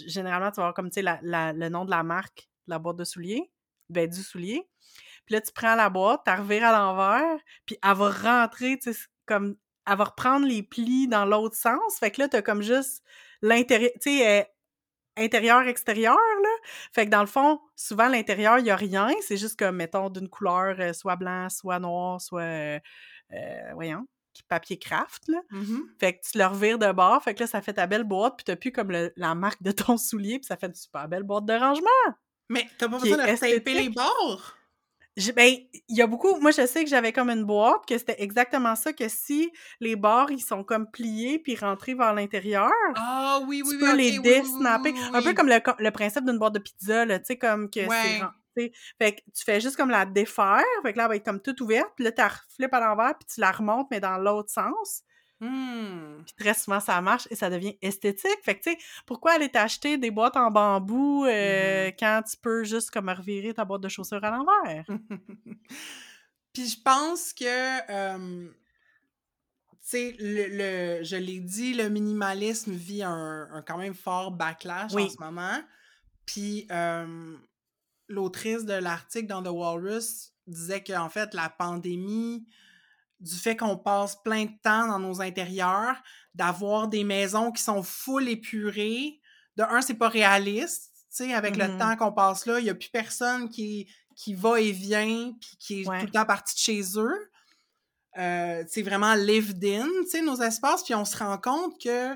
généralement, 0.06 0.50
tu 0.50 0.56
vas 0.56 0.64
avoir 0.64 0.74
comme, 0.74 0.90
tu 0.90 1.02
sais, 1.02 1.18
le 1.22 1.68
nom 1.68 1.84
de 1.84 1.90
la 1.90 2.02
marque 2.02 2.48
la 2.66 2.78
boîte 2.78 2.96
de 2.96 3.04
souliers, 3.04 3.50
ben 3.88 4.08
du 4.08 4.22
soulier. 4.22 4.68
Puis 5.26 5.34
là, 5.34 5.40
tu 5.40 5.52
prends 5.52 5.74
la 5.74 5.90
boîte, 5.90 6.22
tu 6.24 6.32
revires 6.32 6.64
à 6.64 6.72
l'envers, 6.72 7.38
puis 7.66 7.76
elle 7.82 7.94
va 7.94 8.10
rentrer, 8.10 8.78
tu 8.78 8.92
sais, 8.92 8.98
comme, 9.26 9.56
elle 9.86 9.96
va 9.96 10.04
reprendre 10.04 10.46
les 10.46 10.62
plis 10.62 11.08
dans 11.08 11.24
l'autre 11.24 11.56
sens. 11.56 11.98
Fait 11.98 12.10
que 12.10 12.20
là, 12.20 12.28
t'as 12.28 12.42
comme 12.42 12.62
juste 12.62 13.02
l'intérieur, 13.42 13.90
tu 14.00 14.18
sais, 14.18 14.40
euh, 14.40 14.44
intérieur-extérieur, 15.16 16.14
là. 16.14 16.48
Fait 16.92 17.06
que 17.06 17.10
dans 17.10 17.20
le 17.20 17.26
fond, 17.26 17.60
souvent, 17.74 18.08
l'intérieur, 18.08 18.58
il 18.58 18.64
n'y 18.64 18.70
a 18.70 18.76
rien. 18.76 19.10
C'est 19.22 19.36
juste 19.36 19.58
comme, 19.58 19.76
mettons, 19.76 20.10
d'une 20.10 20.28
couleur 20.28 20.76
euh, 20.78 20.92
soit 20.92 21.16
blanc, 21.16 21.48
soit 21.48 21.78
noir, 21.78 22.20
soit, 22.20 22.42
euh, 22.42 22.78
voyons, 23.74 24.06
papier 24.48 24.78
craft, 24.78 25.28
là. 25.28 25.40
Mm-hmm. 25.52 25.80
Fait 25.98 26.18
que 26.18 26.28
tu 26.30 26.38
le 26.38 26.46
revires 26.46 26.78
de 26.78 26.92
bord, 26.92 27.22
fait 27.22 27.34
que 27.34 27.40
là, 27.40 27.46
ça 27.46 27.62
fait 27.62 27.74
ta 27.74 27.86
belle 27.86 28.04
boîte, 28.04 28.36
puis 28.36 28.44
t'as 28.44 28.56
plus 28.56 28.72
comme 28.72 28.92
la 29.16 29.34
marque 29.34 29.62
de 29.62 29.72
ton 29.72 29.96
soulier, 29.96 30.38
puis 30.38 30.46
ça 30.46 30.56
fait 30.56 30.66
une 30.66 30.74
super 30.74 31.08
belle 31.08 31.24
boîte 31.24 31.46
de 31.46 31.54
rangement! 31.54 32.14
Mais 32.48 32.68
t'as 32.78 32.88
pas 32.88 32.98
besoin 32.98 33.16
de 33.16 33.38
taper 33.38 33.74
les 33.74 33.88
bords? 33.88 34.56
ben, 35.34 35.54
il 35.88 35.96
y 35.96 36.02
a 36.02 36.06
beaucoup. 36.06 36.38
Moi, 36.40 36.50
je 36.50 36.66
sais 36.66 36.84
que 36.84 36.90
j'avais 36.90 37.12
comme 37.12 37.30
une 37.30 37.44
boîte, 37.44 37.86
que 37.86 37.96
c'était 37.96 38.22
exactement 38.22 38.76
ça, 38.76 38.92
que 38.92 39.08
si 39.08 39.50
les 39.80 39.96
bords, 39.96 40.30
ils 40.30 40.42
sont 40.42 40.62
comme 40.62 40.90
pliés 40.90 41.38
puis 41.38 41.56
rentrés 41.56 41.94
vers 41.94 42.12
l'intérieur, 42.12 42.70
ah, 42.96 43.40
oui, 43.46 43.62
oui, 43.64 43.72
tu 43.72 43.78
peux 43.78 43.96
les 43.96 44.18
desnapper. 44.18 44.94
un 45.12 45.22
peu 45.22 45.32
comme 45.32 45.48
le, 45.48 45.90
principe 45.90 46.24
d'une 46.24 46.38
boîte 46.38 46.54
de 46.54 46.58
pizza, 46.58 47.04
là, 47.06 47.18
tu 47.18 47.26
sais, 47.26 47.38
comme 47.38 47.70
que 47.70 47.80
c'est. 47.80 48.72
Fait 48.98 49.12
que 49.12 49.20
tu 49.34 49.44
fais 49.44 49.60
juste 49.60 49.76
comme 49.76 49.90
la 49.90 50.06
défaire, 50.06 50.64
fait 50.82 50.92
que 50.92 50.98
là, 50.98 51.04
elle 51.04 51.08
va 51.10 51.16
être 51.16 51.24
comme 51.24 51.42
toute 51.42 51.60
ouverte, 51.60 51.90
puis 51.94 52.04
là, 52.04 52.12
tu 52.12 52.22
la 52.22 52.30
flippes 52.56 52.72
à 52.72 52.80
l'envers, 52.80 53.14
puis 53.18 53.28
tu 53.34 53.40
la 53.40 53.52
remontes, 53.52 53.88
mais 53.90 54.00
dans 54.00 54.16
l'autre 54.16 54.50
sens. 54.50 55.02
Mmh. 55.40 56.22
Puis 56.24 56.34
très 56.38 56.54
souvent, 56.54 56.80
ça 56.80 57.00
marche 57.00 57.28
et 57.30 57.34
ça 57.34 57.50
devient 57.50 57.76
esthétique. 57.82 58.38
Fait 58.42 58.58
que, 58.58 58.62
tu 58.62 58.70
sais, 58.72 58.78
pourquoi 59.04 59.32
aller 59.32 59.50
t'acheter 59.50 59.98
des 59.98 60.10
boîtes 60.10 60.36
en 60.36 60.50
bambou 60.50 61.24
mmh 61.24 61.28
euh, 61.28 61.90
quand 61.98 62.22
tu 62.28 62.36
peux 62.38 62.64
juste 62.64 62.90
comme 62.90 63.08
revirer 63.10 63.52
ta 63.52 63.64
boîte 63.64 63.82
de 63.82 63.88
chaussures 63.88 64.24
à 64.24 64.30
l'envers? 64.30 64.86
Puis 66.52 66.68
je 66.68 66.80
pense 66.82 67.34
que, 67.34 67.80
tu 67.80 68.54
sais, 69.80 70.16
le, 70.18 71.04
je 71.04 71.16
l'ai 71.16 71.40
dit, 71.40 71.74
le 71.74 71.90
minimalisme 71.90 72.72
vit 72.72 73.02
un, 73.02 73.62
quand 73.66 73.76
même 73.76 73.94
fort 73.94 74.30
backlash 74.30 74.94
en 74.94 75.08
ce 75.08 75.20
moment. 75.20 75.62
Puis 76.24 76.66
l'autrice 78.08 78.64
de 78.64 78.72
l'article 78.72 79.26
dans 79.26 79.42
The 79.42 79.48
Walrus 79.48 80.32
disait 80.46 80.82
qu'en 80.82 81.10
fait, 81.10 81.34
la 81.34 81.50
pandémie 81.50 82.46
du 83.20 83.36
fait 83.36 83.56
qu'on 83.56 83.76
passe 83.76 84.16
plein 84.22 84.44
de 84.44 84.52
temps 84.62 84.88
dans 84.88 84.98
nos 84.98 85.20
intérieurs, 85.20 86.02
d'avoir 86.34 86.88
des 86.88 87.04
maisons 87.04 87.50
qui 87.50 87.62
sont 87.62 87.82
full 87.82 88.28
épurées. 88.28 89.20
De 89.56 89.62
un, 89.62 89.80
c'est 89.80 89.94
pas 89.94 90.08
réaliste, 90.08 90.92
avec 91.34 91.56
le 91.56 91.68
mmh 91.68 91.78
temps 91.78 91.96
qu'on 91.96 92.12
passe 92.12 92.46
là, 92.46 92.58
il 92.58 92.64
n'y 92.64 92.70
a 92.70 92.74
plus 92.74 92.90
personne 92.90 93.48
qui, 93.48 93.88
qui 94.14 94.34
va 94.34 94.60
et 94.60 94.72
vient, 94.72 95.32
puis 95.40 95.56
qui 95.58 95.80
est 95.80 95.84
tout 95.84 95.90
le 95.90 96.10
temps 96.10 96.26
parti 96.26 96.54
de 96.54 96.60
chez 96.60 96.98
eux. 96.98 97.30
Euh, 98.18 98.64
c'est 98.68 98.82
vraiment 98.82 99.14
lived 99.14 99.62
in, 99.64 99.88
nos 100.22 100.40
espaces, 100.40 100.82
puis 100.82 100.94
on 100.94 101.04
se 101.04 101.16
rend 101.16 101.36
compte 101.38 101.80
que, 101.80 102.14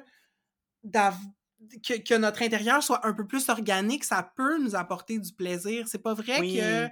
que, 0.85 2.01
que, 2.01 2.15
notre 2.15 2.43
intérieur 2.43 2.83
soit 2.83 3.07
un 3.07 3.13
peu 3.13 3.27
plus 3.27 3.49
organique, 3.51 4.05
ça 4.05 4.23
peut 4.35 4.59
nous 4.59 4.75
apporter 4.75 5.19
du 5.19 5.33
plaisir. 5.33 5.89
C'est 5.89 6.03
pas 6.03 6.15
vrai 6.15 6.41
que 6.41 6.89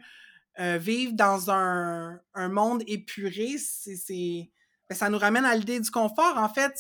euh, 0.61 0.79
vivre 0.79 1.13
dans 1.13 1.51
un, 1.51 2.21
un 2.35 2.49
monde 2.49 2.83
épuré, 2.87 3.57
c'est 3.59 4.51
ben, 4.89 4.97
ça 4.97 5.11
nous 5.11 5.19
ramène 5.19 5.45
à 5.45 5.55
l'idée 5.55 5.81
du 5.81 5.91
confort. 5.91 6.39
En 6.39 6.49
fait, 6.49 6.73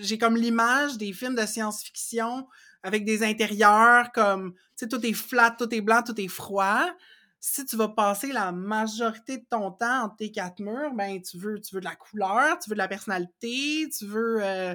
j'ai 0.00 0.18
comme 0.18 0.36
l'image 0.36 0.98
des 0.98 1.12
films 1.12 1.36
de 1.36 1.46
science-fiction 1.46 2.48
avec 2.82 3.04
des 3.04 3.22
intérieurs 3.22 4.10
comme, 4.12 4.54
tu 4.54 4.60
sais, 4.76 4.88
tout 4.88 5.04
est 5.06 5.12
flat, 5.12 5.54
tout 5.56 5.72
est 5.72 5.80
blanc, 5.80 6.02
tout 6.02 6.20
est 6.20 6.28
froid. 6.28 6.84
Si 7.38 7.64
tu 7.64 7.76
vas 7.76 7.88
passer 7.88 8.32
la 8.32 8.52
majorité 8.52 9.38
de 9.38 9.44
ton 9.48 9.70
temps 9.70 10.04
entre 10.04 10.16
tes 10.16 10.32
quatre 10.32 10.60
murs, 10.60 10.92
ben, 10.94 11.20
tu 11.22 11.38
veux, 11.38 11.60
tu 11.60 11.74
veux 11.74 11.80
de 11.80 11.86
la 11.86 11.94
couleur, 11.94 12.58
tu 12.58 12.70
veux 12.70 12.74
de 12.74 12.78
la 12.78 12.88
personnalité, 12.88 13.88
tu 13.96 14.06
veux, 14.06 14.38
euh, 14.42 14.74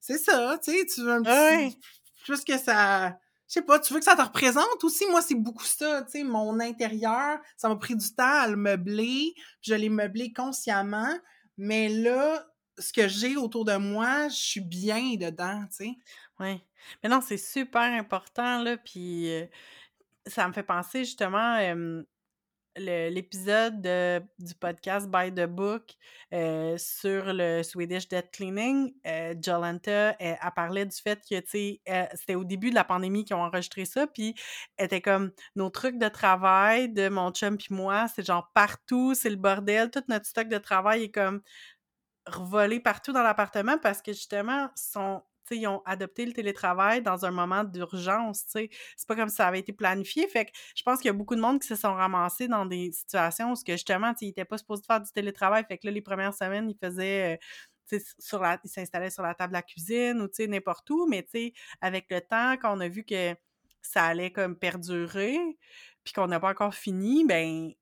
c'est 0.00 0.18
ça, 0.18 0.58
tu 0.62 0.72
sais, 0.72 0.86
tu 0.86 1.02
veux 1.02 1.12
un 1.12 1.22
petit, 1.22 1.78
plus 2.24 2.44
que 2.44 2.58
ça, 2.58 3.18
je 3.48 3.54
sais 3.54 3.62
pas, 3.62 3.78
tu 3.80 3.94
veux 3.94 3.98
que 3.98 4.04
ça 4.04 4.14
te 4.14 4.22
représente 4.22 4.84
aussi? 4.84 5.06
Moi, 5.10 5.22
c'est 5.22 5.34
beaucoup 5.34 5.64
ça, 5.64 6.02
tu 6.02 6.12
sais, 6.12 6.24
mon 6.24 6.60
intérieur, 6.60 7.38
ça 7.56 7.68
m'a 7.68 7.76
pris 7.76 7.96
du 7.96 8.14
temps 8.14 8.40
à 8.42 8.46
le 8.46 8.56
meubler, 8.56 9.34
je 9.62 9.74
l'ai 9.74 9.88
meublé 9.88 10.32
consciemment, 10.32 11.18
mais 11.56 11.88
là, 11.88 12.46
ce 12.78 12.92
que 12.92 13.08
j'ai 13.08 13.36
autour 13.36 13.64
de 13.64 13.76
moi, 13.76 14.28
je 14.28 14.36
suis 14.36 14.60
bien 14.60 15.14
dedans, 15.14 15.62
tu 15.70 15.84
sais. 15.86 15.90
Oui. 16.40 16.62
Mais 17.02 17.08
non, 17.08 17.20
c'est 17.20 17.38
super 17.38 17.82
important, 17.82 18.62
là, 18.62 18.76
puis 18.76 19.32
euh, 19.32 19.46
ça 20.26 20.46
me 20.46 20.52
fait 20.52 20.62
penser 20.62 21.04
justement, 21.04 21.58
l'épisode 22.78 23.80
du 24.38 24.54
podcast 24.54 25.08
By 25.08 25.32
the 25.32 25.46
Book 25.46 25.96
euh, 26.32 26.76
sur 26.78 27.32
le 27.32 27.62
Swedish 27.62 28.08
Dead 28.08 28.30
Cleaning, 28.30 28.92
euh, 29.06 29.34
Jolanta, 29.40 30.14
elle, 30.18 30.38
parlait 30.54 30.86
du 30.86 30.96
fait 30.96 31.20
que, 31.28 31.40
tu 31.40 31.80
euh, 31.88 32.04
c'était 32.14 32.34
au 32.34 32.44
début 32.44 32.70
de 32.70 32.74
la 32.74 32.84
pandémie 32.84 33.24
qu'ils 33.24 33.36
ont 33.36 33.42
enregistré 33.42 33.84
ça, 33.84 34.06
puis 34.06 34.34
elle 34.76 34.86
était 34.86 35.00
comme, 35.00 35.32
nos 35.56 35.70
trucs 35.70 35.98
de 35.98 36.08
travail 36.08 36.88
de 36.90 37.08
mon 37.08 37.30
chum 37.30 37.56
puis 37.56 37.74
moi, 37.74 38.06
c'est 38.14 38.26
genre 38.26 38.50
partout, 38.54 39.14
c'est 39.14 39.30
le 39.30 39.36
bordel, 39.36 39.90
tout 39.90 40.02
notre 40.08 40.26
stock 40.26 40.48
de 40.48 40.58
travail 40.58 41.04
est 41.04 41.10
comme 41.10 41.42
revolé 42.26 42.80
partout 42.80 43.12
dans 43.12 43.22
l'appartement 43.22 43.78
parce 43.78 44.02
que 44.02 44.12
justement, 44.12 44.68
son, 44.76 45.22
ils 45.56 45.66
ont 45.66 45.82
adopté 45.84 46.26
le 46.26 46.32
télétravail 46.32 47.02
dans 47.02 47.24
un 47.24 47.30
moment 47.30 47.64
d'urgence, 47.64 48.44
C'est 48.48 48.70
pas 49.06 49.16
comme 49.16 49.28
si 49.28 49.36
ça 49.36 49.48
avait 49.48 49.60
été 49.60 49.72
planifié. 49.72 50.26
Fait 50.28 50.46
que 50.46 50.50
je 50.74 50.82
pense 50.82 50.98
qu'il 50.98 51.06
y 51.06 51.10
a 51.10 51.14
beaucoup 51.14 51.36
de 51.36 51.40
monde 51.40 51.60
qui 51.60 51.66
se 51.66 51.76
sont 51.76 51.94
ramassés 51.94 52.48
dans 52.48 52.66
des 52.66 52.92
situations 52.92 53.52
où, 53.52 53.56
justement, 53.66 54.12
ils 54.20 54.28
n'étaient 54.28 54.44
pas 54.44 54.58
supposés 54.58 54.82
faire 54.86 55.00
du 55.00 55.10
télétravail. 55.12 55.64
Fait 55.68 55.78
que 55.78 55.86
là, 55.86 55.92
les 55.92 56.02
premières 56.02 56.34
semaines, 56.34 56.70
ils 56.70 56.78
faisaient. 56.78 57.34
Euh, 57.34 57.36
sur 58.18 58.40
la, 58.40 58.58
ils 58.64 58.68
s'installaient 58.68 59.08
sur 59.08 59.22
la 59.22 59.34
table 59.34 59.52
de 59.52 59.56
la 59.56 59.62
cuisine 59.62 60.20
ou 60.20 60.28
n'importe 60.46 60.90
où, 60.90 61.06
mais 61.06 61.26
avec 61.80 62.06
le 62.10 62.20
temps, 62.20 62.52
quand 62.60 62.76
on 62.76 62.80
a 62.80 62.88
vu 62.88 63.02
que 63.02 63.34
ça 63.80 64.04
allait 64.04 64.30
comme 64.30 64.56
perdurer, 64.56 65.38
puis 66.04 66.12
qu'on 66.12 66.26
n'a 66.26 66.40
pas 66.40 66.50
encore 66.50 66.74
fini, 66.74 67.24
ben 67.24 67.72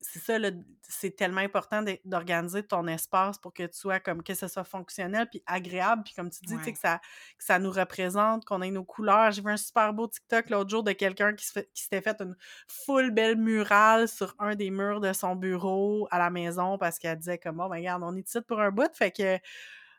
c'est 0.00 0.20
ça, 0.20 0.38
c'est 0.82 1.16
tellement 1.16 1.40
important 1.40 1.84
d'organiser 2.04 2.62
ton 2.62 2.86
espace 2.86 3.36
pour 3.38 3.52
que 3.52 3.64
tu 3.64 3.76
sois 3.76 3.98
comme 3.98 4.22
que 4.22 4.34
ce 4.34 4.46
soit 4.46 4.64
fonctionnel 4.64 5.26
puis 5.28 5.42
agréable. 5.46 6.02
Puis 6.04 6.14
comme 6.14 6.30
tu 6.30 6.40
dis, 6.44 6.56
que, 6.56 6.78
ça, 6.78 6.98
que 7.36 7.44
ça 7.44 7.58
nous 7.58 7.70
représente, 7.70 8.44
qu'on 8.44 8.62
ait 8.62 8.70
nos 8.70 8.84
couleurs. 8.84 9.32
J'ai 9.32 9.42
vu 9.42 9.50
un 9.50 9.56
super 9.56 9.92
beau 9.92 10.06
TikTok 10.06 10.50
l'autre 10.50 10.70
jour 10.70 10.82
de 10.84 10.92
quelqu'un 10.92 11.34
qui, 11.34 11.46
qui 11.74 11.82
s'était 11.82 12.00
fait 12.00 12.20
une 12.20 12.36
full 12.68 13.10
belle 13.10 13.36
murale 13.36 14.08
sur 14.08 14.34
un 14.38 14.54
des 14.54 14.70
murs 14.70 15.00
de 15.00 15.12
son 15.12 15.34
bureau 15.34 16.06
à 16.10 16.18
la 16.18 16.30
maison 16.30 16.78
parce 16.78 16.98
qu'elle 16.98 17.18
disait 17.18 17.38
comme 17.38 17.56
bon, 17.56 17.68
ben, 17.68 17.76
regarde, 17.76 18.02
on 18.04 18.16
est 18.16 18.26
ici 18.26 18.40
pour 18.40 18.60
un 18.60 18.70
bout. 18.70 18.94
Fait 18.94 19.10
que 19.10 19.38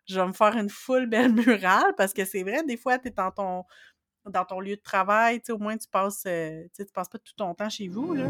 je 0.08 0.20
vais 0.20 0.28
me 0.28 0.34
faire 0.34 0.56
une 0.56 0.70
full 0.70 1.08
belle 1.08 1.34
murale 1.48 1.94
parce 1.98 2.14
que 2.14 2.24
c'est 2.24 2.44
vrai, 2.44 2.64
des 2.64 2.78
fois, 2.78 2.98
tu 2.98 3.10
es 3.10 3.12
dans 3.12 3.32
ton, 3.32 3.66
dans 4.26 4.46
ton 4.46 4.62
lieu 4.62 4.78
de 4.78 4.82
travail, 4.82 5.40
tu 5.40 5.48
sais, 5.48 5.52
au 5.52 5.58
moins 5.58 5.78
tu 5.78 5.90
passes, 5.90 6.24
euh, 6.26 6.64
tu 6.64 6.70
sais, 6.74 6.86
tu 6.86 6.94
passes 6.94 7.10
pas 7.10 7.20
tout 7.20 7.34
ton 7.36 7.54
temps 7.54 7.70
chez 7.70 7.90
vous, 7.90 8.14
là. 8.14 8.30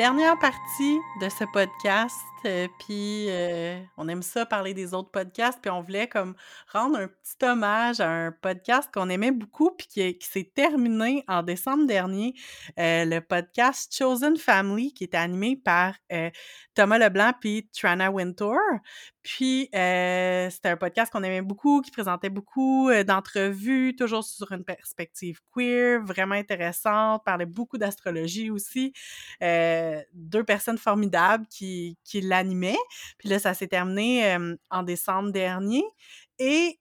Dernière 0.00 0.38
partie 0.38 0.98
de 1.20 1.28
ce 1.28 1.44
podcast, 1.52 2.16
euh, 2.46 2.68
puis 2.78 3.26
euh, 3.28 3.78
on 3.98 4.08
aime 4.08 4.22
ça 4.22 4.46
parler 4.46 4.72
des 4.72 4.94
autres 4.94 5.10
podcasts, 5.10 5.58
puis 5.60 5.70
on 5.70 5.82
voulait 5.82 6.08
comme 6.08 6.34
rendre 6.72 6.96
un 6.96 7.06
petit 7.06 7.44
hommage 7.44 8.00
à 8.00 8.08
un 8.08 8.32
podcast 8.32 8.88
qu'on 8.94 9.10
aimait 9.10 9.30
beaucoup, 9.30 9.72
puis 9.72 9.88
qui, 9.88 10.26
s'est 10.26 10.50
terminé 10.54 11.22
en 11.28 11.42
décembre 11.42 11.86
dernier, 11.86 12.32
euh, 12.78 13.04
le 13.04 13.20
podcast 13.20 13.94
Chosen 13.94 14.38
Family, 14.38 14.94
qui 14.94 15.04
était 15.04 15.18
animé 15.18 15.60
par 15.62 15.92
Thomas 16.74 16.96
Leblanc 16.96 17.34
puis 17.38 17.68
Trana 17.70 18.10
Wintour. 18.10 18.56
Puis, 19.22 19.68
c'était 19.72 20.68
un 20.68 20.76
podcast 20.78 21.12
qu'on 21.12 21.22
aimait 21.22 21.42
beaucoup, 21.42 21.82
qui 21.82 21.90
présentait 21.90 22.30
beaucoup 22.30 22.90
d'entrevues, 23.06 23.94
toujours 23.96 24.24
sur 24.24 24.50
une 24.52 24.64
perspective 24.64 25.40
queer, 25.54 26.02
vraiment 26.02 26.34
intéressante, 26.34 27.22
parlait 27.24 27.46
beaucoup 27.46 27.78
d'astrologie 27.78 28.50
aussi. 28.50 28.92
deux 29.40 30.44
personnes 30.46 30.78
formidables 30.78 31.46
qui, 31.48 31.98
qui 32.04 32.20
l'animaient. 32.20 32.78
Puis 33.18 33.28
là, 33.28 33.38
ça 33.38 33.54
s'est 33.54 33.68
terminé 33.68 34.36
en 34.70 34.82
décembre 34.82 35.32
dernier. 35.32 35.84
Et 36.38 36.78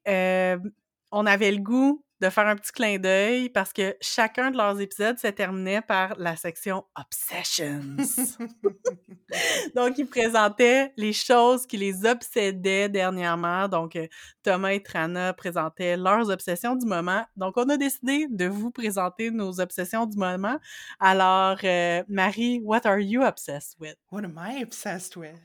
on 1.11 1.25
avait 1.25 1.51
le 1.51 1.61
goût 1.61 2.03
de 2.21 2.29
faire 2.29 2.47
un 2.47 2.55
petit 2.55 2.71
clin 2.71 2.97
d'œil 2.97 3.49
parce 3.49 3.73
que 3.73 3.95
chacun 4.01 4.51
de 4.51 4.57
leurs 4.57 4.79
épisodes 4.79 5.17
se 5.17 5.27
terminait 5.27 5.81
par 5.81 6.15
la 6.17 6.35
section 6.35 6.83
Obsessions. 6.95 7.97
Donc, 9.75 9.97
ils 9.97 10.07
présentaient 10.07 10.91
les 10.97 11.13
choses 11.13 11.65
qui 11.65 11.77
les 11.77 12.05
obsédaient 12.05 12.89
dernièrement. 12.89 13.67
Donc, 13.67 13.95
euh, 13.95 14.07
Thomas 14.43 14.71
et 14.71 14.81
Trana 14.81 15.33
présentaient 15.33 15.97
leurs 15.97 16.29
obsessions 16.29 16.75
du 16.75 16.85
moment. 16.85 17.23
Donc, 17.35 17.55
on 17.57 17.69
a 17.69 17.77
décidé 17.77 18.27
de 18.29 18.45
vous 18.45 18.71
présenter 18.71 19.31
nos 19.31 19.59
obsessions 19.59 20.05
du 20.05 20.17
moment. 20.17 20.57
Alors, 20.99 21.57
euh, 21.63 22.03
Marie, 22.07 22.59
what 22.63 22.81
are 22.85 22.99
you 22.99 23.23
obsessed 23.23 23.75
with? 23.79 23.95
What 24.11 24.23
am 24.23 24.39
I 24.39 24.63
obsessed 24.63 25.15
with? 25.15 25.39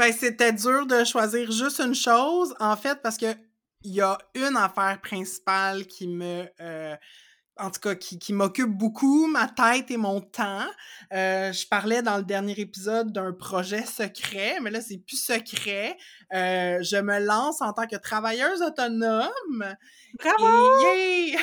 Ben, 0.08 0.14
c'était 0.18 0.54
dur 0.54 0.86
de 0.86 1.04
choisir 1.04 1.52
juste 1.52 1.80
une 1.80 1.94
chose, 1.94 2.54
en 2.60 2.76
fait, 2.76 3.02
parce 3.02 3.18
que 3.18 3.26
il 3.82 3.92
y 3.94 4.00
a 4.00 4.16
une 4.34 4.56
affaire 4.56 4.98
principale 5.02 5.86
qui 5.86 6.08
me 6.08 6.46
euh, 6.60 6.96
en 7.58 7.70
tout 7.70 7.80
cas, 7.80 7.94
qui, 7.94 8.18
qui 8.18 8.32
m'occupe 8.32 8.70
beaucoup 8.70 9.26
ma 9.26 9.48
tête 9.48 9.90
et 9.90 9.96
mon 9.96 10.20
temps. 10.20 10.66
Euh, 11.12 11.52
je 11.52 11.66
parlais 11.66 12.02
dans 12.02 12.16
le 12.16 12.22
dernier 12.22 12.58
épisode 12.58 13.12
d'un 13.12 13.32
projet 13.32 13.82
secret, 13.82 14.58
mais 14.60 14.70
là, 14.70 14.80
c'est 14.80 14.98
plus 14.98 15.20
secret. 15.20 15.96
Euh, 16.32 16.78
je 16.82 16.96
me 16.96 17.18
lance 17.18 17.60
en 17.60 17.72
tant 17.72 17.86
que 17.86 17.96
travailleuse 17.96 18.62
autonome. 18.62 19.74
Bravo! 20.18 20.94
Et 20.94 21.34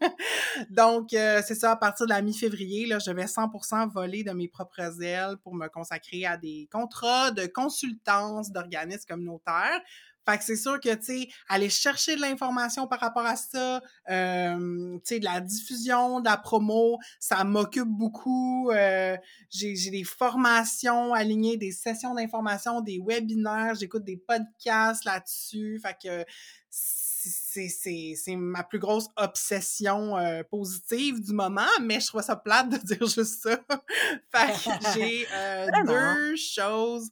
Donc, 0.70 1.12
euh, 1.12 1.42
c'est 1.46 1.54
ça, 1.54 1.72
à 1.72 1.76
partir 1.76 2.06
de 2.06 2.10
la 2.12 2.22
mi-février, 2.22 2.86
là, 2.86 2.98
je 2.98 3.10
vais 3.10 3.24
100% 3.24 3.90
voler 3.92 4.24
de 4.24 4.32
mes 4.32 4.48
propres 4.48 5.02
ailes 5.02 5.36
pour 5.42 5.54
me 5.54 5.68
consacrer 5.68 6.24
à 6.24 6.36
des 6.36 6.68
contrats 6.72 7.30
de 7.30 7.46
consultance 7.46 8.50
d'organismes 8.52 9.06
communautaires 9.08 9.80
fait 10.28 10.38
que 10.38 10.44
c'est 10.44 10.56
sûr 10.56 10.78
que, 10.80 10.94
tu 10.94 11.04
sais, 11.04 11.28
aller 11.48 11.68
chercher 11.68 12.16
de 12.16 12.20
l'information 12.20 12.86
par 12.86 13.00
rapport 13.00 13.26
à 13.26 13.36
ça, 13.36 13.82
euh, 14.10 14.94
tu 14.98 15.00
sais, 15.04 15.20
de 15.20 15.24
la 15.24 15.40
diffusion, 15.40 16.20
de 16.20 16.28
la 16.28 16.36
promo, 16.36 16.98
ça 17.18 17.42
m'occupe 17.44 17.88
beaucoup. 17.88 18.70
Euh, 18.70 19.16
j'ai 19.50 19.90
des 19.90 20.04
formations 20.04 21.12
alignées, 21.12 21.56
des 21.56 21.72
sessions 21.72 22.14
d'information, 22.14 22.80
des 22.80 23.00
webinaires, 23.04 23.74
j'écoute 23.74 24.04
des 24.04 24.16
podcasts 24.16 25.04
là-dessus. 25.04 25.80
Fait 25.82 25.96
que 26.02 26.24
c'est 26.70 28.36
ma 28.36 28.62
plus 28.62 28.78
grosse 28.78 29.08
obsession 29.16 30.16
euh, 30.16 30.42
positive 30.42 31.20
du 31.20 31.32
moment, 31.32 31.66
mais 31.82 32.00
je 32.00 32.06
trouve 32.06 32.22
ça 32.22 32.36
plate 32.36 32.68
de 32.70 32.76
dire 32.94 33.06
juste 33.06 33.42
ça. 33.42 33.58
fait 34.30 34.52
que 34.52 34.94
j'ai 34.94 35.26
euh, 35.32 35.66
deux 35.86 36.36
choses 36.36 37.10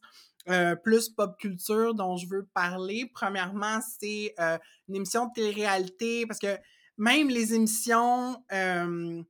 euh, 0.49 0.75
plus 0.75 1.09
pop 1.09 1.37
culture 1.39 1.93
dont 1.93 2.17
je 2.17 2.27
veux 2.27 2.45
parler. 2.53 3.09
Premièrement, 3.13 3.79
c'est 3.99 4.33
euh, 4.39 4.57
une 4.87 4.95
émission 4.95 5.27
de 5.27 5.31
télé-réalité 5.33 6.25
parce 6.25 6.39
que 6.39 6.57
même 6.97 7.29
les 7.29 7.53
émissions. 7.53 8.43
Euh, 8.51 9.21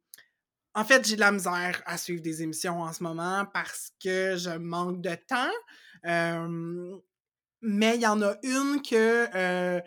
en 0.73 0.85
fait, 0.85 1.05
j'ai 1.05 1.15
de 1.15 1.19
la 1.19 1.33
misère 1.33 1.81
à 1.85 1.97
suivre 1.97 2.21
des 2.21 2.41
émissions 2.43 2.81
en 2.81 2.93
ce 2.93 3.03
moment 3.03 3.45
parce 3.53 3.91
que 4.01 4.37
je 4.37 4.51
manque 4.57 5.01
de 5.01 5.15
temps. 5.27 5.51
mais 7.61 7.95
il 7.95 8.01
y 8.01 8.07
en 8.07 8.21
a 8.21 8.35
une 8.43 8.81
que 8.81 9.81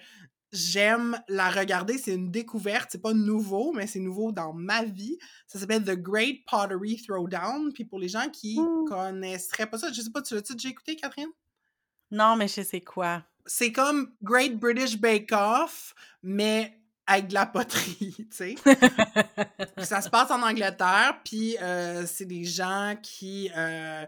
j'aime 0.54 1.20
la 1.28 1.50
regarder. 1.50 1.98
C'est 1.98 2.14
une 2.14 2.30
découverte. 2.30 2.88
C'est 2.90 3.02
pas 3.02 3.12
nouveau, 3.12 3.72
mais 3.72 3.86
c'est 3.86 3.98
nouveau 3.98 4.32
dans 4.32 4.52
ma 4.54 4.84
vie. 4.84 5.18
Ça 5.46 5.58
s'appelle 5.58 5.84
The 5.84 5.96
Great 6.00 6.44
Pottery 6.46 7.02
Throwdown. 7.02 7.72
Puis 7.72 7.84
pour 7.84 7.98
les 7.98 8.08
gens 8.08 8.28
qui 8.30 8.58
connaisseraient 8.88 9.66
pas 9.66 9.78
ça, 9.78 9.92
je 9.92 10.00
sais 10.00 10.10
pas, 10.10 10.22
tu 10.22 10.34
l'as-tu 10.34 10.54
déjà 10.54 10.68
écouté, 10.68 10.96
Catherine? 10.96 11.28
Non, 12.10 12.36
mais 12.36 12.48
je 12.48 12.62
sais 12.62 12.80
quoi. 12.80 13.24
C'est 13.44 13.72
comme 13.72 14.14
Great 14.22 14.58
British 14.58 14.98
Bake 14.98 15.30
Off, 15.32 15.94
mais 16.22 16.80
avec 17.06 17.28
de 17.28 17.34
la 17.34 17.46
poterie, 17.46 18.14
tu 18.16 18.26
sais. 18.30 18.54
ça 19.78 20.00
se 20.00 20.08
passe 20.08 20.30
en 20.30 20.42
Angleterre, 20.42 21.20
puis 21.24 21.58
euh, 21.60 22.06
c'est 22.06 22.24
des 22.24 22.44
gens 22.44 22.94
qui 23.02 23.50
euh, 23.56 24.06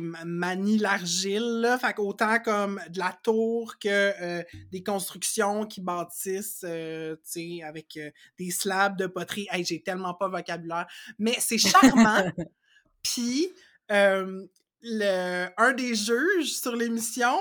manie 0.00 0.78
l'argile, 0.78 1.60
là. 1.60 1.78
Fait 1.78 1.92
qu'autant 1.94 2.38
comme 2.40 2.80
de 2.90 2.98
la 2.98 3.16
tour 3.22 3.78
que 3.78 3.88
euh, 3.88 4.42
des 4.72 4.82
constructions 4.82 5.66
qui 5.66 5.80
bâtissent, 5.80 6.64
euh, 6.64 7.16
tu 7.16 7.58
sais, 7.58 7.62
avec 7.62 7.96
euh, 7.96 8.10
des 8.38 8.50
slabs 8.50 8.96
de 8.96 9.06
poterie. 9.06 9.48
Hey, 9.50 9.64
j'ai 9.64 9.82
tellement 9.82 10.14
pas 10.14 10.28
vocabulaire. 10.28 10.86
Mais 11.18 11.34
c'est 11.38 11.58
charmant. 11.58 12.30
Puis, 13.02 13.48
le, 13.90 15.46
un 15.56 15.72
des 15.72 15.94
juges 15.94 16.52
sur 16.52 16.76
l'émission, 16.76 17.36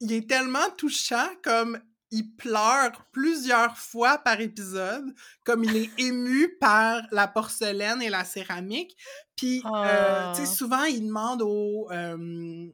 il 0.00 0.12
est 0.12 0.28
tellement 0.28 0.70
touchant 0.76 1.28
comme 1.42 1.80
il 2.10 2.34
pleure 2.36 3.06
plusieurs 3.12 3.76
fois 3.76 4.18
par 4.18 4.40
épisode, 4.40 5.14
comme 5.44 5.64
il 5.64 5.76
est 5.76 5.90
ému 5.98 6.56
par 6.58 7.02
la 7.12 7.28
porcelaine 7.28 8.02
et 8.02 8.10
la 8.10 8.24
céramique. 8.24 8.96
Puis, 9.36 9.62
euh, 9.64 10.32
tu 10.32 10.40
sais, 10.40 10.48
ah. 10.48 10.54
souvent, 10.54 10.84
il 10.84 11.06
demande 11.06 11.42
aux, 11.42 11.88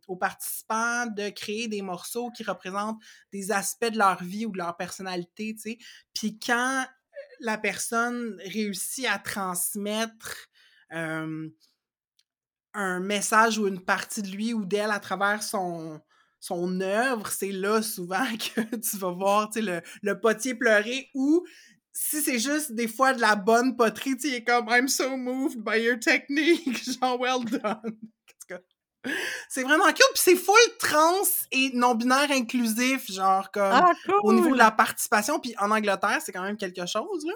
aux, 0.08 0.16
participants 0.16 1.06
de 1.06 1.28
créer 1.30 1.68
des 1.68 1.82
morceaux 1.82 2.30
qui 2.30 2.42
représentent 2.42 3.00
des 3.32 3.52
aspects 3.52 3.90
de 3.90 3.98
leur 3.98 4.22
vie 4.22 4.46
ou 4.46 4.52
de 4.52 4.58
leur 4.58 4.76
personnalité, 4.76 5.54
tu 5.54 5.60
sais. 5.60 5.78
Puis 6.12 6.38
quand 6.38 6.84
la 7.40 7.58
personne 7.58 8.40
réussit 8.44 9.06
à 9.06 9.18
transmettre 9.18 10.48
un 12.76 13.00
message 13.00 13.58
ou 13.58 13.66
une 13.66 13.80
partie 13.80 14.22
de 14.22 14.28
lui 14.28 14.52
ou 14.52 14.64
d'elle 14.64 14.90
à 14.90 15.00
travers 15.00 15.42
son, 15.42 16.00
son 16.40 16.80
œuvre, 16.80 17.28
c'est 17.28 17.52
là 17.52 17.82
souvent 17.82 18.26
que 18.54 18.76
tu 18.76 18.96
vas 18.98 19.12
voir 19.12 19.50
le, 19.56 19.80
le 20.02 20.20
potier 20.20 20.54
pleurer 20.54 21.10
ou 21.14 21.44
si 21.92 22.20
c'est 22.20 22.38
juste 22.38 22.72
des 22.72 22.88
fois 22.88 23.14
de 23.14 23.22
la 23.22 23.36
bonne 23.36 23.74
poterie, 23.74 24.18
tu 24.18 24.28
es 24.28 24.44
comme 24.44 24.68
I'm 24.68 24.86
so 24.86 25.16
moved 25.16 25.64
by 25.64 25.80
your 25.80 25.98
technique, 25.98 26.84
genre 27.00 27.18
well 27.18 27.44
done. 27.44 27.96
C'est 29.48 29.62
vraiment 29.62 29.84
cool, 29.84 29.94
puis 30.14 30.22
c'est 30.22 30.36
full 30.36 30.56
trans 30.80 31.22
et 31.52 31.70
non-binaire 31.74 32.30
inclusif, 32.32 33.10
genre 33.10 33.50
comme 33.52 33.62
ah, 33.62 33.92
au 34.24 34.32
niveau 34.32 34.50
de 34.50 34.58
la 34.58 34.72
participation, 34.72 35.38
puis 35.38 35.54
en 35.58 35.70
Angleterre, 35.70 36.20
c'est 36.24 36.32
quand 36.32 36.42
même 36.42 36.56
quelque 36.56 36.84
chose, 36.86 37.24
là. 37.24 37.34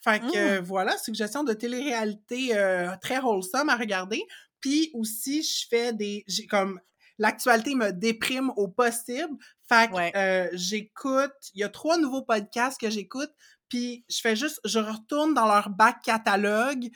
Fait 0.00 0.20
que 0.20 0.58
mmh. 0.58 0.64
voilà, 0.64 0.98
suggestion 0.98 1.44
de 1.44 1.54
télé-réalité 1.54 2.56
euh, 2.58 2.90
très 3.00 3.20
wholesome 3.20 3.70
à 3.70 3.76
regarder. 3.76 4.22
Puis 4.60 4.90
aussi, 4.92 5.42
je 5.42 5.66
fais 5.68 5.94
des. 5.94 6.24
J'ai 6.26 6.46
comme 6.46 6.78
l'actualité 7.18 7.74
me 7.74 7.92
déprime 7.92 8.50
au 8.56 8.68
possible. 8.68 9.36
Fait 9.68 9.90
que 9.90 10.16
euh, 10.16 10.48
j'écoute, 10.52 11.32
il 11.54 11.60
y 11.60 11.64
a 11.64 11.68
trois 11.68 11.98
nouveaux 11.98 12.22
podcasts 12.22 12.80
que 12.80 12.90
j'écoute, 12.90 13.30
puis 13.68 14.04
je 14.08 14.20
fais 14.20 14.36
juste, 14.36 14.60
je 14.64 14.78
retourne 14.78 15.34
dans 15.34 15.46
leur 15.46 15.70
bac 15.70 15.96
catalogue 16.04 16.90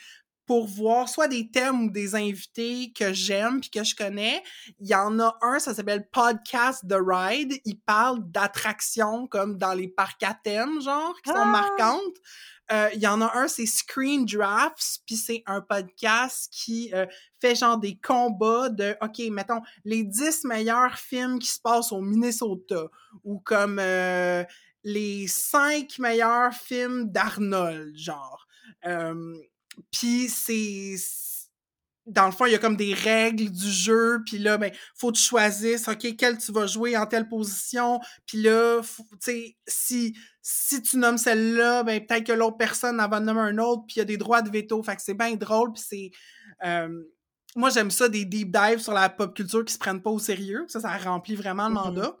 pour 0.49 0.65
voir 0.65 1.07
soit 1.07 1.27
des 1.27 1.51
thèmes 1.51 1.83
ou 1.83 1.89
des 1.91 2.15
invités 2.15 2.91
que 2.93 3.13
j'aime 3.13 3.61
puis 3.61 3.69
que 3.69 3.83
je 3.83 3.95
connais. 3.95 4.41
Il 4.79 4.87
y 4.87 4.95
en 4.95 5.19
a 5.19 5.37
un, 5.43 5.59
ça 5.59 5.75
s'appelle 5.75 6.09
Podcast 6.09 6.83
The 6.89 6.97
Ride. 6.99 7.53
Il 7.65 7.79
parle 7.79 8.19
d'attractions 8.31 9.27
comme 9.27 9.59
dans 9.59 9.73
les 9.73 9.87
parcs 9.87 10.23
à 10.23 10.33
thème, 10.33 10.81
genre, 10.81 11.13
qui 11.23 11.29
sont 11.29 11.37
ah! 11.37 11.51
Euh, 12.71 12.89
il 12.93 12.99
y 12.99 13.07
en 13.07 13.21
a 13.21 13.35
un, 13.35 13.47
c'est 13.47 13.65
Screen 13.65 14.25
Drafts, 14.25 15.01
puis 15.05 15.15
c'est 15.15 15.41
un 15.47 15.61
podcast 15.61 16.49
qui 16.51 16.91
euh, 16.93 17.05
fait 17.39 17.55
genre 17.55 17.77
des 17.79 17.97
combats 17.97 18.69
de, 18.69 18.95
OK, 19.01 19.19
mettons, 19.31 19.61
les 19.85 20.03
10 20.03 20.45
meilleurs 20.45 20.97
films 20.97 21.39
qui 21.39 21.47
se 21.47 21.59
passent 21.59 21.91
au 21.91 22.01
Minnesota, 22.01 22.85
ou 23.23 23.39
comme 23.39 23.79
euh, 23.79 24.43
les 24.83 25.27
cinq 25.27 25.97
meilleurs 25.97 26.53
films 26.53 27.09
d'Arnold, 27.11 27.97
genre. 27.97 28.47
Puis 29.91 30.29
c'est 30.29 30.95
dans 32.09 32.25
le 32.25 32.31
fond, 32.31 32.45
il 32.45 32.51
y 32.51 32.55
a 32.55 32.59
comme 32.59 32.75
des 32.75 32.93
règles 32.93 33.49
du 33.49 33.71
jeu, 33.71 34.21
puis 34.25 34.39
là, 34.39 34.57
ben, 34.57 34.71
faut 34.95 35.11
que 35.11 35.17
tu 35.17 35.23
choisisses, 35.23 35.87
OK, 35.87 36.15
quelle 36.17 36.37
tu 36.37 36.51
vas 36.51 36.65
jouer 36.65 36.97
en 36.97 37.05
telle 37.05 37.27
position, 37.27 37.99
puis 38.25 38.41
là, 38.41 38.81
tu 38.81 39.03
sais, 39.19 39.55
si, 39.67 40.17
si 40.41 40.81
tu 40.81 40.97
nommes 40.97 41.17
celle-là, 41.17 41.83
ben, 41.83 42.05
peut-être 42.05 42.25
que 42.25 42.31
l'autre 42.31 42.57
personne 42.57 42.99
en 42.99 43.07
va 43.07 43.19
nommer 43.19 43.41
un 43.41 43.57
autre, 43.59 43.83
puis 43.87 43.95
il 43.97 43.99
y 43.99 44.01
a 44.01 44.05
des 44.05 44.17
droits 44.17 44.41
de 44.41 44.49
veto, 44.49 44.81
fait 44.83 44.95
que 44.95 45.01
c'est 45.01 45.13
bien 45.13 45.35
drôle, 45.35 45.73
puis 45.73 45.83
c'est... 45.85 46.11
Euh, 46.65 46.89
moi, 47.55 47.69
j'aime 47.69 47.89
ça, 47.91 48.09
des 48.09 48.25
deep 48.25 48.51
dives 48.51 48.79
sur 48.79 48.93
la 48.93 49.09
pop 49.09 49.35
culture 49.35 49.65
qui 49.65 49.73
se 49.73 49.79
prennent 49.79 50.01
pas 50.01 50.11
au 50.11 50.19
sérieux, 50.19 50.65
ça, 50.67 50.79
ça 50.79 50.95
remplit 50.97 51.35
vraiment 51.35 51.67
le 51.67 51.73
mm-hmm. 51.73 51.83
mandat. 51.83 52.17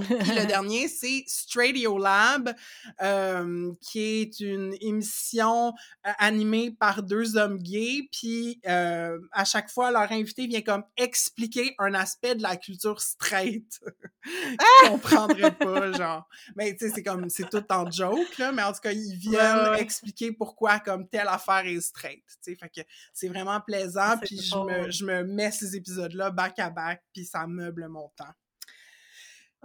Puis 0.00 0.34
le 0.34 0.46
dernier, 0.46 0.88
c'est 0.88 1.24
Stradio 1.26 1.98
Lab, 1.98 2.54
euh, 3.02 3.72
qui 3.80 4.00
est 4.00 4.40
une 4.40 4.74
émission 4.80 5.72
euh, 6.06 6.10
animée 6.18 6.70
par 6.70 7.02
deux 7.02 7.36
hommes 7.36 7.58
gays. 7.58 8.08
Puis 8.12 8.60
euh, 8.66 9.18
à 9.32 9.44
chaque 9.44 9.70
fois, 9.70 9.90
leur 9.90 10.10
invité 10.12 10.46
vient 10.46 10.62
comme 10.62 10.84
expliquer 10.96 11.74
un 11.78 11.94
aspect 11.94 12.34
de 12.34 12.42
la 12.42 12.56
culture 12.56 13.00
straight. 13.00 13.80
ah! 14.58 14.88
comprendrait 14.88 15.54
pas, 15.54 15.92
genre. 15.96 16.28
Mais 16.56 16.74
tu 16.76 16.86
sais, 16.86 16.92
c'est 16.94 17.02
comme, 17.02 17.28
c'est 17.28 17.48
tout 17.48 17.64
en 17.70 17.90
joke, 17.90 18.38
là. 18.38 18.52
Mais 18.52 18.62
en 18.62 18.72
tout 18.72 18.80
cas, 18.80 18.92
ils 18.92 19.16
viennent 19.16 19.74
expliquer 19.78 20.32
pourquoi 20.32 20.78
comme 20.80 21.08
telle 21.08 21.28
affaire 21.28 21.66
est 21.66 21.80
straight. 21.80 22.24
Tu 22.44 22.52
sais, 22.52 22.56
fait 22.56 22.68
que 22.68 22.88
c'est 23.12 23.28
vraiment 23.28 23.60
plaisant. 23.60 24.18
Puis 24.18 24.40
je 24.40 24.56
me, 24.56 24.90
je 24.90 25.04
me 25.04 25.24
mets 25.24 25.50
ces 25.50 25.76
épisodes-là 25.76 26.30
back 26.30 26.58
à 26.58 26.70
back, 26.70 27.02
puis 27.12 27.24
ça 27.24 27.46
meuble 27.46 27.88
mon 27.88 28.08
temps. 28.16 28.34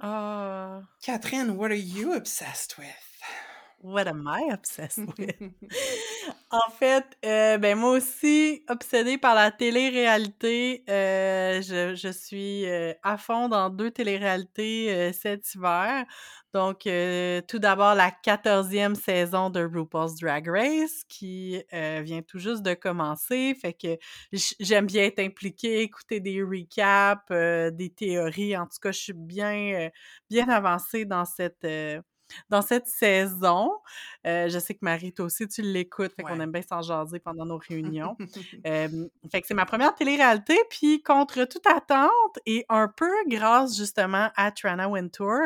Ah. 0.04 0.84
Catherine, 1.02 1.58
what 1.58 1.72
are 1.72 1.76
you 1.76 2.14
obsessed 2.14 2.78
with? 2.78 3.03
What 3.84 4.07
am 4.07 4.26
I 4.30 4.49
obsessed 4.53 4.97
with? 5.18 5.35
en 6.51 6.72
fait, 6.72 7.03
euh, 7.26 7.57
ben 7.57 7.77
moi 7.77 7.91
aussi, 7.91 8.64
obsédée 8.69 9.18
par 9.18 9.35
la 9.35 9.51
télé-réalité, 9.51 10.85
euh, 10.89 11.61
je, 11.61 11.93
je, 11.93 12.07
suis 12.07 12.65
euh, 12.65 12.93
à 13.03 13.18
fond 13.18 13.49
dans 13.49 13.69
deux 13.69 13.91
télé-réalités 13.91 15.11
cet 15.11 15.53
hiver. 15.53 16.05
Donc, 16.53 16.88
tout 17.47 17.60
d'abord, 17.60 17.95
la 17.95 18.11
quatorzième 18.11 18.95
saison 18.95 19.49
de 19.49 19.65
RuPaul's 19.65 20.15
Drag 20.15 20.47
Race 20.47 21.03
qui 21.10 21.61
vient 21.72 22.22
tout 22.22 22.39
juste 22.39 22.61
de 22.61 22.76
commencer. 22.76 23.55
Fait 23.60 23.73
que 23.73 23.97
j'aime 24.60 24.85
bien 24.85 25.03
être 25.03 25.19
impliquée, 25.19 25.81
écouter 25.81 26.19
des 26.19 26.41
recaps, 26.43 27.27
des 27.76 27.89
théories. 27.89 28.55
En 28.55 28.65
tout 28.65 28.77
cas, 28.81 28.91
je 28.91 28.99
suis 28.99 29.14
bien, 29.14 29.89
bien 30.30 30.47
avancée 30.47 31.05
dans 31.05 31.26
cette 31.26 31.65
dans 32.49 32.61
cette 32.61 32.88
saison. 32.88 33.72
Euh, 34.26 34.47
je 34.49 34.57
sais 34.60 34.73
que 34.73 34.80
Marie, 34.81 35.11
toi 35.14 35.26
aussi, 35.26 35.47
tu 35.47 35.61
l'écoutes, 35.61 36.14
fait 36.15 36.23
qu'on 36.23 36.39
aime 36.39 36.51
bien 36.51 36.61
s'en 36.61 36.81
jaser 36.81 37.19
pendant 37.19 37.45
nos 37.45 37.57
réunions. 37.57 38.15
fait 38.65 39.41
que 39.41 39.47
c'est 39.47 39.53
ma 39.53 39.65
première 39.65 39.93
télé-réalité, 39.95 40.57
puis 40.69 41.01
contre 41.03 41.45
toute 41.45 41.68
attente 41.68 42.10
et 42.45 42.65
un 42.69 42.88
peu 42.88 43.11
grâce 43.27 43.77
justement 43.77 44.30
à 44.35 44.51
Trana 44.51 44.89
Wintour, 44.89 45.39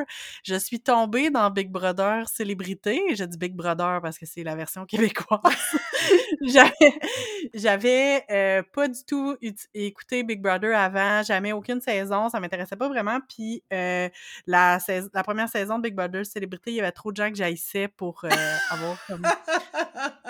je 0.44 0.56
suis 0.56 0.80
tombée 0.80 1.30
dans 1.30 1.50
Big 1.50 1.72
Brother 1.72 2.28
Célébrité. 2.28 3.02
Je 3.16 3.24
dis 3.24 3.38
Big 3.38 3.54
Brother 3.56 4.00
parce 4.02 4.18
que 4.18 4.26
c'est 4.26 4.44
la 4.44 4.56
version 4.56 4.86
québécoise. 4.88 5.42
j'avais 7.54 8.24
euh, 8.30 8.64
pas 8.74 8.88
du 8.88 9.04
tout 9.06 9.36
écouté 9.74 10.24
Big 10.24 10.42
Brother 10.42 10.78
avant, 10.78 11.24
jamais 11.24 11.52
aucune 11.52 11.82
saison, 11.82 12.30
ça 12.30 12.40
m'intéressait 12.40 12.76
pas 12.76 12.90
vraiment. 12.90 13.20
Puis 13.28 13.64
euh, 13.74 14.10
la, 14.46 14.80
la 15.14 15.24
première 15.24 15.50
saison 15.50 15.78
de 15.78 15.84
Big 15.84 15.96
Brother 15.96 16.26
Célébrité, 16.26 16.77
il 16.78 16.82
y 16.82 16.82
avait 16.82 16.92
trop 16.92 17.12
de 17.12 17.18
gens 17.18 17.30
que 17.30 17.36
j'haïssais 17.36 17.88
pour 17.88 18.24
euh, 18.24 18.30
avoir 18.70 18.98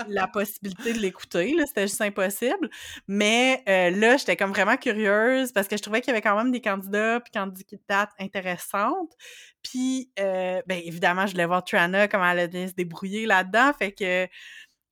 la 0.08 0.28
possibilité 0.34 0.94
de 0.94 1.00
l'écouter. 1.00 1.56
C'était 1.66 1.88
juste 1.88 2.02
impossible. 2.02 2.70
Mais 3.08 3.64
là, 3.68 4.18
j'étais 4.18 4.36
comme 4.36 4.52
vraiment 4.52 4.78
curieuse 4.78 5.52
parce 5.52 5.68
que 5.68 5.78
je 5.78 5.82
trouvais 5.82 6.02
qu'il 6.02 6.10
y 6.10 6.12
avait 6.12 6.22
quand 6.22 6.38
même 6.38 6.52
des 6.52 6.62
candidats 6.62 7.20
puis 7.20 7.32
candidates 7.32 8.12
intéressantes. 8.20 9.14
Puis, 9.62 10.12
ben 10.18 10.64
évidemment, 10.70 11.26
je 11.26 11.34
voulais 11.34 11.46
voir 11.46 11.64
Trana, 11.64 12.08
comment 12.08 12.30
elle 12.30 12.40
allait 12.40 12.68
se 12.68 12.74
débrouiller 12.74 13.26
là-dedans. 13.26 13.72
Fait 13.78 13.92
que 13.92 14.28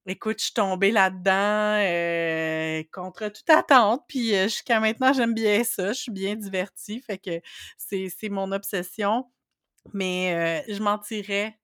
Écoute, 0.08 0.38
je 0.38 0.46
suis 0.46 0.54
tombée 0.54 0.92
là-dedans 0.92 1.80
euh, 1.82 2.84
contre 2.94 3.28
toute 3.30 3.50
attente, 3.50 4.04
puis 4.08 4.36
euh, 4.36 4.44
jusqu'à 4.44 4.80
maintenant, 4.80 5.14
j'aime 5.14 5.34
bien 5.34 5.64
ça, 5.64 5.94
je 5.94 6.00
suis 6.00 6.12
bien 6.12 6.36
divertie, 6.36 7.02
fait 7.02 7.18
que 7.18 7.42
c'est, 7.76 8.30
mon 8.30 8.52
obsession. 8.52 9.26
Mais 9.94 10.64
euh, 10.68 10.74
je 10.74 10.82
mentirais 10.82 11.58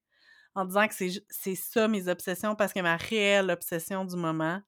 en 0.55 0.65
disant 0.65 0.87
que 0.87 0.93
c'est, 1.29 1.55
ça 1.55 1.87
mes 1.87 2.07
obsessions, 2.07 2.55
parce 2.55 2.73
que 2.73 2.81
ma 2.81 2.97
réelle 2.97 3.51
obsession 3.51 4.05
du 4.05 4.15
moment, 4.15 4.61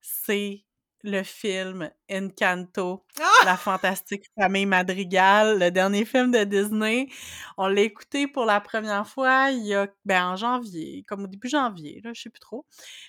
c'est 0.00 0.64
le 1.02 1.22
film 1.22 1.90
Encanto, 2.10 3.04
ah! 3.20 3.44
la 3.44 3.56
fantastique 3.56 4.24
famille 4.38 4.66
Madrigal, 4.66 5.58
le 5.58 5.70
dernier 5.70 6.04
film 6.04 6.30
de 6.30 6.44
Disney. 6.44 7.08
On 7.56 7.68
l'a 7.68 7.82
écouté 7.82 8.26
pour 8.26 8.44
la 8.44 8.60
première 8.60 9.06
fois 9.06 9.50
il 9.50 9.66
y 9.66 9.74
a 9.74 9.88
ben 10.04 10.26
en 10.26 10.36
janvier, 10.36 11.04
comme 11.08 11.24
au 11.24 11.26
début 11.26 11.48
janvier, 11.48 12.00
là, 12.04 12.12
je 12.14 12.22
sais 12.22 12.30
plus 12.30 12.40
trop. 12.40 12.66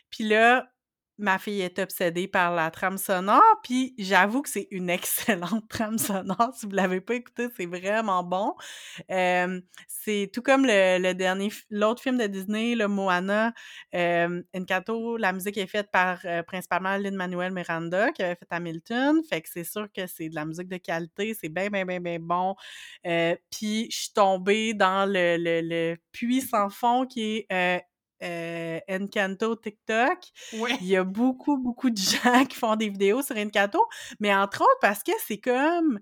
Puis 0.09 0.23
là, 0.25 0.69
ma 1.21 1.39
fille 1.39 1.61
est 1.61 1.79
obsédée 1.79 2.27
par 2.27 2.53
la 2.53 2.71
trame 2.71 2.97
sonore, 2.97 3.41
puis 3.63 3.93
j'avoue 3.97 4.41
que 4.41 4.49
c'est 4.49 4.67
une 4.71 4.89
excellente 4.89 5.67
trame 5.69 5.97
sonore. 5.97 6.51
Si 6.55 6.65
vous 6.65 6.73
l'avez 6.73 7.01
pas 7.01 7.15
écouté, 7.15 7.47
c'est 7.55 7.65
vraiment 7.65 8.23
bon. 8.23 8.53
c'est 9.07 10.29
tout 10.33 10.41
comme 10.41 10.65
le, 10.65 11.13
dernier, 11.13 11.49
l'autre 11.69 12.01
film 12.01 12.17
de 12.17 12.27
Disney, 12.27 12.75
le 12.75 12.87
Moana, 12.87 13.53
euh, 13.95 14.41
Encanto, 14.55 15.17
la 15.17 15.33
musique 15.33 15.57
est 15.57 15.67
faite 15.67 15.89
par 15.91 16.19
euh, 16.25 16.43
principalement 16.43 16.97
Lin-Manuel 16.97 17.53
Miranda, 17.53 18.11
qui 18.11 18.23
avait 18.23 18.35
fait 18.35 18.47
Hamilton. 18.49 19.21
Fait 19.29 19.41
que 19.41 19.49
c'est 19.49 19.63
sûr 19.63 19.87
que 19.95 20.07
c'est 20.07 20.29
de 20.29 20.35
la 20.35 20.45
musique 20.45 20.67
de 20.67 20.77
qualité, 20.77 21.35
c'est 21.39 21.49
bien, 21.49 21.69
bien, 21.69 21.85
bien, 21.85 21.99
bien 21.99 22.17
bon. 22.19 22.55
Euh, 23.05 23.35
puis 23.51 23.87
je 23.91 23.97
suis 23.97 24.13
tombée 24.13 24.73
dans 24.73 25.09
le, 25.09 25.95
puits 26.11 26.41
sans 26.41 26.69
fond 26.69 27.05
qui 27.05 27.45
est 27.49 27.81
euh, 28.23 28.79
Encanto 28.89 29.55
TikTok. 29.55 30.19
Il 30.53 30.87
y 30.87 30.95
a 30.95 31.03
beaucoup, 31.03 31.57
beaucoup 31.57 31.89
de 31.89 31.97
gens 32.23 32.45
qui 32.45 32.57
font 32.57 32.75
des 32.75 32.89
vidéos 32.89 33.21
sur 33.21 33.37
Encanto, 33.37 33.83
mais 34.19 34.33
entre 34.33 34.61
autres 34.61 34.79
parce 34.81 35.03
que 35.03 35.11
c'est 35.25 35.39
comme 35.39 35.99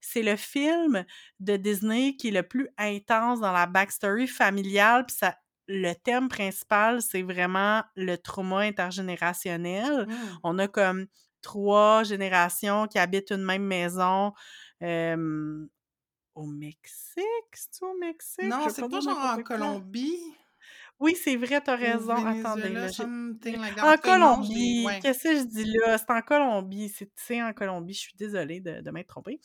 c'est 0.00 0.22
le 0.22 0.36
film 0.36 1.04
de 1.40 1.56
Disney 1.56 2.16
qui 2.16 2.28
est 2.28 2.32
le 2.32 2.42
plus 2.42 2.68
intense 2.76 3.40
dans 3.40 3.52
la 3.52 3.66
backstory 3.66 4.26
familiale, 4.26 5.06
puis 5.06 5.16
ça 5.16 5.36
le 5.66 5.94
thème 5.94 6.28
principal, 6.28 7.00
c'est 7.00 7.22
vraiment 7.22 7.82
le 7.96 8.16
trauma 8.16 8.58
intergénérationnel. 8.58 10.06
Mmh. 10.06 10.14
On 10.42 10.58
a 10.58 10.68
comme 10.68 11.06
trois 11.40 12.02
générations 12.02 12.86
qui 12.86 12.98
habitent 12.98 13.30
une 13.30 13.44
même 13.44 13.64
maison. 13.64 14.34
au 14.82 16.46
Mexique, 16.46 17.24
c'est 17.54 17.82
au 17.82 17.96
Mexique? 17.98 18.44
Non, 18.44 18.68
c'est 18.68 18.88
pas 18.88 19.00
genre 19.00 19.38
en 19.38 19.42
Colombie. 19.42 20.34
Oui, 21.00 21.14
c'est 21.22 21.36
vrai, 21.36 21.60
t'as 21.60 21.76
raison. 21.76 22.24
Attendez, 22.24 22.68
là, 22.70 22.90
En 23.80 23.96
Colombie, 23.98 24.98
qu'est-ce 25.00 25.24
que 25.24 25.36
je 25.38 25.42
dis 25.44 25.64
là? 25.86 25.98
C'est 25.98 26.10
en 26.10 26.22
Colombie, 26.22 26.92
c'est 27.16 27.42
en 27.42 27.52
Colombie, 27.52 27.94
je 27.94 28.00
suis 28.00 28.14
désolée 28.16 28.60
de, 28.60 28.80
de 28.80 28.90
m'être 28.90 29.08
trompée. 29.08 29.40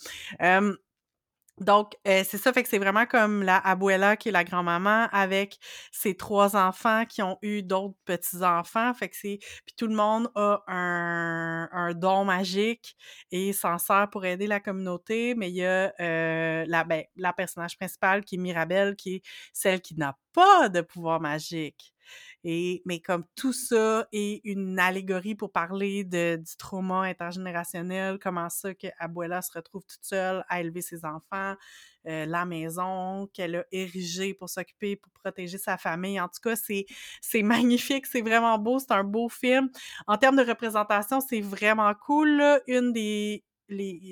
Donc, 1.59 1.93
euh, 2.07 2.23
c'est 2.27 2.37
ça, 2.37 2.53
fait 2.53 2.63
que 2.63 2.69
c'est 2.69 2.77
vraiment 2.77 3.05
comme 3.05 3.43
la 3.43 3.57
abuela 3.57 4.15
qui 4.15 4.29
est 4.29 4.31
la 4.31 4.45
grand-maman 4.45 5.07
avec 5.11 5.57
ses 5.91 6.15
trois 6.15 6.55
enfants 6.55 7.05
qui 7.05 7.21
ont 7.21 7.37
eu 7.41 7.63
d'autres 7.63 7.95
petits-enfants. 8.05 8.93
Fait 8.93 9.09
que 9.09 9.15
c'est... 9.17 9.39
Puis 9.65 9.75
tout 9.77 9.87
le 9.87 9.95
monde 9.95 10.29
a 10.35 10.63
un, 10.67 11.67
un 11.71 11.93
don 11.93 12.23
magique 12.23 12.95
et 13.31 13.51
s'en 13.51 13.77
sert 13.77 14.09
pour 14.09 14.25
aider 14.25 14.47
la 14.47 14.61
communauté. 14.61 15.35
Mais 15.35 15.49
il 15.49 15.55
y 15.55 15.65
a 15.65 15.93
euh, 15.99 16.63
la, 16.65 16.83
ben, 16.85 17.03
la 17.17 17.33
personnage 17.33 17.77
principale 17.77 18.23
qui 18.23 18.35
est 18.35 18.37
Mirabelle, 18.37 18.95
qui 18.95 19.15
est 19.15 19.21
celle 19.51 19.81
qui 19.81 19.95
n'a 19.95 20.17
pas 20.33 20.69
de 20.69 20.81
pouvoir 20.81 21.19
magique. 21.19 21.93
Mais 22.43 23.01
comme 23.03 23.25
tout 23.35 23.53
ça 23.53 24.07
est 24.11 24.41
une 24.45 24.79
allégorie 24.79 25.35
pour 25.35 25.51
parler 25.51 26.03
de, 26.03 26.37
du 26.37 26.55
trauma 26.57 27.01
intergénérationnel, 27.03 28.17
comment 28.19 28.49
ça 28.49 28.73
que 28.73 28.87
Abuela 28.97 29.41
se 29.41 29.51
retrouve 29.53 29.83
toute 29.85 30.03
seule 30.03 30.43
à 30.47 30.61
élever 30.61 30.81
ses 30.81 31.03
enfants, 31.05 31.55
euh, 32.07 32.25
la 32.25 32.45
maison 32.45 33.27
qu'elle 33.33 33.57
a 33.57 33.65
érigée 33.71 34.33
pour 34.33 34.49
s'occuper, 34.49 34.95
pour 34.95 35.11
protéger 35.11 35.57
sa 35.57 35.77
famille. 35.77 36.19
En 36.19 36.27
tout 36.27 36.39
cas, 36.41 36.55
c'est, 36.55 36.85
c'est 37.21 37.43
magnifique, 37.43 38.05
c'est 38.05 38.21
vraiment 38.21 38.57
beau, 38.57 38.79
c'est 38.79 38.91
un 38.91 39.03
beau 39.03 39.27
film. 39.27 39.69
En 40.07 40.17
termes 40.17 40.37
de 40.37 40.43
représentation, 40.43 41.19
c'est 41.21 41.41
vraiment 41.41 41.93
cool. 41.93 42.41
Une 42.67 42.93
des 42.93 43.43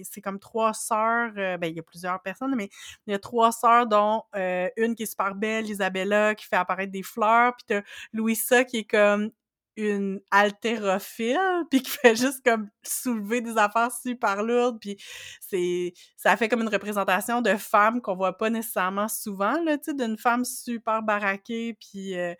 c'est 0.04 0.22
comme 0.22 0.40
trois 0.40 0.74
sœurs, 0.74 1.32
euh, 1.38 1.58
ben 1.58 1.68
il 1.68 1.76
y 1.76 1.80
a 1.80 1.84
plusieurs 1.84 2.22
personnes, 2.22 2.56
mais 2.56 2.70
il 3.06 3.12
y 3.12 3.14
a 3.14 3.20
trois 3.20 3.52
sœurs 3.52 3.88
dont 3.88 4.24
euh, 4.36 4.70
une 4.78 4.96
qui 4.96 5.04
est 5.04 5.08
super 5.08 5.36
belle, 5.36 5.70
Isabella, 5.70 6.36
qui 6.36 6.46
fait 6.46 6.56
apparaître 6.56 6.92
des 6.92 7.04
fleurs, 7.04 7.54
puis 7.56 7.66
t'as 7.68 7.82
Louisa 8.14 8.64
qui 8.64 8.78
est 8.80 8.90
comme 8.90 9.32
une 9.78 10.20
haltérophile, 10.32 11.38
puis 11.70 11.82
qui 11.84 11.92
fait 11.92 12.16
juste 12.16 12.44
comme 12.44 12.68
soulever 12.84 13.42
des 13.42 13.58
affaires 13.58 13.92
super 13.92 14.42
lourdes, 14.44 14.80
puis 14.82 14.98
c'est 15.40 15.94
ça 16.18 16.36
fait 16.36 16.50
comme 16.50 16.62
une 16.62 16.68
représentation 16.68 17.42
de 17.42 17.56
femme 17.56 18.02
qu'on 18.02 18.16
voit 18.16 18.38
pas 18.38 18.50
nécessairement 18.50 19.08
souvent, 19.08 19.62
là, 19.64 19.78
tu 19.78 19.92
sais, 19.92 19.94
d'une 19.94 20.18
femme 20.18 20.44
super 20.46 21.04
baraquée, 21.04 21.78
puis 21.80 22.18
euh, 22.18 22.34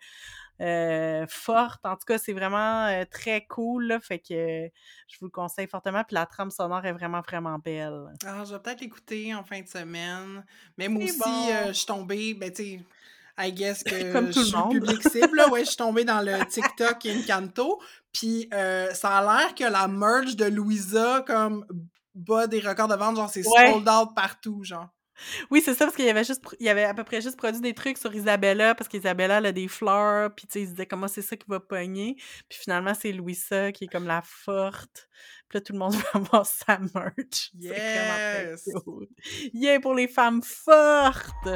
euh, 0.60 1.24
forte. 1.28 1.84
En 1.86 1.94
tout 1.96 2.04
cas, 2.06 2.18
c'est 2.18 2.32
vraiment 2.32 2.86
euh, 2.86 3.04
très 3.10 3.46
cool, 3.46 3.86
là, 3.86 4.00
fait 4.00 4.18
que 4.18 4.68
je 5.08 5.18
vous 5.20 5.26
le 5.26 5.30
conseille 5.30 5.66
fortement, 5.68 6.02
puis 6.04 6.14
la 6.14 6.26
trame 6.26 6.50
sonore 6.50 6.84
est 6.84 6.92
vraiment, 6.92 7.20
vraiment 7.20 7.58
belle. 7.58 8.06
Ah, 8.26 8.44
je 8.44 8.54
vais 8.54 8.60
peut-être 8.60 8.80
l'écouter 8.80 9.34
en 9.34 9.44
fin 9.44 9.60
de 9.60 9.68
semaine. 9.68 10.44
Mais 10.76 10.88
moi 10.88 11.02
C'est 11.06 11.10
aussi, 11.10 11.18
bon. 11.20 11.48
euh, 11.52 11.66
je 11.68 11.72
suis 11.72 11.86
tombée, 11.86 12.34
ben 12.34 12.50
tu 12.52 12.62
sais, 12.62 12.80
I 13.38 13.52
guess 13.52 13.82
que 13.84 14.12
Comme 14.12 14.26
tout 14.26 14.32
je 14.32 14.38
le 14.40 14.44
suis 14.46 14.56
monde. 14.56 14.72
public 14.72 15.02
cible, 15.08 15.36
là. 15.36 15.48
Ouais, 15.48 15.60
je 15.60 15.66
suis 15.68 15.76
tombée 15.76 16.04
dans 16.04 16.20
le 16.20 16.44
TikTok 16.46 17.06
Encanto. 17.06 17.80
Puis 18.12 18.48
ça 18.50 19.18
a 19.18 19.22
l'air 19.22 19.54
que 19.54 19.64
la 19.64 19.86
merge 19.86 20.34
de 20.34 20.46
Louisa, 20.46 21.22
comme, 21.26 21.64
bat 22.16 22.48
des 22.48 22.58
records 22.58 22.88
de 22.88 22.96
vente. 22.96 23.14
Genre, 23.16 23.30
c'est 23.30 23.46
Ouais. 23.46 23.70
sold 23.70 23.88
out 23.88 24.14
partout, 24.16 24.64
genre. 24.64 24.88
Oui, 25.50 25.62
c'est 25.64 25.74
ça, 25.74 25.84
parce 25.84 25.96
qu'il 25.96 26.04
y 26.04 26.10
avait 26.10 26.24
juste, 26.24 26.42
il 26.60 26.66
y 26.66 26.68
avait 26.68 26.84
à 26.84 26.94
peu 26.94 27.04
près 27.04 27.20
juste 27.20 27.36
produit 27.36 27.60
des 27.60 27.74
trucs 27.74 27.98
sur 27.98 28.14
Isabella, 28.14 28.74
parce 28.74 28.88
qu'Isabella, 28.88 29.38
elle 29.38 29.46
a 29.46 29.52
des 29.52 29.68
fleurs, 29.68 30.34
puis 30.34 30.46
tu 30.46 30.52
sais, 30.52 30.60
ils 30.62 30.66
se 30.66 30.70
disaient 30.72 30.86
comment 30.86 31.08
c'est 31.08 31.22
ça 31.22 31.36
qui 31.36 31.46
va 31.48 31.60
pogner? 31.60 32.16
Puis 32.48 32.58
finalement, 32.60 32.94
c'est 32.94 33.12
Louisa 33.12 33.72
qui 33.72 33.84
est 33.84 33.88
comme 33.88 34.06
la 34.06 34.22
forte. 34.22 35.08
Puis 35.48 35.58
là, 35.58 35.60
tout 35.60 35.72
le 35.72 35.78
monde 35.78 35.94
va 35.94 36.08
avoir 36.14 36.46
sa 36.46 36.78
merch. 36.78 37.50
Yes! 37.58 38.64
cute. 38.64 39.10
Yeah, 39.52 39.80
pour 39.80 39.94
les 39.94 40.08
femmes 40.08 40.42
fortes! 40.42 41.48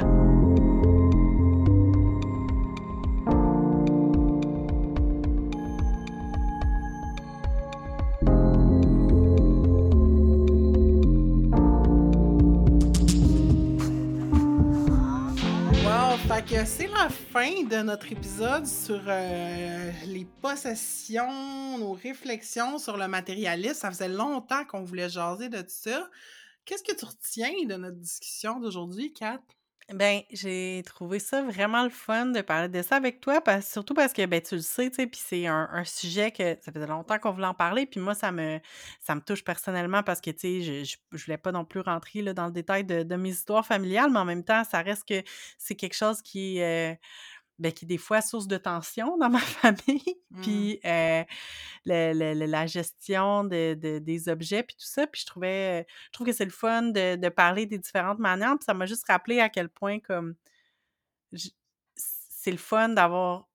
Fait 16.41 16.65
c'est 16.65 16.87
la 16.87 17.09
fin 17.09 17.63
de 17.63 17.83
notre 17.83 18.11
épisode 18.11 18.65
sur 18.65 19.01
euh, 19.07 19.91
les 20.07 20.25
possessions, 20.25 21.77
nos 21.77 21.93
réflexions 21.93 22.79
sur 22.79 22.97
le 22.97 23.07
matérialisme. 23.07 23.75
Ça 23.75 23.91
faisait 23.91 24.07
longtemps 24.07 24.65
qu'on 24.65 24.83
voulait 24.83 25.09
jaser 25.09 25.49
de 25.49 25.63
ça. 25.67 26.09
Qu'est-ce 26.65 26.83
que 26.83 26.95
tu 26.95 27.05
retiens 27.05 27.51
de 27.67 27.75
notre 27.75 27.97
discussion 27.97 28.59
d'aujourd'hui, 28.59 29.13
Kat? 29.13 29.41
Ben, 29.91 30.21
j'ai 30.31 30.81
trouvé 30.85 31.19
ça 31.19 31.41
vraiment 31.41 31.83
le 31.83 31.89
fun 31.89 32.27
de 32.27 32.39
parler 32.39 32.69
de 32.69 32.81
ça 32.81 32.95
avec 32.95 33.19
toi, 33.19 33.41
parce, 33.41 33.69
surtout 33.69 33.93
parce 33.93 34.13
que, 34.13 34.25
ben, 34.25 34.41
tu 34.41 34.55
le 34.55 34.61
sais, 34.61 34.89
tu 34.89 34.95
sais, 34.95 35.07
puis 35.07 35.19
c'est 35.21 35.45
un, 35.45 35.67
un 35.73 35.83
sujet 35.83 36.31
que 36.31 36.57
ça 36.61 36.71
faisait 36.71 36.87
longtemps 36.87 37.19
qu'on 37.19 37.31
voulait 37.31 37.47
en 37.47 37.53
parler, 37.53 37.85
puis 37.85 37.99
moi, 37.99 38.13
ça 38.15 38.31
me, 38.31 38.59
ça 39.01 39.13
me 39.13 39.19
touche 39.19 39.43
personnellement 39.43 40.01
parce 40.01 40.21
que, 40.21 40.31
tu 40.31 40.61
sais, 40.61 40.85
je, 40.85 40.97
je, 41.11 41.25
voulais 41.25 41.37
pas 41.37 41.51
non 41.51 41.65
plus 41.65 41.81
rentrer 41.81 42.21
là, 42.21 42.33
dans 42.33 42.45
le 42.45 42.53
détail 42.53 42.85
de, 42.85 43.03
de 43.03 43.15
mes 43.17 43.31
histoires 43.31 43.65
familiales, 43.65 44.09
mais 44.09 44.19
en 44.19 44.25
même 44.25 44.45
temps, 44.45 44.63
ça 44.63 44.81
reste 44.81 45.05
que 45.05 45.21
c'est 45.57 45.75
quelque 45.75 45.95
chose 45.95 46.21
qui 46.21 46.61
euh, 46.61 46.93
ben, 47.59 47.71
qui 47.71 47.85
est 47.85 47.87
des 47.87 47.97
fois 47.97 48.21
source 48.21 48.47
de 48.47 48.57
tension 48.57 49.17
dans 49.17 49.29
ma 49.29 49.39
famille, 49.39 50.03
Mm. 50.31 50.41
puis 50.41 50.79
euh, 50.85 51.23
le- 51.85 52.13
le- 52.13 52.33
le- 52.39 52.45
la 52.47 52.65
gestion 52.65 53.43
de, 53.43 53.75
de- 53.75 53.99
des 53.99 54.27
objets, 54.29 54.63
puis 54.63 54.75
tout 54.75 54.85
ça, 54.87 55.05
puis 55.05 55.21
je 55.21 55.27
trouvais, 55.27 55.85
je 56.07 56.11
trouve 56.11 56.25
que 56.27 56.33
c'est 56.33 56.45
le 56.45 56.49
fun 56.51 56.81
de, 56.83 57.15
de 57.15 57.29
parler 57.29 57.65
des 57.67 57.77
différentes 57.77 58.17
manières, 58.19 58.55
puis 58.57 58.65
ça 58.65 58.73
m'a 58.73 58.87
juste 58.87 59.05
rappelé 59.07 59.39
à 59.39 59.49
quel 59.49 59.69
point, 59.69 59.99
comme, 59.99 60.33
c'est 61.95 62.51
le 62.51 62.57
fun 62.57 62.89
d'avoir 62.89 63.47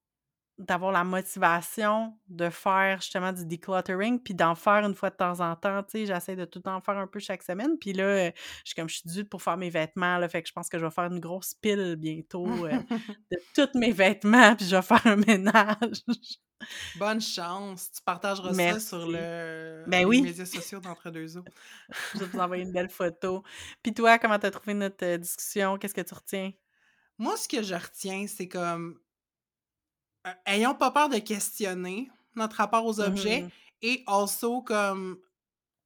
d'avoir 0.59 0.91
la 0.91 1.03
motivation 1.03 2.17
de 2.27 2.49
faire 2.49 3.01
justement 3.01 3.33
du 3.33 3.45
decluttering 3.45 4.21
puis 4.21 4.33
d'en 4.33 4.55
faire 4.55 4.85
une 4.85 4.93
fois 4.93 5.09
de 5.09 5.15
temps 5.15 5.39
en 5.39 5.55
temps, 5.55 5.81
tu 5.83 5.91
sais, 5.91 6.05
j'essaie 6.05 6.35
de 6.35 6.45
tout 6.45 6.61
en 6.67 6.81
faire 6.81 6.97
un 6.97 7.07
peu 7.07 7.19
chaque 7.19 7.43
semaine, 7.43 7.77
puis 7.79 7.93
là, 7.93 8.03
euh, 8.03 8.31
je 8.35 8.71
suis 8.71 8.75
comme 8.75 8.89
je 8.89 8.97
suis 8.97 9.09
due 9.09 9.25
pour 9.25 9.41
faire 9.41 9.57
mes 9.57 9.69
vêtements, 9.69 10.17
là, 10.17 10.27
fait 10.29 10.41
que 10.43 10.49
je 10.49 10.53
pense 10.53 10.69
que 10.69 10.77
je 10.77 10.85
vais 10.85 10.91
faire 10.91 11.05
une 11.05 11.19
grosse 11.19 11.53
pile 11.55 11.95
bientôt 11.97 12.45
euh, 12.65 12.71
de 13.31 13.37
tous 13.55 13.77
mes 13.77 13.91
vêtements, 13.91 14.55
puis 14.55 14.65
je 14.65 14.75
vais 14.75 14.81
faire 14.81 15.07
un 15.07 15.15
ménage. 15.15 16.03
Bonne 16.95 17.21
chance. 17.21 17.91
Tu 17.91 18.01
partageras 18.01 18.53
ça 18.53 18.79
sur 18.79 19.07
le, 19.07 19.85
Ben 19.87 19.99
les 19.99 20.05
oui. 20.05 20.21
médias 20.21 20.45
sociaux 20.45 20.79
d'entre-deux 20.81 21.37
eaux. 21.37 21.45
Je 22.13 22.19
vais 22.19 22.25
vous 22.25 22.39
envoyer 22.39 22.63
une 22.63 22.73
belle 22.73 22.89
photo. 22.89 23.43
Puis 23.81 23.93
toi, 23.93 24.19
comment 24.19 24.37
t'as 24.37 24.51
trouvé 24.51 24.73
notre 24.73 25.05
euh, 25.05 25.17
discussion? 25.17 25.77
Qu'est-ce 25.77 25.93
que 25.93 26.01
tu 26.01 26.13
retiens? 26.13 26.51
Moi, 27.17 27.35
ce 27.37 27.47
que 27.47 27.61
je 27.63 27.75
retiens, 27.75 28.27
c'est 28.27 28.47
comme. 28.47 28.99
Ayons 30.45 30.75
pas 30.75 30.91
peur 30.91 31.09
de 31.09 31.17
questionner 31.19 32.09
notre 32.35 32.57
rapport 32.57 32.85
aux 32.85 32.99
objets 32.99 33.41
Mhm. 33.43 33.49
et 33.81 34.03
also 34.07 34.61
comme. 34.61 35.17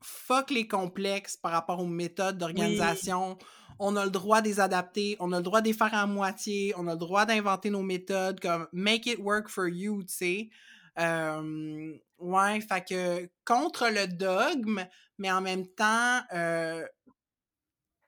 Fuck 0.06 0.52
les 0.52 0.68
complexes 0.68 1.38
par 1.38 1.54
rapport 1.54 1.80
aux 1.80 1.86
méthodes 1.88 2.38
d'organisation. 2.38 3.38
On 3.80 3.96
a 3.96 4.04
le 4.04 4.12
droit 4.12 4.42
de 4.42 4.50
les 4.50 4.60
adapter, 4.60 5.16
on 5.22 5.32
a 5.32 5.38
le 5.38 5.44
droit 5.44 5.62
de 5.62 5.68
les 5.68 5.74
faire 5.74 5.94
à 5.94 6.06
moitié, 6.06 6.74
on 6.76 6.88
a 6.88 6.92
le 6.92 6.98
droit 7.00 7.26
d'inventer 7.26 7.70
nos 7.70 7.84
méthodes, 7.84 8.42
comme 8.42 8.68
make 8.74 9.06
it 9.06 9.18
work 9.20 9.48
for 9.48 9.66
you, 9.70 10.04
tu 10.04 10.14
sais. 10.14 10.50
Euh, 11.00 11.94
ouais, 12.20 12.60
fait 12.60 12.86
que 12.86 13.30
contre 13.46 13.88
le 13.88 14.08
dogme, 14.08 14.86
mais 15.18 15.32
en 15.32 15.40
même 15.40 15.66
temps, 15.68 16.20
euh, 16.34 16.86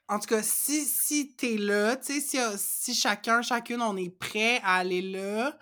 en 0.09 0.19
tout 0.19 0.27
cas, 0.27 0.43
si, 0.43 0.83
si 0.83 1.33
t'es 1.35 1.55
là, 1.57 1.95
tu 1.95 2.19
sais, 2.19 2.19
si, 2.19 2.37
si 2.57 2.93
chacun, 2.93 3.41
chacune, 3.41 3.81
on 3.81 3.95
est 3.95 4.09
prêt 4.09 4.59
à 4.65 4.75
aller 4.75 5.01
là, 5.01 5.57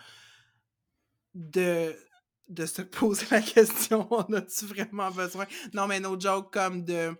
de, 1.33 1.95
de 2.49 2.65
se 2.65 2.81
poser 2.81 3.25
la 3.31 3.41
question, 3.41 4.07
on 4.11 4.33
a-tu 4.33 4.65
vraiment 4.65 5.11
besoin? 5.11 5.45
Non, 5.73 5.87
mais 5.87 5.99
no 5.99 6.19
joke, 6.19 6.53
comme 6.53 6.83
de 6.83 7.15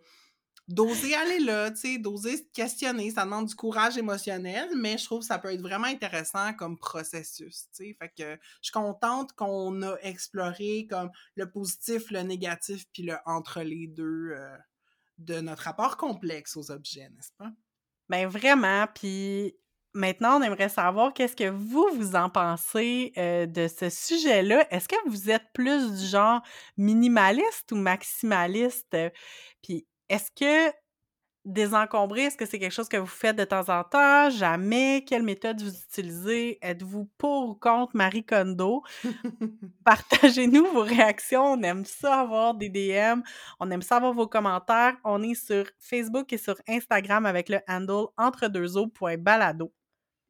d'oser 0.67 1.13
aller 1.13 1.39
là, 1.39 1.71
tu 1.71 1.77
sais, 1.77 1.97
d'oser 1.97 2.37
se 2.37 2.43
questionner. 2.53 3.11
Ça 3.11 3.25
demande 3.25 3.47
du 3.47 3.55
courage 3.55 3.97
émotionnel, 3.97 4.69
mais 4.75 4.97
je 4.97 5.05
trouve 5.05 5.19
que 5.19 5.25
ça 5.25 5.37
peut 5.37 5.51
être 5.51 5.61
vraiment 5.61 5.87
intéressant 5.87 6.53
comme 6.53 6.77
processus, 6.77 7.67
tu 7.75 7.85
sais. 7.85 7.97
Fait 7.99 8.09
que 8.09 8.39
je 8.61 8.69
suis 8.69 8.71
contente 8.71 9.33
qu'on 9.33 9.81
a 9.81 9.97
exploré 10.01 10.87
comme 10.89 11.11
le 11.35 11.49
positif, 11.51 12.11
le 12.11 12.21
négatif, 12.21 12.85
puis 12.93 13.03
le 13.03 13.17
entre 13.25 13.61
les 13.61 13.87
deux 13.87 14.31
euh, 14.31 14.57
de 15.17 15.41
notre 15.41 15.63
rapport 15.63 15.97
complexe 15.97 16.55
aux 16.55 16.71
objets, 16.71 17.09
n'est-ce 17.09 17.31
pas? 17.37 17.51
Ben 18.09 18.27
vraiment, 18.27 18.87
puis 18.93 19.55
maintenant, 19.93 20.39
on 20.39 20.41
aimerait 20.41 20.69
savoir 20.69 21.13
qu'est-ce 21.13 21.35
que 21.35 21.49
vous, 21.49 21.87
vous 21.95 22.15
en 22.15 22.29
pensez 22.29 23.13
euh, 23.17 23.45
de 23.45 23.67
ce 23.67 23.89
sujet-là. 23.89 24.67
Est-ce 24.71 24.87
que 24.87 24.95
vous 25.09 25.29
êtes 25.29 25.45
plus 25.53 25.99
du 25.99 26.05
genre 26.05 26.41
minimaliste 26.77 27.71
ou 27.71 27.75
maximaliste? 27.75 28.97
Puis 29.61 29.85
est-ce 30.09 30.31
que 30.31 30.73
désencombrer, 31.45 32.21
est-ce 32.21 32.37
que 32.37 32.45
c'est 32.45 32.59
quelque 32.59 32.71
chose 32.71 32.87
que 32.87 32.97
vous 32.97 33.05
faites 33.05 33.35
de 33.35 33.43
temps 33.43 33.67
en 33.69 33.83
temps? 33.83 34.29
Jamais? 34.29 35.03
Quelle 35.05 35.23
méthode 35.23 35.61
vous 35.61 35.75
utilisez? 35.75 36.57
Êtes-vous 36.61 37.09
pour 37.17 37.49
ou 37.49 37.55
contre 37.55 37.95
Marie 37.95 38.25
Kondo? 38.25 38.83
Partagez-nous 39.83 40.65
vos 40.67 40.83
réactions. 40.83 41.53
On 41.53 41.61
aime 41.61 41.85
ça 41.85 42.21
avoir 42.21 42.53
des 42.53 42.69
DM. 42.69 43.21
On 43.59 43.69
aime 43.71 43.81
ça 43.81 43.97
avoir 43.97 44.13
vos 44.13 44.27
commentaires. 44.27 44.95
On 45.03 45.21
est 45.21 45.35
sur 45.35 45.65
Facebook 45.79 46.31
et 46.31 46.37
sur 46.37 46.55
Instagram 46.67 47.25
avec 47.25 47.49
le 47.49 47.59
handle 47.67 48.07
entre-deux-eaux.balado. 48.17 49.73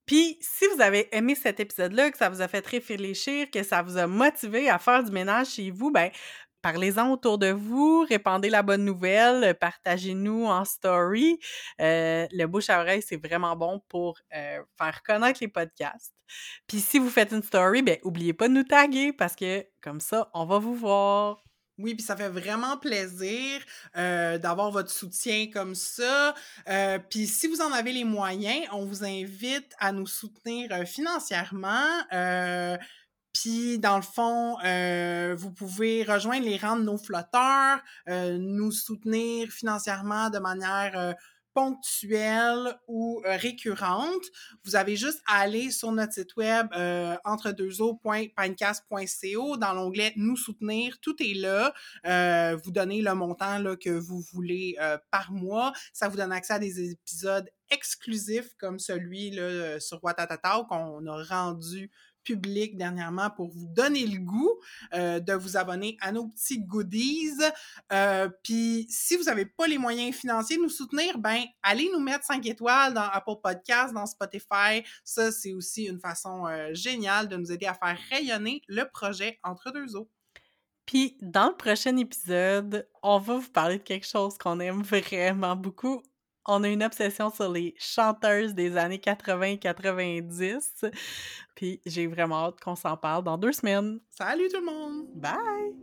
Puis, 0.06 0.38
si 0.42 0.66
vous 0.74 0.82
avez 0.82 1.08
aimé 1.16 1.36
cet 1.36 1.60
épisode-là, 1.60 2.12
que 2.12 2.18
ça 2.18 2.30
vous 2.30 2.42
a 2.42 2.48
fait 2.48 2.66
réfléchir, 2.66 3.50
que 3.52 3.64
ça 3.64 3.82
vous 3.82 3.98
a 3.98 4.08
motivé 4.08 4.70
à 4.70 4.80
faire 4.80 5.04
du 5.04 5.12
ménage 5.12 5.52
chez 5.52 5.72
vous, 5.72 5.92
ben 5.92 6.12
parlez-en 6.62 7.12
autour 7.12 7.38
de 7.38 7.52
vous, 7.52 8.06
répandez 8.08 8.50
la 8.50 8.64
bonne 8.64 8.86
nouvelle, 8.86 9.56
partagez-nous 9.60 10.46
en 10.46 10.66
story. 10.66 11.40
Euh, 11.82 12.26
le 12.32 12.46
bouche 12.46 12.70
à 12.70 12.82
oreille, 12.82 13.02
c'est 13.02 13.18
vraiment 13.18 13.56
bon 13.56 13.82
pour 13.90 14.18
euh, 14.36 14.64
faire 14.78 15.04
connaître 15.04 15.40
les 15.42 15.50
podcasts. 15.50 16.14
Puis 16.68 16.80
si 16.80 17.00
vous 17.00 17.10
faites 17.10 17.32
une 17.32 17.44
story, 17.44 17.82
ben 17.84 17.98
oubliez 18.04 18.34
pas 18.34 18.48
de 18.48 18.54
nous 18.54 18.64
taguer 18.64 19.14
parce 19.14 19.36
que 19.36 19.66
comme 19.82 20.00
ça, 20.00 20.30
on 20.34 20.46
va 20.46 20.58
vous 20.60 20.76
voir. 20.76 21.44
Oui, 21.80 21.96
puis 21.96 22.04
ça 22.04 22.16
fait 22.16 22.30
vraiment 22.30 22.78
plaisir 22.78 23.60
d'avoir 23.96 24.70
votre 24.72 24.92
soutien 24.92 25.48
comme 25.52 25.74
ça. 25.74 26.36
Puis 27.10 27.26
si 27.26 27.48
vous 27.48 27.62
en 27.62 27.72
avez 27.72 27.92
les 27.92 28.04
moyens, 28.04 28.68
on 28.72 28.86
vous 28.86 29.04
invite 29.04 29.74
à 29.80 29.92
nous 29.92 30.06
soutenir 30.06 30.72
euh, 30.72 30.86
financièrement. 30.86 31.88
Puis 33.34 33.80
dans 33.80 33.96
le 33.96 34.04
fond, 34.04 34.58
vous 35.36 35.52
pouvez 35.52 36.04
rejoindre 36.04 36.46
les 36.46 36.58
rangs 36.58 36.78
de 36.78 36.84
nos 36.84 37.00
flotteurs, 37.00 37.80
nous 38.08 38.72
soutenir 38.72 39.50
financièrement 39.50 40.30
de 40.30 40.38
manière 40.38 41.16
ponctuelle 41.54 42.78
ou 42.88 43.22
euh, 43.26 43.36
récurrente. 43.38 44.24
Vous 44.64 44.76
avez 44.76 44.96
juste 44.96 45.22
à 45.28 45.40
aller 45.40 45.72
sur 45.72 45.92
notre 45.92 46.14
site 46.14 46.36
web 46.36 46.68
euh, 46.76 47.16
entredeuxeaux.pinecast.co 47.26 49.58
dans 49.58 49.74
l'onglet 49.74 50.14
Nous 50.16 50.38
soutenir. 50.38 51.00
Tout 51.00 51.16
est 51.22 51.36
là. 51.36 51.74
Euh, 52.06 52.58
vous 52.64 52.72
donnez 52.72 53.02
le 53.02 53.14
montant 53.14 53.60
là, 53.60 53.76
que 53.76 53.90
vous 53.90 54.22
voulez 54.34 54.76
euh, 54.80 54.98
par 55.12 55.32
mois. 55.32 55.74
Ça 55.94 56.08
vous 56.08 56.18
donne 56.18 56.32
accès 56.32 56.54
à 56.54 56.60
des 56.60 56.92
épisodes 56.92 57.50
exclusifs 57.70 58.56
comme 58.60 58.80
celui 58.80 59.32
là, 59.32 59.80
sur 59.80 60.04
Watatata 60.04 60.66
qu'on 60.70 61.08
a 61.08 61.24
rendu 61.24 61.90
public 62.24 62.78
dernièrement 62.78 63.30
pour 63.30 63.50
vous 63.50 63.68
donner 63.68 64.06
le 64.06 64.20
goût 64.20 64.60
euh, 64.94 65.20
de 65.20 65.34
vous 65.34 65.58
abonner 65.58 65.98
à 66.02 66.12
nos 66.12 66.28
petits 66.28 66.60
goodies. 66.60 67.38
Euh, 67.92 68.30
Puis 68.44 68.88
si 68.90 69.16
vous 69.16 69.24
n'avez 69.24 69.46
pas 69.46 69.68
les 69.68 69.78
moyens 69.78 70.16
financiers 70.16 70.58
de 70.58 70.62
nous 70.62 70.70
soutenir, 70.70 71.18
ben 71.18 71.44
allez 71.62 71.90
nous 71.94 72.00
mettre 72.00 72.26
5 72.26 72.46
étoiles 72.46 72.94
dans 72.94 73.02
Apple 73.02 73.42
Podcasts, 73.42 73.94
dans 73.94 74.06
Spotify. 74.06 74.84
Ça, 75.04 75.32
c'est 75.32 75.54
aussi 75.54 75.86
une 75.86 76.00
façon 76.00 76.48
euh, 76.48 76.74
géniale 76.74 77.28
de 77.28 77.38
nous 77.38 77.52
aider 77.52 77.66
à 77.66 77.74
faire 77.74 77.98
rayonner 78.10 78.62
le 78.68 78.84
projet 78.90 79.40
Entre 79.44 79.72
deux 79.72 79.96
eaux. 79.96 80.10
Puis 80.86 81.18
dans 81.22 81.48
le 81.48 81.56
prochain 81.56 81.96
épisode, 81.98 82.88
on 83.02 83.18
va 83.18 83.38
vous 83.38 83.50
parler 83.50 83.78
de 83.78 83.84
quelque 83.84 84.08
chose 84.08 84.38
qu'on 84.38 84.60
aime 84.60 84.82
vraiment 84.82 85.56
beaucoup. 85.56 86.04
On 86.46 86.64
a 86.64 86.68
une 86.68 86.84
obsession 86.84 87.30
sur 87.30 87.50
les 87.50 87.74
chanteuses 87.78 88.54
des 88.54 88.76
années 88.76 89.00
80 89.00 89.44
et 89.44 89.58
90. 89.60 90.86
Puis 91.56 91.80
j'ai 91.86 92.08
vraiment 92.08 92.48
hâte 92.48 92.60
qu'on 92.60 92.76
s'en 92.76 92.98
parle 92.98 93.24
dans 93.24 93.38
deux 93.38 93.54
semaines. 93.54 94.00
Salut 94.10 94.50
tout 94.54 94.60
le 94.60 94.66
monde! 94.66 95.06
Bye! 95.16 95.74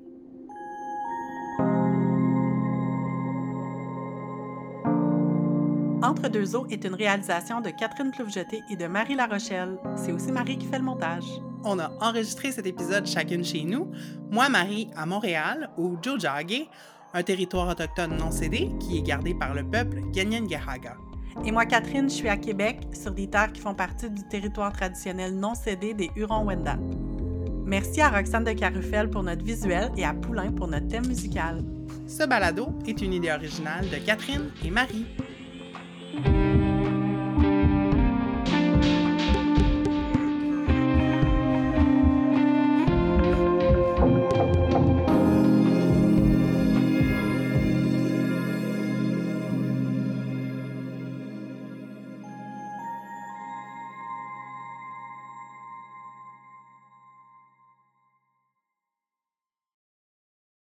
Entre 6.03 6.29
deux 6.29 6.57
eaux 6.57 6.67
est 6.71 6.85
une 6.85 6.95
réalisation 6.95 7.61
de 7.61 7.71
Catherine 7.71 8.11
Plouvejeté 8.11 8.63
et 8.71 8.77
de 8.77 8.87
Marie 8.87 9.15
Larochelle. 9.15 9.79
C'est 9.97 10.13
aussi 10.13 10.33
Marie 10.33 10.59
qui 10.59 10.67
fait 10.67 10.79
le 10.79 10.85
montage. 10.85 11.25
On 11.65 11.79
a 11.79 11.91
enregistré 12.01 12.53
cet 12.53 12.67
épisode 12.67 13.07
chacune 13.07 13.45
chez 13.45 13.65
nous. 13.65 13.91
Moi, 14.31 14.49
Marie, 14.49 14.91
à 14.97 15.07
Montréal, 15.07 15.71
au 15.77 15.97
Jojage, 16.03 16.69
un 17.13 17.23
territoire 17.23 17.69
autochtone 17.69 18.17
non 18.17 18.31
cédé 18.31 18.71
qui 18.81 18.99
est 18.99 19.03
gardé 19.03 19.35
par 19.35 19.55
le 19.55 19.65
peuple 19.65 20.01
Ganyangahaga. 20.13 20.97
Et 21.45 21.53
moi, 21.53 21.65
Catherine, 21.65 22.09
je 22.09 22.15
suis 22.15 22.29
à 22.29 22.37
Québec, 22.37 22.79
sur 22.93 23.13
des 23.13 23.29
terres 23.29 23.53
qui 23.53 23.61
font 23.61 23.75
partie 23.75 24.11
du 24.11 24.23
territoire 24.29 24.73
traditionnel 24.73 25.35
non 25.35 25.55
cédé 25.55 25.95
des 25.95 26.11
Hurons-Wendat. 26.17 26.79
Merci 27.65 28.01
à 28.01 28.09
Roxane 28.09 28.45
de 28.45 28.53
Carufel 28.53 29.09
pour 29.09 29.23
notre 29.23 29.45
visuel 29.45 29.91
et 29.97 30.05
à 30.05 30.13
Poulain 30.13 30.51
pour 30.51 30.67
notre 30.67 30.89
thème 30.89 31.07
musical. 31.07 31.63
Ce 32.07 32.27
balado 32.27 32.71
est 32.87 33.01
une 33.01 33.13
idée 33.13 33.31
originale 33.31 33.89
de 33.89 33.97
Catherine 33.97 34.51
et 34.65 34.71
Marie. 34.71 35.07